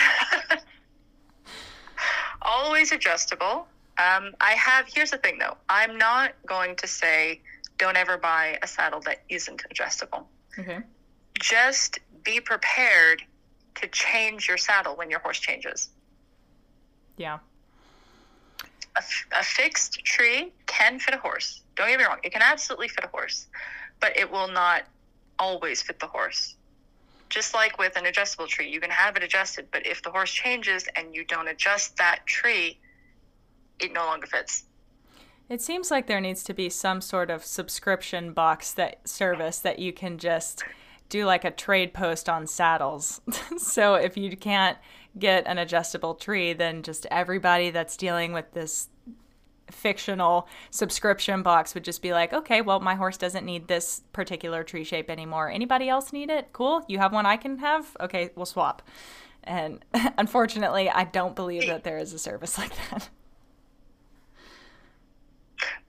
Always 2.41 2.91
adjustable. 2.91 3.67
Um, 3.97 4.33
I 4.39 4.51
have, 4.51 4.85
here's 4.87 5.11
the 5.11 5.17
thing 5.17 5.39
though, 5.39 5.57
I'm 5.69 5.97
not 5.97 6.33
going 6.45 6.75
to 6.77 6.87
say 6.87 7.41
don't 7.79 7.97
ever 7.97 8.17
buy 8.17 8.59
a 8.61 8.67
saddle 8.67 8.99
that 9.01 9.23
isn't 9.29 9.63
adjustable. 9.71 10.27
Just 11.39 11.99
be 12.23 12.39
prepared 12.39 13.23
to 13.75 13.87
change 13.87 14.47
your 14.47 14.57
saddle 14.57 14.95
when 14.95 15.09
your 15.09 15.21
horse 15.21 15.39
changes. 15.39 15.89
Yeah. 17.17 17.39
A, 18.97 19.01
a 19.39 19.43
fixed 19.43 20.03
tree 20.03 20.51
can 20.67 20.99
fit 20.99 21.15
a 21.15 21.17
horse. 21.17 21.61
Don't 21.75 21.87
get 21.87 21.99
me 21.99 22.05
wrong, 22.05 22.19
it 22.23 22.33
can 22.33 22.41
absolutely 22.41 22.89
fit 22.89 23.05
a 23.05 23.07
horse, 23.07 23.47
but 24.01 24.15
it 24.17 24.29
will 24.29 24.49
not 24.49 24.83
always 25.39 25.81
fit 25.81 25.99
the 25.99 26.07
horse. 26.07 26.55
Just 27.29 27.53
like 27.53 27.77
with 27.77 27.95
an 27.95 28.05
adjustable 28.05 28.47
tree, 28.47 28.69
you 28.69 28.81
can 28.81 28.89
have 28.89 29.15
it 29.15 29.23
adjusted, 29.23 29.67
but 29.71 29.85
if 29.85 30.01
the 30.03 30.09
horse 30.09 30.31
changes 30.31 30.87
and 30.95 31.15
you 31.15 31.23
don't 31.23 31.47
adjust 31.47 31.95
that 31.97 32.25
tree, 32.25 32.79
it 33.79 33.93
no 33.93 34.05
longer 34.05 34.27
fits. 34.27 34.65
It 35.49 35.61
seems 35.61 35.89
like 35.89 36.05
there 36.05 36.21
needs 36.21 36.43
to 36.43 36.53
be 36.53 36.69
some 36.69 37.01
sort 37.01 37.31
of 37.31 37.43
subscription 37.43 38.33
box 38.33 38.71
that 38.73 39.07
service 39.07 39.59
that 39.59 39.79
you 39.79 39.91
can 39.91 40.19
just 40.19 40.63
do 41.09 41.25
like 41.25 41.43
a 41.43 41.51
trade 41.51 41.93
post 41.93 42.29
on 42.29 42.45
saddles. 42.45 43.19
so 43.57 43.95
if 43.95 44.15
you 44.15 44.37
can't 44.37 44.77
get 45.17 45.47
an 45.47 45.57
adjustable 45.57 46.13
tree, 46.13 46.53
then 46.53 46.83
just 46.83 47.07
everybody 47.09 47.71
that's 47.71 47.97
dealing 47.97 48.31
with 48.31 48.51
this 48.53 48.89
fictional 49.71 50.47
subscription 50.69 51.41
box 51.41 51.73
would 51.73 51.83
just 51.83 52.01
be 52.01 52.11
like, 52.11 52.33
okay, 52.33 52.61
well, 52.61 52.79
my 52.79 52.95
horse 52.95 53.17
doesn't 53.17 53.45
need 53.45 53.67
this 53.67 54.01
particular 54.13 54.63
tree 54.63 54.83
shape 54.83 55.09
anymore. 55.09 55.49
Anybody 55.49 55.89
else 55.89 56.13
need 56.13 56.29
it? 56.29 56.49
Cool. 56.53 56.83
You 56.87 56.99
have 56.99 57.11
one 57.11 57.25
I 57.25 57.37
can 57.37 57.57
have? 57.59 57.95
Okay, 57.99 58.29
we'll 58.35 58.45
swap. 58.45 58.81
And 59.43 59.83
unfortunately, 60.17 60.89
I 60.89 61.05
don't 61.05 61.35
believe 61.35 61.67
that 61.67 61.83
there 61.83 61.97
is 61.97 62.13
a 62.13 62.19
service 62.19 62.57
like 62.59 62.73
that. 62.89 63.09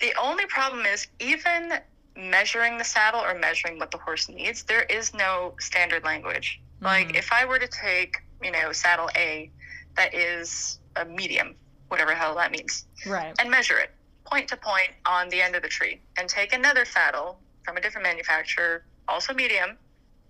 The 0.00 0.14
only 0.20 0.46
problem 0.46 0.86
is 0.86 1.06
even 1.18 1.74
measuring 2.16 2.78
the 2.78 2.84
saddle 2.84 3.20
or 3.20 3.34
measuring 3.34 3.78
what 3.78 3.90
the 3.90 3.98
horse 3.98 4.28
needs, 4.28 4.62
there 4.64 4.82
is 4.84 5.14
no 5.14 5.54
standard 5.60 6.04
language. 6.04 6.60
Mm-hmm. 6.76 6.84
Like 6.84 7.16
if 7.16 7.32
I 7.32 7.44
were 7.44 7.58
to 7.58 7.68
take, 7.68 8.16
you 8.42 8.50
know, 8.50 8.72
saddle 8.72 9.08
A 9.16 9.50
that 9.96 10.14
is 10.14 10.78
a 10.96 11.04
medium, 11.04 11.54
whatever 11.88 12.14
hell 12.14 12.34
that 12.36 12.50
means, 12.50 12.86
right, 13.06 13.34
and 13.38 13.50
measure 13.50 13.78
it 13.78 13.90
point 14.30 14.48
to 14.48 14.56
point 14.56 14.90
on 15.06 15.28
the 15.28 15.42
end 15.42 15.56
of 15.56 15.62
the 15.62 15.68
tree, 15.68 16.00
and 16.16 16.28
take 16.28 16.52
another 16.52 16.84
saddle 16.84 17.38
from 17.64 17.76
a 17.76 17.80
different 17.80 18.06
manufacturer, 18.06 18.84
also 19.08 19.34
medium, 19.34 19.76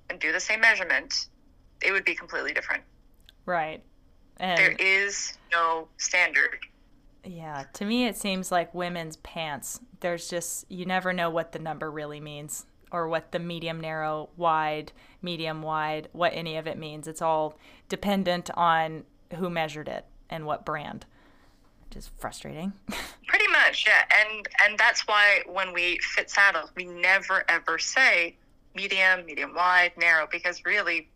and 0.09 0.19
do 0.19 0.33
the 0.33 0.41
same 0.41 0.61
measurement, 0.61 1.29
it 1.83 1.93
would 1.93 2.05
be 2.05 2.15
completely 2.15 2.53
different. 2.53 2.83
Right. 3.47 3.83
And 4.39 4.59
there 4.59 4.73
is 4.73 5.35
no 5.53 5.89
standard. 5.99 6.61
Yeah, 7.25 7.65
to 7.75 7.85
me 7.85 8.07
it 8.07 8.17
seems 8.17 8.51
like 8.51 8.75
women's 8.75 9.17
pants. 9.17 9.81
There's 10.01 10.29
just 10.29 10.65
you 10.71 10.87
never 10.87 11.13
know 11.13 11.31
what 11.31 11.53
the 11.53 11.59
number 11.59 11.91
really 11.91 12.21
means 12.21 12.67
or 12.93 13.09
what 13.09 13.33
the 13.33 13.39
medium 13.39 13.81
narrow, 13.81 14.31
wide, 14.37 14.93
medium 15.23 15.63
wide, 15.63 16.09
what 16.13 16.33
any 16.35 16.57
of 16.57 16.67
it 16.67 16.79
means. 16.79 17.07
It's 17.07 17.23
all 17.23 17.57
dependent 17.89 18.51
on 18.55 19.05
who 19.37 19.49
measured 19.49 19.89
it 19.89 20.07
and 20.29 20.45
what 20.45 20.65
brand. 20.65 21.07
Which 21.89 21.97
is 21.97 22.11
frustrating. 22.19 22.73
Pretty 23.27 23.49
much, 23.49 23.87
yeah. 23.87 24.05
And 24.21 24.49
and 24.65 24.79
that's 24.79 25.07
why 25.07 25.43
when 25.47 25.73
we 25.73 25.99
fit 25.99 26.31
saddles, 26.31 26.71
we 26.75 26.85
never 26.85 27.45
ever 27.49 27.79
say 27.79 28.37
medium, 28.75 29.27
medium 29.27 29.55
wide, 29.55 29.93
narrow 29.97 30.29
because 30.31 30.65
really 30.65 31.09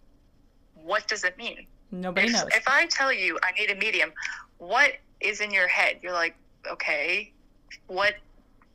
what 0.74 1.06
does 1.06 1.24
it 1.24 1.38
mean? 1.38 1.66
Nobody 1.90 2.26
if, 2.26 2.32
knows. 2.32 2.48
If 2.54 2.64
I 2.66 2.86
tell 2.86 3.12
you 3.12 3.38
I 3.42 3.52
need 3.52 3.70
a 3.70 3.76
medium, 3.76 4.12
what 4.58 4.92
is 5.24 5.40
in 5.40 5.50
your 5.50 5.68
head. 5.68 5.98
You're 6.02 6.12
like, 6.12 6.36
okay, 6.70 7.32
what, 7.86 8.14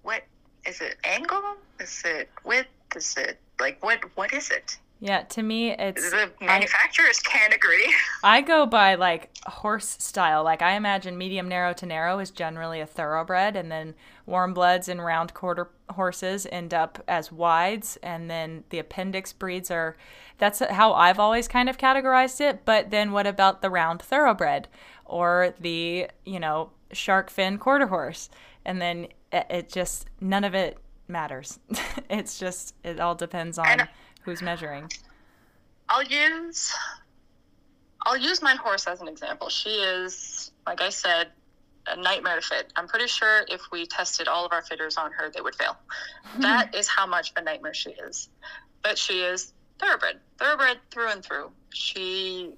what 0.01 0.23
is 0.65 0.81
it? 0.81 0.97
Angle? 1.03 1.55
Is 1.79 2.01
it 2.05 2.29
width? 2.43 2.67
Is 2.95 3.15
it 3.17 3.39
like 3.59 3.83
what? 3.83 3.99
What 4.15 4.33
is 4.33 4.49
it? 4.49 4.77
Yeah, 5.01 5.21
to 5.23 5.43
me, 5.43 5.71
it's 5.71 6.11
the 6.11 6.29
manufacturers 6.41 7.21
I, 7.25 7.29
can't 7.29 7.53
agree. 7.53 7.95
I 8.23 8.41
go 8.41 8.65
by 8.65 8.95
like 8.95 9.29
horse 9.45 9.95
style. 9.99 10.43
Like 10.43 10.61
I 10.61 10.73
imagine 10.73 11.17
medium 11.17 11.47
narrow 11.47 11.71
to 11.73 11.85
narrow 11.85 12.19
is 12.19 12.31
generally 12.31 12.81
a 12.81 12.85
thoroughbred, 12.85 13.55
and 13.55 13.71
then 13.71 13.95
warm 14.25 14.53
bloods 14.53 14.89
and 14.89 15.03
round 15.03 15.33
quarter 15.33 15.69
horses 15.91 16.45
end 16.51 16.73
up 16.73 17.01
as 17.07 17.31
wides, 17.31 17.97
and 18.03 18.29
then 18.29 18.65
the 18.71 18.79
appendix 18.79 19.31
breeds 19.31 19.71
are. 19.71 19.95
That's 20.37 20.59
how 20.59 20.93
I've 20.93 21.19
always 21.19 21.47
kind 21.47 21.69
of 21.69 21.77
categorized 21.77 22.41
it. 22.41 22.65
But 22.65 22.91
then 22.91 23.13
what 23.13 23.27
about 23.27 23.61
the 23.61 23.69
round 23.69 24.01
thoroughbred? 24.01 24.67
Or 25.09 25.53
the, 25.59 26.09
you 26.25 26.39
know, 26.39 26.71
shark 26.91 27.29
fin 27.29 27.57
quarter 27.57 27.87
horse. 27.87 28.29
And 28.65 28.81
then 28.81 29.07
it, 29.31 29.45
it 29.49 29.69
just, 29.69 30.07
none 30.21 30.43
of 30.43 30.53
it 30.53 30.77
matters. 31.07 31.59
it's 32.09 32.39
just, 32.39 32.75
it 32.83 32.99
all 32.99 33.15
depends 33.15 33.57
on 33.57 33.67
and 33.67 33.89
who's 34.23 34.41
measuring. 34.41 34.89
I'll 35.89 36.03
use 36.03 36.73
I'll 38.05 38.17
use 38.17 38.41
my 38.41 38.55
horse 38.55 38.87
as 38.87 39.01
an 39.01 39.07
example. 39.07 39.49
She 39.49 39.69
is, 39.69 40.51
like 40.65 40.81
I 40.81 40.89
said, 40.89 41.27
a 41.87 41.95
nightmare 41.95 42.35
to 42.35 42.41
fit. 42.41 42.71
I'm 42.75 42.87
pretty 42.87 43.07
sure 43.07 43.45
if 43.49 43.61
we 43.71 43.85
tested 43.85 44.27
all 44.27 44.45
of 44.45 44.53
our 44.53 44.61
fitters 44.61 44.97
on 44.97 45.11
her, 45.11 45.29
they 45.29 45.41
would 45.41 45.55
fail. 45.55 45.77
that 46.39 46.73
is 46.73 46.87
how 46.87 47.05
much 47.05 47.31
of 47.31 47.37
a 47.37 47.41
nightmare 47.41 47.73
she 47.73 47.91
is. 47.91 48.29
But 48.83 48.97
she 48.97 49.21
is 49.21 49.53
thoroughbred, 49.79 50.19
thoroughbred 50.37 50.77
through 50.91 51.09
and 51.09 51.23
through. 51.23 51.51
She, 51.73 52.53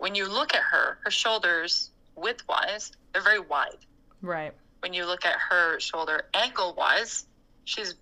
when 0.00 0.14
you 0.14 0.26
look 0.28 0.54
at 0.54 0.62
her, 0.62 0.98
her 1.04 1.10
shoulders 1.10 1.90
width 2.16 2.42
wise, 2.48 2.92
they're 3.12 3.22
very 3.22 3.38
wide. 3.38 3.76
Right. 4.22 4.52
When 4.80 4.94
you 4.94 5.04
look 5.04 5.24
at 5.26 5.36
her 5.50 5.78
shoulder 5.78 6.24
angle 6.34 6.74
wise, 6.76 7.26
she's 7.64 7.94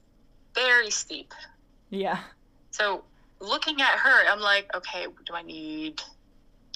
very 0.54 0.90
steep. 0.90 1.34
Yeah. 1.90 2.20
So 2.70 3.02
looking 3.40 3.80
at 3.80 3.98
her, 3.98 4.30
I'm 4.30 4.40
like, 4.40 4.70
okay, 4.76 5.06
do 5.26 5.34
I 5.34 5.42
need 5.42 6.00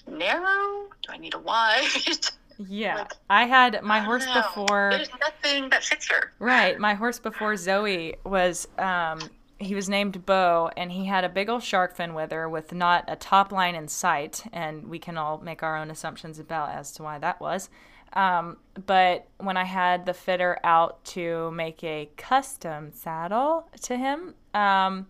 narrow? 0.09 0.89
Do 1.03 1.13
I 1.13 1.19
need 1.19 1.35
a 1.35 1.39
wide? 1.39 1.87
Yeah. 2.69 2.97
Like, 2.99 3.13
I 3.29 3.45
had 3.47 3.83
my 3.83 3.97
I 3.97 4.01
horse 4.01 4.27
know. 4.27 4.35
before. 4.35 4.91
There's 4.93 5.09
nothing 5.21 5.71
that 5.71 5.83
fits 5.83 6.09
her. 6.11 6.33
Right. 6.39 6.79
My 6.79 6.95
horse 6.95 7.19
before 7.19 7.57
Zoe 7.57 8.15
was 8.25 8.69
um 8.79 9.19
he 9.63 9.75
was 9.75 9.89
named 9.89 10.27
Bo 10.27 10.71
and 10.77 10.93
he 10.93 11.07
had 11.07 11.25
a 11.25 11.29
big 11.29 11.49
old 11.49 11.63
shark 11.63 11.95
fin 11.95 12.15
with 12.15 12.31
her 12.31 12.49
with 12.49 12.73
not 12.73 13.05
a 13.09 13.17
top 13.17 13.53
line 13.53 13.75
in 13.75 13.89
sight 13.89 14.45
and 14.53 14.89
we 14.89 14.99
can 14.99 15.17
all 15.17 15.39
make 15.39 15.63
our 15.63 15.77
own 15.77 15.91
assumptions 15.91 16.39
about 16.39 16.71
as 16.71 16.93
to 16.93 17.03
why 17.03 17.19
that 17.19 17.41
was. 17.41 17.71
Um, 18.15 18.59
but 18.87 19.29
when 19.39 19.57
I 19.57 19.65
had 19.65 20.05
the 20.05 20.13
fitter 20.13 20.59
out 20.65 21.05
to 21.07 21.51
make 21.53 21.83
a 21.83 22.11
custom 22.17 22.91
saddle 22.93 23.69
to 23.83 23.97
him, 23.97 24.35
um, 24.53 25.07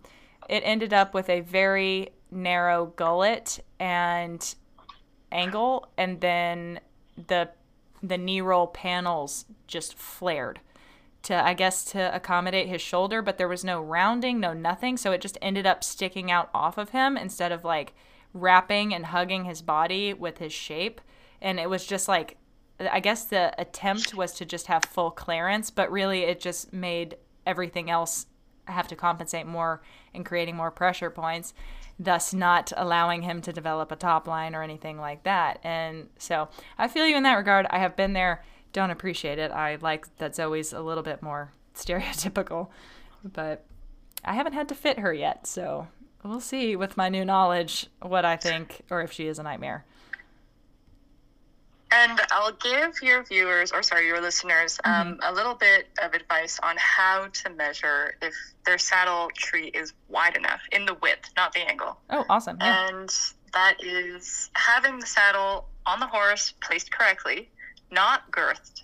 it 0.47 0.61
ended 0.65 0.93
up 0.93 1.13
with 1.13 1.29
a 1.29 1.41
very 1.41 2.09
narrow 2.31 2.87
gullet 2.95 3.59
and 3.79 4.55
angle 5.31 5.87
and 5.97 6.21
then 6.21 6.79
the 7.27 7.49
the 8.01 8.17
knee 8.17 8.41
roll 8.41 8.67
panels 8.67 9.45
just 9.67 9.95
flared 9.95 10.59
to 11.23 11.45
I 11.45 11.53
guess 11.53 11.83
to 11.85 12.15
accommodate 12.15 12.67
his 12.67 12.81
shoulder, 12.81 13.21
but 13.21 13.37
there 13.37 13.47
was 13.47 13.63
no 13.63 13.81
rounding, 13.81 14.39
no 14.39 14.53
nothing, 14.53 14.97
so 14.97 15.11
it 15.11 15.21
just 15.21 15.37
ended 15.41 15.65
up 15.65 15.83
sticking 15.83 16.29
out 16.31 16.49
off 16.53 16.77
of 16.77 16.89
him 16.89 17.17
instead 17.17 17.51
of 17.51 17.63
like 17.63 17.93
wrapping 18.33 18.93
and 18.93 19.07
hugging 19.07 19.45
his 19.45 19.61
body 19.61 20.13
with 20.13 20.37
his 20.39 20.53
shape. 20.53 21.01
And 21.41 21.59
it 21.59 21.69
was 21.69 21.85
just 21.85 22.07
like 22.07 22.37
I 22.79 22.99
guess 22.99 23.25
the 23.25 23.53
attempt 23.59 24.13
was 24.15 24.33
to 24.33 24.45
just 24.45 24.67
have 24.67 24.83
full 24.85 25.11
clearance, 25.11 25.69
but 25.69 25.91
really 25.91 26.21
it 26.21 26.39
just 26.39 26.73
made 26.73 27.17
everything 27.45 27.89
else 27.89 28.25
have 28.65 28.87
to 28.87 28.95
compensate 28.95 29.45
more 29.45 29.81
and 30.13 30.25
creating 30.25 30.55
more 30.55 30.71
pressure 30.71 31.09
points, 31.09 31.53
thus 31.99 32.33
not 32.33 32.71
allowing 32.75 33.21
him 33.21 33.41
to 33.41 33.53
develop 33.53 33.91
a 33.91 33.95
top 33.95 34.27
line 34.27 34.55
or 34.55 34.63
anything 34.63 34.97
like 34.97 35.23
that. 35.23 35.59
And 35.63 36.09
so 36.17 36.49
I 36.77 36.87
feel 36.87 37.07
you 37.07 37.15
in 37.15 37.23
that 37.23 37.35
regard. 37.35 37.67
I 37.69 37.79
have 37.79 37.95
been 37.95 38.13
there, 38.13 38.43
don't 38.73 38.89
appreciate 38.89 39.39
it. 39.39 39.51
I 39.51 39.75
like 39.75 40.17
that 40.17 40.35
Zoe's 40.35 40.73
a 40.73 40.81
little 40.81 41.03
bit 41.03 41.21
more 41.21 41.53
stereotypical, 41.75 42.69
but 43.23 43.65
I 44.25 44.33
haven't 44.33 44.53
had 44.53 44.67
to 44.69 44.75
fit 44.75 44.99
her 44.99 45.13
yet. 45.13 45.47
So 45.47 45.87
we'll 46.23 46.41
see 46.41 46.75
with 46.75 46.97
my 46.97 47.09
new 47.09 47.23
knowledge 47.23 47.87
what 48.01 48.25
I 48.25 48.35
think 48.35 48.81
or 48.89 49.01
if 49.01 49.11
she 49.11 49.27
is 49.27 49.39
a 49.39 49.43
nightmare. 49.43 49.85
And 51.95 52.19
I'll 52.31 52.53
give 52.53 53.03
your 53.03 53.23
viewers, 53.23 53.71
or 53.71 53.83
sorry, 53.83 54.07
your 54.07 54.19
listeners, 54.19 54.79
um, 54.83 55.19
a 55.21 55.31
little 55.31 55.53
bit 55.53 55.89
of 56.01 56.15
advice 56.15 56.59
on 56.63 56.75
how 56.79 57.27
to 57.27 57.49
measure 57.51 58.15
if 58.19 58.33
their 58.65 58.79
saddle 58.79 59.29
tree 59.35 59.67
is 59.67 59.93
wide 60.09 60.35
enough 60.35 60.61
in 60.71 60.85
the 60.85 60.95
width, 60.95 61.29
not 61.37 61.53
the 61.53 61.59
angle. 61.59 61.99
Oh, 62.09 62.25
awesome. 62.29 62.57
Yeah. 62.59 62.87
And 62.89 63.15
that 63.53 63.75
is 63.83 64.49
having 64.55 64.99
the 64.99 65.05
saddle 65.05 65.67
on 65.85 65.99
the 65.99 66.07
horse 66.07 66.55
placed 66.61 66.91
correctly, 66.91 67.49
not 67.93 68.31
girthed, 68.31 68.83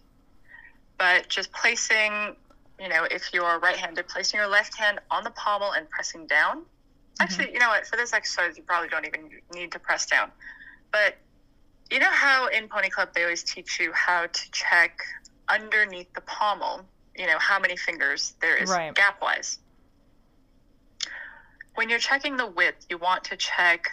but 0.97 1.27
just 1.29 1.51
placing, 1.51 2.35
you 2.79 2.89
know, 2.89 3.05
if 3.09 3.33
you're 3.33 3.59
right 3.59 3.75
handed, 3.75 4.07
placing 4.07 4.39
your 4.39 4.47
left 4.47 4.77
hand 4.77 4.99
on 5.11 5.23
the 5.23 5.31
pommel 5.31 5.73
and 5.73 5.89
pressing 5.89 6.27
down. 6.27 6.59
Mm-hmm. 6.59 7.21
Actually, 7.21 7.53
you 7.53 7.59
know 7.59 7.69
what? 7.69 7.85
For 7.87 7.97
this 7.97 8.13
exercise, 8.13 8.57
you 8.57 8.63
probably 8.63 8.89
don't 8.89 9.05
even 9.05 9.29
need 9.53 9.71
to 9.73 9.79
press 9.79 10.05
down. 10.05 10.31
But 10.91 11.17
you 11.91 11.99
know 11.99 12.11
how 12.11 12.47
in 12.47 12.67
Pony 12.67 12.89
Club 12.89 13.09
they 13.13 13.23
always 13.23 13.43
teach 13.43 13.79
you 13.79 13.91
how 13.93 14.27
to 14.27 14.51
check 14.51 14.99
underneath 15.49 16.13
the 16.13 16.21
pommel, 16.21 16.85
you 17.15 17.25
know, 17.25 17.39
how 17.39 17.59
many 17.59 17.75
fingers 17.75 18.35
there 18.41 18.55
is 18.55 18.69
Right. 18.69 18.93
gap 18.93 19.21
wise. 19.21 19.59
When 21.75 21.89
you're 21.89 21.99
checking 21.99 22.37
the 22.37 22.45
width, 22.45 22.85
you 22.89 22.97
want 22.97 23.23
to 23.25 23.37
check 23.37 23.89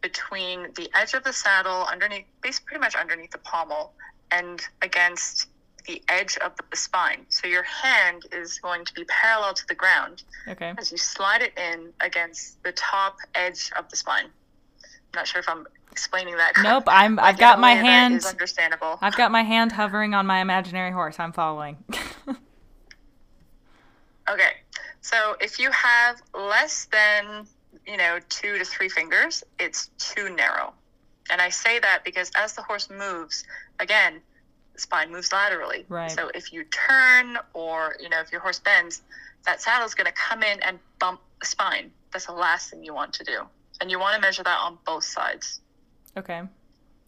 between 0.00 0.72
the 0.74 0.90
edge 0.94 1.14
of 1.14 1.24
the 1.24 1.32
saddle, 1.32 1.86
underneath, 1.86 2.26
basically 2.42 2.66
pretty 2.66 2.80
much 2.80 2.94
underneath 2.94 3.30
the 3.30 3.38
pommel, 3.38 3.94
and 4.32 4.60
against 4.82 5.48
the 5.86 6.02
edge 6.08 6.36
of 6.38 6.52
the 6.70 6.76
spine. 6.76 7.26
So 7.28 7.46
your 7.48 7.64
hand 7.64 8.26
is 8.32 8.58
going 8.60 8.84
to 8.84 8.94
be 8.94 9.04
parallel 9.04 9.52
to 9.54 9.66
the 9.66 9.74
ground 9.74 10.22
Okay. 10.48 10.72
as 10.78 10.92
you 10.92 10.96
slide 10.98 11.42
it 11.42 11.52
in 11.58 11.92
against 12.00 12.62
the 12.62 12.72
top 12.72 13.16
edge 13.34 13.70
of 13.76 13.88
the 13.88 13.96
spine. 13.96 14.26
I'm 14.26 15.18
not 15.18 15.26
sure 15.26 15.40
if 15.40 15.48
I'm 15.48 15.66
explaining 15.90 16.36
that. 16.36 16.52
Nope, 16.62 16.84
I'm. 16.86 17.18
I've 17.18 17.38
got 17.38 17.60
my 17.60 17.72
hand. 17.72 18.14
is 18.14 18.24
understandable. 18.24 18.98
I've 19.02 19.16
got 19.16 19.30
my 19.30 19.42
hand 19.42 19.72
hovering 19.72 20.14
on 20.14 20.24
my 20.26 20.40
imaginary 20.40 20.92
horse. 20.92 21.16
I'm 21.18 21.32
following. 21.32 21.76
Okay, 24.30 24.52
so 25.00 25.36
if 25.40 25.58
you 25.58 25.70
have 25.72 26.22
less 26.32 26.86
than 26.92 27.46
you 27.86 27.96
know 27.96 28.18
two 28.28 28.56
to 28.58 28.64
three 28.64 28.88
fingers, 28.88 29.42
it's 29.58 29.88
too 29.98 30.34
narrow. 30.34 30.72
And 31.30 31.40
I 31.40 31.48
say 31.50 31.78
that 31.80 32.02
because 32.04 32.30
as 32.36 32.52
the 32.54 32.62
horse 32.62 32.88
moves, 32.88 33.44
again, 33.78 34.20
spine 34.76 35.10
moves 35.12 35.32
laterally. 35.32 35.84
Right. 35.88 36.10
So 36.10 36.30
if 36.34 36.52
you 36.52 36.64
turn 36.64 37.38
or 37.54 37.96
you 38.00 38.08
know 38.08 38.20
if 38.20 38.32
your 38.32 38.40
horse 38.40 38.58
bends, 38.58 39.02
that 39.44 39.60
saddle 39.60 39.86
is 39.86 39.94
going 39.94 40.06
to 40.06 40.12
come 40.12 40.42
in 40.42 40.60
and 40.62 40.78
bump 40.98 41.20
the 41.40 41.46
spine. 41.46 41.90
That's 42.12 42.26
the 42.26 42.32
last 42.32 42.70
thing 42.70 42.84
you 42.84 42.94
want 42.94 43.12
to 43.14 43.24
do, 43.24 43.42
and 43.80 43.90
you 43.90 43.98
want 43.98 44.14
to 44.16 44.20
measure 44.20 44.42
that 44.42 44.58
on 44.58 44.78
both 44.84 45.04
sides. 45.04 45.60
okay. 46.16 46.42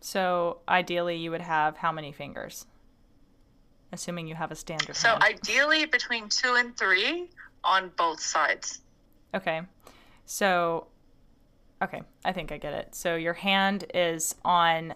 So 0.01 0.59
ideally, 0.69 1.16
you 1.16 1.31
would 1.31 1.41
have 1.41 1.78
how 1.78 1.91
many 1.91 2.12
fingers? 2.12 2.66
Assuming 3.91 4.27
you 4.27 4.35
have 4.35 4.51
a 4.51 4.55
standard. 4.55 4.97
So 4.97 5.09
hand. 5.09 5.23
ideally 5.23 5.86
between 5.86 6.28
two 6.28 6.57
and 6.57 6.77
three 6.77 7.31
on 7.62 7.91
both 7.97 8.20
sides. 8.20 8.81
Okay. 9.35 9.62
So, 10.27 10.89
okay, 11.82 12.03
I 12.23 12.32
think 12.32 12.53
I 12.53 12.59
get 12.59 12.74
it. 12.74 12.95
So 12.95 13.16
your 13.16 13.32
hand 13.32 13.86
is 13.95 14.35
on 14.45 14.95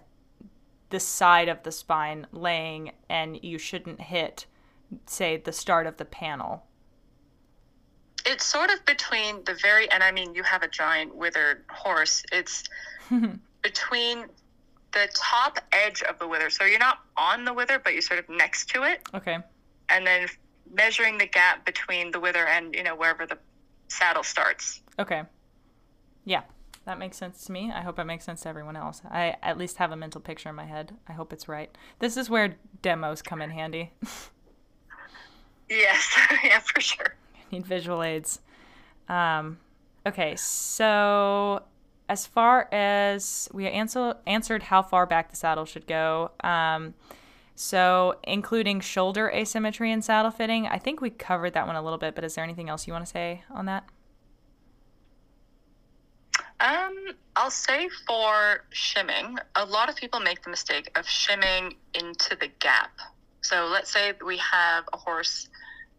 the 0.90 1.00
side 1.00 1.48
of 1.48 1.62
the 1.62 1.72
spine 1.72 2.26
laying, 2.32 2.92
and 3.08 3.42
you 3.42 3.58
shouldn't 3.58 4.00
hit, 4.00 4.46
say, 5.06 5.36
the 5.36 5.52
start 5.52 5.86
of 5.86 5.96
the 5.96 6.04
panel. 6.04 6.64
It's 8.24 8.44
sort 8.44 8.70
of 8.70 8.84
between 8.84 9.44
the 9.44 9.54
very, 9.60 9.90
and 9.90 10.02
I 10.02 10.12
mean, 10.12 10.34
you 10.34 10.42
have 10.42 10.62
a 10.62 10.68
giant 10.68 11.14
withered 11.14 11.64
horse. 11.70 12.22
It's 12.32 12.64
between 13.62 14.26
the 14.92 15.08
top 15.14 15.58
edge 15.72 16.02
of 16.02 16.18
the 16.18 16.26
wither. 16.26 16.50
So 16.50 16.64
you're 16.64 16.78
not 16.78 17.00
on 17.16 17.44
the 17.44 17.52
wither, 17.52 17.78
but 17.78 17.92
you're 17.92 18.02
sort 18.02 18.20
of 18.20 18.28
next 18.28 18.70
to 18.70 18.82
it. 18.84 19.00
Okay. 19.14 19.38
And 19.88 20.06
then 20.06 20.26
measuring 20.72 21.18
the 21.18 21.26
gap 21.26 21.64
between 21.64 22.10
the 22.10 22.20
wither 22.20 22.46
and, 22.46 22.74
you 22.74 22.82
know, 22.82 22.96
wherever 22.96 23.26
the 23.26 23.38
saddle 23.88 24.22
starts. 24.22 24.80
Okay. 24.98 25.22
Yeah, 26.24 26.42
that 26.88 26.98
makes 26.98 27.18
sense 27.18 27.44
to 27.44 27.52
me. 27.52 27.70
I 27.70 27.82
hope 27.82 27.98
it 27.98 28.04
makes 28.04 28.24
sense 28.24 28.40
to 28.40 28.48
everyone 28.48 28.74
else. 28.74 29.02
I 29.10 29.36
at 29.42 29.58
least 29.58 29.76
have 29.76 29.92
a 29.92 29.96
mental 29.96 30.22
picture 30.22 30.48
in 30.48 30.54
my 30.54 30.64
head. 30.64 30.94
I 31.06 31.12
hope 31.12 31.34
it's 31.34 31.46
right. 31.46 31.70
This 31.98 32.16
is 32.16 32.30
where 32.30 32.56
demos 32.80 33.20
come 33.22 33.42
in 33.42 33.50
handy. 33.50 33.92
Yes, 35.70 36.18
yeah, 36.44 36.60
for 36.60 36.80
sure. 36.80 37.14
need 37.52 37.66
visual 37.66 38.02
aids. 38.02 38.40
Um, 39.06 39.58
okay, 40.06 40.34
so 40.36 41.62
as 42.08 42.26
far 42.26 42.70
as 42.72 43.50
we 43.52 43.68
answer, 43.68 44.14
answered 44.26 44.62
how 44.62 44.80
far 44.80 45.04
back 45.04 45.28
the 45.28 45.36
saddle 45.36 45.66
should 45.66 45.86
go, 45.86 46.30
um, 46.42 46.94
so 47.54 48.16
including 48.24 48.80
shoulder 48.80 49.30
asymmetry 49.30 49.92
and 49.92 50.02
saddle 50.02 50.30
fitting, 50.30 50.66
I 50.66 50.78
think 50.78 51.02
we 51.02 51.10
covered 51.10 51.52
that 51.52 51.66
one 51.66 51.76
a 51.76 51.82
little 51.82 51.98
bit, 51.98 52.14
but 52.14 52.24
is 52.24 52.34
there 52.34 52.44
anything 52.44 52.70
else 52.70 52.86
you 52.86 52.94
want 52.94 53.04
to 53.04 53.10
say 53.12 53.42
on 53.50 53.66
that? 53.66 53.84
Um, 56.60 56.94
I'll 57.36 57.50
say 57.50 57.88
for 58.06 58.64
shimming, 58.70 59.38
a 59.54 59.64
lot 59.64 59.88
of 59.88 59.96
people 59.96 60.20
make 60.20 60.42
the 60.42 60.50
mistake 60.50 60.90
of 60.98 61.08
shimming 61.08 61.76
into 61.94 62.36
the 62.36 62.48
gap. 62.58 62.90
So 63.42 63.68
let's 63.72 63.92
say 63.92 64.12
we 64.24 64.38
have 64.38 64.84
a 64.92 64.96
horse 64.96 65.48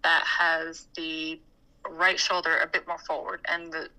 that 0.04 0.24
has 0.26 0.88
the 0.96 1.40
right 1.90 2.20
shoulder 2.20 2.58
a 2.58 2.68
bit 2.68 2.88
more 2.88 3.00
forward 3.00 3.42
and 3.50 3.72
the 3.72 3.90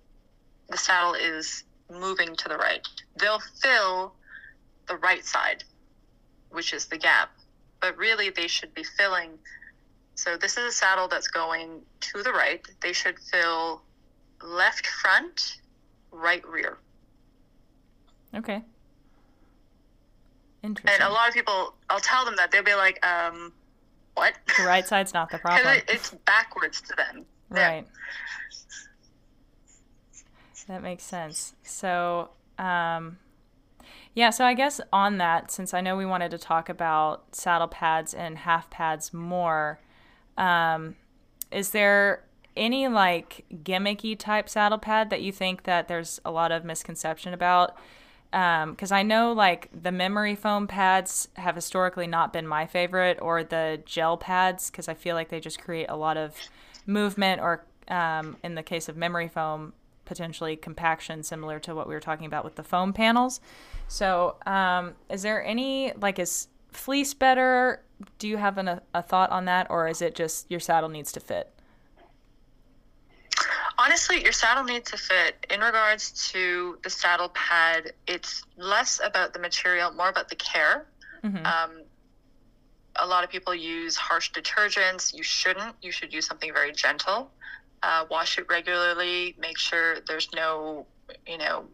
the 0.69 0.77
saddle 0.77 1.15
is 1.15 1.65
moving 1.91 2.37
to 2.37 2.49
the 2.49 2.57
right. 2.57 2.87
They'll 3.19 3.43
fill 3.61 4.12
the 4.87 4.97
right 4.97 5.24
side, 5.24 5.65
which 6.51 6.73
is 6.73 6.87
the 6.87 6.99
gap. 6.99 7.31
But 7.81 7.97
really 7.97 8.31
they 8.31 8.47
should 8.47 8.73
be 8.74 8.85
filling 8.85 9.39
so 10.20 10.37
this 10.37 10.59
is 10.59 10.65
a 10.65 10.73
saddle 10.73 11.09
that's 11.09 11.28
going 11.28 11.81
to 12.01 12.23
the 12.23 12.31
right. 12.31 12.61
They 12.82 12.93
should 12.93 13.19
fill 13.19 13.81
left 14.43 14.87
front 14.87 15.60
right 16.11 16.47
rear. 16.47 16.78
Okay. 18.35 18.62
Interesting. 20.62 21.01
And 21.01 21.11
a 21.11 21.12
lot 21.12 21.28
of 21.28 21.35
people, 21.35 21.74
I'll 21.89 22.01
tell 22.01 22.24
them 22.24 22.37
that 22.37 22.51
they'll 22.51 22.62
be 22.62 22.74
like, 22.74 23.05
um, 23.05 23.53
"What?" 24.15 24.35
The 24.59 24.65
right 24.65 24.87
side's 24.87 25.15
not 25.15 25.31
the 25.31 25.39
problem. 25.41 25.74
it, 25.74 25.85
it's 25.89 26.11
backwards 26.27 26.81
to 26.82 26.95
them. 26.97 27.24
Yeah. 27.55 27.69
Right. 27.69 27.87
That 30.69 30.82
makes 30.85 31.03
sense. 31.03 31.55
So, 31.65 32.31
um, 32.57 33.19
yeah, 34.15 34.31
so 34.31 34.45
I 34.45 34.55
guess 34.55 34.81
on 34.93 35.19
that, 35.19 35.51
since 35.51 35.74
I 35.74 35.81
know 35.81 35.97
we 35.97 36.07
wanted 36.07 36.31
to 36.31 36.39
talk 36.39 36.69
about 36.69 37.35
saddle 37.35 37.66
pads 37.66 38.15
and 38.15 38.39
half 38.39 38.70
pads 38.70 39.12
more, 39.12 39.81
um, 40.39 40.95
is 41.51 41.70
there 41.70 42.23
any 42.61 42.87
like 42.87 43.45
gimmicky 43.65 44.16
type 44.16 44.49
saddle 44.49 44.78
pad 44.78 45.11
that 45.11 45.23
you 45.23 45.32
think 45.32 45.65
that 45.65 45.89
there's 45.89 46.20
a 46.24 46.31
lot 46.31 46.53
of 46.53 46.65
misconception 46.65 47.35
about? 47.35 47.77
Because 48.31 48.93
I 48.93 49.03
know 49.03 49.32
like 49.32 49.70
the 49.73 49.91
memory 49.91 50.37
foam 50.37 50.69
pads 50.69 51.27
have 51.35 51.57
historically 51.57 52.07
not 52.07 52.32
been 52.32 52.47
my 52.47 52.66
favorite, 52.66 53.19
or 53.20 53.43
the 53.43 53.82
gel 53.85 54.16
pads, 54.16 54.70
because 54.70 54.87
I 54.87 54.95
feel 54.95 55.16
like 55.16 55.31
they 55.31 55.41
just 55.41 55.61
create 55.61 55.87
a 55.89 55.97
lot 55.97 56.16
of 56.16 56.37
movement, 56.87 57.41
or 57.41 57.65
um, 57.89 58.37
in 58.45 58.55
the 58.55 58.62
case 58.62 58.89
of 58.89 58.97
memory 58.97 59.27
foam, 59.27 59.73
potentially 60.05 60.55
compaction, 60.55 61.24
similar 61.24 61.59
to 61.61 61.74
what 61.74 61.89
we 61.89 61.95
were 61.95 62.01
talking 62.01 62.27
about 62.27 62.45
with 62.45 62.55
the 62.55 62.62
foam 62.62 62.93
panels. 62.93 63.41
So, 63.89 64.37
um, 64.47 64.95
is 65.09 65.23
there 65.23 65.45
any 65.45 65.93
like 66.01 66.20
is 66.20 66.47
fleece 66.70 67.15
better? 67.15 67.82
Do 68.19 68.28
you 68.28 68.37
have 68.37 68.59
an, 68.59 68.69
a, 68.69 68.82
a 68.95 69.03
thought 69.03 69.31
on 69.31 69.47
that, 69.47 69.66
or 69.70 69.89
is 69.89 70.01
it 70.01 70.15
just 70.15 70.49
your 70.49 70.61
saddle 70.61 70.89
needs 70.89 71.11
to 71.12 71.20
fit? 71.20 71.53
Honestly, 73.81 74.23
your 74.23 74.32
saddle 74.32 74.65
needs 74.65 74.90
to 74.90 74.98
fit. 74.98 75.47
In 75.48 75.61
regards 75.61 76.31
to 76.32 76.78
the 76.85 76.90
saddle 76.90 77.31
pad, 77.31 77.93
it's 78.07 78.44
less 78.59 79.01
about 79.02 79.32
the 79.32 79.39
material, 79.39 79.90
more 79.93 80.11
about 80.11 80.28
the 80.28 80.36
care. 80.36 80.86
Mhm. 81.24 81.47
Um, 81.47 81.85
a 82.97 83.07
lot 83.07 83.24
of 83.24 83.31
people 83.31 83.55
use 83.55 83.97
harsh 83.97 84.32
detergents. 84.32 85.15
You 85.15 85.23
shouldn't. 85.23 85.77
You 85.81 85.93
should 85.93 86.12
use 86.12 86.27
something 86.27 86.52
very 86.52 86.73
gentle. 86.73 87.32
Uh, 87.82 88.05
wash 88.11 88.36
it 88.36 88.47
regularly. 88.51 89.35
Make 89.39 89.57
sure 89.57 90.01
there's 90.01 90.31
no, 90.35 90.86
you 91.27 91.39
know, 91.39 91.66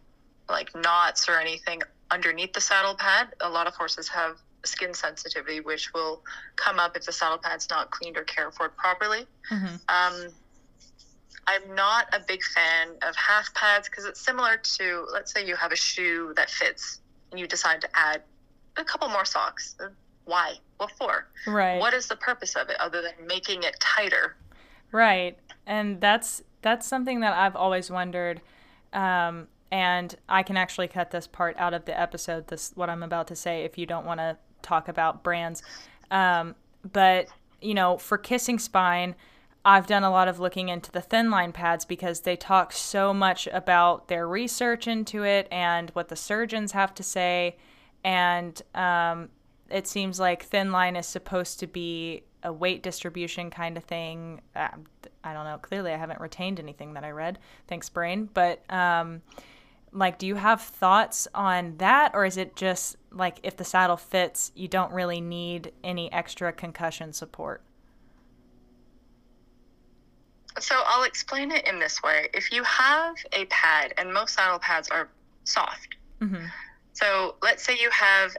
like 0.48 0.72
knots 0.76 1.28
or 1.28 1.40
anything 1.40 1.82
underneath 2.12 2.52
the 2.52 2.60
saddle 2.60 2.94
pad. 2.94 3.34
A 3.40 3.48
lot 3.48 3.66
of 3.66 3.74
horses 3.74 4.08
have 4.10 4.38
skin 4.64 4.94
sensitivity, 4.94 5.58
which 5.58 5.92
will 5.92 6.22
come 6.54 6.78
up 6.78 6.96
if 6.96 7.04
the 7.04 7.12
saddle 7.12 7.38
pad's 7.38 7.68
not 7.68 7.90
cleaned 7.90 8.16
or 8.16 8.22
cared 8.22 8.54
for 8.54 8.68
properly. 8.68 9.26
Mhm. 9.50 9.80
Um, 9.88 10.32
I'm 11.48 11.74
not 11.74 12.06
a 12.12 12.20
big 12.26 12.42
fan 12.42 12.88
of 13.02 13.14
half 13.16 13.52
pads 13.54 13.88
because 13.88 14.04
it's 14.04 14.20
similar 14.20 14.56
to, 14.56 15.06
let's 15.12 15.32
say 15.32 15.46
you 15.46 15.56
have 15.56 15.72
a 15.72 15.76
shoe 15.76 16.32
that 16.36 16.50
fits 16.50 17.00
and 17.30 17.38
you 17.38 17.46
decide 17.46 17.80
to 17.82 17.88
add 17.94 18.22
a 18.76 18.84
couple 18.84 19.08
more 19.08 19.24
socks. 19.24 19.76
Uh, 19.80 19.88
Why? 20.24 20.54
What 20.78 20.90
for? 20.92 21.26
Right. 21.46 21.78
What 21.78 21.94
is 21.94 22.08
the 22.08 22.16
purpose 22.16 22.54
of 22.56 22.68
it 22.68 22.76
other 22.80 23.00
than 23.00 23.26
making 23.26 23.62
it 23.62 23.76
tighter? 23.80 24.36
Right, 24.92 25.38
and 25.66 26.00
that's 26.00 26.42
that's 26.62 26.86
something 26.86 27.20
that 27.20 27.32
I've 27.32 27.56
always 27.56 27.90
wondered, 27.90 28.40
um, 28.92 29.48
and 29.70 30.14
I 30.28 30.42
can 30.42 30.56
actually 30.56 30.88
cut 30.88 31.10
this 31.10 31.26
part 31.26 31.56
out 31.58 31.74
of 31.74 31.84
the 31.84 31.98
episode. 31.98 32.48
This 32.48 32.72
what 32.74 32.88
I'm 32.88 33.02
about 33.02 33.26
to 33.28 33.36
say 33.36 33.64
if 33.64 33.76
you 33.76 33.86
don't 33.86 34.06
want 34.06 34.20
to 34.20 34.36
talk 34.62 34.88
about 34.88 35.22
brands, 35.22 35.62
um, 36.10 36.54
but 36.92 37.26
you 37.60 37.74
know, 37.74 37.98
for 37.98 38.18
kissing 38.18 38.58
spine. 38.58 39.14
I've 39.68 39.88
done 39.88 40.04
a 40.04 40.10
lot 40.12 40.28
of 40.28 40.38
looking 40.38 40.68
into 40.68 40.92
the 40.92 41.02
ThinLine 41.02 41.52
pads 41.52 41.84
because 41.84 42.20
they 42.20 42.36
talk 42.36 42.72
so 42.72 43.12
much 43.12 43.48
about 43.48 44.06
their 44.06 44.28
research 44.28 44.86
into 44.86 45.24
it 45.24 45.48
and 45.50 45.90
what 45.90 46.06
the 46.06 46.14
surgeons 46.14 46.70
have 46.70 46.94
to 46.94 47.02
say. 47.02 47.56
And 48.04 48.62
um, 48.76 49.28
it 49.68 49.88
seems 49.88 50.20
like 50.20 50.48
ThinLine 50.48 50.96
is 50.96 51.08
supposed 51.08 51.58
to 51.58 51.66
be 51.66 52.22
a 52.44 52.52
weight 52.52 52.84
distribution 52.84 53.50
kind 53.50 53.76
of 53.76 53.82
thing. 53.82 54.40
Um, 54.54 54.84
I 55.24 55.32
don't 55.32 55.44
know. 55.44 55.58
Clearly, 55.58 55.92
I 55.92 55.96
haven't 55.96 56.20
retained 56.20 56.60
anything 56.60 56.94
that 56.94 57.02
I 57.02 57.10
read. 57.10 57.40
Thanks, 57.66 57.88
brain. 57.88 58.28
But 58.32 58.62
um, 58.72 59.20
like, 59.92 60.18
do 60.18 60.28
you 60.28 60.36
have 60.36 60.62
thoughts 60.62 61.26
on 61.34 61.76
that, 61.78 62.12
or 62.14 62.24
is 62.24 62.36
it 62.36 62.54
just 62.54 62.98
like 63.10 63.40
if 63.42 63.56
the 63.56 63.64
saddle 63.64 63.96
fits, 63.96 64.52
you 64.54 64.68
don't 64.68 64.92
really 64.92 65.20
need 65.20 65.72
any 65.82 66.12
extra 66.12 66.52
concussion 66.52 67.12
support? 67.12 67.62
So 70.58 70.74
I'll 70.86 71.04
explain 71.04 71.50
it 71.50 71.66
in 71.66 71.78
this 71.78 72.02
way. 72.02 72.28
If 72.32 72.52
you 72.52 72.62
have 72.64 73.16
a 73.32 73.44
pad, 73.46 73.94
and 73.98 74.12
most 74.12 74.34
saddle 74.34 74.58
pads 74.58 74.88
are 74.88 75.08
soft. 75.44 75.96
Mm-hmm. 76.20 76.46
So 76.92 77.36
let's 77.42 77.62
say 77.62 77.76
you 77.78 77.90
have 77.90 78.34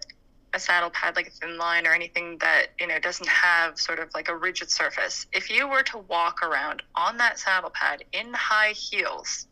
a 0.54 0.60
saddle 0.60 0.90
pad 0.90 1.16
like 1.16 1.28
a 1.28 1.30
ThinLine 1.30 1.86
or 1.86 1.94
anything 1.94 2.38
that 2.40 2.68
you 2.80 2.88
know 2.88 3.00
doesn't 3.00 3.28
have 3.28 3.80
sort 3.80 4.00
of 4.00 4.10
like 4.14 4.30
a 4.30 4.36
rigid 4.36 4.72
surface. 4.72 5.28
If 5.32 5.50
you 5.50 5.68
were 5.68 5.84
to 5.84 6.00
walk 6.00 6.42
around 6.42 6.82
on 6.96 7.18
that 7.18 7.40
saddle 7.40 7.70
pad 7.70 8.04
in 8.14 8.34
high 8.34 8.72
heels, 8.72 9.46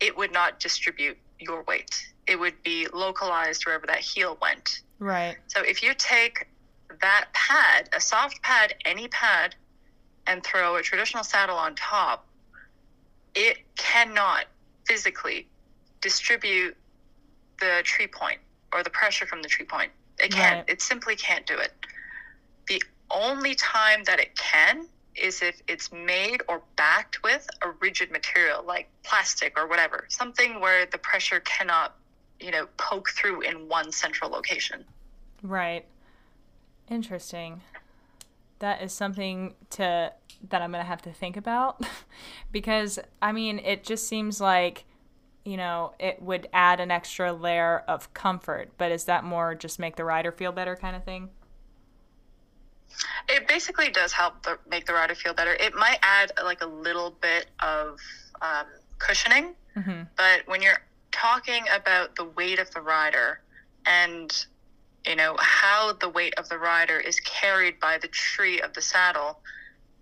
it 0.00 0.16
would 0.16 0.32
not 0.32 0.60
distribute 0.60 1.16
your 1.38 1.62
weight. 1.64 2.12
It 2.26 2.38
would 2.38 2.62
be 2.62 2.86
localized 2.92 3.64
wherever 3.64 3.86
that 3.86 4.00
heel 4.00 4.36
went. 4.42 4.82
Right. 4.98 5.36
So 5.46 5.62
if 5.62 5.82
you 5.82 5.94
take 5.94 6.48
that 7.00 7.28
pad, 7.32 7.88
a 7.94 8.00
soft 8.00 8.42
pad, 8.42 8.74
any 8.84 9.08
pad, 9.08 9.54
and 10.28 10.44
throw 10.44 10.76
a 10.76 10.82
traditional 10.82 11.24
saddle 11.24 11.56
on 11.56 11.74
top, 11.74 12.26
it 13.34 13.58
cannot 13.76 14.44
physically 14.84 15.48
distribute 16.00 16.76
the 17.60 17.80
tree 17.82 18.06
point 18.06 18.38
or 18.72 18.82
the 18.84 18.90
pressure 18.90 19.26
from 19.26 19.42
the 19.42 19.48
tree 19.48 19.64
point. 19.64 19.90
It 20.18 20.30
can't. 20.30 20.58
Right. 20.58 20.70
It 20.70 20.82
simply 20.82 21.16
can't 21.16 21.46
do 21.46 21.56
it. 21.58 21.72
The 22.68 22.82
only 23.10 23.54
time 23.54 24.04
that 24.04 24.20
it 24.20 24.36
can 24.36 24.86
is 25.16 25.42
if 25.42 25.60
it's 25.66 25.90
made 25.90 26.42
or 26.48 26.62
backed 26.76 27.22
with 27.22 27.48
a 27.62 27.70
rigid 27.80 28.10
material 28.10 28.62
like 28.64 28.88
plastic 29.02 29.58
or 29.58 29.66
whatever, 29.66 30.04
something 30.08 30.60
where 30.60 30.86
the 30.86 30.98
pressure 30.98 31.40
cannot, 31.40 31.96
you 32.38 32.50
know, 32.50 32.68
poke 32.76 33.08
through 33.10 33.40
in 33.40 33.68
one 33.68 33.90
central 33.90 34.30
location. 34.30 34.84
Right. 35.42 35.84
Interesting. 36.90 37.62
That 38.60 38.82
is 38.82 38.92
something 38.92 39.54
to 39.70 40.12
that 40.50 40.62
I'm 40.62 40.70
going 40.70 40.82
to 40.82 40.88
have 40.88 41.02
to 41.02 41.12
think 41.12 41.36
about 41.36 41.84
because 42.52 42.98
I 43.20 43.32
mean, 43.32 43.58
it 43.58 43.84
just 43.84 44.08
seems 44.08 44.40
like 44.40 44.84
you 45.44 45.56
know, 45.56 45.94
it 45.98 46.20
would 46.20 46.46
add 46.52 46.78
an 46.78 46.90
extra 46.90 47.32
layer 47.32 47.82
of 47.88 48.12
comfort, 48.12 48.70
but 48.76 48.92
is 48.92 49.04
that 49.04 49.24
more 49.24 49.54
just 49.54 49.78
make 49.78 49.96
the 49.96 50.04
rider 50.04 50.30
feel 50.30 50.52
better 50.52 50.76
kind 50.76 50.94
of 50.94 51.04
thing? 51.04 51.30
It 53.28 53.46
basically 53.48 53.90
does 53.90 54.12
help 54.12 54.42
the, 54.42 54.58
make 54.68 54.84
the 54.86 54.92
rider 54.92 55.14
feel 55.14 55.32
better. 55.32 55.54
It 55.54 55.74
might 55.74 55.98
add 56.02 56.32
like 56.44 56.62
a 56.62 56.66
little 56.66 57.16
bit 57.22 57.46
of 57.60 57.98
um, 58.42 58.66
cushioning, 58.98 59.54
Mm-hmm. 59.76 60.02
but 60.16 60.42
when 60.46 60.60
you're 60.60 60.80
talking 61.12 61.62
about 61.72 62.16
the 62.16 62.24
weight 62.24 62.58
of 62.58 62.68
the 62.72 62.80
rider 62.80 63.40
and 63.86 64.46
you 65.08 65.16
know 65.16 65.36
how 65.38 65.94
the 65.94 66.08
weight 66.08 66.34
of 66.38 66.48
the 66.48 66.58
rider 66.58 67.00
is 67.00 67.18
carried 67.20 67.80
by 67.80 67.98
the 67.98 68.08
tree 68.08 68.60
of 68.60 68.74
the 68.74 68.82
saddle, 68.82 69.40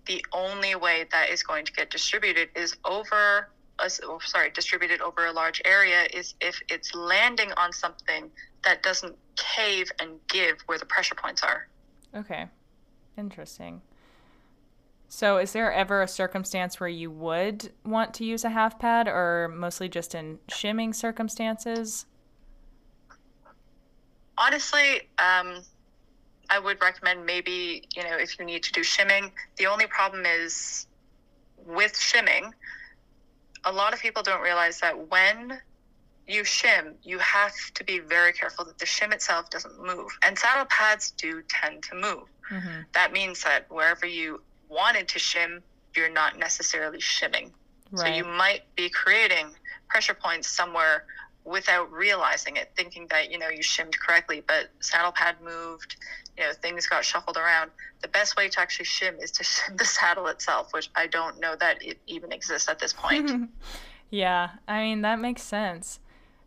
the 0.05 0.23
only 0.33 0.75
way 0.75 1.05
that 1.11 1.29
is 1.29 1.43
going 1.43 1.65
to 1.65 1.71
get 1.71 1.89
distributed 1.89 2.49
is 2.55 2.75
over. 2.85 3.49
A, 3.79 3.89
oh, 4.03 4.19
sorry, 4.25 4.49
distributed 4.51 5.01
over 5.01 5.27
a 5.27 5.31
large 5.31 5.61
area 5.63 6.07
is 6.13 6.33
if 6.41 6.59
it's 6.69 6.93
landing 6.95 7.51
on 7.57 7.71
something 7.71 8.29
that 8.63 8.83
doesn't 8.83 9.15
cave 9.35 9.91
and 9.99 10.19
give 10.27 10.57
where 10.65 10.79
the 10.79 10.85
pressure 10.85 11.15
points 11.15 11.43
are. 11.43 11.67
Okay. 12.15 12.47
Interesting. 13.17 13.81
So, 15.09 15.37
is 15.37 15.53
there 15.53 15.71
ever 15.71 16.01
a 16.01 16.07
circumstance 16.07 16.79
where 16.79 16.89
you 16.89 17.09
would 17.11 17.71
want 17.85 18.13
to 18.15 18.25
use 18.25 18.43
a 18.43 18.49
half 18.49 18.77
pad 18.77 19.07
or 19.07 19.47
mostly 19.47 19.87
just 19.87 20.13
in 20.13 20.39
shimming 20.49 20.91
circumstances? 20.91 22.05
Honestly, 24.37 25.01
um, 25.19 25.61
I 26.49 26.59
would 26.59 26.81
recommend 26.81 27.25
maybe, 27.25 27.83
you 27.95 28.03
know, 28.03 28.17
if 28.17 28.39
you 28.39 28.45
need 28.45 28.63
to 28.63 28.71
do 28.71 28.83
shimming. 28.83 29.31
The 29.57 29.67
only 29.67 29.87
problem 29.87 30.25
is 30.25 30.87
with 31.65 31.97
shimming, 31.97 32.53
a 33.65 33.71
lot 33.71 33.93
of 33.93 33.99
people 33.99 34.23
don't 34.23 34.41
realize 34.41 34.79
that 34.79 35.09
when 35.09 35.59
you 36.27 36.43
shim, 36.43 36.93
you 37.03 37.19
have 37.19 37.53
to 37.73 37.83
be 37.83 37.99
very 37.99 38.33
careful 38.33 38.65
that 38.65 38.77
the 38.79 38.85
shim 38.85 39.13
itself 39.13 39.49
doesn't 39.49 39.81
move. 39.83 40.17
And 40.23 40.37
saddle 40.37 40.65
pads 40.65 41.11
do 41.11 41.41
tend 41.49 41.83
to 41.83 41.95
move. 41.95 42.23
Mm-hmm. 42.51 42.81
That 42.93 43.11
means 43.11 43.43
that 43.43 43.65
wherever 43.69 44.05
you 44.05 44.41
wanted 44.69 45.07
to 45.09 45.19
shim, 45.19 45.61
you're 45.95 46.11
not 46.11 46.37
necessarily 46.37 46.99
shimming. 46.99 47.51
So 47.95 48.05
you 48.05 48.25
might 48.25 48.63
be 48.75 48.89
creating 48.89 49.47
pressure 49.87 50.13
points 50.13 50.49
somewhere 50.49 51.05
without 51.47 51.91
realizing 51.91 52.57
it, 52.57 52.71
thinking 52.75 53.07
that 53.09 53.31
you 53.31 53.39
know 53.39 53.47
you 53.49 53.63
shimmed 53.63 53.97
correctly, 53.99 54.43
but 54.45 54.69
saddle 54.79 55.11
pad 55.11 55.37
moved, 55.43 55.95
you 56.37 56.43
know 56.43 56.51
things 56.61 56.85
got 56.87 57.05
shuffled 57.05 57.37
around. 57.37 57.71
The 58.01 58.09
best 58.09 58.35
way 58.35 58.49
to 58.49 58.59
actually 58.59 58.85
shim 58.85 59.21
is 59.23 59.31
to 59.31 59.43
shim 59.43 59.77
the 59.77 59.85
saddle 59.85 60.27
itself, 60.27 60.73
which 60.73 60.89
I 60.95 61.07
don't 61.07 61.39
know 61.39 61.55
that 61.55 61.83
it 61.83 61.99
even 62.05 62.31
exists 62.31 62.67
at 62.67 62.79
this 62.79 62.93
point. 62.93 63.49
yeah, 64.09 64.49
I 64.67 64.81
mean 64.81 65.01
that 65.01 65.19
makes 65.19 65.41
sense. 65.41 65.99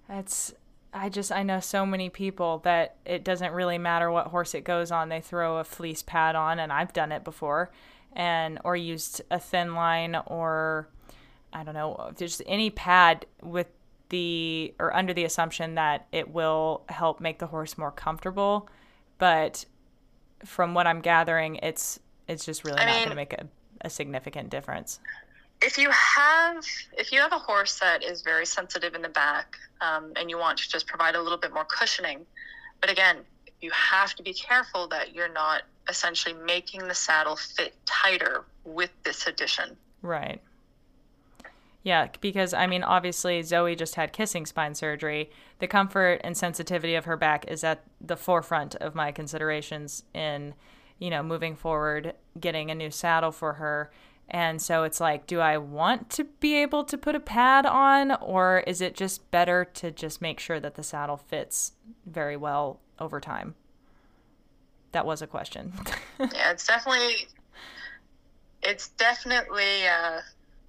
It's 0.09 0.53
I 0.93 1.09
just 1.09 1.33
I 1.33 1.43
know 1.43 1.61
so 1.61 1.87
many 1.87 2.11
people 2.11 2.59
that 2.65 2.97
it 3.07 3.25
doesn't 3.25 3.53
really 3.53 3.79
matter 3.79 4.11
what 4.11 4.29
horse 4.29 4.55
it 4.55 4.65
goes 4.65 4.91
on. 4.91 5.09
They 5.09 5.21
throw 5.21 5.59
a 5.59 5.65
fleece 5.65 6.03
pad 6.03 6.37
on, 6.37 6.59
and 6.59 6.73
I've 6.73 6.93
done 6.93 7.11
it 7.11 7.25
before, 7.25 7.71
and 8.13 8.59
or 8.65 8.77
used 8.77 9.23
a 9.31 9.39
ThinLine 9.39 10.23
or 10.27 10.89
I 11.53 11.65
don't 11.65 11.75
know, 11.75 12.13
just 12.17 12.43
any 12.47 12.71
pad 12.71 13.27
with 13.43 13.67
the 14.11 14.75
or 14.79 14.95
under 14.95 15.15
the 15.15 15.25
assumption 15.25 15.75
that 15.77 16.07
it 16.13 16.31
will 16.31 16.83
help 16.89 17.21
make 17.21 17.39
the 17.39 17.47
horse 17.47 17.79
more 17.79 17.91
comfortable. 17.91 18.69
But 19.19 19.65
from 20.45 20.75
what 20.75 20.87
I'm 20.87 21.01
gathering, 21.01 21.57
it's 21.57 21.99
it's 22.29 22.45
just 22.45 22.65
really 22.65 22.79
I 22.79 22.87
not 22.87 22.97
going 22.99 23.09
to 23.11 23.15
make 23.17 23.33
a, 23.33 23.47
a 23.81 23.91
significant 23.91 24.51
difference. 24.51 25.01
if 25.63 25.77
you 25.79 25.91
have 25.91 26.65
if 26.97 27.13
you 27.13 27.21
have 27.21 27.33
a 27.33 27.39
horse 27.39 27.79
that 27.81 28.03
is 28.05 28.23
very 28.23 28.47
sensitive 28.47 28.95
in 28.95 29.03
the 29.03 29.09
back 29.09 29.57
um, 29.81 30.13
and 30.17 30.31
you 30.31 30.39
want 30.39 30.59
to 30.59 30.69
just 30.69 30.87
provide 30.87 31.15
a 31.15 31.23
little 31.23 31.39
bit 31.39 31.53
more 31.53 31.65
cushioning 31.67 32.25
but 32.81 32.91
again 32.91 33.19
you 33.61 33.71
have 33.73 34.15
to 34.15 34.23
be 34.23 34.33
careful 34.33 34.89
that 34.89 35.15
you're 35.15 35.33
not 35.33 35.63
essentially 35.89 36.35
making 36.47 36.87
the 36.89 36.95
saddle 36.95 37.37
fit 37.37 37.75
tighter 37.85 38.45
with 38.65 38.91
this 39.05 39.27
addition 39.27 39.77
Right. 40.03 40.41
Yeah, 41.83 42.09
because 42.21 42.53
I 42.53 42.67
mean, 42.67 42.83
obviously, 42.83 43.43
Zoe 43.43 43.75
just 43.75 43.95
had 43.95 44.13
kissing 44.13 44.45
spine 44.45 44.75
surgery. 44.75 45.31
The 45.61 45.67
comfort 45.67 46.21
and 46.23 46.37
sensitivity 46.37 46.95
of 46.95 47.07
her 47.07 47.17
back 47.17 47.47
is 47.49 47.65
at 47.65 47.85
the 48.01 48.17
forefront 48.17 48.75
of 48.77 48.95
my 48.95 49.13
considerations 49.13 50.05
in, 50.13 50.55
you 50.99 51.09
know, 51.09 51.23
moving 51.23 51.57
forward, 51.57 52.15
getting 52.39 52.71
a 52.71 52.75
new 52.75 52.91
saddle 52.91 53.33
for 53.33 53.55
her. 53.55 53.91
And 54.29 54.63
so 54.63 54.85
it's 54.85 55.01
like, 55.01 55.27
do 55.27 55.41
I 55.41 55.59
want 55.59 56.09
to 56.11 56.25
be 56.25 56.55
able 56.57 56.85
to 56.85 56.97
put 56.97 57.17
a 57.17 57.21
pad 57.21 57.67
on, 57.67 58.13
or 58.13 58.63
is 58.67 58.81
it 58.81 58.95
just 58.95 59.29
better 59.31 59.65
to 59.75 59.91
just 59.91 60.23
make 60.23 60.39
sure 60.39 60.61
that 60.61 60.77
the 60.77 60.85
saddle 60.85 61.17
fits 61.17 61.73
very 62.07 62.37
well 62.37 62.79
over 62.99 63.21
time? 63.21 63.55
That 64.93 65.07
was 65.07 65.23
a 65.23 65.27
question. 65.27 65.73
yeah 66.21 66.51
it's 66.53 66.67
definitely 66.67 67.29
it's 68.63 68.89
definitely 68.89 69.87
uh, 69.87 70.21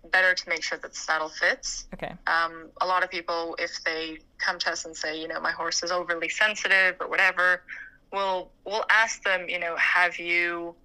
better 0.09 0.33
to 0.33 0.49
make 0.49 0.63
sure 0.63 0.77
that 0.77 0.91
the 0.91 0.97
saddle 0.97 1.29
fits 1.29 1.87
okay. 1.93 2.13
um, 2.27 2.69
a 2.81 2.87
lot 2.87 3.03
of 3.03 3.11
people, 3.11 3.55
if 3.59 3.83
they 3.83 4.17
come 4.39 4.57
to 4.59 4.71
us 4.71 4.85
and 4.85 4.95
say, 4.95 5.19
you 5.21 5.27
know, 5.27 5.39
my 5.39 5.51
horse 5.51 5.83
is 5.83 5.91
overly 5.91 6.29
sensitive 6.29 6.95
or 6.99 7.07
whatever, 7.07 7.63
we'll 8.11 8.49
we'll 8.65 8.85
ask 8.89 9.23
them, 9.23 9.47
you 9.47 9.59
know, 9.59 9.75
have 9.77 10.17
you, 10.17 10.75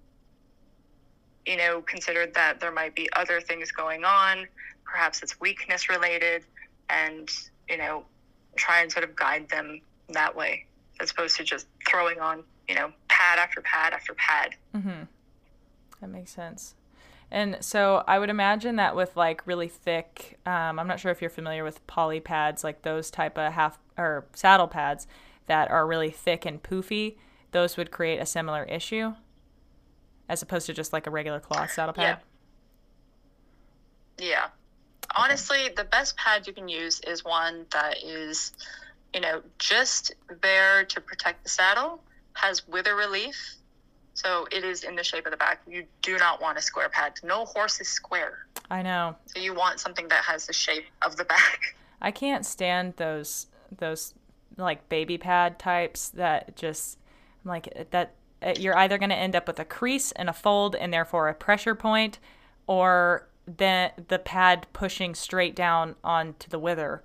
you 1.45 1.57
know, 1.57 1.81
considered 1.81 2.33
that 2.35 2.59
there 2.59 2.71
might 2.71 2.95
be 2.95 3.09
other 3.13 3.41
things 3.41 3.71
going 3.71 4.03
on, 4.05 4.47
perhaps 4.85 5.23
it's 5.23 5.39
weakness 5.39 5.89
related, 5.89 6.43
and 6.89 7.29
you 7.67 7.77
know, 7.77 8.05
try 8.55 8.81
and 8.81 8.91
sort 8.91 9.03
of 9.03 9.15
guide 9.15 9.49
them 9.49 9.81
that 10.09 10.35
way, 10.35 10.65
as 11.01 11.11
opposed 11.11 11.35
to 11.37 11.43
just 11.43 11.67
throwing 11.87 12.19
on, 12.19 12.43
you 12.69 12.75
know, 12.75 12.91
pad 13.09 13.39
after 13.39 13.61
pad 13.61 13.93
after 13.93 14.13
pad. 14.13 14.55
Mm-hmm. 14.75 15.03
That 16.01 16.07
makes 16.07 16.31
sense. 16.31 16.75
And 17.29 17.57
so 17.59 18.03
I 18.07 18.19
would 18.19 18.29
imagine 18.29 18.77
that 18.77 18.95
with 18.95 19.15
like 19.17 19.45
really 19.45 19.67
thick, 19.67 20.39
um, 20.45 20.79
I'm 20.79 20.87
not 20.87 20.99
sure 20.99 21.11
if 21.11 21.21
you're 21.21 21.29
familiar 21.29 21.63
with 21.63 21.85
poly 21.87 22.19
pads, 22.19 22.63
like 22.63 22.83
those 22.83 23.11
type 23.11 23.37
of 23.37 23.53
half 23.53 23.77
or 23.97 24.25
saddle 24.33 24.67
pads 24.67 25.07
that 25.47 25.69
are 25.69 25.85
really 25.85 26.09
thick 26.09 26.45
and 26.45 26.61
poofy, 26.63 27.17
those 27.51 27.75
would 27.77 27.91
create 27.91 28.19
a 28.19 28.25
similar 28.25 28.63
issue 28.63 29.13
as 30.29 30.41
opposed 30.41 30.65
to 30.67 30.73
just 30.73 30.93
like 30.93 31.07
a 31.07 31.09
regular 31.09 31.39
cloth 31.39 31.71
saddle 31.71 31.93
pad. 31.93 32.19
Yeah. 34.17 34.47
Honestly, 35.15 35.69
the 35.75 35.85
best 35.85 36.17
pad 36.17 36.47
you 36.47 36.53
can 36.53 36.67
use 36.67 36.99
is 37.07 37.23
one 37.23 37.65
that 37.71 38.03
is, 38.03 38.51
you 39.13 39.21
know, 39.21 39.41
just 39.57 40.13
there 40.41 40.83
to 40.85 41.01
protect 41.01 41.43
the 41.43 41.49
saddle, 41.49 42.01
has 42.33 42.67
wither 42.67 42.95
relief. 42.95 43.55
So 44.17 44.47
it 44.51 44.63
is 44.63 44.83
in 44.83 44.95
the 44.95 45.03
shape 45.03 45.27
of 45.27 45.31
the 45.31 45.37
back. 45.37 45.61
You 45.67 45.85
do 46.01 46.17
not 46.17 46.41
want 46.41 46.57
a 46.57 46.61
square 46.61 46.89
pad. 46.89 47.19
No 47.23 47.45
horse 47.45 47.79
is 47.79 47.87
square. 47.87 48.47
I 48.71 48.81
know. 48.81 49.15
So 49.27 49.39
you 49.39 49.53
want 49.53 49.79
something 49.79 50.07
that 50.07 50.23
has 50.23 50.47
the 50.47 50.53
shape 50.53 50.85
of 51.03 51.17
the 51.17 51.23
back. 51.23 51.75
I 52.01 52.09
can't 52.09 52.43
stand 52.43 52.95
those 52.97 53.45
those 53.77 54.15
like 54.57 54.89
baby 54.89 55.19
pad 55.19 55.59
types 55.59 56.09
that 56.09 56.55
just 56.55 56.97
I'm 57.45 57.49
like 57.49 57.91
that 57.91 58.15
uh, 58.41 58.55
you're 58.57 58.75
either 58.75 58.97
going 58.97 59.11
to 59.11 59.15
end 59.15 59.35
up 59.35 59.45
with 59.45 59.59
a 59.59 59.65
crease 59.65 60.11
and 60.13 60.29
a 60.29 60.33
fold 60.33 60.75
and 60.75 60.91
therefore 60.91 61.29
a 61.29 61.35
pressure 61.35 61.75
point 61.75 62.17
or 62.65 63.27
the 63.45 63.91
the 64.07 64.17
pad 64.17 64.65
pushing 64.73 65.13
straight 65.13 65.55
down 65.55 65.93
onto 66.03 66.49
the 66.49 66.57
wither 66.57 67.03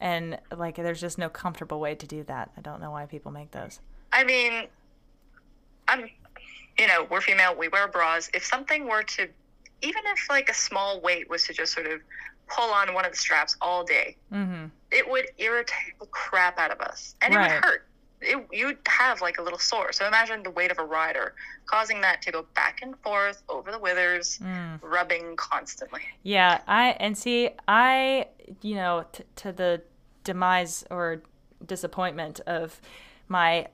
and 0.00 0.36
like 0.56 0.74
there's 0.74 1.00
just 1.00 1.16
no 1.16 1.28
comfortable 1.28 1.78
way 1.78 1.94
to 1.94 2.08
do 2.08 2.24
that. 2.24 2.50
I 2.56 2.60
don't 2.60 2.80
know 2.80 2.90
why 2.90 3.06
people 3.06 3.30
make 3.30 3.52
those. 3.52 3.78
I 4.12 4.24
mean, 4.24 4.66
I'm, 5.86 6.10
you 6.78 6.86
know, 6.86 7.06
we're 7.10 7.20
female, 7.20 7.54
we 7.56 7.68
wear 7.68 7.88
bras. 7.88 8.30
If 8.34 8.44
something 8.44 8.86
were 8.86 9.02
to, 9.02 9.28
even 9.82 10.02
if 10.06 10.26
like 10.28 10.48
a 10.48 10.54
small 10.54 11.00
weight 11.00 11.28
was 11.28 11.46
to 11.46 11.52
just 11.52 11.72
sort 11.72 11.86
of 11.86 12.00
pull 12.48 12.70
on 12.70 12.92
one 12.94 13.04
of 13.04 13.12
the 13.12 13.18
straps 13.18 13.56
all 13.60 13.84
day, 13.84 14.16
Mhm. 14.32 14.70
it 14.90 15.08
would 15.08 15.28
irritate 15.38 15.98
the 16.00 16.06
crap 16.06 16.58
out 16.58 16.70
of 16.70 16.80
us 16.80 17.14
and 17.22 17.34
it 17.34 17.38
would 17.38 17.50
hurt. 17.64 17.86
It, 18.22 18.46
you'd 18.52 18.76
have 18.86 19.22
like 19.22 19.38
a 19.38 19.42
little 19.42 19.58
sore. 19.58 19.92
So 19.92 20.06
imagine 20.06 20.42
the 20.42 20.50
weight 20.50 20.70
of 20.70 20.78
a 20.78 20.84
rider 20.84 21.34
causing 21.64 22.02
that 22.02 22.20
to 22.22 22.30
go 22.32 22.42
back 22.54 22.80
and 22.82 22.98
forth 23.00 23.42
over 23.48 23.70
the 23.72 23.78
withers, 23.78 24.38
Mm. 24.42 24.78
rubbing 24.82 25.36
constantly. 25.36 26.02
Yeah, 26.22 26.60
I 26.66 26.90
and 27.00 27.16
see 27.16 27.50
I 27.66 28.28
you 28.60 28.74
know 28.74 29.06
t- 29.12 29.24
to 29.36 29.52
the 29.52 29.82
demise 30.24 30.84
or 30.90 31.22
disappointment 31.64 32.40
of 32.40 32.80
my 33.28 33.68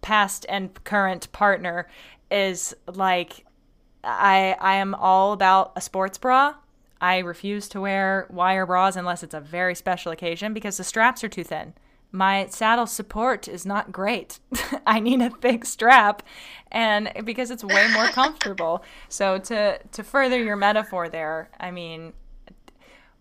past 0.00 0.46
and 0.48 0.82
current 0.84 1.32
partner 1.32 1.88
is 2.30 2.74
like 2.86 3.44
I 4.04 4.56
I 4.60 4.76
am 4.76 4.94
all 4.94 5.32
about 5.32 5.72
a 5.76 5.80
sports 5.80 6.18
bra. 6.18 6.54
I 7.00 7.18
refuse 7.18 7.68
to 7.68 7.80
wear 7.80 8.26
wire 8.28 8.66
bras 8.66 8.96
unless 8.96 9.22
it's 9.22 9.34
a 9.34 9.40
very 9.40 9.74
special 9.74 10.10
occasion 10.10 10.52
because 10.52 10.76
the 10.78 10.84
straps 10.84 11.22
are 11.22 11.28
too 11.28 11.44
thin. 11.44 11.74
My 12.10 12.46
saddle 12.46 12.86
support 12.86 13.46
is 13.46 13.66
not 13.66 13.92
great. 13.92 14.40
I 14.86 14.98
need 14.98 15.20
a 15.20 15.30
thick 15.30 15.64
strap 15.64 16.22
and 16.72 17.12
because 17.24 17.50
it's 17.50 17.62
way 17.62 17.88
more 17.92 18.06
comfortable. 18.08 18.82
So 19.08 19.38
to 19.38 19.78
to 19.78 20.02
further 20.02 20.42
your 20.42 20.56
metaphor 20.56 21.08
there, 21.08 21.50
I 21.60 21.70
mean 21.70 22.12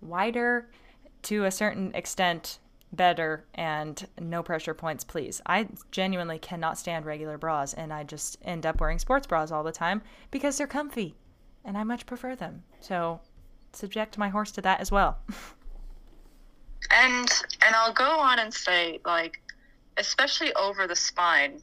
wider 0.01 0.69
to 1.23 1.45
a 1.45 1.51
certain 1.51 1.93
extent 1.93 2.59
better 2.97 3.45
and 3.55 4.07
no 4.19 4.43
pressure 4.43 4.73
points 4.73 5.03
please. 5.03 5.41
I 5.45 5.67
genuinely 5.91 6.39
cannot 6.39 6.77
stand 6.77 7.05
regular 7.05 7.37
bras 7.37 7.73
and 7.73 7.93
i 7.93 8.03
just 8.03 8.37
end 8.43 8.65
up 8.65 8.81
wearing 8.81 8.99
sports 8.99 9.27
bras 9.27 9.51
all 9.51 9.63
the 9.63 9.71
time 9.71 10.01
because 10.31 10.57
they're 10.57 10.67
comfy 10.67 11.15
and 11.63 11.77
i 11.77 11.83
much 11.83 12.05
prefer 12.05 12.35
them. 12.35 12.63
So 12.81 13.21
subject 13.73 14.17
my 14.17 14.29
horse 14.29 14.51
to 14.53 14.61
that 14.61 14.81
as 14.81 14.91
well. 14.91 15.19
And 16.91 17.29
and 17.65 17.75
I'll 17.75 17.93
go 17.93 18.19
on 18.19 18.39
and 18.39 18.53
say 18.53 18.99
like 19.03 19.41
especially 19.97 20.53
over 20.53 20.87
the 20.87 20.95
spine, 20.95 21.61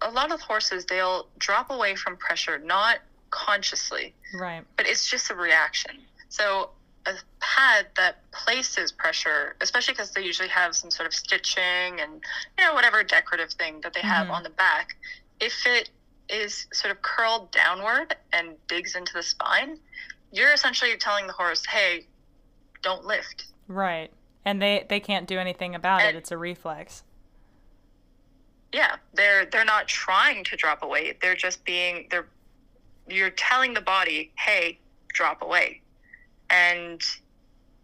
a 0.00 0.10
lot 0.10 0.32
of 0.32 0.40
horses 0.40 0.86
they'll 0.86 1.28
drop 1.38 1.70
away 1.70 1.96
from 1.96 2.16
pressure 2.16 2.58
not 2.58 2.98
consciously, 3.30 4.14
right. 4.32 4.64
But 4.76 4.86
it's 4.86 5.08
just 5.08 5.30
a 5.30 5.34
reaction. 5.34 5.98
So 6.28 6.70
a 7.06 7.14
pad 7.40 7.86
that 7.96 8.16
places 8.32 8.92
pressure, 8.92 9.56
especially 9.60 9.92
because 9.92 10.10
they 10.12 10.22
usually 10.22 10.48
have 10.48 10.74
some 10.74 10.90
sort 10.90 11.06
of 11.06 11.12
stitching 11.14 12.00
and 12.00 12.22
you 12.58 12.64
know 12.64 12.74
whatever 12.74 13.02
decorative 13.02 13.50
thing 13.52 13.80
that 13.82 13.92
they 13.92 14.00
have 14.00 14.28
Mhm. 14.28 14.32
on 14.32 14.42
the 14.42 14.50
back, 14.50 14.96
if 15.40 15.66
it 15.66 15.90
is 16.28 16.66
sort 16.72 16.90
of 16.90 17.02
curled 17.02 17.50
downward 17.52 18.16
and 18.32 18.56
digs 18.68 18.94
into 18.94 19.12
the 19.12 19.22
spine, 19.22 19.78
you're 20.32 20.52
essentially 20.52 20.96
telling 20.96 21.26
the 21.26 21.32
horse, 21.34 21.64
"Hey, 21.66 22.06
don't 22.82 23.04
lift." 23.04 23.46
right. 23.68 24.10
And 24.46 24.60
they 24.60 24.84
they 24.88 25.00
can't 25.00 25.26
do 25.26 25.38
anything 25.38 25.74
about 25.74 26.02
it. 26.02 26.14
It's 26.14 26.30
a 26.30 26.36
reflex. 26.36 27.02
Yeah. 28.72 28.96
They're 29.14 29.46
they're 29.46 29.64
not 29.64 29.88
trying 29.88 30.44
to 30.44 30.56
drop 30.56 30.82
away. 30.82 31.16
They're 31.20 31.36
just 31.36 31.64
being 31.64 32.08
they're 32.10 32.28
you're 33.06 33.30
telling 33.30 33.74
the 33.74 33.80
body 33.80 34.32
hey 34.36 34.78
drop 35.08 35.42
away 35.42 35.80
and 36.54 37.00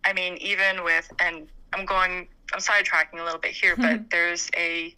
i 0.05 0.13
mean 0.13 0.37
even 0.41 0.85
with 0.85 1.11
and 1.19 1.49
i'm 1.75 1.85
going 1.85 2.29
i'm 2.53 2.61
sidetracking 2.61 3.21
a 3.21 3.25
little 3.25 3.41
bit 3.41 3.53
here 3.53 3.77
but 3.77 4.01
there's 4.11 4.49
a 4.57 4.95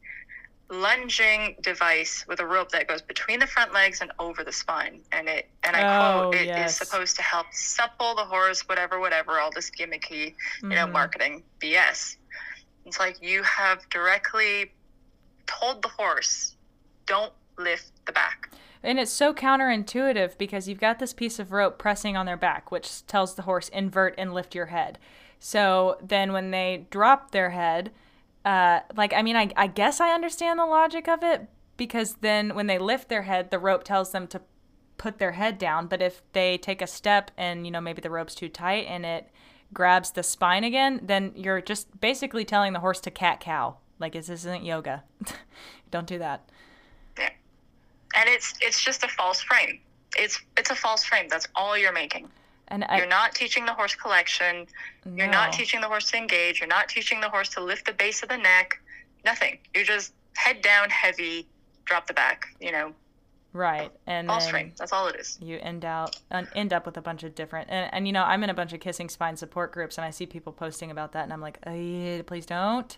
lunging 0.71 1.55
device 1.63 2.25
with 2.29 2.41
a 2.41 2.47
rope 2.47 2.71
that 2.71 2.89
goes 2.89 3.03
between 3.03 3.39
the 3.39 3.47
front 3.47 3.75
legs 3.75 4.01
and 4.01 4.11
over 4.19 4.43
the 4.43 4.53
spine 4.53 5.01
and 5.13 5.29
it 5.29 5.49
and 5.65 5.77
i 5.77 5.83
Oh, 5.85 6.31
quote 6.31 6.35
it 6.37 6.43
is 6.43 6.47
yes. 6.47 6.79
supposed 6.79 7.17
to 7.17 7.23
help 7.23 7.47
supple 7.53 8.15
the 8.15 8.25
horse 8.25 8.61
whatever 8.69 8.99
whatever 9.01 9.39
all 9.39 9.51
this 9.55 9.71
gimmicky 9.71 10.35
you 10.63 10.69
know 10.71 10.87
Mhm. 10.87 10.93
marketing 10.93 11.43
bs 11.63 12.17
it's 12.87 12.99
like 12.99 13.17
you 13.23 13.43
have 13.43 13.79
directly 13.91 14.73
told 15.47 15.83
the 15.83 15.89
horse, 15.89 16.57
don't 17.07 17.33
lift 17.59 17.93
the 18.07 18.13
back. 18.13 18.49
And 18.83 18.99
it's 18.99 19.13
so 19.13 19.33
counterintuitive 19.33 20.37
because 20.39 20.69
you've 20.69 20.81
got 20.81 20.99
this 20.99 21.13
piece 21.13 21.39
of 21.39 21.53
rope 21.53 21.79
pressing 21.79 22.17
on 22.17 22.27
their 22.27 22.37
back, 22.37 22.71
which 22.71 23.07
tells 23.07 23.35
the 23.35 23.43
horse 23.43 23.69
invert 23.69 24.15
and 24.19 24.35
lift 24.35 24.55
your 24.55 24.67
head. 24.67 24.99
So 25.39 25.99
then 26.03 26.33
when 26.33 26.51
they 26.51 26.87
drop 26.91 27.31
their 27.31 27.51
head, 27.51 27.93
uh, 28.45 28.81
like 28.97 29.13
I 29.13 29.23
mean, 29.23 29.37
I 29.37 29.51
I 29.57 29.67
guess 29.67 30.01
I 30.01 30.11
understand 30.11 30.59
the 30.59 30.67
logic 30.67 31.09
of 31.09 31.23
it 31.23 31.49
because 31.77 32.15
then 32.21 32.55
when 32.55 32.67
they 32.67 32.79
lift 32.79 33.09
their 33.09 33.23
head, 33.23 33.51
the 33.51 33.59
rope 33.59 33.85
tells 33.85 34.13
them 34.13 34.27
to 34.29 34.41
put 34.99 35.19
their 35.19 35.33
head 35.33 35.59
down. 35.59 35.87
But 35.87 36.03
if 36.03 36.23
they 36.33 36.59
take 36.59 36.83
a 36.83 36.87
step 36.87 37.31
and 37.37 37.65
you 37.65 37.71
know 37.71 37.81
maybe 37.81 38.01
the 38.01 38.11
rope's 38.11 38.35
too 38.35 38.49
tight 38.49 38.87
and 38.89 39.05
it 39.05 39.29
grabs 39.73 40.11
the 40.11 40.23
spine 40.23 40.65
again, 40.65 41.01
then 41.03 41.33
you're 41.35 41.61
just 41.61 42.01
basically 42.01 42.45
telling 42.45 42.73
the 42.73 42.81
horse 42.81 43.01
to 43.01 43.11
cat 43.11 43.41
cow. 43.41 43.77
Like 43.99 44.13
this 44.13 44.29
isn't 44.29 44.65
yoga. 44.65 45.05
Don't 45.91 46.07
do 46.07 46.19
that. 46.19 46.49
And 48.15 48.29
it's 48.29 48.55
it's 48.61 48.83
just 48.83 49.03
a 49.05 49.09
false 49.09 49.41
frame. 49.41 49.81
It's 50.17 50.41
it's 50.57 50.71
a 50.71 50.75
false 50.75 51.05
frame. 51.05 51.27
That's 51.29 51.49
all 51.55 51.77
you're 51.77 51.93
making. 51.93 52.29
And 52.69 52.85
I, 52.85 52.99
You're 52.99 53.07
not 53.07 53.35
teaching 53.35 53.67
the 53.67 53.75
horse 53.75 53.95
collection. 53.95 54.67
No. 55.05 55.25
You're 55.25 55.33
not 55.33 55.53
teaching 55.53 55.81
the 55.81 55.89
horse 55.89 56.11
to 56.13 56.17
engage. 56.17 56.61
You're 56.61 56.69
not 56.69 56.89
teaching 56.89 57.21
the 57.21 57.29
horse 57.29 57.51
to 57.51 57.61
lift 57.63 57.85
the 57.87 57.93
base 57.93 58.23
of 58.23 58.31
the 58.31 58.39
neck. 58.39 58.81
Nothing. 59.27 59.59
You're 59.75 59.85
just 59.85 60.15
head 60.37 60.63
down, 60.63 60.89
heavy, 60.89 61.47
drop 61.85 62.07
the 62.07 62.15
back. 62.15 62.47
You 62.61 62.73
know, 62.73 62.95
right. 63.53 63.91
And 64.07 64.27
false 64.29 64.49
frame. 64.49 64.73
That's 64.79 64.93
all 64.93 65.07
it 65.09 65.17
is. 65.17 65.39
you 65.43 65.59
end 65.61 65.85
out 65.85 66.17
end 66.55 66.73
up 66.73 66.87
with 66.87 66.97
a 66.97 67.03
bunch 67.03 67.25
of 67.25 67.35
different 67.35 67.69
and, 67.71 67.93
and 67.93 68.07
you 68.07 68.13
know 68.13 68.23
i'm 68.25 68.43
in 68.43 68.49
a 68.51 68.55
bunch 68.55 68.73
of 68.73 68.81
kissing 68.81 69.09
spine 69.11 69.37
support 69.37 69.71
groups 69.73 69.99
and 69.99 70.05
i 70.07 70.11
see 70.11 70.25
people 70.25 70.53
posting 70.53 70.91
about 70.91 71.13
that 71.13 71.25
and 71.25 71.33
i'm 71.33 71.41
like 71.43 71.59
"Uh, 71.67 72.23
please 72.25 72.47
don't 72.47 72.97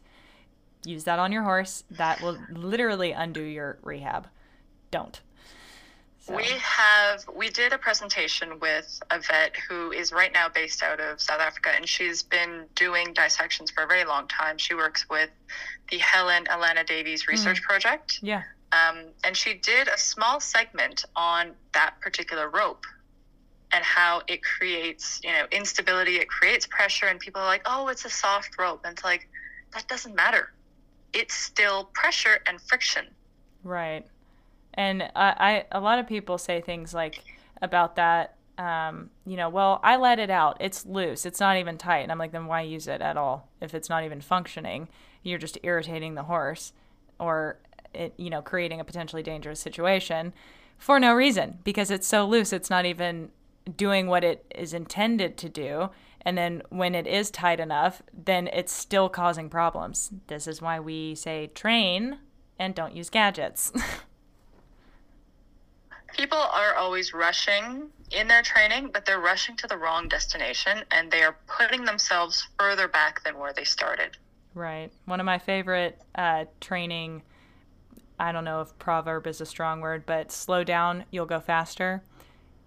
use 0.87 1.03
that 1.05 1.19
on 1.19 1.33
your 1.33 1.43
horse 1.43 1.83
that 1.91 2.21
will 2.21 2.39
literally 2.51 3.11
undo 3.13 3.43
your 3.43 3.79
rehab 3.83 4.29
don't 4.99 5.21
so, 6.27 6.35
We 6.35 6.47
have 6.79 7.19
we 7.37 7.51
did 7.51 7.71
a 7.75 7.79
presentation 7.89 8.49
with 8.59 8.89
a 9.11 9.19
vet 9.19 9.53
who 9.69 9.93
is 9.93 10.11
right 10.11 10.33
now 10.33 10.49
based 10.49 10.83
out 10.83 10.99
of 10.99 11.21
South 11.21 11.43
Africa, 11.49 11.69
and 11.77 11.87
she's 11.87 12.23
been 12.23 12.65
doing 12.75 13.13
dissections 13.13 13.71
for 13.71 13.83
a 13.83 13.87
very 13.87 14.07
long 14.07 14.27
time. 14.29 14.57
She 14.57 14.75
works 14.75 15.05
with 15.11 15.29
the 15.91 15.99
Helen 15.99 16.45
Alana 16.47 16.87
Davies 16.87 17.29
Research 17.29 17.61
Project, 17.61 18.21
yeah 18.23 18.45
um, 18.75 19.05
and 19.23 19.37
she 19.37 19.55
did 19.55 19.89
a 19.89 19.99
small 19.99 20.41
segment 20.41 21.05
on 21.15 21.53
that 21.75 21.95
particular 22.01 22.49
rope 22.49 22.85
and 23.73 23.85
how 23.85 24.23
it 24.29 24.43
creates 24.43 25.21
you 25.23 25.31
know 25.31 25.47
instability. 25.53 26.17
It 26.17 26.29
creates 26.29 26.67
pressure, 26.67 27.07
and 27.07 27.21
people 27.21 27.41
are 27.41 27.47
like, 27.47 27.63
"Oh, 27.67 27.89
it's 27.89 28.05
a 28.05 28.11
soft 28.11 28.59
rope," 28.59 28.83
and 28.85 28.93
it's 28.93 29.05
like 29.05 29.29
that 29.73 29.87
doesn't 29.89 30.15
matter. 30.15 30.53
It's 31.13 31.35
still 31.35 31.91
pressure 31.95 32.41
and 32.47 32.61
friction. 32.61 33.07
Right. 33.63 34.07
And 34.75 35.03
I, 35.15 35.65
I 35.73 35.79
a 35.79 35.81
lot 35.81 35.99
of 35.99 36.07
people 36.07 36.39
say 36.39 36.61
things 36.61 36.93
like 36.93 37.23
about 37.63 37.97
that, 37.97 38.37
um, 38.59 39.11
you 39.27 39.37
know, 39.37 39.49
well, 39.49 39.81
I 39.83 39.97
let 39.97 40.19
it 40.19 40.31
out. 40.31 40.57
It's 40.61 40.85
loose. 40.87 41.25
It's 41.27 41.41
not 41.41 41.57
even 41.57 41.79
tight. 41.79 42.01
And 42.01 42.13
I'm 42.13 42.19
like, 42.19 42.33
then 42.33 42.47
why 42.47 42.63
use 42.63 42.87
it 42.87 43.01
at 43.01 43.17
all? 43.17 43.49
If 43.61 43.75
it's 43.75 43.89
not 43.89 44.05
even 44.05 44.21
functioning, 44.21 44.89
you're 45.23 45.39
just 45.39 45.59
irritating 45.63 46.15
the 46.15 46.25
horse 46.25 46.73
or 47.19 47.59
it, 47.93 48.15
you 48.17 48.31
know, 48.31 48.43
creating 48.43 48.81
a 48.81 48.85
potentially 48.85 49.23
dangerous 49.23 49.61
situation 49.61 50.33
for 50.79 50.99
no 51.01 51.15
reason 51.15 51.59
because 51.65 51.91
it's 51.91 52.07
so 52.07 52.27
loose. 52.27 52.53
It's 52.53 52.71
not 52.71 52.85
even 52.85 53.31
doing 53.77 54.07
what 54.07 54.25
it 54.25 54.45
is 54.55 54.75
intended 54.75 55.37
to 55.39 55.49
do. 55.49 55.91
And 56.21 56.37
then 56.39 56.63
when 56.71 56.95
it 56.95 57.07
is 57.07 57.31
tight 57.31 57.61
enough, 57.61 58.03
then 58.13 58.49
it's 58.49 58.73
still 58.73 59.09
causing 59.09 59.49
problems. 59.49 60.11
This 60.27 60.47
is 60.47 60.63
why 60.63 60.81
we 60.81 61.15
say 61.15 61.49
train 61.49 62.19
and 62.59 62.75
don't 62.75 62.95
use 62.95 63.11
gadgets. 63.11 63.73
people 66.17 66.39
are 66.39 66.75
always 66.75 67.13
rushing 67.13 67.89
in 68.11 68.29
their 68.29 68.43
training, 68.43 68.91
but 68.93 69.05
they're 69.05 69.21
rushing 69.21 69.57
to 69.57 69.67
the 69.67 69.77
wrong 69.77 70.09
destination 70.09 70.79
and 70.91 71.11
they 71.11 71.23
are 71.23 71.37
putting 71.47 71.85
themselves 71.85 72.47
further 72.59 72.89
back 72.89 73.23
than 73.25 73.39
where 73.39 73.53
they 73.53 73.65
started. 73.65 74.17
right. 74.55 74.91
One 75.07 75.21
of 75.21 75.27
my 75.27 75.39
favorite 75.39 76.01
uh, 76.15 76.45
training, 76.61 77.23
I 78.19 78.31
don't 78.33 78.45
know 78.45 78.61
if 78.61 78.77
proverb 78.79 79.27
is 79.27 79.41
a 79.41 79.47
strong 79.47 79.81
word, 79.81 80.05
but 80.07 80.31
slow 80.31 80.63
down, 80.65 81.05
you'll 81.11 81.27
go 81.27 81.41
faster 81.41 82.03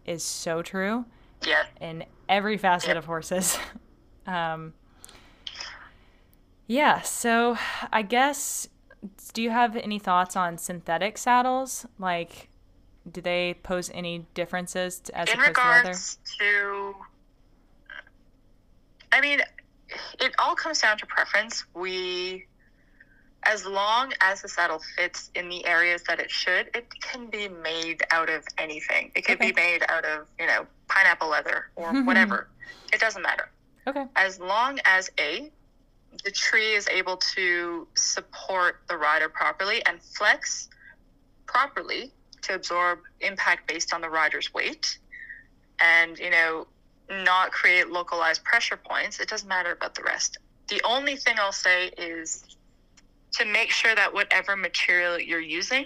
is 0.05 0.23
so 0.23 0.61
true 0.61 1.05
Yeah. 1.45 1.63
in 1.81 2.05
every 2.29 2.57
facet 2.57 2.97
of 2.97 3.05
horses. 3.05 3.57
um, 4.27 4.73
yeah, 6.67 7.01
so 7.01 7.57
I 7.93 8.01
guess, 8.01 8.67
do 9.33 9.41
you 9.41 9.49
have 9.51 9.75
any 9.77 9.99
thoughts 9.99 10.35
on 10.35 10.57
synthetic 10.57 11.17
saddles? 11.17 11.85
Like, 11.97 12.49
do 13.11 13.21
they 13.21 13.55
pose 13.63 13.89
any 13.93 14.25
differences 14.33 14.99
t- 14.99 15.13
as 15.13 15.27
In 15.29 15.35
opposed 15.39 15.45
to 15.45 15.49
regards 15.61 16.17
to, 16.39 16.95
I 19.11 19.21
mean, 19.21 19.39
it 20.19 20.33
all 20.39 20.55
comes 20.55 20.81
down 20.81 20.97
to 20.97 21.05
preference. 21.05 21.63
We, 21.73 22.45
as 23.43 23.65
long 23.65 24.11
as 24.21 24.41
the 24.41 24.49
saddle 24.49 24.81
fits 24.97 25.31
in 25.35 25.49
the 25.49 25.65
areas 25.65 26.03
that 26.03 26.19
it 26.19 26.29
should, 26.29 26.69
it 26.75 26.87
can 27.01 27.27
be 27.27 27.47
made 27.47 28.03
out 28.11 28.29
of 28.29 28.43
anything. 28.57 29.11
It 29.15 29.23
could 29.25 29.35
Okay. 29.37 29.51
be 29.51 29.55
made 29.55 29.83
out 29.89 30.05
of, 30.05 30.27
you 30.39 30.45
know, 30.47 30.65
pineapple 30.87 31.29
leather 31.29 31.69
or 31.75 31.93
whatever. 32.03 32.49
it 32.93 32.99
doesn't 32.99 33.21
matter. 33.21 33.49
Okay. 33.87 34.05
as 34.17 34.37
long 34.39 34.79
as 34.83 35.09
a 35.17 35.49
the 36.25 36.31
tree 36.31 36.73
is 36.73 36.87
able 36.89 37.15
to 37.17 37.87
support 37.95 38.81
the 38.89 38.97
rider 38.97 39.29
properly 39.29 39.85
and 39.85 40.01
flex 40.01 40.67
properly 41.45 42.11
to 42.43 42.55
absorb 42.55 42.99
impact 43.21 43.67
based 43.67 43.93
on 43.93 44.01
the 44.01 44.09
rider's 44.09 44.53
weight 44.53 44.97
and 45.79 46.17
you 46.19 46.29
know 46.29 46.67
not 47.09 47.51
create 47.51 47.89
localized 47.89 48.43
pressure 48.43 48.77
points 48.77 49.19
it 49.19 49.29
doesn't 49.29 49.47
matter 49.47 49.71
about 49.71 49.95
the 49.95 50.03
rest. 50.03 50.37
The 50.69 50.81
only 50.83 51.15
thing 51.15 51.35
i'll 51.39 51.51
say 51.51 51.87
is 51.97 52.43
to 53.33 53.45
make 53.45 53.71
sure 53.71 53.93
that 53.95 54.13
whatever 54.13 54.55
material 54.55 55.19
you're 55.19 55.39
using 55.39 55.85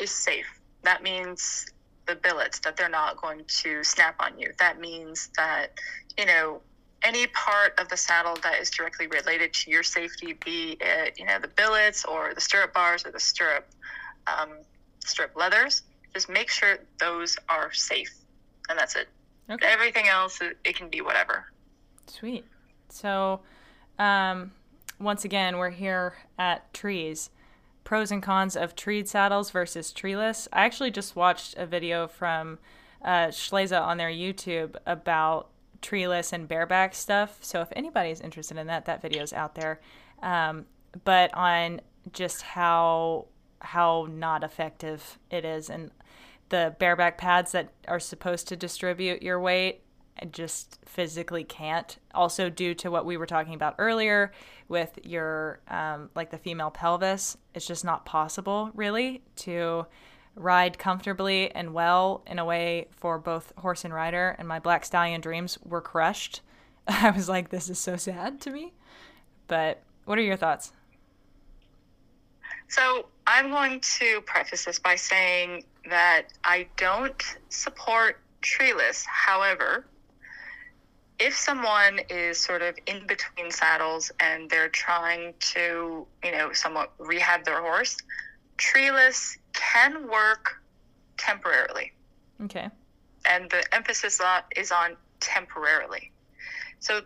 is 0.00 0.10
safe. 0.10 0.46
That 0.82 1.02
means 1.02 1.66
the 2.06 2.14
billets 2.16 2.58
that 2.60 2.76
they're 2.76 2.88
not 2.88 3.16
going 3.16 3.42
to 3.46 3.84
snap 3.84 4.16
on 4.18 4.38
you. 4.38 4.52
That 4.58 4.80
means 4.80 5.30
that 5.36 5.78
you 6.18 6.26
know 6.26 6.60
any 7.02 7.26
part 7.28 7.78
of 7.80 7.88
the 7.88 7.96
saddle 7.96 8.36
that 8.42 8.60
is 8.60 8.70
directly 8.70 9.08
related 9.08 9.52
to 9.52 9.70
your 9.70 9.82
safety, 9.82 10.34
be 10.44 10.76
it 10.80 11.18
you 11.18 11.24
know 11.24 11.38
the 11.38 11.48
billets 11.48 12.04
or 12.04 12.32
the 12.34 12.40
stirrup 12.40 12.72
bars 12.74 13.06
or 13.06 13.10
the 13.10 13.20
stirrup 13.20 13.68
um, 14.26 14.50
stirrup 15.04 15.36
leathers, 15.36 15.82
just 16.14 16.28
make 16.28 16.50
sure 16.50 16.78
those 16.98 17.36
are 17.48 17.72
safe, 17.72 18.14
and 18.68 18.78
that's 18.78 18.96
it. 18.96 19.08
Okay. 19.50 19.66
Everything 19.66 20.08
else, 20.08 20.40
it, 20.40 20.76
can 20.76 20.88
be 20.88 21.00
whatever. 21.00 21.46
Sweet. 22.06 22.44
So, 22.88 23.40
um, 23.98 24.52
once 24.98 25.24
again, 25.24 25.58
we're 25.58 25.70
here 25.70 26.14
at 26.38 26.72
trees. 26.72 27.30
Pros 27.84 28.12
and 28.12 28.22
cons 28.22 28.56
of 28.56 28.76
treed 28.76 29.08
saddles 29.08 29.50
versus 29.50 29.92
treeless. 29.92 30.46
I 30.52 30.64
actually 30.64 30.92
just 30.92 31.16
watched 31.16 31.56
a 31.56 31.66
video 31.66 32.06
from 32.06 32.58
uh, 33.04 33.26
Schleese 33.28 33.78
on 33.78 33.96
their 33.96 34.10
YouTube 34.10 34.76
about 34.86 35.48
treeless 35.80 36.32
and 36.32 36.46
bareback 36.46 36.94
stuff. 36.94 37.38
So 37.40 37.60
if 37.60 37.68
anybody's 37.74 38.20
interested 38.20 38.56
in 38.56 38.68
that, 38.68 38.84
that 38.84 39.02
video's 39.02 39.32
out 39.32 39.56
there. 39.56 39.80
Um, 40.22 40.66
but 41.04 41.34
on 41.34 41.80
just 42.12 42.42
how 42.42 43.26
how 43.62 44.06
not 44.10 44.44
effective 44.44 45.18
it 45.30 45.44
is 45.44 45.70
and 45.70 45.90
the 46.48 46.76
bareback 46.78 47.16
pads 47.16 47.52
that 47.52 47.70
are 47.88 47.98
supposed 47.98 48.46
to 48.48 48.56
distribute 48.56 49.22
your 49.22 49.40
weight 49.40 49.80
just 50.30 50.78
physically 50.84 51.44
can't. 51.44 51.98
Also, 52.14 52.50
due 52.50 52.74
to 52.74 52.90
what 52.90 53.06
we 53.06 53.16
were 53.16 53.26
talking 53.26 53.54
about 53.54 53.74
earlier 53.78 54.32
with 54.68 54.98
your, 55.02 55.60
um, 55.68 56.10
like 56.14 56.30
the 56.30 56.38
female 56.38 56.70
pelvis, 56.70 57.38
it's 57.54 57.66
just 57.66 57.84
not 57.84 58.04
possible 58.04 58.70
really 58.74 59.22
to 59.36 59.86
ride 60.34 60.78
comfortably 60.78 61.50
and 61.50 61.74
well 61.74 62.22
in 62.26 62.38
a 62.38 62.44
way 62.44 62.88
for 62.90 63.18
both 63.18 63.52
horse 63.56 63.84
and 63.84 63.92
rider. 63.92 64.36
And 64.38 64.46
my 64.46 64.58
black 64.58 64.84
stallion 64.84 65.20
dreams 65.20 65.58
were 65.64 65.80
crushed. 65.80 66.42
I 66.86 67.10
was 67.10 67.28
like, 67.28 67.48
this 67.48 67.68
is 67.68 67.78
so 67.78 67.96
sad 67.96 68.40
to 68.42 68.50
me. 68.50 68.72
But 69.46 69.82
what 70.04 70.18
are 70.18 70.22
your 70.22 70.36
thoughts? 70.36 70.72
So 72.72 73.04
I'm 73.26 73.50
going 73.50 73.80
to 73.98 74.22
preface 74.22 74.64
this 74.64 74.78
by 74.78 74.96
saying 74.96 75.64
that 75.90 76.28
I 76.42 76.68
don't 76.78 77.22
support 77.50 78.18
treeless. 78.40 79.04
However, 79.04 79.84
if 81.18 81.36
someone 81.36 82.00
is 82.08 82.38
sort 82.38 82.62
of 82.62 82.74
in 82.86 83.06
between 83.06 83.50
saddles 83.50 84.10
and 84.20 84.48
they're 84.48 84.70
trying 84.70 85.34
to, 85.52 86.06
you 86.24 86.32
know, 86.32 86.54
somewhat 86.54 86.94
rehab 86.96 87.44
their 87.44 87.60
horse, 87.60 87.98
treeless 88.56 89.36
can 89.52 90.08
work 90.08 90.62
temporarily. 91.18 91.92
Okay. 92.44 92.70
And 93.28 93.50
the 93.50 93.62
emphasis 93.74 94.18
is 94.56 94.72
on 94.72 94.96
temporarily. 95.20 96.10
So 96.80 97.02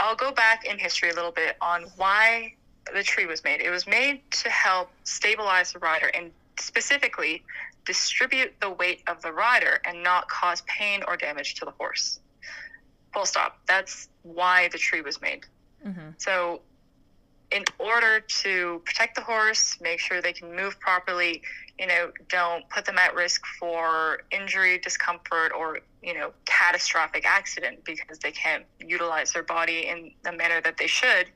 I'll 0.00 0.16
go 0.16 0.32
back 0.32 0.64
in 0.64 0.78
history 0.78 1.10
a 1.10 1.14
little 1.14 1.30
bit 1.30 1.58
on 1.60 1.82
why 1.96 2.54
the 2.94 3.02
tree 3.02 3.26
was 3.26 3.44
made. 3.44 3.60
It 3.60 3.70
was 3.70 3.86
made 3.86 4.22
to 4.30 4.50
help 4.50 4.90
stabilize 5.04 5.72
the 5.72 5.78
rider 5.78 6.06
and 6.08 6.30
specifically 6.58 7.42
distribute 7.86 8.52
the 8.60 8.70
weight 8.70 9.02
of 9.06 9.22
the 9.22 9.32
rider 9.32 9.80
and 9.84 10.02
not 10.02 10.28
cause 10.28 10.62
pain 10.62 11.02
or 11.08 11.16
damage 11.16 11.54
to 11.56 11.64
the 11.64 11.70
horse. 11.72 12.20
Full 13.12 13.26
stop. 13.26 13.58
That's 13.66 14.08
why 14.22 14.68
the 14.68 14.78
tree 14.78 15.00
was 15.00 15.20
made. 15.20 15.46
Mm-hmm. 15.84 16.10
So 16.18 16.60
in 17.50 17.64
order 17.78 18.20
to 18.20 18.80
protect 18.84 19.16
the 19.16 19.22
horse, 19.22 19.78
make 19.80 19.98
sure 19.98 20.22
they 20.22 20.32
can 20.32 20.54
move 20.54 20.78
properly, 20.78 21.42
you 21.78 21.86
know, 21.86 22.12
don't 22.28 22.68
put 22.68 22.84
them 22.84 22.98
at 22.98 23.14
risk 23.14 23.42
for 23.58 24.22
injury, 24.30 24.78
discomfort, 24.78 25.52
or, 25.56 25.80
you 26.02 26.14
know, 26.14 26.30
catastrophic 26.44 27.26
accident 27.26 27.84
because 27.84 28.18
they 28.18 28.30
can't 28.30 28.64
utilize 28.78 29.32
their 29.32 29.42
body 29.42 29.88
in 29.88 30.12
the 30.22 30.32
manner 30.32 30.60
that 30.60 30.76
they 30.76 30.86
should, 30.86 31.26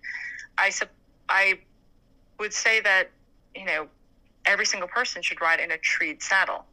I, 0.59 0.71
I 1.29 1.61
would 2.39 2.53
say 2.53 2.81
that, 2.81 3.11
you 3.55 3.65
know, 3.65 3.89
every 4.45 4.67
single 4.67 4.89
person 4.89 5.23
should 5.23 5.41
ride 5.41 5.61
in 5.61 5.71
a 5.71 5.79
treed 5.79 6.23
saddle. 6.23 6.65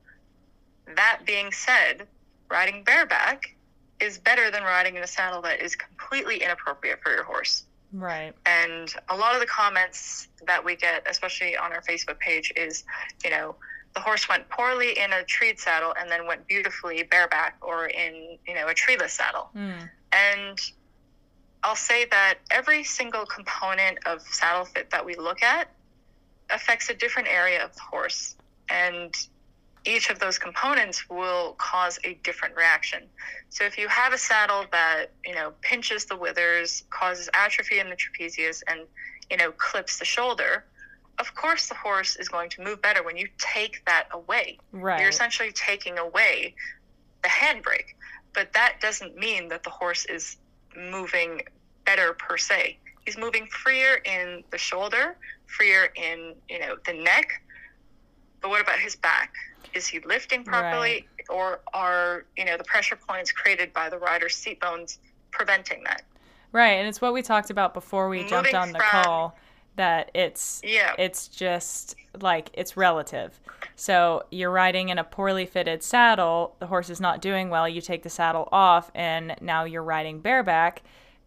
That 0.95 1.21
being 1.25 1.51
said, 1.51 2.07
riding 2.49 2.83
bareback 2.83 3.55
is 3.99 4.17
better 4.17 4.51
than 4.51 4.63
riding 4.63 4.95
in 4.95 5.03
a 5.03 5.07
saddle 5.07 5.41
that 5.43 5.61
is 5.61 5.75
completely 5.75 6.43
inappropriate 6.43 7.01
for 7.03 7.11
your 7.11 7.23
horse. 7.23 7.63
Right. 7.93 8.33
And 8.45 8.93
a 9.09 9.15
lot 9.15 9.35
of 9.35 9.41
the 9.41 9.45
comments 9.45 10.27
that 10.47 10.63
we 10.63 10.75
get, 10.75 11.05
especially 11.09 11.55
on 11.55 11.71
our 11.71 11.81
Facebook 11.81 12.19
page, 12.19 12.51
is, 12.55 12.83
you 13.23 13.29
know, 13.29 13.55
the 13.93 13.99
horse 13.99 14.29
went 14.29 14.47
poorly 14.49 14.97
in 14.97 15.11
a 15.11 15.23
treed 15.23 15.59
saddle 15.59 15.93
and 15.99 16.09
then 16.09 16.25
went 16.25 16.47
beautifully 16.47 17.03
bareback 17.03 17.57
or 17.61 17.87
in, 17.87 18.37
you 18.47 18.55
know, 18.55 18.67
a 18.67 18.73
treeless 18.73 19.13
saddle. 19.13 19.49
Mm. 19.55 19.89
And 20.13 20.59
I'll 21.63 21.75
say 21.75 22.05
that 22.05 22.35
every 22.49 22.83
single 22.83 23.25
component 23.25 23.99
of 24.05 24.21
saddle 24.21 24.65
fit 24.65 24.89
that 24.89 25.05
we 25.05 25.15
look 25.15 25.43
at 25.43 25.69
affects 26.49 26.89
a 26.89 26.93
different 26.93 27.27
area 27.27 27.63
of 27.63 27.75
the 27.75 27.81
horse. 27.81 28.35
And 28.69 29.15
each 29.85 30.09
of 30.09 30.19
those 30.19 30.37
components 30.37 31.09
will 31.09 31.53
cause 31.57 31.99
a 32.03 32.13
different 32.23 32.55
reaction. 32.55 33.03
So 33.49 33.63
if 33.63 33.77
you 33.77 33.87
have 33.87 34.13
a 34.13 34.17
saddle 34.17 34.65
that, 34.71 35.11
you 35.25 35.33
know, 35.33 35.53
pinches 35.61 36.05
the 36.05 36.15
withers, 36.15 36.83
causes 36.89 37.29
atrophy 37.33 37.79
in 37.79 37.89
the 37.89 37.95
trapezius 37.95 38.61
and, 38.67 38.81
you 39.29 39.37
know, 39.37 39.51
clips 39.51 39.97
the 39.97 40.05
shoulder, 40.05 40.65
of 41.19 41.33
course 41.35 41.67
the 41.67 41.75
horse 41.75 42.15
is 42.15 42.29
going 42.29 42.49
to 42.51 42.63
move 42.63 42.81
better 42.81 43.03
when 43.03 43.17
you 43.17 43.27
take 43.37 43.83
that 43.85 44.07
away. 44.11 44.57
Right. 44.71 44.99
You're 44.99 45.09
essentially 45.09 45.51
taking 45.51 45.97
away 45.97 46.55
the 47.23 47.29
handbrake. 47.29 47.95
But 48.33 48.53
that 48.53 48.77
doesn't 48.81 49.17
mean 49.17 49.49
that 49.49 49.63
the 49.63 49.69
horse 49.69 50.05
is 50.05 50.37
moving 50.77 51.41
better 51.85 52.13
per 52.13 52.37
se. 52.37 52.77
He's 53.05 53.17
moving 53.17 53.47
freer 53.47 54.01
in 54.05 54.43
the 54.51 54.57
shoulder, 54.57 55.17
freer 55.47 55.89
in, 55.95 56.35
you 56.49 56.59
know, 56.59 56.75
the 56.85 56.93
neck. 56.93 57.41
But 58.41 58.49
what 58.49 58.61
about 58.61 58.79
his 58.79 58.95
back? 58.95 59.33
Is 59.73 59.87
he 59.87 59.99
lifting 59.99 60.43
properly, 60.43 61.07
right. 61.17 61.29
or 61.29 61.61
are 61.73 62.25
you 62.35 62.43
know 62.43 62.57
the 62.57 62.63
pressure 62.63 62.97
points 62.97 63.31
created 63.31 63.71
by 63.73 63.89
the 63.89 63.97
rider's 63.97 64.35
seat 64.35 64.59
bones 64.59 64.99
preventing 65.31 65.83
that? 65.85 66.03
Right, 66.51 66.73
and 66.73 66.87
it's 66.87 66.99
what 66.99 67.13
we 67.13 67.21
talked 67.21 67.49
about 67.49 67.73
before 67.73 68.09
we 68.09 68.17
Moving 68.17 68.29
jumped 68.29 68.53
on 68.53 68.71
the 68.73 68.79
from, 68.79 69.03
call 69.03 69.37
that 69.81 70.11
it's 70.13 70.61
yeah. 70.63 70.93
it's 70.99 71.27
just 71.27 71.95
like 72.21 72.51
it's 72.53 72.77
relative. 72.77 73.39
So 73.75 74.23
you're 74.29 74.51
riding 74.51 74.89
in 74.89 74.99
a 74.99 75.03
poorly 75.03 75.47
fitted 75.47 75.81
saddle, 75.81 76.55
the 76.59 76.67
horse 76.67 76.91
is 76.91 77.01
not 77.01 77.19
doing 77.19 77.49
well, 77.49 77.67
you 77.67 77.81
take 77.81 78.03
the 78.03 78.09
saddle 78.09 78.47
off 78.51 78.91
and 78.93 79.35
now 79.41 79.63
you're 79.63 79.83
riding 79.83 80.19
bareback. 80.19 80.83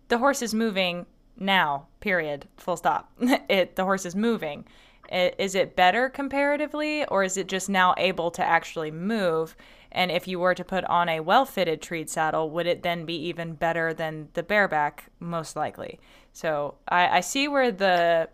The 0.09 0.19
horse 0.19 0.41
is 0.41 0.55
moving 0.55 1.07
now, 1.37 1.89
period, 1.99 2.47
full 2.57 2.77
stop. 2.77 3.13
it 3.49 3.75
the 3.75 3.85
horse 3.85 4.07
is 4.07 4.15
moving. 4.15 4.65
Is 5.13 5.55
it 5.55 5.77
better 5.77 6.09
comparatively, 6.09 7.05
or 7.07 7.25
is 7.25 7.37
it 7.37 7.47
just 7.47 7.69
now 7.69 7.95
able 7.99 8.31
to 8.33 8.43
actually 8.43 8.91
move? 8.91 9.55
And 9.93 10.11
if 10.11 10.27
you 10.27 10.39
were 10.39 10.55
to 10.55 10.65
put 10.65 10.83
on 10.85 11.09
a 11.09 11.21
well 11.21 11.45
fitted 11.45 11.83
treed 11.83 12.09
saddle, 12.09 12.51
would 12.51 12.67
it 12.67 12.83
then 12.83 13.05
be 13.05 13.17
even 13.27 13.55
better 13.55 13.93
than 13.93 14.29
the 14.33 14.43
bareback? 14.43 15.11
Most 15.21 15.57
likely. 15.57 16.01
So 16.33 16.75
I, 16.89 17.19
I 17.19 17.21
see 17.21 17.49
where 17.49 17.71
the 17.71 18.29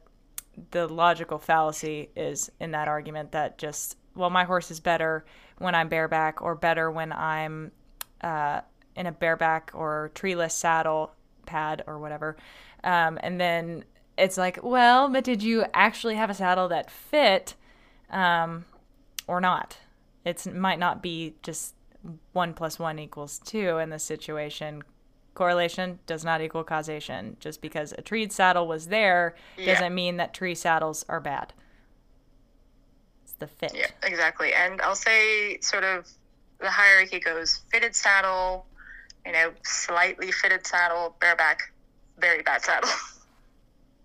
the 0.70 0.86
logical 0.86 1.38
fallacy 1.38 2.10
is 2.16 2.50
in 2.60 2.72
that 2.72 2.88
argument 2.88 3.32
that 3.32 3.58
just 3.58 3.96
well 4.14 4.30
my 4.30 4.44
horse 4.44 4.70
is 4.70 4.80
better 4.80 5.24
when 5.58 5.74
I'm 5.74 5.88
bareback 5.88 6.42
or 6.42 6.54
better 6.54 6.90
when 6.90 7.12
I'm 7.12 7.72
uh, 8.20 8.60
in 8.96 9.06
a 9.06 9.12
bareback 9.12 9.70
or 9.74 10.10
treeless 10.14 10.54
saddle 10.54 11.12
pad 11.46 11.82
or 11.86 11.98
whatever, 11.98 12.36
um, 12.84 13.18
and 13.22 13.40
then 13.40 13.84
it's 14.18 14.36
like, 14.36 14.58
well, 14.62 15.08
but 15.08 15.24
did 15.24 15.42
you 15.42 15.64
actually 15.72 16.16
have 16.16 16.28
a 16.30 16.34
saddle 16.34 16.68
that 16.68 16.90
fit 16.90 17.54
um, 18.10 18.66
or 19.26 19.40
not? 19.40 19.78
It 20.24 20.54
might 20.54 20.78
not 20.78 21.02
be 21.02 21.34
just 21.42 21.74
one 22.32 22.52
plus 22.52 22.78
one 22.78 22.98
equals 22.98 23.38
two 23.38 23.78
in 23.78 23.90
this 23.90 24.04
situation. 24.04 24.82
Correlation 25.34 25.98
does 26.06 26.24
not 26.24 26.40
equal 26.40 26.64
causation. 26.64 27.36
Just 27.40 27.62
because 27.62 27.92
a 27.96 28.02
treed 28.02 28.32
saddle 28.32 28.66
was 28.66 28.88
there 28.88 29.34
yeah. 29.56 29.74
doesn't 29.74 29.94
mean 29.94 30.16
that 30.16 30.34
tree 30.34 30.54
saddles 30.54 31.04
are 31.08 31.20
bad. 31.20 31.52
It's 33.24 33.32
the 33.34 33.46
fit. 33.46 33.72
Yeah, 33.74 33.86
exactly. 34.02 34.52
And 34.52 34.80
I'll 34.80 34.94
say, 34.94 35.58
sort 35.60 35.84
of, 35.84 36.08
the 36.58 36.70
hierarchy 36.70 37.20
goes 37.20 37.62
fitted 37.70 37.94
saddle, 37.94 38.66
you 39.24 39.32
know, 39.32 39.52
slightly 39.64 40.30
fitted 40.30 40.66
saddle, 40.66 41.16
bareback, 41.20 41.72
very 42.18 42.42
bad 42.42 42.62
saddle. 42.62 42.90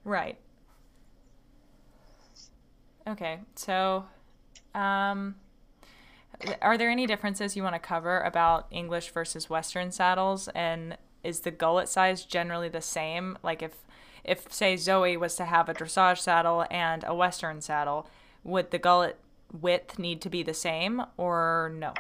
Right. 0.06 0.38
Okay, 3.08 3.40
so 3.56 4.06
um, 4.76 5.36
are 6.62 6.78
there 6.78 6.90
any 6.90 7.08
differences 7.08 7.56
you 7.56 7.64
want 7.64 7.74
to 7.74 7.80
cover 7.80 8.20
about 8.22 8.68
English 8.72 9.10
versus 9.10 9.50
Western 9.50 9.92
saddles? 9.92 10.48
And 10.50 10.98
is 11.26 11.42
the 11.42 11.52
gullet 11.52 11.90
size 11.90 12.24
generally 12.24 12.70
the 12.70 12.82
same? 12.82 13.38
Like 13.44 13.62
if 13.62 13.74
if 14.24 14.52
say 14.52 14.76
Zoe 14.78 15.18
was 15.18 15.36
to 15.36 15.46
have 15.46 15.70
a 15.70 15.74
dressage 15.74 16.20
saddle 16.20 16.66
and 16.72 17.04
a 17.06 17.14
Western 17.14 17.62
saddle, 17.62 18.08
would 18.44 18.72
the 18.72 18.80
gullet 18.80 19.18
width 19.52 20.00
need 20.00 20.22
to 20.22 20.30
be 20.30 20.44
the 20.44 20.54
same 20.54 21.04
or 21.18 21.72
no? 21.76 21.94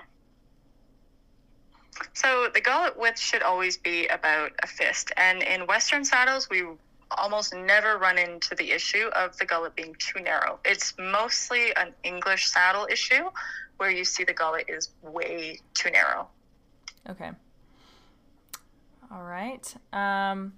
So 2.14 2.50
the 2.54 2.62
gullet 2.62 2.98
width 2.98 3.20
should 3.20 3.44
always 3.44 3.78
be 3.78 4.08
about 4.08 4.52
a 4.62 4.68
fist, 4.68 5.12
and 5.18 5.42
in 5.44 5.66
Western 5.68 6.04
saddles 6.04 6.50
we 6.50 6.64
almost 7.12 7.54
never 7.54 7.98
run 7.98 8.18
into 8.18 8.56
the 8.56 8.72
issue 8.72 9.08
of 9.16 9.38
the 9.38 9.46
gullet 9.46 9.76
being 9.76 9.96
too 10.00 10.20
narrow. 10.20 10.60
It's 10.66 10.94
mostly 10.98 11.74
an 11.76 11.94
English 12.04 12.48
saddle 12.48 12.88
issue 12.92 13.30
where 13.78 13.92
you 13.92 14.04
see 14.04 14.24
the 14.24 14.34
gullet 14.34 14.66
is 14.68 14.90
way 15.02 15.60
too 15.74 15.92
narrow. 15.92 16.28
Okay. 17.10 17.32
All 19.16 19.24
right. 19.24 19.74
Um, 19.94 20.54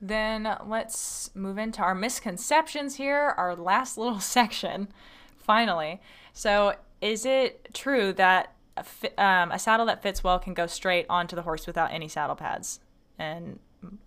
then 0.00 0.56
let's 0.66 1.30
move 1.34 1.56
into 1.56 1.80
our 1.80 1.94
misconceptions 1.94 2.96
here, 2.96 3.32
our 3.36 3.54
last 3.54 3.96
little 3.98 4.18
section, 4.18 4.88
finally. 5.36 6.00
So, 6.32 6.74
is 7.00 7.24
it 7.24 7.68
true 7.72 8.12
that 8.14 8.54
a, 8.76 8.82
fi- 8.82 9.14
um, 9.16 9.52
a 9.52 9.58
saddle 9.58 9.86
that 9.86 10.02
fits 10.02 10.24
well 10.24 10.38
can 10.38 10.52
go 10.52 10.66
straight 10.66 11.06
onto 11.08 11.36
the 11.36 11.42
horse 11.42 11.66
without 11.66 11.92
any 11.92 12.08
saddle 12.08 12.34
pads? 12.34 12.80
And 13.18 13.60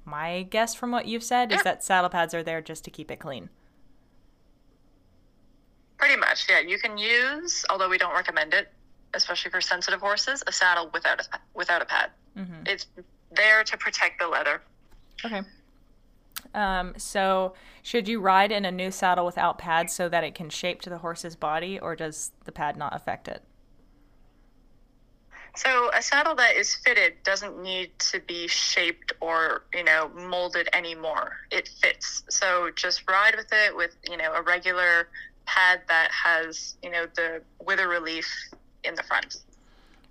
my 0.04 0.44
guess 0.44 0.76
from 0.76 0.92
what 0.92 1.08
you've 1.08 1.24
said 1.24 1.54
is 1.54 1.64
that 1.64 1.84
saddle 1.84 2.10
pads 2.10 2.34
are 2.34 2.44
there 2.44 2.62
just 2.62 2.84
to 2.84 2.92
keep 2.92 3.10
it 3.10 3.20
clean. 3.20 3.50
Pretty 5.98 6.18
much, 6.18 6.48
yeah. 6.50 6.60
You 6.60 6.80
can 6.80 6.98
use, 6.98 7.64
although 7.70 7.90
we 7.90 7.98
don't 7.98 8.14
recommend 8.14 8.54
it, 8.54 8.74
especially 9.14 9.52
for 9.52 9.62
sensitive 9.62 10.02
horses, 10.02 10.44
a 10.48 10.52
saddle 10.52 10.90
without 10.94 11.22
a 11.22 11.40
without 11.54 11.82
a 11.82 11.86
pad. 11.86 12.12
Mm-hmm. 12.38 12.64
It's 12.66 12.88
there 13.32 13.64
to 13.64 13.78
protect 13.78 14.20
the 14.20 14.28
leather. 14.28 14.62
Okay. 15.24 15.42
Um, 16.54 16.94
so, 16.98 17.54
should 17.84 18.08
you 18.08 18.20
ride 18.20 18.52
in 18.52 18.66
a 18.66 18.72
new 18.72 18.92
saddle 18.92 19.26
without 19.26 19.58
pads 19.58 19.94
so 19.94 20.10
that 20.10 20.24
it 20.24 20.34
can 20.36 20.50
shape 20.50 20.82
to 20.82 20.90
the 20.90 21.00
horse's 21.00 21.36
body, 21.36 21.80
or 21.80 21.96
does 21.96 22.32
the 22.46 22.52
pad 22.52 22.78
not 22.78 22.96
affect 22.96 23.28
it? 23.28 23.44
So 25.56 25.90
a 25.94 26.02
saddle 26.02 26.36
that 26.36 26.56
is 26.56 26.76
fitted 26.76 27.16
doesn't 27.24 27.62
need 27.62 27.98
to 28.00 28.22
be 28.22 28.48
shaped 28.48 29.14
or, 29.20 29.64
you 29.74 29.84
know, 29.84 30.10
molded 30.16 30.70
anymore. 30.74 31.38
It 31.52 31.70
fits. 31.82 32.24
So 32.30 32.70
just 32.76 33.10
ride 33.10 33.36
with 33.36 33.52
it 33.52 33.76
with, 33.76 33.96
you 34.10 34.16
know, 34.16 34.32
a 34.34 34.42
regular 34.42 35.10
pad 35.46 35.82
that 35.88 36.12
has, 36.12 36.76
you 36.84 36.90
know, 36.90 37.08
the 37.16 37.42
wither 37.60 37.88
relief 37.88 38.28
in 38.84 38.96
the 38.96 39.04
front. 39.04 39.38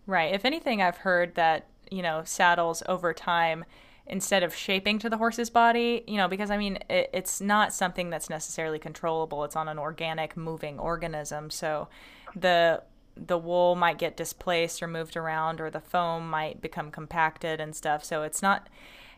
Right. 0.07 0.35
If 0.35 0.45
anything, 0.45 0.82
I've 0.82 0.99
heard 0.99 1.35
that, 1.36 1.66
you 1.90 2.02
know, 2.02 2.23
saddles 2.24 2.82
over 2.89 3.12
time 3.12 3.65
instead 4.06 4.43
of 4.43 4.55
shaping 4.55 4.98
to 4.98 5.10
the 5.10 5.19
horse's 5.19 5.51
body, 5.51 6.02
you 6.06 6.16
know, 6.16 6.28
because 6.28 6.51
I 6.51 6.56
mean, 6.56 6.78
it, 6.89 7.10
it's 7.12 7.40
not 7.40 7.73
something 7.73 8.10
that's 8.10 8.31
necessarily 8.31 8.78
controllable. 8.78 9.44
It's 9.44 9.56
on 9.56 9.69
an 9.69 9.78
organic, 9.78 10.36
moving 10.36 10.78
organism. 10.78 11.51
So 11.51 11.89
the 12.35 12.82
the 13.27 13.39
wool 13.39 13.74
might 13.74 13.98
get 13.98 14.16
displaced 14.16 14.82
or 14.82 14.86
moved 14.86 15.16
around 15.16 15.60
or 15.60 15.70
the 15.70 15.81
foam 15.81 16.31
might 16.31 16.60
become 16.60 16.90
compacted 16.90 17.60
and 17.60 17.74
stuff 17.74 18.05
so 18.05 18.23
it's 18.23 18.43
not 18.43 18.69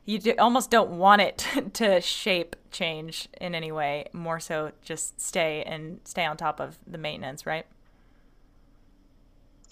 you 0.07 0.19
do, 0.19 0.35
almost 0.39 0.71
don't 0.71 0.91
want 0.91 1.21
it 1.21 1.47
to 1.75 2.01
shape 2.01 2.57
change 2.71 3.29
in 3.41 3.55
any 3.55 3.71
way 3.71 4.07
more 4.15 4.41
so 4.41 4.73
just 4.83 5.21
stay 5.21 5.63
and 5.65 6.01
stay 6.05 6.25
on 6.25 6.37
top 6.37 6.61
of 6.61 6.79
the 6.87 6.97
maintenance 6.99 7.45
right 7.45 7.67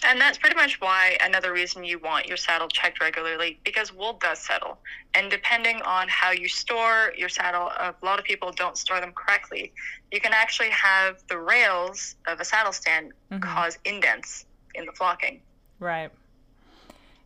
And 0.06 0.20
that's 0.20 0.38
pretty 0.38 0.54
much 0.54 0.80
why 0.80 1.18
another 1.22 1.52
reason 1.52 1.82
you 1.82 1.98
want 1.98 2.26
your 2.26 2.36
saddle 2.36 2.68
checked 2.68 3.00
regularly 3.00 3.58
because 3.64 3.92
wool 3.92 4.12
does 4.20 4.38
settle. 4.38 4.78
And 5.14 5.28
depending 5.30 5.82
on 5.82 6.06
how 6.08 6.30
you 6.30 6.46
store 6.48 7.12
your 7.16 7.28
saddle, 7.28 7.66
a 7.66 7.94
lot 8.02 8.18
of 8.20 8.24
people 8.24 8.52
don't 8.52 8.78
store 8.78 9.00
them 9.00 9.12
correctly. 9.12 9.72
You 10.12 10.20
can 10.20 10.32
actually 10.32 10.70
have 10.70 11.20
the 11.28 11.38
rails 11.38 12.14
of 12.28 12.38
a 12.38 12.44
saddle 12.44 12.72
stand 12.72 13.12
Mhm. 13.32 13.42
cause 13.42 13.76
indents 13.84 14.46
in 14.74 14.86
the 14.86 14.92
flocking. 14.92 15.42
Right. 15.80 16.10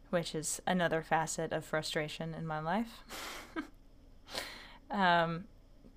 Which 0.08 0.34
is 0.34 0.60
another 0.66 1.02
facet 1.02 1.52
of 1.52 1.64
frustration 1.66 2.32
in 2.34 2.46
my 2.46 2.58
life. 2.58 3.02
um, 4.90 5.44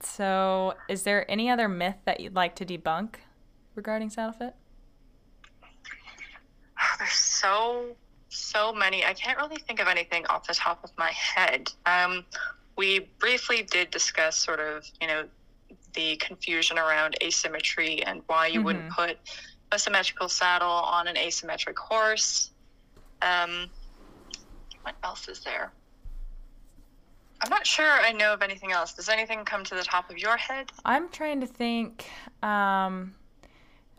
so, 0.01 0.73
is 0.89 1.03
there 1.03 1.29
any 1.31 1.49
other 1.49 1.67
myth 1.69 1.97
that 2.03 2.19
you'd 2.19 2.35
like 2.35 2.53
to 2.55 2.65
debunk 2.65 3.15
regarding 3.75 4.09
saddle 4.09 4.33
fit? 4.33 4.55
There's 6.97 7.11
so 7.11 7.95
so 8.29 8.73
many. 8.73 9.05
I 9.05 9.13
can't 9.13 9.37
really 9.37 9.57
think 9.67 9.79
of 9.79 9.87
anything 9.87 10.25
off 10.27 10.47
the 10.47 10.53
top 10.53 10.83
of 10.83 10.91
my 10.97 11.11
head. 11.11 11.71
Um, 11.85 12.25
we 12.77 13.07
briefly 13.19 13.63
did 13.63 13.91
discuss 13.91 14.37
sort 14.37 14.59
of 14.59 14.85
you 14.99 15.07
know 15.07 15.25
the 15.93 16.17
confusion 16.17 16.77
around 16.77 17.15
asymmetry 17.23 18.03
and 18.03 18.21
why 18.27 18.47
you 18.47 18.61
wouldn't 18.61 18.89
put 18.89 19.17
a 19.71 19.79
symmetrical 19.79 20.27
saddle 20.27 20.67
on 20.67 21.07
an 21.07 21.15
asymmetric 21.15 21.77
horse. 21.77 22.51
Um, 23.21 23.69
what 24.81 24.95
else 25.03 25.27
is 25.27 25.39
there? 25.39 25.71
I'm 27.41 27.49
not 27.49 27.65
sure 27.65 27.89
I 27.89 28.11
know 28.11 28.33
of 28.33 28.41
anything 28.41 28.71
else. 28.71 28.93
Does 28.93 29.09
anything 29.09 29.43
come 29.45 29.63
to 29.65 29.75
the 29.75 29.83
top 29.83 30.09
of 30.09 30.17
your 30.17 30.37
head? 30.37 30.71
I'm 30.83 31.09
trying 31.09 31.41
to 31.41 31.47
think 31.47 32.05
um, 32.41 33.13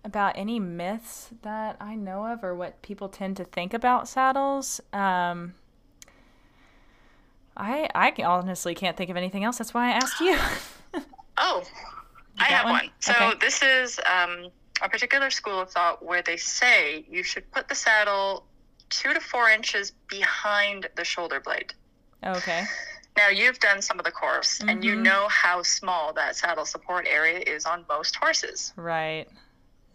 about 0.07 0.39
any 0.39 0.61
myths 0.61 1.31
that 1.43 1.77
I 1.81 1.97
know 1.97 2.27
of 2.27 2.45
or 2.45 2.55
what 2.55 2.81
people 2.81 3.09
tend 3.09 3.37
to 3.39 3.45
think 3.45 3.75
about 3.75 4.09
saddles. 4.09 4.81
Um, 4.93 5.55
I 7.57 7.89
I 7.95 8.15
honestly 8.23 8.75
can't 8.75 8.97
think 8.97 9.11
of 9.11 9.17
anything 9.17 9.43
else. 9.45 9.59
That's 9.59 9.75
why 9.75 9.89
I 9.89 9.91
asked 9.93 10.21
you. 10.21 10.39
Oh, 11.39 11.63
I 12.41 12.45
have 12.45 12.65
one? 12.65 12.73
one. 12.73 12.91
So 13.01 13.13
Okay. 13.13 13.33
this 13.43 13.61
is 13.63 14.01
um, 14.11 14.49
a 14.81 14.89
particular 14.89 15.29
school 15.29 15.61
of 15.61 15.71
thought 15.71 16.03
where 16.03 16.23
they 16.23 16.39
say 16.39 17.05
you 17.11 17.23
should 17.23 17.51
put 17.53 17.69
the 17.69 17.75
saddle 17.75 18.47
two 18.89 19.13
to 19.13 19.21
four 19.21 19.51
inches 19.51 19.93
behind 20.09 20.89
the 20.97 21.05
shoulder 21.05 21.41
blade. 21.41 21.75
okay. 22.25 22.65
Now 23.19 23.29
you've 23.29 23.59
done 23.59 23.83
some 23.83 23.99
of 23.99 24.07
the 24.07 24.11
course, 24.13 24.61
and 24.67 24.83
you 24.83 24.97
Mhm. 24.97 25.03
know 25.03 25.29
how 25.29 25.63
small 25.63 26.15
that 26.15 26.37
saddle 26.37 26.65
support 26.65 27.07
area 27.07 27.41
is 27.41 27.67
on 27.67 27.85
most 27.87 28.17
horses. 28.17 28.73
Right. 28.77 29.29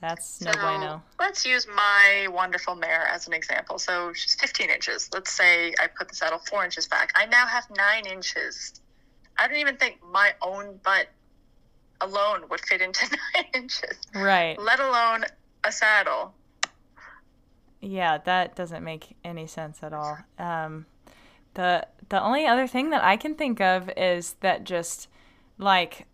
That's 0.01 0.41
no 0.41 0.51
so 0.51 0.59
bueno. 0.59 1.03
let's 1.19 1.45
use 1.45 1.67
my 1.67 2.27
wonderful 2.31 2.75
mare 2.75 3.05
as 3.07 3.27
an 3.27 3.33
example. 3.33 3.77
So 3.77 4.11
she's 4.13 4.33
15 4.35 4.69
inches. 4.69 5.09
Let's 5.13 5.31
say 5.31 5.73
I 5.79 5.87
put 5.87 6.09
the 6.09 6.15
saddle 6.15 6.39
four 6.49 6.65
inches 6.65 6.87
back. 6.87 7.11
I 7.15 7.27
now 7.27 7.45
have 7.45 7.65
nine 7.77 8.05
inches. 8.07 8.81
I 9.37 9.47
don't 9.47 9.57
even 9.57 9.77
think 9.77 9.99
my 10.11 10.33
own 10.41 10.79
butt 10.83 11.07
alone 12.01 12.45
would 12.49 12.61
fit 12.61 12.81
into 12.81 13.05
nine 13.35 13.45
inches, 13.53 13.97
Right. 14.15 14.59
let 14.59 14.79
alone 14.79 15.25
a 15.63 15.71
saddle. 15.71 16.33
Yeah, 17.79 18.17
that 18.19 18.55
doesn't 18.55 18.83
make 18.83 19.15
any 19.23 19.47
sense 19.47 19.81
at 19.83 19.93
all. 19.93 20.17
Um, 20.37 20.85
the 21.53 21.87
the 22.09 22.21
only 22.21 22.45
other 22.45 22.67
thing 22.67 22.89
that 22.91 23.03
I 23.03 23.17
can 23.17 23.35
think 23.35 23.59
of 23.61 23.89
is 23.97 24.33
that 24.41 24.63
just 24.63 25.07
like 25.57 26.05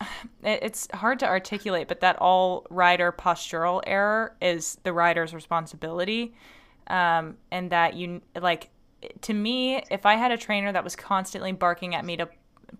it's 0.42 0.88
hard 0.92 1.18
to 1.20 1.26
articulate, 1.26 1.88
but 1.88 2.00
that 2.00 2.16
all 2.20 2.66
rider 2.70 3.12
postural 3.12 3.82
error 3.86 4.36
is 4.40 4.78
the 4.82 4.92
rider's 4.92 5.34
responsibility, 5.34 6.34
um, 6.88 7.36
and 7.50 7.70
that 7.70 7.94
you 7.94 8.20
like 8.40 8.70
to 9.20 9.34
me, 9.34 9.82
if 9.90 10.06
I 10.06 10.14
had 10.14 10.30
a 10.30 10.36
trainer 10.36 10.72
that 10.72 10.82
was 10.82 10.96
constantly 10.96 11.52
barking 11.52 11.94
at 11.94 12.04
me 12.04 12.16
to 12.16 12.28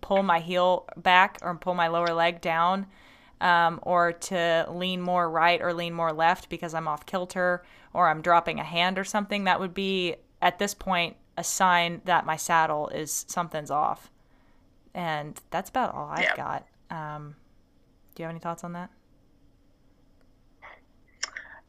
pull 0.00 0.22
my 0.22 0.40
heel 0.40 0.86
back 0.96 1.38
or 1.42 1.54
pull 1.54 1.74
my 1.74 1.88
lower 1.88 2.14
leg 2.14 2.40
down, 2.40 2.86
um, 3.40 3.78
or 3.82 4.12
to 4.12 4.66
lean 4.70 5.00
more 5.02 5.28
right 5.28 5.60
or 5.60 5.74
lean 5.74 5.92
more 5.92 6.12
left 6.12 6.48
because 6.48 6.72
I'm 6.72 6.88
off 6.88 7.04
kilter 7.04 7.62
or 7.92 8.08
I'm 8.08 8.22
dropping 8.22 8.58
a 8.58 8.64
hand 8.64 8.98
or 8.98 9.04
something, 9.04 9.44
that 9.44 9.60
would 9.60 9.74
be 9.74 10.16
at 10.40 10.58
this 10.58 10.72
point 10.74 11.16
a 11.36 11.44
sign 11.44 12.00
that 12.06 12.24
my 12.24 12.36
saddle 12.36 12.88
is 12.88 13.26
something's 13.28 13.70
off. 13.70 14.10
And 14.94 15.38
that's 15.50 15.68
about 15.68 15.94
all 15.94 16.08
I've 16.08 16.20
Yeah. 16.20 16.36
got. 16.36 16.66
Um, 16.90 17.34
do 18.14 18.22
you 18.22 18.24
have 18.26 18.30
any 18.30 18.40
thoughts 18.40 18.64
on 18.64 18.72
that? 18.74 18.90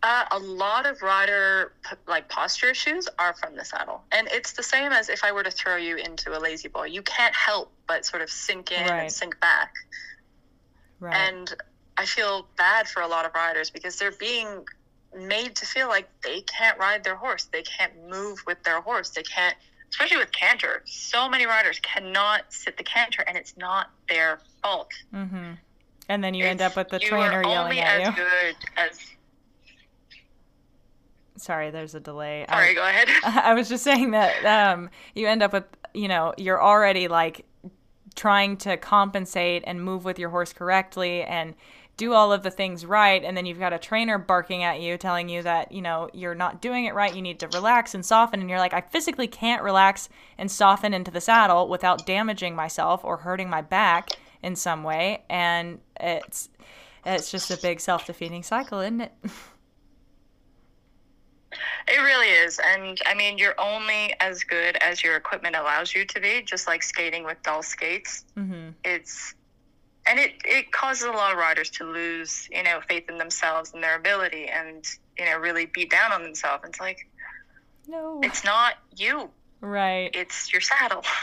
Uh, 0.04 0.24
a 0.32 0.38
lot 0.40 0.86
of 0.86 1.02
rider 1.02 1.74
p- 1.84 1.96
like 2.08 2.30
posture 2.30 2.68
issues 2.70 3.08
are 3.18 3.34
from 3.34 3.56
the 3.56 3.66
saddle, 3.66 4.04
and 4.12 4.28
it's 4.32 4.52
the 4.54 4.62
same 4.62 4.92
as 4.92 5.10
if 5.10 5.24
I 5.24 5.32
were 5.32 5.42
to 5.42 5.50
throw 5.50 5.78
you 5.78 5.96
into 5.98 6.38
a 6.38 6.40
La-Z-Boy. 6.40 6.86
You 6.86 7.02
can't 7.02 7.34
help 7.34 7.72
but 7.88 8.06
sort 8.06 8.22
of 8.22 8.30
sink 8.30 8.72
in 8.72 8.86
Right. 8.88 9.00
and 9.04 9.12
sink 9.12 9.40
back. 9.40 9.74
Right. 11.00 11.16
And 11.16 11.52
I 11.98 12.06
feel 12.06 12.48
bad 12.56 12.88
for 12.88 13.02
a 13.02 13.08
lot 13.08 13.26
of 13.26 13.34
riders 13.34 13.72
because 13.72 13.98
they're 13.98 14.12
being 14.12 14.66
made 15.16 15.56
to 15.56 15.66
feel 15.66 15.88
like 15.88 16.08
they 16.22 16.42
can't 16.42 16.78
ride 16.78 17.04
their 17.04 17.16
horse. 17.16 17.46
They 17.46 17.64
can't 17.64 17.94
move 18.08 18.44
with 18.46 18.62
their 18.64 18.82
horse. 18.82 19.10
They 19.10 19.24
can't, 19.24 19.56
especially 19.96 20.18
with 20.18 20.32
canter. 20.32 20.82
So 20.86 21.30
many 21.30 21.46
riders 21.46 21.80
cannot 21.80 22.42
sit 22.50 22.78
the 22.78 22.84
canter, 22.84 23.24
and 23.28 23.38
it's 23.38 23.56
not 23.56 23.90
their 24.10 24.40
fault. 24.62 24.92
mm-hmm. 25.14 25.54
And 26.08 26.24
then 26.24 26.36
you 26.36 26.46
end 26.46 26.62
up 26.62 26.76
with 26.76 26.90
the 26.90 27.00
you 27.00 27.08
trainer 27.08 27.40
are 27.40 27.44
yelling 27.44 27.58
only 27.58 27.80
at 27.80 28.02
as 28.02 28.08
you. 28.10 28.14
good 28.16 28.56
as. 28.78 29.00
Sorry, 31.38 31.72
there's 31.72 31.96
a 31.96 32.00
delay. 32.00 32.46
I- 32.48 32.54
Sorry, 32.54 32.76
go 32.76 32.84
ahead. 32.88 33.08
I 33.24 33.54
was 33.56 33.70
just 33.70 33.84
saying 33.84 34.12
that 34.12 34.46
um, 34.46 34.90
you 35.16 35.28
end 35.28 35.42
up 35.42 35.52
with, 35.52 35.64
you 35.96 36.08
know, 36.08 36.34
you're 36.38 36.62
already 36.62 37.08
like 37.08 37.46
trying 38.16 38.58
to 38.58 38.78
compensate 38.78 39.64
and 39.66 39.84
move 39.84 40.06
with 40.06 40.20
your 40.20 40.30
horse 40.30 40.54
correctly 40.54 41.24
and 41.24 41.56
do 41.98 42.14
all 42.14 42.34
of 42.34 42.44
the 42.44 42.52
things 42.52 42.86
right. 42.86 43.24
And 43.24 43.38
then 43.38 43.46
you've 43.46 43.60
got 43.60 43.74
a 43.74 43.80
trainer 43.80 44.18
barking 44.18 44.64
at 44.64 44.82
you, 44.82 44.98
telling 44.98 45.30
you 45.30 45.42
that, 45.44 45.72
you 45.72 45.82
know, 45.82 46.10
you're 46.14 46.36
not 46.36 46.62
doing 46.62 46.86
it 46.86 46.94
right. 46.94 47.16
You 47.16 47.22
need 47.22 47.40
to 47.40 47.48
relax 47.48 47.96
and 47.96 48.06
soften. 48.06 48.42
And 48.42 48.50
you're 48.50 48.60
like, 48.60 48.74
I 48.74 48.82
physically 48.82 49.28
can't 49.28 49.64
relax 49.64 50.10
and 50.38 50.52
soften 50.52 50.94
into 50.94 51.12
the 51.12 51.22
saddle 51.22 51.68
without 51.68 52.06
damaging 52.06 52.56
myself 52.56 53.06
or 53.06 53.18
hurting 53.18 53.50
my 53.50 53.62
back 53.62 54.10
in 54.44 54.56
some 54.56 54.84
way. 54.84 55.24
And 55.30 55.80
it's, 56.00 56.50
it's 57.06 57.32
just 57.32 57.50
a 57.52 57.58
big 57.58 57.80
self 57.80 58.06
defeating 58.06 58.44
cycle, 58.44 58.80
isn't 58.82 59.02
it? 59.02 59.14
It 61.88 62.00
really 62.00 62.28
is. 62.28 62.60
And 62.64 63.00
I 63.06 63.14
mean, 63.14 63.38
you're 63.38 63.60
only 63.60 64.14
as 64.20 64.44
good 64.44 64.76
as 64.78 65.04
your 65.04 65.16
equipment 65.16 65.56
allows 65.56 65.94
you 65.94 66.06
to 66.06 66.20
be, 66.20 66.42
just 66.42 66.68
like 66.68 66.84
skating 66.84 67.24
with 67.24 67.42
dull 67.44 67.64
skates. 67.64 68.26
mm-hmm. 68.38 68.70
It's, 68.84 69.36
and 70.08 70.20
it, 70.20 70.34
it 70.46 70.72
causes 70.72 71.06
a 71.06 71.12
lot 71.12 71.32
of 71.32 71.38
riders 71.38 71.70
to 71.72 71.84
lose, 71.84 72.48
you 72.52 72.64
know, 72.64 72.80
faith 72.88 73.10
in 73.10 73.18
themselves 73.18 73.74
and 73.74 73.84
their 73.84 73.96
ability 73.96 74.46
and, 74.48 74.86
you 75.18 75.26
know, 75.26 75.38
really 75.38 75.66
beat 75.68 75.90
down 75.90 76.12
on 76.12 76.24
themselves. 76.24 76.64
It's 76.68 76.80
like, 76.80 77.08
No. 77.88 78.20
it's 78.24 78.44
not 78.44 78.76
you, 78.96 79.30
Right. 79.62 80.12
it's 80.14 80.52
your 80.52 80.62
saddle. 80.62 81.04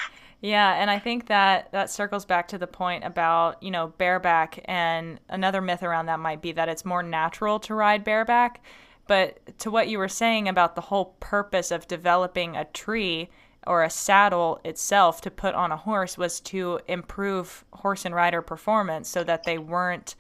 Yeah, 0.44 0.72
and 0.74 0.90
I 0.90 0.98
think 0.98 1.28
that 1.28 1.70
that 1.70 1.88
circles 1.88 2.24
back 2.24 2.48
to 2.48 2.58
the 2.58 2.66
point 2.66 3.04
about, 3.04 3.62
you 3.62 3.70
know, 3.70 3.94
bareback 3.96 4.58
and 4.64 5.20
another 5.28 5.60
myth 5.60 5.84
around 5.84 6.06
that 6.06 6.18
might 6.18 6.42
be 6.42 6.50
that 6.50 6.68
it's 6.68 6.84
more 6.84 7.00
natural 7.00 7.60
to 7.60 7.74
ride 7.76 8.02
bareback. 8.02 8.60
But 9.06 9.56
to 9.60 9.70
what 9.70 9.86
you 9.86 9.98
were 9.98 10.08
saying 10.08 10.48
about 10.48 10.74
the 10.74 10.80
whole 10.80 11.14
purpose 11.20 11.70
of 11.70 11.86
developing 11.86 12.56
a 12.56 12.64
tree 12.64 13.30
or 13.66 13.82
a 13.82 13.90
saddle 13.90 14.60
itself 14.64 15.20
to 15.20 15.30
put 15.30 15.54
on 15.54 15.72
a 15.72 15.76
horse 15.76 16.18
was 16.18 16.40
to 16.40 16.80
improve 16.88 17.64
horse 17.72 18.04
and 18.04 18.14
rider 18.14 18.42
performance 18.42 19.08
so 19.08 19.22
that 19.24 19.44
they 19.44 19.58
weren't 19.58 20.14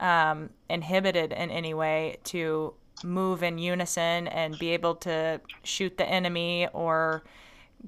um, 0.00 0.50
inhibited 0.68 1.32
in 1.32 1.50
any 1.50 1.74
way 1.74 2.16
to 2.24 2.74
move 3.02 3.42
in 3.42 3.58
unison 3.58 4.28
and 4.28 4.58
be 4.58 4.70
able 4.70 4.94
to 4.94 5.40
shoot 5.62 5.96
the 5.98 6.08
enemy 6.08 6.68
or 6.72 7.24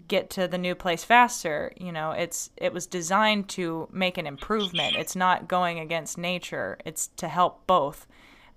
get 0.09 0.28
to 0.31 0.47
the 0.47 0.59
new 0.59 0.74
place 0.74 1.05
faster. 1.05 1.73
You 1.77 1.93
know 1.93 2.11
it's 2.11 2.51
it 2.57 2.73
was 2.73 2.87
designed 2.87 3.49
to 3.51 3.89
make 3.93 4.19
an 4.19 4.27
improvement. 4.27 4.97
It's 4.97 5.16
not 5.16 5.49
going 5.49 5.78
against 5.78 6.19
nature. 6.19 6.78
It's 6.85 7.09
to 7.16 7.28
help 7.28 7.66
both 7.66 8.07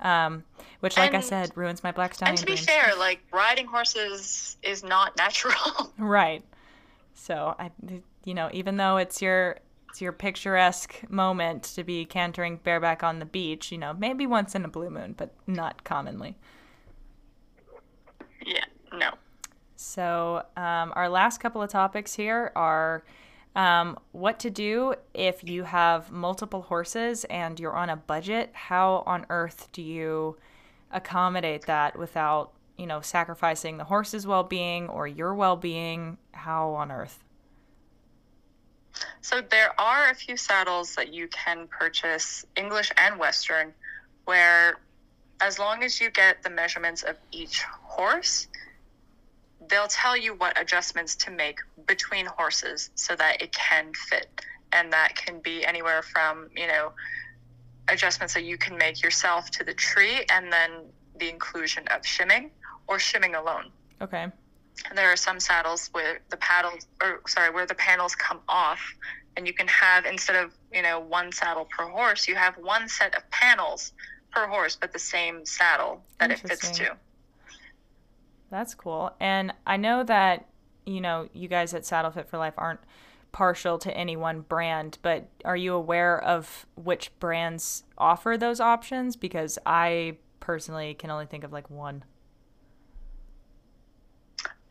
um, 0.02 0.44
which 0.80 0.98
like 0.98 1.14
i 1.14 1.20
said 1.20 1.52
ruins 1.56 1.84
my 1.84 1.92
black 1.92 2.14
stallion 2.14 2.32
and 2.34 2.38
to 2.40 2.46
be 2.46 2.54
dreams. 2.54 2.66
fair, 2.66 2.96
like 2.98 3.20
riding 3.32 3.66
horses 3.66 4.58
is 4.64 4.84
not 4.84 5.18
natural. 5.18 5.94
right 5.98 6.44
so 7.14 7.56
i 7.60 7.70
you 8.24 8.34
know 8.34 8.50
even 8.54 8.78
though 8.78 8.98
it's 8.98 9.22
your 9.22 9.58
it's 9.90 10.02
your 10.02 10.12
picturesque 10.12 11.02
moment 11.10 11.64
to 11.64 11.84
be 11.84 12.06
cantering 12.06 12.58
bareback 12.64 13.04
on 13.04 13.20
the 13.20 13.26
beach 13.26 13.72
you 13.72 13.78
know 13.78 13.94
maybe 13.94 14.26
once 14.26 14.56
in 14.56 14.64
a 14.64 14.68
blue 14.68 14.90
moon 14.90 15.14
but 15.18 15.34
not 15.48 15.84
commonly 15.84 16.38
yeah, 18.46 18.66
no. 18.94 19.12
So, 19.76 20.44
um, 20.58 20.92
our 20.96 21.10
last 21.10 21.40
couple 21.40 21.62
of 21.62 21.70
topics 21.70 22.14
here 22.16 22.52
are 22.56 23.04
um, 23.56 23.98
what 24.12 24.40
to 24.40 24.50
do 24.50 24.96
if 25.14 25.44
you 25.44 25.64
have 25.64 26.12
multiple 26.12 26.62
horses 26.62 27.26
and 27.26 27.60
you're 27.60 27.76
on 27.76 27.90
a 27.90 27.96
budget. 27.96 28.52
How 28.54 29.04
on 29.06 29.26
earth 29.30 29.70
do 29.72 29.82
you 29.82 30.38
accommodate 30.92 31.66
that 31.66 31.98
without, 31.98 32.52
you 32.78 32.86
know, 32.86 33.02
sacrificing 33.02 33.78
the 33.78 33.84
horse's 33.84 34.26
well 34.26 34.44
being 34.44 34.88
or 34.90 35.08
your 35.08 35.34
well 35.34 35.56
being? 35.56 36.18
How 36.32 36.70
on 36.72 36.92
earth? 36.92 37.24
So 39.22 39.42
there 39.42 39.80
are 39.80 40.10
a 40.10 40.16
few 40.16 40.38
saddles 40.38 40.96
that 40.96 41.14
you 41.14 41.28
can 41.28 41.68
purchase, 41.68 42.46
English 42.56 42.92
and 42.98 43.20
Western, 43.20 43.74
where 44.26 44.80
as 45.42 45.58
long 45.58 45.84
as 45.84 46.00
you 46.02 46.10
get 46.12 46.44
the 46.44 46.50
measurements 46.50 47.04
of 47.04 47.16
each 47.32 47.64
horse, 47.64 48.48
they'll 49.70 49.88
tell 49.88 50.18
you 50.18 50.34
what 50.34 50.60
adjustments 50.60 51.16
to 51.16 51.32
make 51.32 51.60
between 51.88 52.26
horses 52.26 52.90
so 52.96 53.16
that 53.16 53.42
it 53.42 53.52
can 53.52 53.94
fit. 53.94 54.42
And 54.72 54.92
that 54.94 55.16
can 55.16 55.40
be 55.40 55.66
anywhere 55.66 56.02
from, 56.02 56.50
you 56.56 56.68
know, 56.68 56.92
adjustments 57.88 58.34
that 58.34 58.44
you 58.44 58.58
can 58.58 58.78
make 58.78 59.02
yourself 59.02 59.50
to 59.52 59.64
the 59.64 59.74
tree 59.74 60.26
and 60.32 60.52
then 60.52 60.72
the 61.20 61.30
inclusion 61.30 61.88
of 61.88 62.06
shimming 62.06 62.52
or 62.88 63.00
shimming 63.00 63.36
alone. 63.36 63.72
Okay. 64.02 64.28
And 64.88 64.98
there 64.98 65.12
are 65.12 65.18
some 65.18 65.40
saddles 65.40 65.90
where 65.92 66.20
the 66.30 66.38
paddles 66.38 66.88
or 67.02 67.22
sorry, 67.28 67.52
where 67.52 67.66
the 67.66 67.76
panels 67.76 68.16
come 68.16 68.40
off 68.48 68.82
and 69.36 69.46
you 69.46 69.54
can 69.54 69.68
have 69.68 70.06
instead 70.06 70.36
of, 70.36 70.54
you 70.72 70.82
know, 70.82 71.00
one 71.00 71.32
saddle 71.32 71.66
per 71.66 71.86
horse, 71.86 72.28
you 72.28 72.36
have 72.36 72.56
one 72.56 72.88
set 72.88 73.16
of 73.16 73.30
panels 73.32 73.94
per 74.32 74.48
horse 74.48 74.78
but 74.80 74.94
the 74.94 75.00
same 75.00 75.46
saddle 75.46 76.02
that 76.20 76.32
it 76.32 76.40
fits 76.40 76.70
to. 76.72 76.96
That's 78.50 78.74
cool. 78.74 79.14
And 79.20 79.54
I 79.66 79.78
know 79.78 80.04
that, 80.04 80.48
you 80.86 81.02
know, 81.02 81.30
you 81.34 81.48
guys 81.48 81.74
at 81.74 81.86
Saddle 81.86 82.12
Fit 82.12 82.28
for 82.28 82.38
Life 82.38 82.56
aren't 82.58 82.80
partial 83.32 83.78
to 83.78 83.96
any 83.96 84.18
one 84.18 84.42
brand, 84.42 84.98
but 85.02 85.28
are 85.46 85.58
you 85.58 85.74
aware 85.74 86.22
of 86.24 86.66
which 86.76 87.12
brands 87.20 87.84
offer 87.98 88.38
those 88.38 88.60
options? 88.60 89.16
Because 89.16 89.60
I 89.66 90.18
personally 90.40 90.96
can 90.96 91.12
only 91.12 91.26
think 91.26 91.44
of 91.44 91.54
like 91.54 91.70
one. 91.70 92.04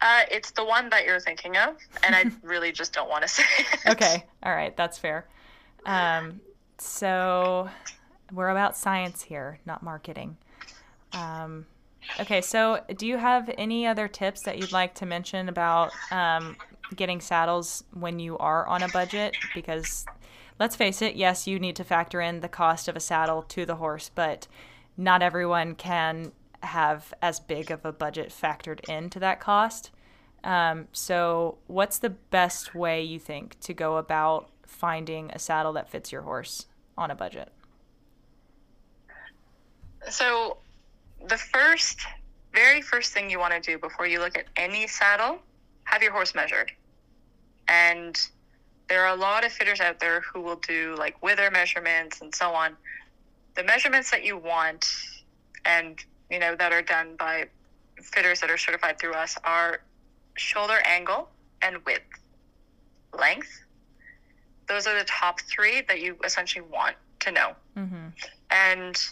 Uh, 0.00 0.22
it's 0.30 0.52
the 0.52 0.64
one 0.64 0.88
that 0.90 1.04
you're 1.04 1.20
thinking 1.20 1.56
of, 1.56 1.76
and 2.04 2.14
I 2.14 2.24
really 2.46 2.72
just 2.72 2.92
don't 2.92 3.08
want 3.08 3.22
to 3.22 3.28
say 3.28 3.42
it. 3.58 3.86
Okay, 3.88 4.24
all 4.42 4.54
right, 4.54 4.76
that's 4.76 4.96
fair. 4.98 5.26
Um, 5.86 6.40
so 6.78 7.68
we're 8.32 8.50
about 8.50 8.76
science 8.76 9.22
here, 9.22 9.58
not 9.66 9.82
marketing. 9.82 10.36
Um, 11.12 11.66
okay, 12.20 12.40
so 12.40 12.80
do 12.96 13.06
you 13.06 13.16
have 13.16 13.50
any 13.58 13.86
other 13.86 14.08
tips 14.08 14.42
that 14.42 14.58
you'd 14.58 14.72
like 14.72 14.94
to 14.96 15.06
mention 15.06 15.48
about 15.48 15.92
um, 16.10 16.56
getting 16.94 17.20
saddles 17.20 17.84
when 17.92 18.18
you 18.18 18.38
are 18.38 18.66
on 18.66 18.82
a 18.82 18.88
budget? 18.88 19.36
Because 19.54 20.06
let's 20.58 20.76
face 20.76 21.02
it, 21.02 21.16
yes, 21.16 21.46
you 21.46 21.58
need 21.58 21.76
to 21.76 21.84
factor 21.84 22.20
in 22.20 22.40
the 22.40 22.48
cost 22.48 22.88
of 22.88 22.96
a 22.96 23.00
saddle 23.00 23.42
to 23.42 23.64
the 23.64 23.76
horse, 23.76 24.10
but 24.14 24.46
not 24.96 25.22
everyone 25.22 25.74
can 25.74 26.32
have 26.62 27.14
as 27.22 27.38
big 27.38 27.70
of 27.70 27.84
a 27.84 27.92
budget 27.92 28.30
factored 28.30 28.80
into 28.88 29.20
that 29.20 29.40
cost. 29.40 29.90
Um, 30.44 30.88
so, 30.92 31.58
what's 31.66 31.98
the 31.98 32.10
best 32.10 32.74
way 32.74 33.02
you 33.02 33.18
think 33.18 33.58
to 33.60 33.74
go 33.74 33.96
about 33.96 34.50
finding 34.66 35.30
a 35.30 35.38
saddle 35.38 35.72
that 35.74 35.88
fits 35.88 36.12
your 36.12 36.22
horse 36.22 36.66
on 36.96 37.10
a 37.10 37.14
budget? 37.14 37.52
So, 40.08 40.58
the 41.26 41.36
first, 41.36 42.00
very 42.52 42.82
first 42.82 43.12
thing 43.12 43.30
you 43.30 43.38
want 43.38 43.52
to 43.52 43.60
do 43.60 43.78
before 43.78 44.06
you 44.06 44.20
look 44.20 44.36
at 44.36 44.44
any 44.56 44.86
saddle, 44.86 45.38
have 45.84 46.02
your 46.02 46.12
horse 46.12 46.34
measured. 46.34 46.72
And 47.68 48.18
there 48.88 49.04
are 49.04 49.14
a 49.14 49.18
lot 49.18 49.44
of 49.44 49.52
fitters 49.52 49.80
out 49.80 50.00
there 50.00 50.20
who 50.20 50.40
will 50.40 50.56
do 50.56 50.94
like 50.98 51.22
wither 51.22 51.50
measurements 51.50 52.20
and 52.20 52.34
so 52.34 52.50
on. 52.50 52.76
The 53.54 53.64
measurements 53.64 54.10
that 54.10 54.24
you 54.24 54.36
want 54.36 54.86
and 55.64 55.98
you 56.30 56.38
know 56.38 56.54
that 56.56 56.72
are 56.72 56.82
done 56.82 57.16
by 57.18 57.48
fitters 58.00 58.40
that 58.40 58.50
are 58.50 58.56
certified 58.56 58.98
through 58.98 59.14
us 59.14 59.36
are 59.44 59.80
shoulder 60.36 60.78
angle 60.86 61.28
and 61.62 61.78
width, 61.84 62.04
length. 63.18 63.64
Those 64.68 64.86
are 64.86 64.96
the 64.98 65.04
top 65.04 65.40
three 65.40 65.82
that 65.88 66.00
you 66.00 66.16
essentially 66.24 66.64
want 66.70 66.96
to 67.20 67.32
know. 67.32 67.52
Mm-hmm. 67.76 68.08
And 68.50 69.08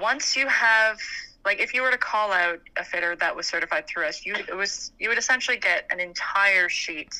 once 0.00 0.36
you 0.36 0.46
have, 0.46 0.98
like, 1.44 1.60
if 1.60 1.74
you 1.74 1.82
were 1.82 1.90
to 1.90 1.98
call 1.98 2.32
out 2.32 2.60
a 2.76 2.84
fitter 2.84 3.16
that 3.16 3.34
was 3.34 3.46
certified 3.46 3.86
through 3.86 4.06
us, 4.06 4.24
you 4.24 4.34
it 4.34 4.56
was 4.56 4.92
you 4.98 5.08
would 5.08 5.18
essentially 5.18 5.56
get 5.56 5.86
an 5.90 6.00
entire 6.00 6.68
sheet, 6.68 7.14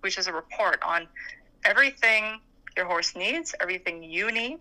which 0.00 0.18
is 0.18 0.26
a 0.26 0.32
report 0.32 0.82
on 0.82 1.06
everything 1.64 2.40
your 2.76 2.86
horse 2.86 3.16
needs, 3.16 3.54
everything 3.60 4.02
you 4.02 4.30
need, 4.30 4.58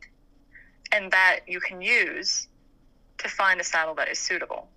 and 0.92 1.12
that 1.12 1.42
you 1.48 1.60
can 1.60 1.82
use 1.82 2.48
to 3.18 3.30
find 3.30 3.60
a 3.60 3.64
saddle 3.64 3.94
that 3.96 4.08
is 4.10 4.20
suitable. 4.20 4.68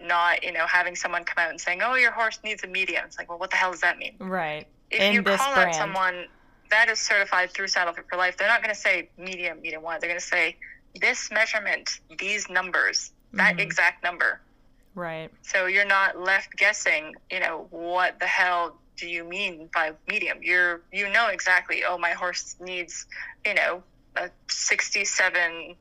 Not, 0.00 0.42
you 0.42 0.52
know, 0.52 0.66
having 0.66 0.96
someone 0.96 1.24
come 1.24 1.44
out 1.44 1.50
and 1.50 1.60
saying, 1.60 1.82
"Oh, 1.82 1.94
your 1.94 2.12
horse 2.12 2.38
needs 2.42 2.64
a 2.64 2.66
medium." 2.66 3.04
It's 3.04 3.18
like, 3.18 3.28
well, 3.28 3.38
what 3.38 3.50
the 3.50 3.56
hell 3.56 3.70
does 3.70 3.82
that 3.82 3.98
mean? 3.98 4.16
Right. 4.18 4.66
If 4.90 5.00
In 5.00 5.12
you 5.12 5.22
call 5.22 5.36
brand. 5.54 5.70
out 5.70 5.74
someone 5.74 6.26
that 6.70 6.88
is 6.88 7.00
certified 7.00 7.50
through 7.50 7.68
Saddle 7.68 7.92
Fit 7.92 8.06
for 8.08 8.16
Life, 8.16 8.36
they're 8.36 8.48
not 8.48 8.62
going 8.62 8.74
to 8.74 8.80
say 8.80 9.10
medium, 9.18 9.60
medium 9.60 9.82
one. 9.82 10.00
They're 10.00 10.08
going 10.08 10.20
to 10.20 10.26
say 10.26 10.56
this 11.00 11.30
measurement, 11.30 12.00
these 12.18 12.48
numbers, 12.48 13.12
that 13.34 13.56
Mhm. 13.56 13.60
exact 13.60 14.02
number. 14.02 14.40
Right. 14.94 15.30
So 15.42 15.66
you're 15.66 15.84
not 15.86 16.18
left 16.18 16.56
guessing, 16.56 17.14
you 17.30 17.40
know, 17.40 17.66
what 17.70 18.18
the 18.18 18.26
hell 18.26 18.76
do 18.96 19.08
you 19.08 19.24
mean 19.24 19.70
by 19.72 19.92
medium? 20.08 20.42
You're 20.42 20.82
you 20.92 21.08
know 21.08 21.28
exactly, 21.28 21.84
oh 21.84 21.96
my 21.96 22.10
horse 22.10 22.56
needs, 22.60 23.06
you 23.46 23.54
know, 23.54 23.82
a 24.16 24.30
67 24.48 25.76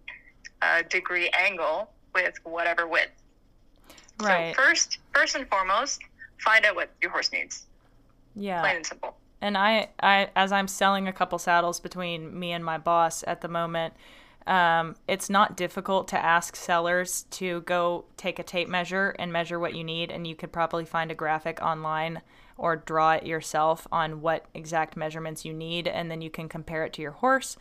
uh, 0.62 0.82
degree 0.90 1.30
angle 1.30 1.90
with 2.14 2.36
whatever 2.44 2.88
width. 2.88 3.12
Right. 4.20 4.56
So 4.56 4.62
first 4.62 4.98
first 5.14 5.36
and 5.36 5.48
foremost, 5.50 6.02
find 6.40 6.66
out 6.66 6.76
what 6.76 6.90
your 7.02 7.12
horse 7.12 7.32
needs. 7.32 7.66
yeah. 8.36 8.62
Plain 8.62 8.76
and 8.78 8.86
simple. 8.86 9.16
and 9.42 9.58
I, 9.58 9.90
I 10.02 10.30
as 10.36 10.52
I'm 10.52 10.68
selling 10.68 11.08
a 11.08 11.14
couple 11.14 11.40
saddles 11.40 11.80
between 11.80 12.38
me 12.38 12.52
and 12.52 12.64
my 12.64 12.78
boss 12.78 13.24
at 13.26 13.42
the 13.42 13.48
moment, 13.48 13.94
um, 14.50 14.96
it's 15.08 15.30
not 15.30 15.56
difficult 15.56 16.08
to 16.08 16.18
ask 16.18 16.56
sellers 16.56 17.28
to 17.30 17.62
go 17.62 18.06
take 18.18 18.40
a 18.40 18.44
tape 18.44 18.68
measure 18.68 19.16
and 19.20 19.32
measure 19.32 19.60
what 19.60 19.76
you 19.76 19.84
need, 19.84 20.10
and 20.10 20.26
you 20.26 20.36
could 20.36 20.52
probably 20.52 20.86
find 20.86 21.12
a 21.12 21.16
graphic 21.16 21.62
online 21.62 22.24
or 22.58 22.76
draw 22.76 23.12
it 23.12 23.28
yourself 23.28 23.88
on 23.92 24.22
what 24.22 24.48
exact 24.56 24.98
measurements 24.98 25.46
you 25.46 25.54
need, 25.54 25.88
and 25.88 26.10
then 26.10 26.22
you 26.22 26.32
can 26.32 26.50
compare 26.50 26.84
it 26.84 26.94
to 26.94 27.02
your 27.04 27.12
horse. 27.12 27.58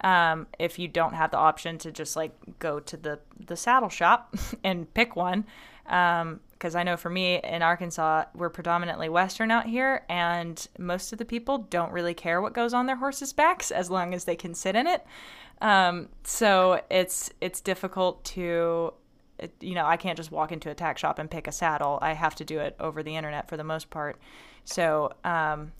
Um, 0.00 0.46
if 0.58 0.78
you 0.78 0.88
don't 0.88 1.12
have 1.12 1.30
the 1.30 1.36
option 1.36 1.76
to 1.76 1.92
just 1.92 2.16
like 2.16 2.32
go 2.58 2.80
to 2.80 2.96
the 2.96 3.20
the 3.38 3.56
saddle 3.56 3.90
shop 3.90 4.34
and 4.64 4.92
pick 4.94 5.14
one, 5.14 5.44
because 5.84 6.74
I 6.74 6.84
know 6.84 6.96
for 6.96 7.10
me 7.10 7.38
in 7.44 7.60
Arkansas, 7.60 8.24
we're 8.34 8.48
predominantly 8.48 9.10
Western 9.10 9.50
out 9.50 9.66
here, 9.66 10.06
and 10.08 10.66
most 10.78 11.12
of 11.12 11.18
the 11.18 11.26
people 11.26 11.58
don't 11.58 11.92
really 11.92 12.14
care 12.14 12.40
what 12.40 12.54
goes 12.54 12.72
on 12.72 12.86
their 12.86 12.96
horses' 12.96 13.34
backs 13.34 13.70
as 13.70 13.90
long 13.90 14.14
as 14.14 14.24
they 14.24 14.36
can 14.36 14.54
sit 14.54 14.74
in 14.74 14.86
it. 14.86 15.04
Um, 15.60 16.08
so 16.24 16.80
it's 16.90 17.30
it's 17.40 17.60
difficult 17.60 18.24
to, 18.24 18.94
it- 19.38 19.54
you 19.60 19.74
know, 19.74 19.86
I 19.86 19.96
can't 19.96 20.16
just 20.16 20.30
walk 20.30 20.52
into 20.52 20.70
a 20.70 20.74
tack 20.74 20.98
shop 20.98 21.18
and 21.18 21.30
pick 21.30 21.46
a 21.46 21.52
saddle. 21.52 21.98
I 22.02 22.12
have 22.14 22.34
to 22.36 22.44
do 22.44 22.60
it 22.60 22.76
over 22.80 23.02
the 23.02 23.16
internet 23.16 23.48
for 23.48 23.56
the 23.56 23.64
most 23.64 23.90
part. 23.90 24.18
So 24.64 25.12
um, 25.24 25.72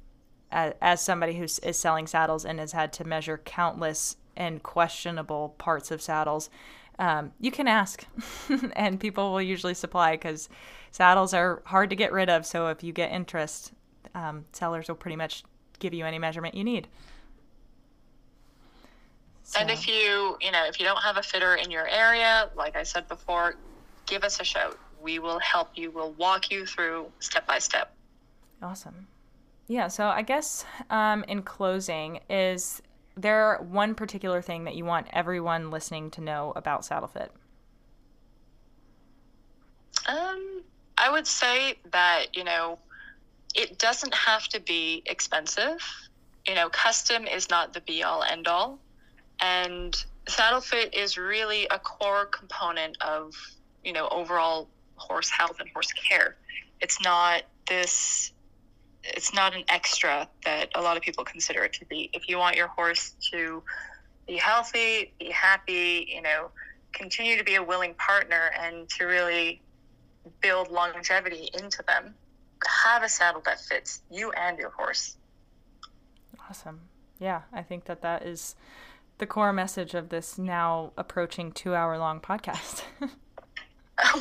as, 0.51 0.75
as 0.83 1.01
somebody 1.03 1.35
who 1.35 1.45
is 1.45 1.61
selling 1.79 2.07
saddles 2.07 2.45
and 2.45 2.59
has 2.59 2.73
had 2.73 2.93
to 2.95 3.05
measure 3.05 3.39
countless 3.45 4.17
and 4.37 4.63
questionable 4.63 5.55
parts 5.59 5.91
of 5.91 6.03
saddles, 6.03 6.51
um, 6.99 7.33
you 7.41 7.51
can 7.51 7.67
ask, 7.69 8.05
and 8.75 9.01
people 9.01 9.33
will 9.33 9.43
usually 9.43 9.75
supply 9.75 10.13
because 10.13 10.49
saddles 10.91 11.33
are 11.33 11.63
hard 11.67 11.91
to 11.91 11.97
get 11.97 12.13
rid 12.13 12.29
of. 12.29 12.45
So 12.45 12.69
if 12.69 12.83
you 12.83 12.93
get 12.93 13.11
interest, 13.13 13.73
um, 14.15 14.45
sellers 14.53 14.89
will 14.89 14.97
pretty 14.97 15.17
much 15.17 15.45
give 15.79 15.95
you 15.95 16.05
any 16.05 16.19
measurement 16.19 16.55
you 16.55 16.65
need. 16.65 16.89
And 19.59 19.71
if 19.71 19.89
you, 19.89 20.37
you 20.41 20.53
know, 20.53 20.65
if 20.67 20.79
you 20.79 20.87
don't 20.87 21.03
have 21.03 21.17
a 21.17 21.23
fitter 21.23 21.57
in 21.57 21.71
your 21.71 21.89
area, 21.89 22.51
like 22.55 22.77
I 22.77 22.85
said 22.85 23.09
before, 23.09 23.57
give 24.07 24.23
us 24.23 24.41
a 24.41 24.45
shout. 24.45 24.79
We 25.03 25.19
will 25.19 25.41
help 25.41 25.71
you. 25.75 25.91
We'll 25.91 26.13
walk 26.13 26.51
you 26.51 26.67
through 26.67 27.07
step 27.19 27.47
by 27.47 27.59
step. 27.59 27.93
Awesome. 28.63 29.09
Yeah, 29.67 29.89
so 29.89 30.07
I 30.07 30.23
guess 30.23 30.65
um, 30.91 31.25
in 31.25 31.43
closing, 31.43 32.21
is 32.29 32.83
there 33.17 33.59
one 33.71 33.95
particular 33.95 34.43
thing 34.43 34.65
that 34.65 34.75
you 34.75 34.85
want 34.85 35.07
everyone 35.13 35.71
listening 35.71 36.11
to 36.13 36.21
know 36.21 36.53
about 36.55 36.83
SaddleFit? 36.83 37.29
Um, 40.07 40.63
I 40.99 41.11
would 41.11 41.27
say 41.27 41.77
that, 41.93 42.37
you 42.37 42.45
know, 42.45 42.79
it 43.55 43.79
doesn't 43.79 44.15
have 44.15 44.49
to 44.49 44.61
be 44.61 45.03
expensive. 45.07 45.81
You 46.47 46.55
know, 46.55 46.69
custom 46.69 47.27
is 47.27 47.51
not 47.51 47.73
the 47.73 47.81
be 47.81 48.03
all 48.03 48.23
end 48.23 48.49
all. 48.49 48.79
And 49.41 49.97
saddle 50.29 50.61
fit 50.61 50.95
is 50.95 51.17
really 51.17 51.67
a 51.71 51.79
core 51.79 52.27
component 52.27 53.01
of, 53.01 53.35
you 53.85 53.93
know, 53.93 54.09
overall 54.09 54.69
horse 54.97 55.31
health 55.31 55.61
and 55.61 55.69
horse 55.71 55.93
care. 55.93 56.37
It's 56.81 57.01
not 57.01 57.43
this 57.69 58.33
it's 59.03 59.33
not 59.33 59.55
an 59.55 59.65
extra 59.69 60.29
that 60.45 60.69
a 60.75 60.81
lot 60.81 60.97
of 60.97 61.03
people 61.03 61.25
consider 61.25 61.65
it 61.65 61.73
to 61.75 61.85
be. 61.87 62.11
If 62.13 62.29
you 62.29 62.39
want 62.39 62.57
your 62.57 62.69
horse 62.69 63.15
to 63.33 63.63
be 64.27 64.37
healthy, 64.37 65.13
be 65.19 65.31
happy, 65.31 66.07
you 66.15 66.21
know, 66.21 66.51
continue 66.93 67.39
to 67.39 67.45
be 67.45 67.55
a 67.55 67.63
willing 67.63 67.95
partner 67.95 68.51
and 68.61 68.89
to 68.91 69.05
really 69.05 69.63
build 70.41 70.71
longevity 70.71 71.49
into 71.55 71.83
them, 71.87 72.15
have 72.85 73.03
a 73.03 73.09
saddle 73.09 73.43
that 73.47 73.61
fits 73.61 74.03
you 74.11 74.31
and 74.33 74.59
your 74.59 74.71
horse. 74.71 75.17
Awesome. 76.49 76.81
Yeah, 77.19 77.43
I 77.53 77.63
think 77.63 77.85
that 77.85 78.03
that 78.03 78.23
is 78.23 78.55
the 79.21 79.27
core 79.27 79.53
message 79.53 79.95
of 79.95 80.09
this 80.09 80.39
now 80.39 80.93
approaching 80.97 81.53
two 81.53 81.75
hour 81.75 81.97
long 81.99 82.21
podcast. 82.21 82.83
oh 84.03 84.21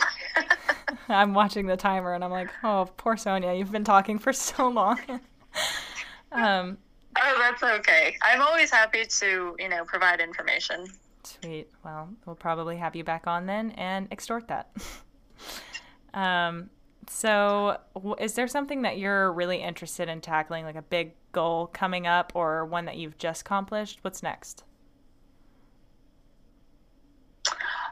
I'm 1.10 1.34
watching 1.34 1.66
the 1.66 1.78
timer 1.78 2.14
and 2.14 2.24
I'm 2.24 2.32
like, 2.32 2.50
oh, 2.64 2.90
poor 2.98 3.18
Sonia, 3.18 3.54
you've 3.54 3.72
been 3.72 3.84
talking 3.84 4.20
for 4.20 4.32
so 4.34 4.68
long. 4.68 5.00
um, 6.32 6.78
oh, 7.18 7.36
that's 7.40 7.64
okay. 7.64 8.16
I'm 8.22 8.42
always 8.42 8.70
happy 8.70 9.06
to, 9.06 9.56
you 9.58 9.70
know, 9.70 9.84
provide 9.86 10.20
information. 10.20 10.86
Sweet. 11.24 11.70
Well, 11.84 12.10
we'll 12.26 12.36
probably 12.36 12.78
have 12.78 12.96
you 12.96 13.04
back 13.04 13.26
on 13.26 13.46
then 13.46 13.72
and 13.72 14.08
extort 14.12 14.48
that. 14.50 14.70
um, 16.14 16.70
so, 17.08 17.78
is 18.20 18.34
there 18.34 18.48
something 18.48 18.84
that 18.84 19.00
you're 19.00 19.32
really 19.34 19.58
interested 19.58 20.10
in 20.10 20.22
tackling, 20.22 20.66
like 20.66 20.76
a 20.76 20.84
big 20.84 21.14
goal 21.32 21.68
coming 21.68 22.06
up 22.06 22.34
or 22.36 22.66
one 22.66 22.86
that 22.86 22.98
you've 22.98 23.18
just 23.18 23.42
accomplished? 23.42 24.00
What's 24.02 24.22
next? 24.22 24.64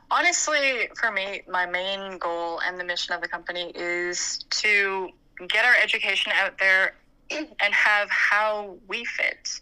Honestly, 0.10 0.90
for 0.96 1.12
me, 1.12 1.42
my 1.50 1.66
main 1.66 2.18
goal 2.18 2.60
and 2.62 2.80
the 2.80 2.84
mission 2.84 3.14
of 3.14 3.22
the 3.22 3.28
company 3.28 3.72
is 3.76 4.40
to 4.50 5.10
get 5.50 5.66
our 5.66 5.76
education 5.82 6.32
out 6.36 6.58
there 6.58 6.96
and 7.32 7.74
have 7.74 8.10
how 8.10 8.76
we 8.88 9.04
fit 9.06 9.62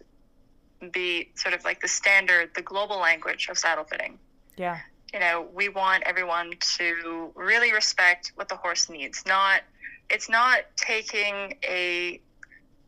be 0.91 1.29
sort 1.35 1.53
of 1.55 1.63
like 1.63 1.81
the 1.81 1.87
standard, 1.87 2.51
the 2.55 2.61
global 2.61 2.99
language 2.99 3.47
of 3.49 3.57
saddle 3.57 3.83
fitting. 3.85 4.19
Yeah. 4.55 4.79
You 5.13 5.19
know, 5.19 5.47
we 5.53 5.69
want 5.69 6.03
everyone 6.03 6.51
to 6.77 7.31
really 7.35 7.71
respect 7.71 8.33
what 8.35 8.49
the 8.49 8.55
horse 8.55 8.89
needs. 8.89 9.23
Not 9.25 9.61
it's 10.09 10.29
not 10.29 10.59
taking 10.75 11.57
a 11.63 12.19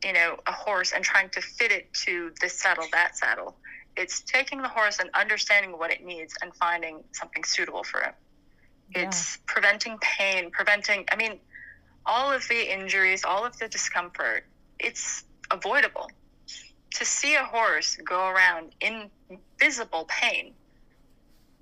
you 0.03 0.13
know, 0.13 0.37
a 0.45 0.51
horse 0.51 0.91
and 0.91 1.03
trying 1.03 1.29
to 1.29 1.41
fit 1.41 1.71
it 1.71 1.91
to 1.91 2.31
this 2.39 2.53
saddle, 2.53 2.85
that 2.91 3.17
saddle 3.17 3.55
it's 3.97 4.21
taking 4.21 4.61
the 4.61 4.67
horse 4.69 4.99
and 4.99 5.09
understanding 5.13 5.77
what 5.77 5.91
it 5.91 6.05
needs 6.05 6.35
and 6.41 6.55
finding 6.55 7.03
something 7.11 7.43
suitable 7.43 7.83
for 7.83 7.99
it. 8.01 8.13
Yeah. 8.95 9.07
It's 9.07 9.37
preventing 9.47 9.97
pain, 9.99 10.51
preventing, 10.51 11.05
I 11.11 11.15
mean, 11.15 11.39
all 12.05 12.31
of 12.31 12.47
the 12.47 12.73
injuries, 12.73 13.25
all 13.25 13.45
of 13.45 13.57
the 13.57 13.67
discomfort, 13.67 14.45
it's 14.79 15.23
avoidable. 15.51 16.09
To 16.91 17.05
see 17.05 17.35
a 17.35 17.43
horse 17.43 17.97
go 18.03 18.27
around 18.27 18.73
in 18.79 19.09
visible 19.59 20.05
pain, 20.07 20.53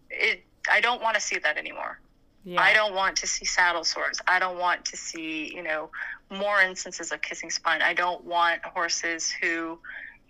it, 0.10 0.44
I 0.70 0.82
don't 0.82 1.02
want 1.02 1.16
to 1.16 1.22
see 1.22 1.40
that 1.40 1.58
anymore. 1.58 2.00
Yeah. 2.44 2.62
I 2.62 2.74
don't 2.74 2.94
want 2.94 3.18
to 3.18 3.28
see 3.28 3.44
saddle 3.44 3.84
sores. 3.84 4.22
I 4.28 4.38
don't 4.38 4.60
want 4.60 4.86
to 4.86 4.98
see, 4.98 5.52
you 5.54 5.64
know, 5.64 5.90
more 6.30 6.62
instances 6.62 7.12
of 7.12 7.22
kissing 7.22 7.50
spine. 7.50 7.82
I 7.82 7.94
don't 7.94 8.24
want 8.24 8.64
horses 8.64 9.32
who, 9.32 9.80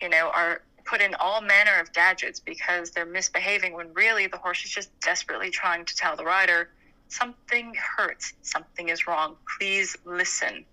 you 0.01 0.09
know, 0.09 0.31
are 0.33 0.61
put 0.85 1.01
in 1.01 1.15
all 1.15 1.41
manner 1.41 1.79
of 1.79 1.91
gadgets 1.93 2.39
because 2.39 2.91
they're 2.91 3.05
misbehaving 3.05 3.73
when 3.73 3.93
really 3.93 4.27
the 4.27 4.37
horse 4.37 4.63
is 4.63 4.71
just 4.71 4.97
desperately 4.99 5.49
trying 5.49 5.83
to 5.85 5.95
tell 5.95 6.15
the 6.15 6.23
rider 6.23 6.69
something 7.07 7.73
hurts, 7.97 8.33
something 8.41 8.89
is 8.89 9.07
wrong. 9.07 9.35
Please 9.57 9.95
listen. 10.05 10.65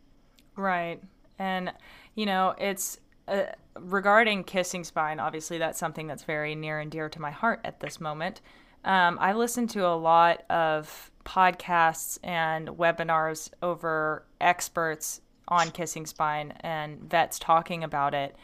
Right. 0.57 1.01
And, 1.39 1.73
you 2.15 2.27
know, 2.27 2.55
it's 2.59 2.99
uh, 3.29 3.45
regarding 3.79 4.45
kissing 4.45 4.85
spine, 4.85 5.21
obviously, 5.21 5.59
that's 5.59 5.79
something 5.79 6.07
that's 6.07 6.25
very 6.25 6.55
near 6.55 6.79
and 6.81 6.91
dear 6.91 7.09
to 7.09 7.21
my 7.21 7.31
heart 7.31 7.61
at 7.65 7.81
this 7.81 8.01
moment. 8.01 8.41
Um, 8.85 9.19
I 9.21 9.33
listen 9.33 9.67
to 9.69 9.87
a 9.87 9.95
lot 9.95 10.43
of 10.51 11.11
podcasts 11.25 12.19
and 12.23 12.69
webinars 12.69 13.51
over 13.63 14.25
experts 14.41 15.21
on 15.49 15.71
kissing 15.71 16.07
spine 16.07 16.53
and 16.61 16.99
vets 17.01 17.39
talking 17.39 17.85
about 17.85 18.15
it. 18.15 18.35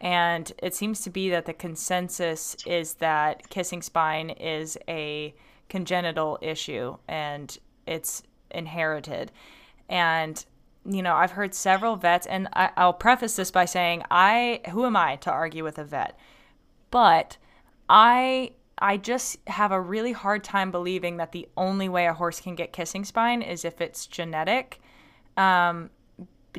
And 0.00 0.52
it 0.62 0.74
seems 0.74 1.00
to 1.02 1.10
be 1.10 1.30
that 1.30 1.46
the 1.46 1.52
consensus 1.52 2.56
is 2.66 2.94
that 2.94 3.48
kissing 3.48 3.82
spine 3.82 4.30
is 4.30 4.76
a 4.88 5.34
congenital 5.68 6.38
issue 6.42 6.96
and 7.08 7.56
it's 7.86 8.22
inherited. 8.50 9.32
And 9.88 10.44
you 10.86 11.02
know, 11.02 11.14
I've 11.14 11.30
heard 11.30 11.54
several 11.54 11.96
vets, 11.96 12.26
and 12.26 12.48
I, 12.52 12.70
will 12.76 12.92
preface 12.92 13.36
this 13.36 13.50
by 13.50 13.64
saying, 13.64 14.02
I 14.10 14.60
who 14.70 14.84
am 14.84 14.96
I 14.96 15.16
to 15.16 15.30
argue 15.30 15.64
with 15.64 15.78
a 15.78 15.84
vet? 15.84 16.18
But 16.90 17.38
I 17.88 18.52
I 18.78 18.96
just 18.96 19.38
have 19.46 19.72
a 19.72 19.80
really 19.80 20.12
hard 20.12 20.44
time 20.44 20.70
believing 20.70 21.16
that 21.16 21.32
the 21.32 21.48
only 21.56 21.88
way 21.88 22.06
a 22.06 22.12
horse 22.12 22.40
can 22.40 22.54
get 22.54 22.72
kissing 22.72 23.04
spine 23.04 23.40
is 23.40 23.64
if 23.64 23.80
it's 23.80 24.06
genetic. 24.06 24.80
Um, 25.36 25.90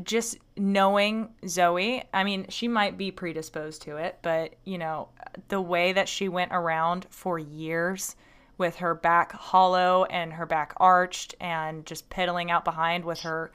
just 0.03 0.37
knowing 0.57 1.29
Zoe, 1.47 2.03
I 2.13 2.23
mean, 2.23 2.47
she 2.49 2.67
might 2.67 2.97
be 2.97 3.11
predisposed 3.11 3.81
to 3.83 3.97
it, 3.97 4.19
but 4.21 4.55
you 4.65 4.77
know, 4.77 5.09
the 5.47 5.61
way 5.61 5.93
that 5.93 6.09
she 6.09 6.27
went 6.29 6.51
around 6.53 7.07
for 7.09 7.39
years 7.39 8.15
with 8.57 8.77
her 8.77 8.95
back 8.95 9.31
hollow 9.33 10.05
and 10.05 10.33
her 10.33 10.45
back 10.45 10.73
arched 10.77 11.35
and 11.39 11.85
just 11.85 12.09
piddling 12.09 12.51
out 12.51 12.63
behind 12.63 13.03
with 13.03 13.19
her 13.21 13.51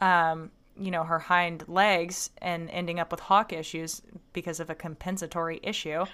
um, 0.00 0.50
you 0.76 0.90
know, 0.90 1.04
her 1.04 1.18
hind 1.18 1.64
legs 1.68 2.30
and 2.38 2.68
ending 2.70 2.98
up 2.98 3.10
with 3.10 3.20
hock 3.20 3.52
issues 3.52 4.02
because 4.32 4.60
of 4.60 4.70
a 4.70 4.74
compensatory 4.74 5.60
issue. 5.62 6.04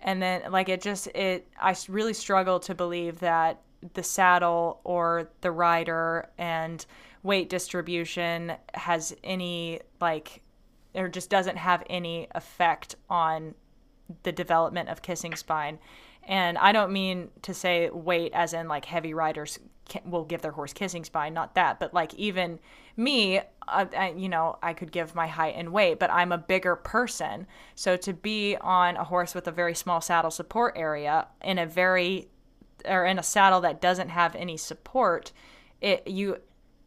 And 0.00 0.20
then 0.20 0.50
like 0.50 0.68
it 0.68 0.80
just 0.80 1.06
it 1.08 1.48
I 1.60 1.74
really 1.88 2.14
struggle 2.14 2.60
to 2.60 2.74
believe 2.74 3.20
that 3.20 3.60
the 3.94 4.02
saddle 4.02 4.80
or 4.84 5.30
the 5.40 5.50
rider 5.50 6.28
and 6.38 6.84
weight 7.22 7.48
distribution 7.48 8.52
has 8.74 9.14
any 9.22 9.80
like 10.00 10.42
or 10.94 11.08
just 11.08 11.30
doesn't 11.30 11.56
have 11.56 11.84
any 11.88 12.26
effect 12.34 12.96
on 13.08 13.54
the 14.22 14.32
development 14.32 14.88
of 14.88 15.02
kissing 15.02 15.36
spine. 15.36 15.78
And 16.24 16.58
I 16.58 16.72
don't 16.72 16.92
mean 16.92 17.30
to 17.42 17.54
say 17.54 17.90
weight 17.90 18.32
as 18.34 18.52
in 18.52 18.68
like 18.68 18.84
heavy 18.84 19.14
riders 19.14 19.58
will 20.04 20.24
give 20.24 20.42
their 20.42 20.52
horse 20.52 20.72
kissing 20.72 21.04
spine, 21.04 21.34
not 21.34 21.54
that, 21.54 21.80
but 21.80 21.92
like 21.94 22.14
even 22.14 22.58
me, 22.96 23.38
uh, 23.66 23.86
I, 23.96 24.14
you 24.16 24.28
know, 24.28 24.58
I 24.62 24.72
could 24.72 24.92
give 24.92 25.14
my 25.14 25.26
height 25.26 25.54
and 25.56 25.72
weight, 25.72 25.98
but 25.98 26.10
I'm 26.10 26.32
a 26.32 26.38
bigger 26.38 26.76
person. 26.76 27.46
So 27.74 27.96
to 27.96 28.12
be 28.12 28.56
on 28.60 28.96
a 28.96 29.04
horse 29.04 29.34
with 29.34 29.48
a 29.48 29.52
very 29.52 29.74
small 29.74 30.00
saddle 30.00 30.30
support 30.30 30.74
area 30.76 31.28
in 31.42 31.58
a 31.58 31.66
very 31.66 32.28
or 32.86 33.04
in 33.04 33.18
a 33.18 33.22
saddle 33.22 33.60
that 33.60 33.80
doesn't 33.80 34.08
have 34.08 34.34
any 34.34 34.56
support, 34.56 35.32
it 35.80 36.06
you 36.06 36.38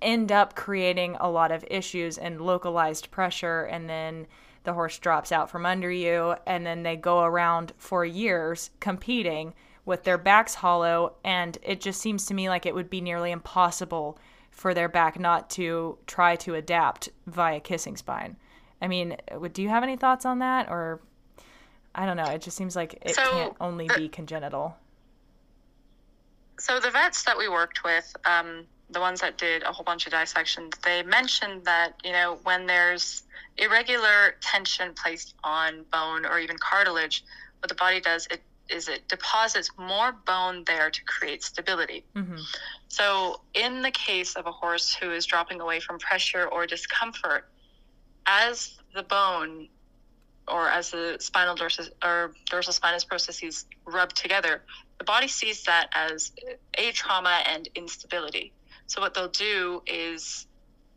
end 0.03 0.31
up 0.31 0.55
creating 0.55 1.17
a 1.19 1.29
lot 1.29 1.51
of 1.51 1.65
issues 1.69 2.17
and 2.17 2.41
localized 2.41 3.09
pressure 3.09 3.63
and 3.63 3.89
then 3.89 4.27
the 4.63 4.73
horse 4.73 4.97
drops 4.99 5.31
out 5.31 5.49
from 5.49 5.65
under 5.65 5.91
you 5.91 6.35
and 6.45 6.65
then 6.65 6.83
they 6.83 6.95
go 6.95 7.23
around 7.23 7.73
for 7.77 8.05
years 8.05 8.69
competing 8.79 9.53
with 9.85 10.03
their 10.03 10.17
backs 10.17 10.55
hollow 10.55 11.13
and 11.23 11.57
it 11.63 11.81
just 11.81 11.99
seems 11.99 12.25
to 12.25 12.33
me 12.33 12.49
like 12.49 12.65
it 12.65 12.75
would 12.75 12.89
be 12.89 13.01
nearly 13.01 13.31
impossible 13.31 14.17
for 14.51 14.73
their 14.73 14.87
back 14.87 15.19
not 15.19 15.49
to 15.49 15.97
try 16.07 16.35
to 16.35 16.55
adapt 16.55 17.09
via 17.25 17.59
kissing 17.59 17.97
spine. 17.97 18.37
I 18.81 18.87
mean, 18.87 19.17
do 19.51 19.61
you 19.61 19.69
have 19.69 19.83
any 19.83 19.97
thoughts 19.97 20.25
on 20.25 20.39
that 20.39 20.69
or 20.69 21.01
I 21.95 22.05
don't 22.05 22.17
know, 22.17 22.25
it 22.25 22.41
just 22.41 22.57
seems 22.57 22.75
like 22.75 22.97
it 23.01 23.15
so, 23.15 23.21
can't 23.31 23.55
only 23.59 23.87
be 23.95 24.09
congenital. 24.09 24.77
So 26.57 26.79
the 26.79 26.89
vets 26.89 27.23
that 27.23 27.37
we 27.37 27.47
worked 27.47 27.83
with 27.83 28.15
um, 28.25 28.65
the 28.89 28.99
ones 28.99 29.21
that 29.21 29.37
did 29.37 29.63
a 29.63 29.71
whole 29.71 29.83
bunch 29.83 30.05
of 30.05 30.11
dissections, 30.11 30.73
they 30.83 31.03
mentioned 31.03 31.65
that, 31.65 31.93
you 32.03 32.11
know, 32.11 32.39
when 32.43 32.65
there's 32.65 33.23
irregular 33.57 34.35
tension 34.41 34.93
placed 34.93 35.35
on 35.43 35.83
bone 35.91 36.25
or 36.25 36.39
even 36.39 36.57
cartilage, 36.57 37.23
what 37.59 37.69
the 37.69 37.75
body 37.75 38.01
does 38.01 38.27
it 38.27 38.41
is 38.69 38.87
it 38.87 39.07
deposits 39.07 39.69
more 39.77 40.13
bone 40.25 40.63
there 40.65 40.89
to 40.89 41.03
create 41.03 41.43
stability. 41.43 42.03
Mm-hmm. 42.15 42.37
So, 42.87 43.41
in 43.53 43.81
the 43.81 43.91
case 43.91 44.35
of 44.35 44.45
a 44.45 44.51
horse 44.51 44.95
who 44.95 45.11
is 45.11 45.25
dropping 45.25 45.59
away 45.59 45.79
from 45.79 45.99
pressure 45.99 46.47
or 46.47 46.65
discomfort, 46.65 47.49
as 48.25 48.79
the 48.95 49.03
bone 49.03 49.67
or 50.47 50.69
as 50.69 50.91
the 50.91 51.17
spinal 51.19 51.55
dorsal 51.55 51.85
or 52.03 52.33
dorsal 52.49 52.73
spinous 52.73 53.03
processes 53.03 53.65
rub 53.85 54.13
together, 54.13 54.61
the 54.97 55.03
body 55.03 55.27
sees 55.27 55.63
that 55.63 55.89
as 55.93 56.31
a 56.77 56.91
trauma 56.91 57.41
and 57.45 57.67
instability. 57.75 58.53
So 58.93 59.01
what 59.01 59.15
they'll 59.15 59.27
do 59.27 59.81
is, 59.87 60.45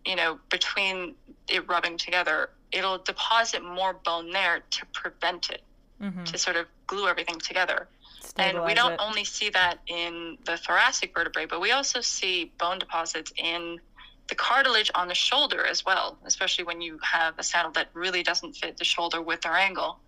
you 0.05 0.17
know, 0.17 0.39
between 0.51 1.15
it 1.49 1.67
rubbing 1.67 1.97
together, 1.97 2.51
it'll 2.71 2.99
deposit 2.99 3.65
more 3.65 3.95
bone 3.95 4.31
there 4.33 4.63
to 4.71 4.87
prevent 4.93 5.49
it, 5.49 5.63
mm-hmm. 6.03 6.25
to 6.25 6.37
sort 6.37 6.57
of 6.57 6.67
glue 6.87 7.09
everything 7.09 7.39
together. 7.39 7.89
Stabilize 8.21 8.55
and 8.55 8.65
we 8.67 8.75
don't 8.75 8.93
it. 8.93 9.01
only 9.01 9.25
see 9.25 9.49
that 9.49 9.79
in 9.87 10.37
the 10.45 10.59
thoracic 10.59 11.15
vertebrae, 11.15 11.47
but 11.47 11.59
we 11.59 11.71
also 11.71 12.03
see 12.03 12.53
bone 12.59 12.79
deposits 12.79 13.33
in 13.39 13.81
the 14.29 14.35
cartilage 14.35 14.91
on 14.95 15.09
the 15.09 15.15
shoulder 15.15 15.65
as 15.65 15.87
well, 15.87 16.19
especially 16.27 16.65
when 16.65 16.83
you 16.83 16.99
have 17.01 17.33
a 17.39 17.43
saddle 17.43 17.71
that 17.71 17.89
really 17.95 18.23
doesn't 18.23 18.57
fit 18.57 18.77
the 18.77 18.85
shoulder 18.85 19.23
width 19.23 19.47
or 19.47 19.57
angle. 19.57 20.01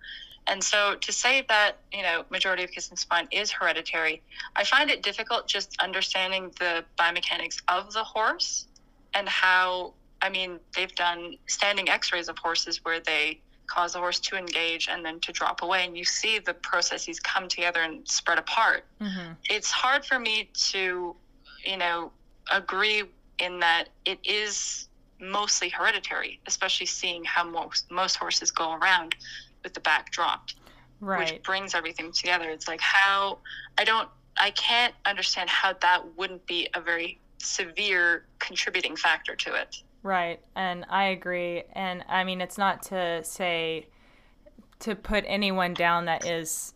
And 0.48 0.64
so 0.64 0.96
to 0.96 1.12
say 1.12 1.44
that, 1.48 1.76
you 1.92 2.02
know, 2.02 2.24
majority 2.30 2.64
of 2.64 2.70
kissing 2.70 2.96
spine 2.96 3.28
is 3.30 3.50
hereditary, 3.50 4.22
I 4.56 4.64
find 4.64 4.90
it 4.90 5.02
difficult 5.02 5.46
just 5.46 5.76
understanding 5.80 6.50
the 6.58 6.84
biomechanics 6.98 7.60
of 7.68 7.92
the 7.92 8.02
horse 8.02 8.66
and 9.14 9.28
how 9.28 9.92
I 10.22 10.30
mean 10.30 10.58
they've 10.74 10.94
done 10.94 11.36
standing 11.46 11.88
X-rays 11.88 12.28
of 12.28 12.38
horses 12.38 12.84
where 12.84 13.00
they 13.00 13.40
cause 13.66 13.92
the 13.92 13.98
horse 13.98 14.18
to 14.18 14.36
engage 14.36 14.88
and 14.90 15.04
then 15.04 15.20
to 15.20 15.30
drop 15.32 15.62
away, 15.62 15.84
and 15.84 15.96
you 15.96 16.04
see 16.04 16.38
the 16.38 16.54
processes 16.54 17.20
come 17.20 17.48
together 17.48 17.82
and 17.82 18.08
spread 18.08 18.38
apart. 18.38 18.84
Mm-hmm. 19.00 19.32
It's 19.50 19.70
hard 19.70 20.06
for 20.06 20.18
me 20.18 20.48
to, 20.70 21.14
you 21.64 21.76
know, 21.76 22.10
agree 22.50 23.02
in 23.38 23.60
that 23.60 23.90
it 24.06 24.18
is 24.24 24.88
mostly 25.20 25.68
hereditary, 25.68 26.40
especially 26.46 26.86
seeing 26.86 27.24
how 27.24 27.44
most 27.44 27.90
most 27.90 28.16
horses 28.16 28.50
go 28.50 28.74
around 28.74 29.14
with 29.62 29.74
the 29.74 29.80
back 29.80 30.10
dropped, 30.10 30.54
right. 31.00 31.32
which 31.32 31.42
brings 31.42 31.74
everything 31.74 32.12
together. 32.12 32.50
It's 32.50 32.68
like 32.68 32.80
how 32.80 33.38
I 33.76 33.84
don't, 33.84 34.08
I 34.40 34.50
can't 34.50 34.94
understand 35.04 35.50
how 35.50 35.74
that 35.80 36.16
wouldn't 36.16 36.46
be 36.46 36.68
a 36.74 36.80
very 36.80 37.20
severe 37.38 38.24
contributing 38.38 38.96
factor 38.96 39.34
to 39.36 39.54
it. 39.54 39.82
Right, 40.02 40.40
and 40.54 40.86
I 40.88 41.04
agree. 41.08 41.64
And 41.72 42.04
I 42.08 42.24
mean, 42.24 42.40
it's 42.40 42.58
not 42.58 42.82
to 42.84 43.22
say 43.24 43.88
to 44.80 44.94
put 44.94 45.24
anyone 45.26 45.74
down 45.74 46.04
that 46.04 46.24
is 46.24 46.72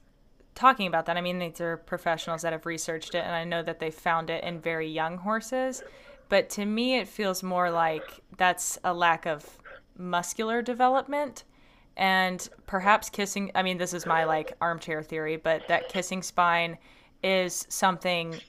talking 0.55 0.87
about 0.87 1.07
that. 1.07 1.17
I 1.17 1.21
mean, 1.21 1.39
these 1.39 1.61
are 1.61 1.77
professionals 1.77 2.43
that 2.43 2.53
have 2.53 2.67
researched 2.67 3.15
it, 3.15 3.25
and 3.25 3.35
I 3.35 3.45
know 3.45 3.63
that 3.63 3.79
they 3.79 3.91
found 3.91 4.29
it 4.29 4.43
in 4.45 4.61
very 4.61 4.89
young 4.89 5.19
horses. 5.19 5.83
But 6.29 6.51
to 6.51 6.65
me, 6.65 6.99
it 6.99 7.09
feels 7.09 7.43
more 7.43 7.71
like 7.71 8.21
that's 8.37 8.79
a 8.83 8.93
lack 8.95 9.27
of 9.27 9.59
muscular 9.97 10.63
development. 10.63 11.45
And 11.97 12.49
perhaps 12.67 13.11
kissing, 13.11 13.51
I 13.55 13.63
mean, 13.63 13.79
this 13.79 13.93
is 13.93 14.07
my 14.07 14.25
like 14.25 14.57
armchair 14.61 15.03
theory, 15.03 15.37
but 15.37 15.67
that 15.69 15.89
kissing 15.89 16.23
spine 16.23 16.79
is 17.23 17.67
something 17.69 18.41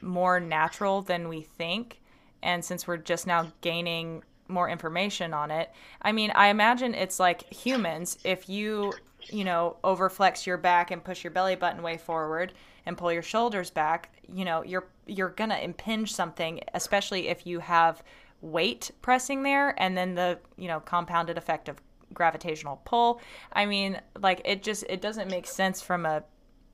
more 0.00 0.40
natural 0.40 1.02
than 1.02 1.28
we 1.28 1.42
think. 1.42 2.00
And 2.42 2.64
since 2.64 2.86
we're 2.86 2.96
just 2.96 3.26
now 3.26 3.52
gaining 3.60 4.22
more 4.48 4.68
information 4.68 5.32
on 5.32 5.50
it, 5.50 5.70
I 6.02 6.12
mean, 6.12 6.32
I 6.34 6.48
imagine 6.48 6.94
it's 6.94 7.20
like 7.20 7.52
humans. 7.52 8.18
If 8.24 8.48
you, 8.48 8.92
you 9.30 9.44
know, 9.44 9.76
overflex 9.84 10.46
your 10.46 10.56
back 10.56 10.90
and 10.90 11.02
push 11.02 11.22
your 11.22 11.30
belly 11.30 11.56
button 11.56 11.82
way 11.82 11.96
forward, 11.96 12.52
and 12.88 12.96
pull 12.96 13.12
your 13.12 13.22
shoulders 13.22 13.70
back, 13.70 14.10
you 14.32 14.46
know, 14.46 14.64
you're 14.64 14.88
you're 15.06 15.28
going 15.28 15.50
to 15.50 15.62
impinge 15.62 16.10
something, 16.14 16.58
especially 16.72 17.28
if 17.28 17.46
you 17.46 17.60
have 17.60 18.02
weight 18.40 18.90
pressing 19.02 19.42
there 19.42 19.74
and 19.80 19.96
then 19.96 20.14
the, 20.14 20.38
you 20.56 20.68
know, 20.68 20.80
compounded 20.80 21.36
effect 21.36 21.68
of 21.68 21.76
gravitational 22.12 22.80
pull. 22.84 23.20
I 23.52 23.66
mean, 23.66 24.00
like 24.20 24.42
it 24.44 24.62
just 24.62 24.84
it 24.88 25.00
doesn't 25.00 25.30
make 25.30 25.46
sense 25.46 25.80
from 25.80 26.06
a 26.06 26.24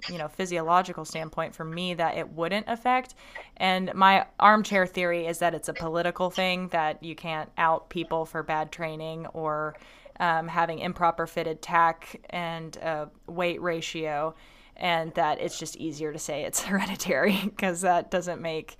you 0.09 0.19
know 0.19 0.28
physiological 0.28 1.05
standpoint 1.05 1.55
for 1.55 1.65
me 1.65 1.94
that 1.94 2.16
it 2.16 2.28
wouldn't 2.31 2.69
affect 2.69 3.15
and 3.56 3.93
my 3.94 4.27
armchair 4.39 4.86
theory 4.86 5.27
is 5.27 5.39
that 5.39 5.55
it's 5.55 5.69
a 5.69 5.73
political 5.73 6.31
thing 6.31 6.69
that 6.69 7.02
you 7.02 7.15
can't 7.15 7.51
out 7.56 7.89
people 7.89 8.27
for 8.27 8.43
bad 8.43 8.70
training 8.70 9.27
or 9.28 9.74
um, 10.20 10.47
having 10.47 10.78
improper 10.78 11.27
fitted 11.27 11.62
tack 11.62 12.20
and 12.31 12.77
uh, 12.78 13.06
weight 13.27 13.61
ratio 13.62 14.35
and 14.77 15.15
that 15.15 15.40
it's 15.40 15.59
just 15.59 15.77
easier 15.77 16.12
to 16.12 16.19
say 16.19 16.43
it's 16.43 16.62
hereditary 16.65 17.39
because 17.43 17.81
that 17.81 18.11
doesn't 18.11 18.40
make 18.40 18.77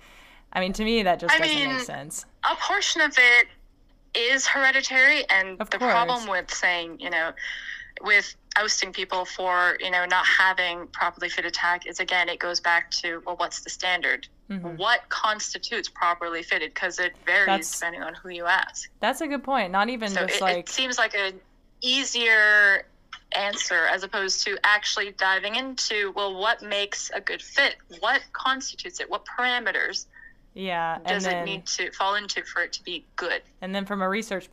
I 0.53 0.59
mean 0.59 0.73
to 0.73 0.83
me 0.83 1.03
that 1.03 1.19
just 1.19 1.33
I 1.33 1.39
doesn't 1.39 1.55
mean, 1.55 1.75
make 1.75 1.81
sense. 1.81 2.25
A 2.49 2.55
portion 2.55 3.01
of 3.01 3.17
it 3.17 3.47
is 4.15 4.47
hereditary 4.47 5.23
and 5.29 5.59
of 5.59 5.69
the 5.69 5.77
course. 5.77 5.91
problem 5.91 6.27
with 6.27 6.53
saying, 6.53 6.99
you 6.99 7.09
know, 7.09 7.31
with 8.01 8.35
ousting 8.57 8.91
people 8.91 9.25
for, 9.25 9.77
you 9.79 9.91
know, 9.91 10.05
not 10.05 10.25
having 10.25 10.87
properly 10.87 11.29
fitted 11.29 11.53
tack 11.53 11.85
is 11.85 11.99
again 11.99 12.29
it 12.29 12.39
goes 12.39 12.59
back 12.59 12.91
to 12.91 13.21
well 13.25 13.35
what's 13.37 13.61
the 13.61 13.69
standard? 13.69 14.27
Mm-hmm. 14.49 14.77
What 14.77 15.07
constitutes 15.09 15.89
properly 15.89 16.43
fitted 16.43 16.73
because 16.73 16.99
it 16.99 17.13
varies 17.25 17.47
that's, 17.47 17.79
depending 17.79 18.03
on 18.03 18.13
who 18.13 18.29
you 18.29 18.45
ask. 18.45 18.89
That's 18.99 19.21
a 19.21 19.27
good 19.27 19.43
point. 19.43 19.71
Not 19.71 19.89
even 19.89 20.09
so 20.09 20.25
just 20.25 20.35
it, 20.35 20.41
like 20.41 20.57
it 20.57 20.69
seems 20.69 20.97
like 20.97 21.15
an 21.15 21.39
easier 21.81 22.85
answer 23.31 23.85
as 23.87 24.03
opposed 24.03 24.45
to 24.45 24.57
actually 24.63 25.11
diving 25.11 25.55
into 25.55 26.11
well 26.15 26.39
what 26.39 26.61
makes 26.61 27.11
a 27.13 27.19
good 27.19 27.41
fit 27.41 27.75
what 27.99 28.21
constitutes 28.33 28.99
it 28.99 29.09
what 29.09 29.25
parameters 29.25 30.05
yeah 30.55 30.97
does 31.05 31.25
then, 31.25 31.37
it 31.37 31.45
need 31.45 31.65
to 31.65 31.91
fall 31.91 32.15
into 32.15 32.43
for 32.43 32.63
it 32.63 32.73
to 32.73 32.83
be 32.83 33.05
good. 33.15 33.41
And 33.61 33.75
then 33.75 33.85
from 33.85 34.01
a 34.01 34.09
research 34.09 34.49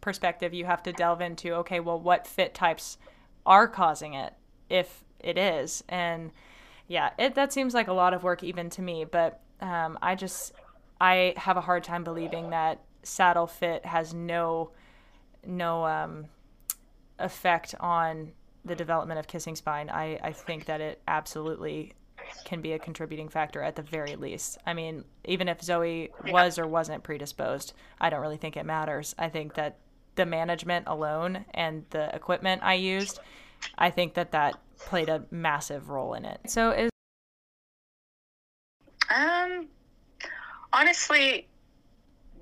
perspective 0.00 0.54
you 0.54 0.64
have 0.64 0.82
to 0.84 0.92
delve 0.92 1.20
into 1.20 1.54
okay 1.56 1.80
well 1.80 1.98
what 1.98 2.26
fit 2.26 2.54
types 2.54 2.98
are 3.44 3.66
causing 3.66 4.14
it 4.14 4.34
if 4.68 5.02
it 5.18 5.36
is. 5.36 5.82
And 5.88 6.30
yeah 6.88 7.10
it 7.18 7.34
that 7.34 7.52
seems 7.52 7.74
like 7.74 7.88
a 7.88 7.92
lot 7.92 8.14
of 8.14 8.22
work 8.22 8.44
even 8.44 8.70
to 8.70 8.80
me 8.80 9.04
but 9.04 9.40
um, 9.60 9.98
i 10.00 10.14
just 10.14 10.52
i 11.00 11.34
have 11.36 11.56
a 11.56 11.60
hard 11.60 11.82
time 11.82 12.04
believing 12.04 12.50
that 12.50 12.80
saddle 13.02 13.48
fit 13.48 13.84
has 13.84 14.14
no 14.14 14.70
no 15.44 15.84
um, 15.84 16.26
effect 17.18 17.74
on 17.80 18.32
the 18.64 18.74
development 18.74 19.18
of 19.18 19.26
kissing 19.26 19.56
spine, 19.56 19.88
I, 19.88 20.18
I 20.22 20.32
think 20.32 20.66
that 20.66 20.80
it 20.80 21.00
absolutely 21.06 21.94
can 22.44 22.60
be 22.60 22.72
a 22.72 22.78
contributing 22.78 23.28
factor 23.28 23.62
at 23.62 23.76
the 23.76 23.82
very 23.82 24.16
least. 24.16 24.58
I 24.66 24.74
mean, 24.74 25.04
even 25.24 25.48
if 25.48 25.62
Zoe 25.62 26.10
was 26.28 26.58
or 26.58 26.66
wasn't 26.66 27.02
predisposed, 27.02 27.72
I 28.00 28.10
don't 28.10 28.20
really 28.20 28.36
think 28.36 28.56
it 28.56 28.66
matters. 28.66 29.14
I 29.18 29.28
think 29.28 29.54
that 29.54 29.78
the 30.16 30.26
management 30.26 30.86
alone 30.88 31.44
and 31.54 31.84
the 31.90 32.14
equipment 32.14 32.62
I 32.64 32.74
used, 32.74 33.20
I 33.78 33.90
think 33.90 34.14
that 34.14 34.32
that 34.32 34.58
played 34.78 35.08
a 35.08 35.24
massive 35.30 35.88
role 35.88 36.14
in 36.14 36.24
it. 36.24 36.40
So 36.46 36.70
is 36.70 36.90
um 39.10 39.68
honestly 40.72 41.46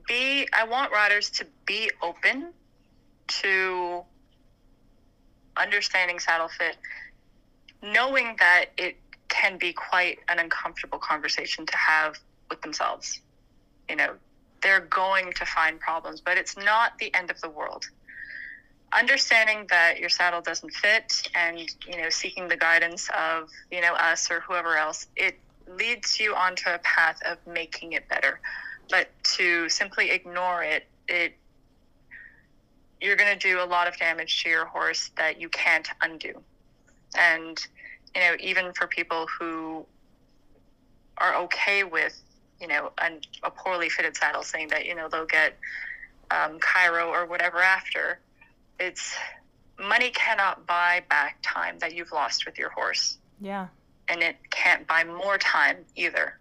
be 0.06 0.46
I 0.52 0.64
want 0.64 0.92
riders 0.92 1.30
to 1.30 1.46
be 1.66 1.90
open 2.02 2.52
to 3.26 4.02
understanding 5.56 6.18
saddle 6.18 6.48
fit, 6.48 6.76
knowing 7.82 8.36
that 8.38 8.66
it 8.76 8.96
can 9.34 9.58
be 9.58 9.72
quite 9.72 10.18
an 10.28 10.38
uncomfortable 10.38 10.98
conversation 10.98 11.66
to 11.66 11.76
have 11.76 12.18
with 12.48 12.62
themselves. 12.62 13.20
You 13.88 13.96
know, 13.96 14.14
they're 14.62 14.80
going 14.80 15.32
to 15.32 15.44
find 15.44 15.78
problems, 15.80 16.20
but 16.20 16.38
it's 16.38 16.56
not 16.56 16.98
the 16.98 17.12
end 17.14 17.30
of 17.30 17.40
the 17.40 17.50
world. 17.50 17.84
Understanding 18.92 19.66
that 19.70 19.98
your 19.98 20.08
saddle 20.08 20.40
doesn't 20.40 20.72
fit 20.72 21.28
and, 21.34 21.58
you 21.58 22.00
know, 22.00 22.10
seeking 22.10 22.48
the 22.48 22.56
guidance 22.56 23.10
of, 23.10 23.50
you 23.70 23.80
know, 23.80 23.92
us 23.94 24.30
or 24.30 24.40
whoever 24.40 24.76
else, 24.76 25.06
it 25.16 25.38
leads 25.66 26.20
you 26.20 26.34
onto 26.34 26.70
a 26.70 26.78
path 26.78 27.18
of 27.26 27.38
making 27.46 27.92
it 27.92 28.08
better. 28.08 28.40
But 28.88 29.08
to 29.36 29.68
simply 29.68 30.10
ignore 30.10 30.62
it, 30.62 30.86
it 31.08 31.34
you're 33.00 33.16
going 33.16 33.36
to 33.36 33.48
do 33.48 33.60
a 33.60 33.66
lot 33.66 33.88
of 33.88 33.96
damage 33.98 34.44
to 34.44 34.48
your 34.48 34.64
horse 34.64 35.10
that 35.16 35.40
you 35.40 35.48
can't 35.48 35.88
undo. 36.00 36.40
And, 37.18 37.66
you 38.14 38.20
know, 38.20 38.36
even 38.40 38.72
for 38.72 38.86
people 38.86 39.26
who 39.26 39.84
are 41.18 41.34
okay 41.36 41.84
with, 41.84 42.20
you 42.60 42.66
know, 42.66 42.92
an, 42.98 43.20
a 43.42 43.50
poorly 43.50 43.88
fitted 43.88 44.16
saddle, 44.16 44.42
saying 44.42 44.68
that, 44.68 44.86
you 44.86 44.94
know, 44.94 45.08
they'll 45.08 45.26
get 45.26 45.58
um, 46.30 46.58
chiro 46.60 47.08
or 47.08 47.26
whatever 47.26 47.60
after, 47.60 48.20
it's 48.78 49.14
money 49.78 50.10
cannot 50.10 50.66
buy 50.66 51.02
back 51.10 51.38
time 51.42 51.78
that 51.78 51.94
you've 51.94 52.12
lost 52.12 52.46
with 52.46 52.58
your 52.58 52.70
horse. 52.70 53.18
Yeah. 53.40 53.68
And 54.08 54.22
it 54.22 54.36
can't 54.50 54.86
buy 54.86 55.04
more 55.04 55.38
time 55.38 55.78
either. 55.96 56.38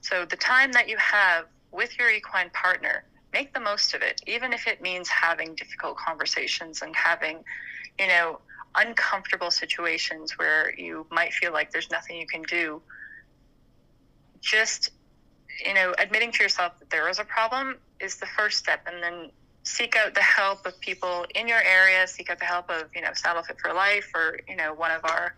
So 0.00 0.24
the 0.24 0.36
time 0.36 0.72
that 0.72 0.88
you 0.88 0.96
have 0.98 1.46
with 1.72 1.98
your 1.98 2.10
equine 2.10 2.50
partner, 2.50 3.04
make 3.32 3.52
the 3.52 3.60
most 3.60 3.94
of 3.94 4.02
it, 4.02 4.20
even 4.26 4.52
if 4.52 4.66
it 4.66 4.80
means 4.80 5.08
having 5.08 5.54
difficult 5.54 5.96
conversations 5.96 6.82
and 6.82 6.94
having, 6.94 7.44
you 7.98 8.06
know, 8.06 8.40
uncomfortable 8.74 9.50
situations 9.50 10.38
where 10.38 10.74
you 10.76 11.06
might 11.10 11.32
feel 11.32 11.52
like 11.52 11.70
there's 11.72 11.90
nothing 11.90 12.16
you 12.16 12.26
can 12.26 12.42
do. 12.42 12.80
Just, 14.40 14.90
you 15.64 15.74
know, 15.74 15.94
admitting 15.98 16.32
to 16.32 16.42
yourself 16.42 16.78
that 16.78 16.90
there 16.90 17.08
is 17.08 17.18
a 17.18 17.24
problem 17.24 17.76
is 18.00 18.16
the 18.16 18.26
first 18.26 18.58
step, 18.58 18.86
and 18.86 19.02
then 19.02 19.30
seek 19.64 19.96
out 19.96 20.14
the 20.14 20.22
help 20.22 20.64
of 20.66 20.78
people 20.80 21.26
in 21.34 21.48
your 21.48 21.60
area, 21.62 22.06
seek 22.06 22.30
out 22.30 22.38
the 22.38 22.44
help 22.44 22.70
of, 22.70 22.84
you 22.94 23.02
know, 23.02 23.10
Saddle 23.14 23.42
Fit 23.42 23.60
for 23.60 23.72
Life 23.72 24.10
or, 24.14 24.38
you 24.48 24.56
know, 24.56 24.72
one 24.72 24.90
of 24.90 25.04
our 25.04 25.34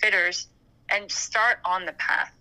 fitters, 0.00 0.48
and 0.88 1.10
start 1.10 1.58
on 1.64 1.84
the 1.84 1.92
path. 1.92 2.32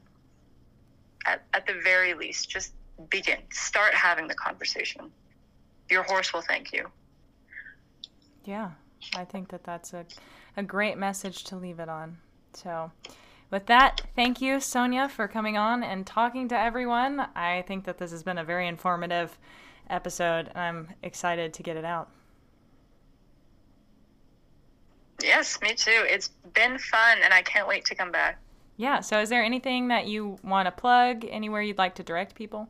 At, 1.26 1.44
at 1.54 1.68
the 1.68 1.74
very 1.84 2.14
least, 2.14 2.50
just 2.50 2.72
begin. 3.10 3.40
Start 3.52 3.94
having 3.94 4.28
the 4.28 4.36
conversation. 4.36 5.12
Your 5.90 6.04
horse 6.04 6.32
will 6.34 6.42
thank 6.42 6.72
you. 6.72 6.88
Yeah, 8.46 8.72
I 9.16 9.26
think 9.26 9.50
that 9.50 9.64
that's 9.64 9.94
a, 9.94 10.06
a 10.56 10.64
great 10.64 10.98
message 10.98 11.44
to 11.46 11.56
leave 11.56 11.80
it 11.80 11.90
on. 11.90 12.18
So, 12.54 12.92
with 13.50 13.66
that, 13.68 14.02
thank 14.16 14.42
you, 14.42 14.60
Sonia, 14.60 15.08
for 15.08 15.28
coming 15.28 15.58
on 15.58 15.84
and 15.84 16.06
talking 16.06 16.48
to 16.50 16.58
everyone. 16.58 17.28
I 17.36 17.64
think 17.68 17.86
that 17.86 17.98
this 17.98 18.12
has 18.12 18.24
been 18.24 18.38
a 18.38 18.44
very 18.44 18.68
informative 18.68 19.38
episode, 19.90 20.50
and 20.50 20.58
I'm 20.58 20.90
excited 21.04 21.54
to 21.54 21.64
get 21.64 21.78
it 21.78 21.86
out. 21.86 22.10
Yes, 25.22 25.60
me 25.62 25.74
too. 25.74 26.06
It's 26.10 26.30
been 26.54 26.78
fun, 26.78 27.20
and 27.24 27.34
I 27.34 27.42
can't 27.42 27.68
wait 27.68 27.86
to 27.86 27.96
come 27.96 28.12
back. 28.12 28.40
Yeah, 28.76 29.00
so 29.00 29.20
is 29.20 29.30
there 29.30 29.44
anything 29.44 29.88
that 29.88 30.08
you 30.08 30.38
want 30.44 30.68
to 30.68 30.72
plug, 30.72 31.26
anywhere 31.30 31.62
you'd 31.62 31.80
like 31.80 31.96
to 31.96 32.04
direct 32.04 32.36
people? 32.36 32.68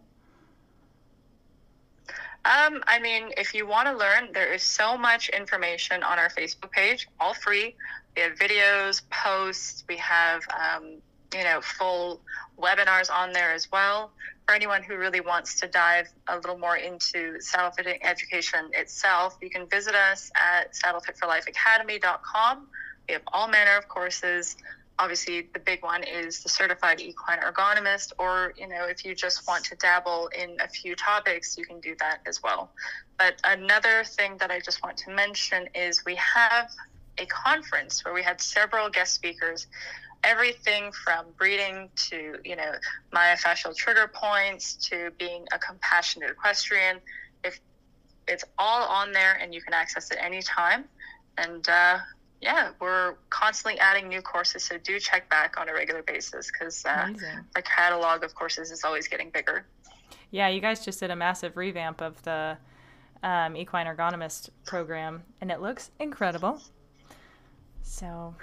Um, 2.48 2.82
I 2.88 3.00
mean, 3.00 3.32
if 3.36 3.54
you 3.54 3.68
want 3.68 3.90
to 3.90 3.94
learn, 3.94 4.32
there 4.34 4.54
is 4.54 4.64
so 4.64 4.98
much 4.98 5.28
information 5.28 6.02
on 6.02 6.18
our 6.18 6.30
Facebook 6.30 6.72
page, 6.72 7.06
all 7.20 7.34
free. 7.34 7.76
We 8.16 8.22
have 8.22 8.36
videos, 8.36 9.02
posts, 9.12 9.84
we 9.90 9.98
have, 9.98 10.44
um, 10.58 11.00
you 11.36 11.44
know, 11.44 11.60
full 11.60 12.22
webinars 12.58 13.12
on 13.12 13.34
there 13.34 13.52
as 13.52 13.70
well. 13.70 14.12
For 14.48 14.56
anyone 14.56 14.82
who 14.82 14.96
really 14.96 15.20
wants 15.20 15.60
to 15.60 15.68
dive 15.68 16.08
a 16.30 16.38
little 16.38 16.58
more 16.58 16.78
into 16.78 17.42
saddle 17.42 17.72
fitting 17.72 18.00
education 18.02 18.70
itself, 18.74 19.38
you 19.42 19.50
can 19.50 19.68
visit 19.68 19.94
us 19.94 20.32
at 20.38 20.74
saddlefitforlifeacademy.com. 20.74 22.68
We 23.10 23.14
have 23.14 23.24
all 23.34 23.50
manner 23.50 23.76
of 23.78 23.90
courses 23.90 24.56
obviously 25.00 25.50
the 25.54 25.60
big 25.60 25.84
one 25.84 26.04
is 26.04 26.42
the 26.42 26.50
certified 26.50 27.00
equine 27.00 27.40
ergonomist 27.40 28.14
or 28.18 28.54
you 28.58 28.68
know 28.68 28.86
if 28.86 29.06
you 29.06 29.14
just 29.14 29.48
want 29.48 29.64
to 29.66 29.76
dabble 29.76 30.30
in 30.38 30.58
a 30.62 30.68
few 30.68 30.96
topics 30.96 31.58
you 31.58 31.66
can 31.66 31.80
do 31.80 31.96
that 32.00 32.20
as 32.26 32.42
well. 32.44 32.72
But 33.18 33.36
another 33.44 34.04
thing 34.04 34.38
that 34.38 34.52
i 34.52 34.60
just 34.60 34.84
want 34.84 34.98
to 34.98 35.12
mention 35.12 35.68
is 35.76 36.04
we 36.06 36.16
have 36.16 36.70
a 37.18 37.26
conference 37.26 38.06
where 38.06 38.14
we 38.14 38.22
had 38.22 38.40
several 38.42 38.90
guest 38.90 39.16
speakers 39.16 39.68
everything 40.24 40.92
from 40.92 41.26
breeding 41.38 41.90
to 41.96 42.36
you 42.44 42.56
know 42.56 42.72
myofascial 43.14 43.76
trigger 43.76 44.12
points 44.14 44.76
to 44.76 45.12
being 45.20 45.46
a 45.52 45.60
compassionate 45.60 46.32
equestrian. 46.32 47.00
If 47.44 47.60
it's 48.28 48.44
all 48.58 48.84
on 48.88 49.12
there 49.14 49.38
and 49.42 49.54
you 49.54 49.62
can 49.62 49.74
access 49.74 50.12
it 50.12 50.18
anytime. 50.22 50.86
And 51.38 51.68
uh, 51.70 52.00
yeah, 52.42 52.72
we're 52.80 53.16
constantly 53.30 53.80
adding 53.80 54.08
new 54.08 54.22
courses, 54.22 54.64
so 54.64 54.78
do 54.78 55.00
check 55.00 55.30
back 55.30 55.60
on 55.60 55.70
a 55.70 55.74
regular 55.74 56.04
basis 56.04 56.52
because 56.52 56.86
uh, 56.86 57.10
the 57.56 57.62
catalog 57.62 58.24
of 58.24 58.36
courses 58.36 58.72
is 58.72 58.84
always 58.84 59.08
getting 59.08 59.30
bigger. 59.30 59.66
Yeah, 60.30 60.48
you 60.48 60.62
guys 60.62 60.84
just 60.84 61.00
did 61.00 61.10
a 61.10 61.16
massive 61.16 61.58
revamp 61.58 62.02
of 62.02 62.22
the 62.24 62.58
um, 63.24 63.56
equine 63.56 63.88
ergonomist 63.88 64.50
program, 64.66 65.24
and 65.42 65.52
it 65.52 65.62
looks 65.62 65.90
incredible. 66.00 66.62
So, 67.82 68.36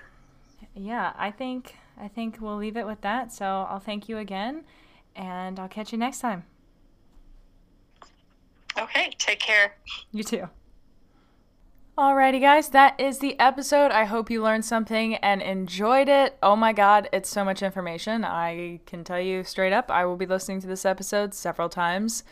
yeah, 0.74 1.12
I 1.16 1.30
think 1.30 1.76
I 2.00 2.08
think 2.08 2.38
we'll 2.40 2.56
leave 2.56 2.76
it 2.76 2.86
with 2.86 3.00
that. 3.02 3.32
So 3.32 3.44
I'll 3.44 3.78
thank 3.78 4.08
you 4.08 4.18
again, 4.18 4.64
and 5.14 5.60
I'll 5.60 5.68
catch 5.68 5.92
you 5.92 5.98
next 5.98 6.20
time. 6.20 6.44
Okay, 8.76 9.12
take 9.18 9.38
care. 9.38 9.76
You 10.10 10.24
too. 10.24 10.48
Alrighty, 11.96 12.40
guys, 12.40 12.70
that 12.70 12.98
is 12.98 13.20
the 13.20 13.38
episode. 13.38 13.92
I 13.92 14.04
hope 14.04 14.28
you 14.28 14.42
learned 14.42 14.64
something 14.64 15.14
and 15.14 15.40
enjoyed 15.40 16.08
it. 16.08 16.36
Oh 16.42 16.56
my 16.56 16.72
god, 16.72 17.08
it's 17.12 17.28
so 17.28 17.44
much 17.44 17.62
information. 17.62 18.24
I 18.24 18.80
can 18.84 19.04
tell 19.04 19.20
you 19.20 19.44
straight 19.44 19.72
up, 19.72 19.92
I 19.92 20.04
will 20.04 20.16
be 20.16 20.26
listening 20.26 20.60
to 20.62 20.66
this 20.66 20.84
episode 20.84 21.34
several 21.34 21.68
times 21.68 22.24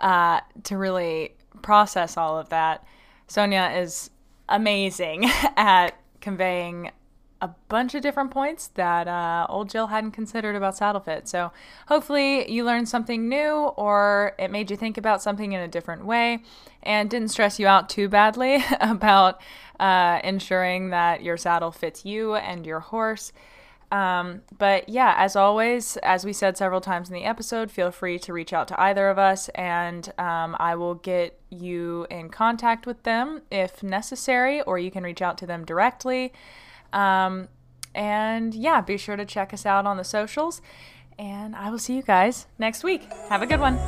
uh, 0.00 0.40
to 0.64 0.76
really 0.76 1.34
process 1.62 2.18
all 2.18 2.38
of 2.38 2.50
that. 2.50 2.84
Sonia 3.26 3.72
is 3.74 4.10
amazing 4.50 5.24
at 5.56 5.98
conveying 6.20 6.90
a 7.42 7.48
bunch 7.68 7.94
of 7.94 8.02
different 8.02 8.30
points 8.30 8.68
that 8.74 9.06
uh, 9.06 9.46
old 9.48 9.68
Jill 9.68 9.88
hadn't 9.88 10.12
considered 10.12 10.56
about 10.56 10.76
saddle 10.76 11.00
fit. 11.00 11.28
So 11.28 11.52
hopefully 11.88 12.50
you 12.50 12.64
learned 12.64 12.88
something 12.88 13.28
new 13.28 13.72
or 13.76 14.34
it 14.38 14.50
made 14.50 14.70
you 14.70 14.76
think 14.76 14.96
about 14.96 15.22
something 15.22 15.52
in 15.52 15.60
a 15.60 15.68
different 15.68 16.06
way 16.06 16.42
and 16.82 17.10
didn't 17.10 17.28
stress 17.28 17.58
you 17.58 17.66
out 17.66 17.88
too 17.88 18.08
badly 18.08 18.64
about 18.80 19.40
uh, 19.78 20.20
ensuring 20.24 20.90
that 20.90 21.22
your 21.22 21.36
saddle 21.36 21.70
fits 21.70 22.04
you 22.04 22.34
and 22.36 22.64
your 22.64 22.80
horse. 22.80 23.32
Um, 23.92 24.42
but 24.58 24.88
yeah, 24.88 25.14
as 25.16 25.36
always, 25.36 25.96
as 25.98 26.24
we 26.24 26.32
said 26.32 26.56
several 26.56 26.80
times 26.80 27.08
in 27.08 27.14
the 27.14 27.24
episode, 27.24 27.70
feel 27.70 27.90
free 27.90 28.18
to 28.20 28.32
reach 28.32 28.52
out 28.52 28.66
to 28.68 28.80
either 28.80 29.08
of 29.08 29.18
us 29.18 29.48
and 29.50 30.12
um, 30.18 30.56
I 30.58 30.74
will 30.74 30.94
get 30.94 31.38
you 31.50 32.06
in 32.10 32.30
contact 32.30 32.86
with 32.86 33.02
them 33.04 33.42
if 33.50 33.82
necessary, 33.82 34.60
or 34.62 34.78
you 34.78 34.90
can 34.90 35.04
reach 35.04 35.22
out 35.22 35.38
to 35.38 35.46
them 35.46 35.64
directly. 35.64 36.32
Um, 36.92 37.48
and 37.94 38.54
yeah, 38.54 38.80
be 38.80 38.96
sure 38.96 39.16
to 39.16 39.24
check 39.24 39.52
us 39.52 39.64
out 39.66 39.86
on 39.86 39.96
the 39.96 40.04
socials. 40.04 40.60
And 41.18 41.56
I 41.56 41.70
will 41.70 41.78
see 41.78 41.96
you 41.96 42.02
guys 42.02 42.46
next 42.58 42.84
week. 42.84 43.02
Have 43.28 43.42
a 43.42 43.46
good 43.46 43.60
one. 43.60 43.78